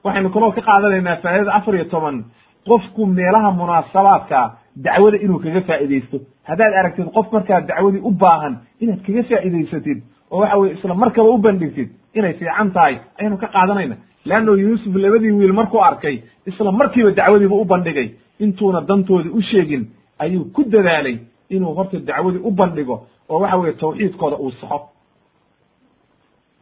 [0.04, 2.24] Waxaynu kaloo ka qaadanaynaa faa'idada afar iyo toban
[2.68, 4.40] qofku meelaha munaasabaadka
[4.76, 6.18] dacwada inuu kaga faa'iidaysto.
[6.48, 10.00] Haddaad aragtid qof markaa dacwadii u baahan inaad kaga faa'iidaysatid
[10.32, 14.96] oo waxa weye isla markaba u bandhigtid inay fiican tahay ayaynu ka qaadanayna leanno yuusuf
[14.96, 18.10] labadii wiil markuu arkay isla markiiba dacwadiiba u bandhigay
[18.40, 19.84] intuuna dantoodii u sheegin
[20.20, 21.18] ayuu ku dadaalay
[21.50, 22.96] inuu horta dacwadii u bandhigo
[23.30, 24.80] oo waxa weye tawxiidkooda uu saxo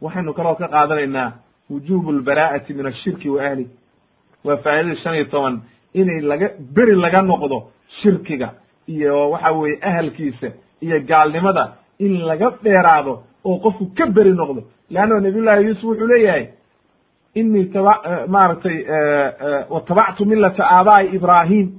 [0.02, 1.32] waxaynu kaloo ka qaadanaynaa
[1.70, 3.68] wujubu lbaraa'ati min ashirki wa ahli
[4.44, 5.60] waa faa'idadii shan iyo toban
[5.94, 7.58] inay laga beri laga noqdo
[8.02, 8.48] shirkiga
[8.88, 10.48] iyo waxa weeye ahalkiisa
[10.80, 11.64] iyo gaalnimada
[11.98, 16.46] in laga dheeraado oo qofku ka beri noqdo leanna nabiyullahi yuusuf wuxuu leeyahay
[17.34, 17.70] inii
[18.28, 18.84] maaragtay
[19.70, 21.72] watabactu millata aabaa'i ibraahim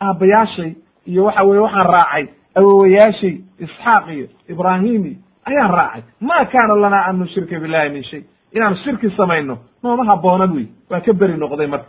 [0.00, 0.72] aabbayaashay
[1.06, 7.04] iyo waxa weye waxaan raacay awowayaashay isxaaq iyo ibraahim iyo ayaan raacay ma kaana lanaa
[7.08, 8.22] an nushrika billahi min shay
[8.52, 11.88] inaan shirki samayno nooma haboona buy waa ka beri noqday marka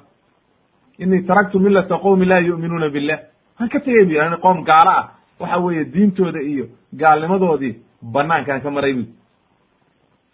[0.99, 3.19] inii taraktu millata qowmi laa yu'minuuna billah
[3.59, 5.05] waan ka tegey bu qoom gaalo ah
[5.39, 9.07] waxa weeye diintooda iyo gaalnimadoodii banaankaan ka maray buy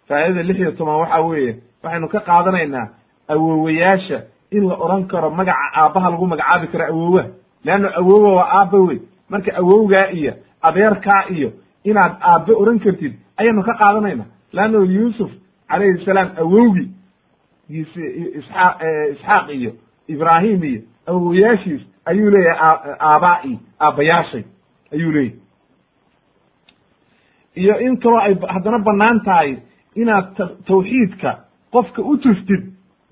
[0.07, 2.87] faa'idada lix iyo toban waxa weeye waxaynu ka qaadanaynaa
[3.33, 4.17] awowayaasha
[4.51, 7.27] in la odhan karo magaca aabbaha lagu magacaabi karo awowaha
[7.65, 8.99] leanna awowa waa aabba wey
[9.29, 11.49] marka awowgaa iyo adeerkaa iyo
[11.83, 15.31] inaad aabbe odhan kartid ayaynu ka qaadanayna leanno yuusuf
[15.69, 16.89] calayhi salaam awowgii
[18.39, 18.75] isxaaq
[19.13, 19.71] isxaaq iyo
[20.07, 22.77] ibraahim iyo awowayaashiis ayuu leeyahay
[23.09, 23.53] aabaa'i
[23.87, 24.43] aabbayaashay
[24.93, 25.39] ayuu leeyahy
[27.55, 29.57] iyo in kaloo ay haddana bannaan tahay
[29.95, 30.35] inaad
[30.67, 31.31] tawxiidka
[31.75, 32.63] qofka u tuftid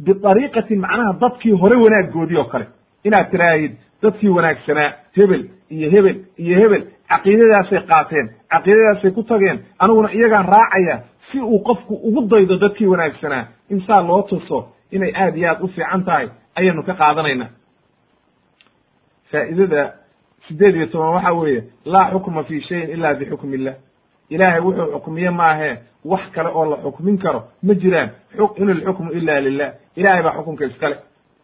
[0.06, 2.66] biariiqatin macnaha dadkii hore wanaaggoodii oo kale.
[3.08, 3.72] Inaad tiraahid
[4.04, 5.44] dadkii wanaagsanaa hebel
[5.76, 10.96] iyo hebel iyo hebel caqiidadaasay qaateen caqiidadaasay ku tageen aniguna iyagaan raacaya
[11.32, 13.46] si uu qofku ugu daydo dadkii wanaagsanaa.
[13.70, 14.58] In saa loo tuso
[14.92, 17.48] inay aad iyo aad u fiican tahay ayaynu ka qaadanayna.
[19.32, 19.94] Faa'idada
[20.48, 23.76] sideed iyo toban waxa weeye laa xukma fi shayin ila bixukmi illah
[24.34, 25.70] ilaahay wuxuu xukmiye maahe.
[26.06, 28.10] Wax kale oo la xukmin karo ma jiraan.
[28.58, 30.96] In ilxukmu ila lilah ilahay baa xukunka iskale.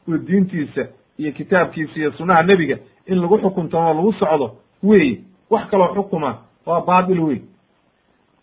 [0.10, 0.84] Oo diintiisa
[1.20, 2.78] iyo kitaabkiisa iyo sunaha nebiga
[3.08, 4.48] in lagu xukuntamo lagu socdo
[4.84, 7.42] wey wax kaloo xukuma waa baatil wey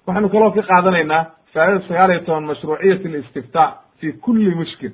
[0.07, 3.69] waxaynu kaloo ka qaadanaynaa faa'idada sagaal iyo toban mashruuciyat listiftaa
[3.99, 4.93] fi kuli mushkil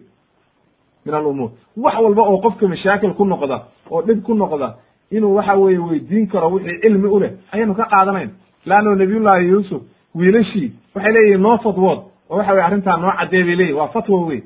[1.05, 3.57] min alumuur wax walba oo qofka mashaakil ku noqda
[3.91, 4.75] oo dhib ku noqda
[5.11, 8.31] inuu waxa weeye weydiin karo wixii cilmi u leh ayaynu ka qaadanayna
[8.65, 9.83] leanno nabiyullahi yuusuf
[10.15, 11.99] wiilashii waxay leeyihiin noo fatwood
[12.31, 14.43] oo waxa weye arrintaa noo caddee bay leyihin waa fatwo wey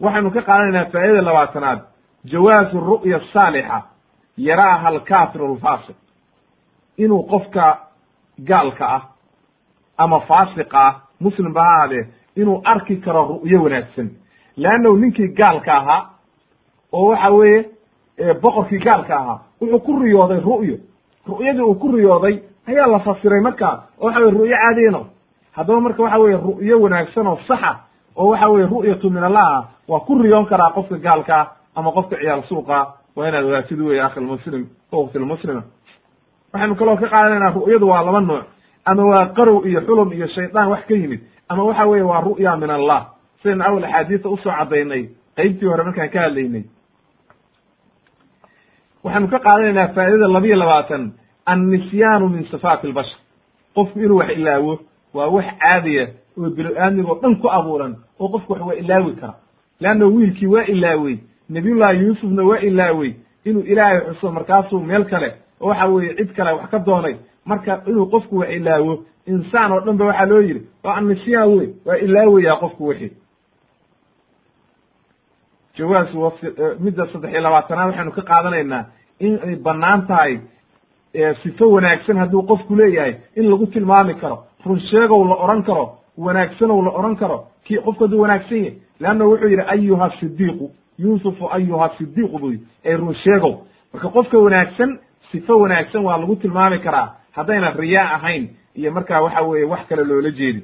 [0.00, 1.80] waxaynu ka qaadanaynaa faa'idada labaatanaad
[2.32, 3.82] jawaazu ru'ya asaalixa
[4.36, 5.96] yaraaha alkafir alfaasiq
[6.96, 7.64] inuu qofka
[8.38, 9.02] gaalka ah
[9.96, 12.04] ama faasiqa ah muslimba ha ahaadee
[12.36, 14.08] inuu arki karo ru'yo wanaagsan.
[14.56, 16.10] Leannahu ninkii gaalka ahaa
[16.92, 17.64] oo waxa weeye
[18.42, 20.76] boqorkii gaalka ahaa wuxuu ku riyooday ru'yo
[21.28, 25.06] ru'yadii uu ku riyooday ayaa la fasiray markaa oo waxa weye ru'yo caadiyano
[25.56, 27.76] haddaba marka waxa weye ru'yo wanaagsan oo saxa
[28.16, 32.16] oo waxa weye ru'yatu min allah ah waa ku riyoon karaa qofka gaalkaa ama qofka
[32.16, 32.94] ciyaal suuqa.
[33.16, 35.62] Waa inaad ogaatid wey akhi lmuslim ukti lmuslima
[36.52, 38.44] waxaynu kaloo ka qaadanaynaa ru'yadu waa laba nooc.
[38.84, 42.56] Ama waa qarow iyo xulum iyo shaydaan wax ka yimid ama waxa weye waa ru'ya
[42.56, 43.00] min allah.
[43.42, 46.62] Sidaynu awal axaadiisa u soo caddaynay qeybtii hore markaan ka hadlaynay
[49.08, 51.12] waxaynu ka qaadanaynaa faa'idada labiyo labaatan.
[51.46, 53.18] Annisyaanu min sifaati albashar.
[53.74, 54.78] Qofku inuu wax ilaawo
[55.14, 56.06] waa wax caadiya
[56.38, 59.34] oo bilo-aadmiga oo dhan ku abuuran oo qofku wax waa ilaawi kara.
[59.80, 61.16] Leanna wiilkii waa ilaawey
[61.48, 63.14] nabiyullahi yuusufna waa ilaawey
[63.44, 67.16] inuu ilaahay xuso markaasuu meel kale oo waxa weeye cid kale wax ka doonay.
[67.44, 71.68] Marka inuu qofku wax ilaawo insaan oo dhan ba waxaa loo yidhi waa annisyaan wey
[71.86, 73.12] waa ilaawayaa qofku wixii
[75.78, 76.08] jawaas
[76.80, 78.84] midda saddex iyo labaatanaad waxaynu ka qaadanaynaa
[79.20, 80.40] in ay bannaan tahay
[81.42, 86.82] sifo wanaagsan hadduu qofku leeyahay in lagu tilmaami karo run sheegow la odhan karo wanaagsanow
[86.84, 91.90] la odhan karo kii qofku hadduu wanaagsan yahy leanna wuxuu yidhi ayuha sidiiqu yuusufu ayuha
[91.98, 93.54] sidiiqu buu yidhi ee run sheegow.
[93.92, 94.98] Marka qofka wanaagsan
[95.32, 100.04] sifo wanaagsan waa lagu tilmaami karaa haddayna riyaa ahayn iyo markaa waxa weeye wax kale
[100.04, 100.62] loola jeedin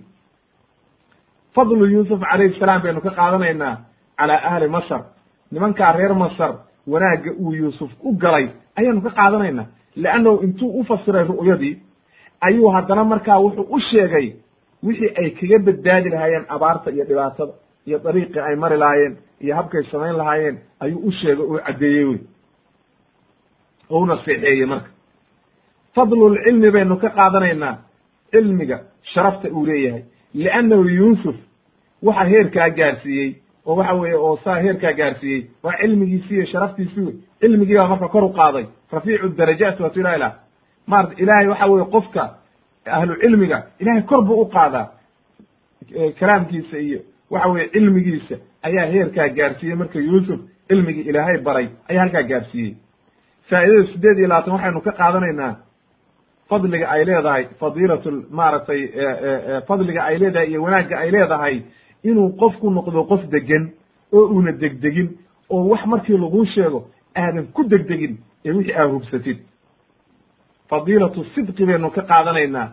[1.55, 3.77] fadlu yuusuf calayhi salaam baynu ka qaadanaynaa
[4.19, 5.01] calaa ahli masr
[5.53, 6.53] nimankaa reer masr
[6.87, 9.67] wanaagga uu yuusuf u galay ayaanu ka qaadanaynaa.
[9.97, 11.77] Leannahu intuu u fasiray ru'yadii
[12.41, 14.33] ayuu haddana markaa wuxuu u sheegay
[14.83, 17.53] wixii ay kaga badbaadi lahaayeen abaarta iyo dhibaatada
[17.87, 22.19] iyo dariiqii ay mari lahaayeen iyo habkay samayn lahaayeen ayuu u sheegay oo caddeeyey wey
[23.91, 24.89] oo u naseexeeyey marka
[25.95, 27.79] fadlulcilmi baynu ka qaadanaynaa
[28.31, 28.79] cilmiga
[29.15, 30.03] sharafta uu leeyahay.
[30.35, 31.37] Liannahu yuusuf
[32.03, 33.31] waxa heerkaa gaarsiiyey
[33.67, 35.47] oo waxa weeye oo saa heerkaa gaarsiiyey.
[35.63, 38.67] Waa cilmigiisi iyo sharaftiisi wey cilmigii baa marka kor u qaaday.
[38.93, 40.33] Rafiicu darajaat waatu ilah ilah
[40.87, 42.23] maarata ilaahay waxa weye qofka
[42.87, 44.87] ahlu cilmiga ilahay kor buu u qaadaa
[46.21, 48.37] kalaamkiisa iyo waxa weye cilmigiisa.
[48.63, 52.75] Ayaa heerkaa gaarsiiyey marka yuusuf cilmigii ilaahay baray ayaa halkaa gaarsiiyey.
[53.51, 55.55] Faa'idada sideed iyo labaatan waxaynu ka qaadanaynaa
[56.49, 58.81] fadliga ay leedahay fadiilat maaragtay
[59.69, 61.63] fadliga ay leedahay iyo wanaagga ay leedahay
[62.05, 63.71] inuu qofku noqdo qof degan
[64.13, 65.09] oo uuna degdegin
[65.51, 66.81] oo wax markii laguu sheego
[67.17, 69.39] aadan ku degdegin ee wixii aa hubsatid
[70.71, 72.69] fadiilatu sidqi baynu ka qaadanaynaa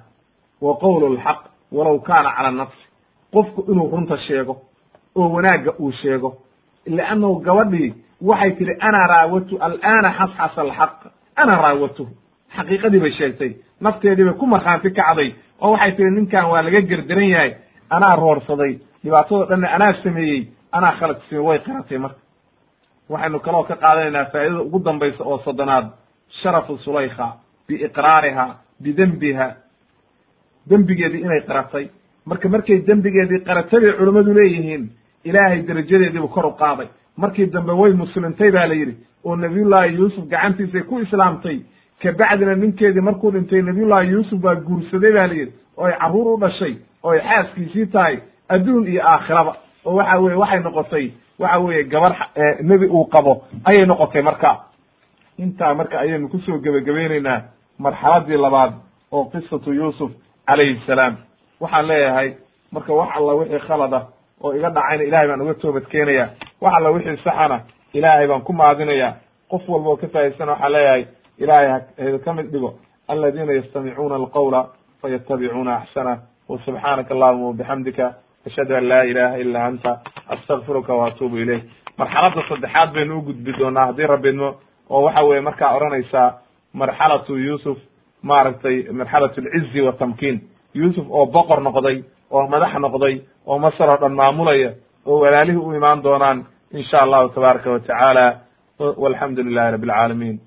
[0.62, 1.40] wa qowlu lxaq
[1.72, 2.84] walow kaana cala nafsi.
[3.34, 4.54] Qofku inuu runta sheego
[5.16, 6.38] oo wanaagga uu sheego
[6.86, 10.94] liannahu gabadhii waxay tihi ana raawatu alana xasxasa alxaq
[11.36, 12.12] ana raawatuhu
[12.56, 13.52] xaqiiqadii bay sheegtay.
[13.82, 17.52] Nafteedii bay ku markhaanti kacday oo waxay tihi ninkan waa laga gerderan yahay
[17.90, 22.20] anaa roorsaday dhibaatado dhanna anaa sameeyey anaa khalad samey way qaratay marka.
[23.10, 25.86] Waxaynu kaloo ka qaadanaynaa faa'idada ugu dambaysa oo soddonaad
[26.42, 27.28] sharafu sulaykha
[27.68, 28.46] biiqraariha
[28.84, 29.48] bidembiha
[30.70, 31.86] dembigeedii inay qaratay
[32.26, 34.84] marka markay dembigeedii qaratay bay culimmadu leeyihiin
[35.24, 36.88] ilaahay derajadeediibu kor u qaaday.
[37.18, 41.60] Markii dambe way muslimtay ba la yidhi oo nabiyullaahi yuusuf gacantiisay ku islaamtay.
[42.02, 45.54] Kabacdina ninkeedii markuu dhintay nabiyullaahi yuusuf baa guursaday ba la yidhi.
[45.78, 48.20] Oo ay carruur u dhashay oo ay xaaskiisii tahay
[48.56, 49.54] adduun iyo aakhiraba.
[49.86, 51.06] Oo waxa weye waxay noqotay
[51.40, 52.14] waxa weeye gabar
[52.62, 54.52] nebi uu qabo ayay noqotay marka.
[55.40, 57.42] Intaa marka ayaynu ku soo gebagabaynaynaa
[57.80, 58.74] marxaladii labaad
[59.12, 60.12] oo qisatu yuusuf
[60.48, 61.18] calayhi salaam.
[61.60, 62.30] Waxaan leeyahay
[62.72, 64.00] marka wax alla wixii khalada
[64.44, 66.30] oo iga dhacayna ilahay baan uga toobad keenaya
[66.62, 67.58] wax alla wixii saxana
[67.94, 69.16] ilaahay baan ku maadinaya
[69.50, 71.06] qof walba oo ka faa'idaysana waxaan leeyahay
[71.38, 71.78] ilahay ha
[72.26, 72.74] ka mid dhigo
[73.08, 74.68] aladiina yastamicuuna alqawla
[75.02, 76.14] fayatabicuuna axsana
[76.50, 78.14] wsubxaanaka allahuma wabixamdika
[78.48, 79.92] ashhadu an laa ilaha ila anta
[80.34, 81.64] astakfiruka waatuubu ilayk.
[81.98, 84.50] Marxaladda saddexaad baynu u gudbi doonaa haddii rabidmo
[84.90, 86.28] oo waxa weye markaa odhanaysaa
[86.74, 87.78] marxalatu yuusuf
[88.24, 90.38] maaragtay marxalat alcizi watamkiin
[90.74, 93.16] yuusuf oo boqor noqday oo madax noqday
[93.48, 94.72] oo masar oo dhan maamulaya
[95.06, 98.26] oo walaalihii u imaan doonaan in sha allahu tabaaraka wa tacaala.
[98.80, 100.38] Walxamdu lilahi rabbi alcaalamiin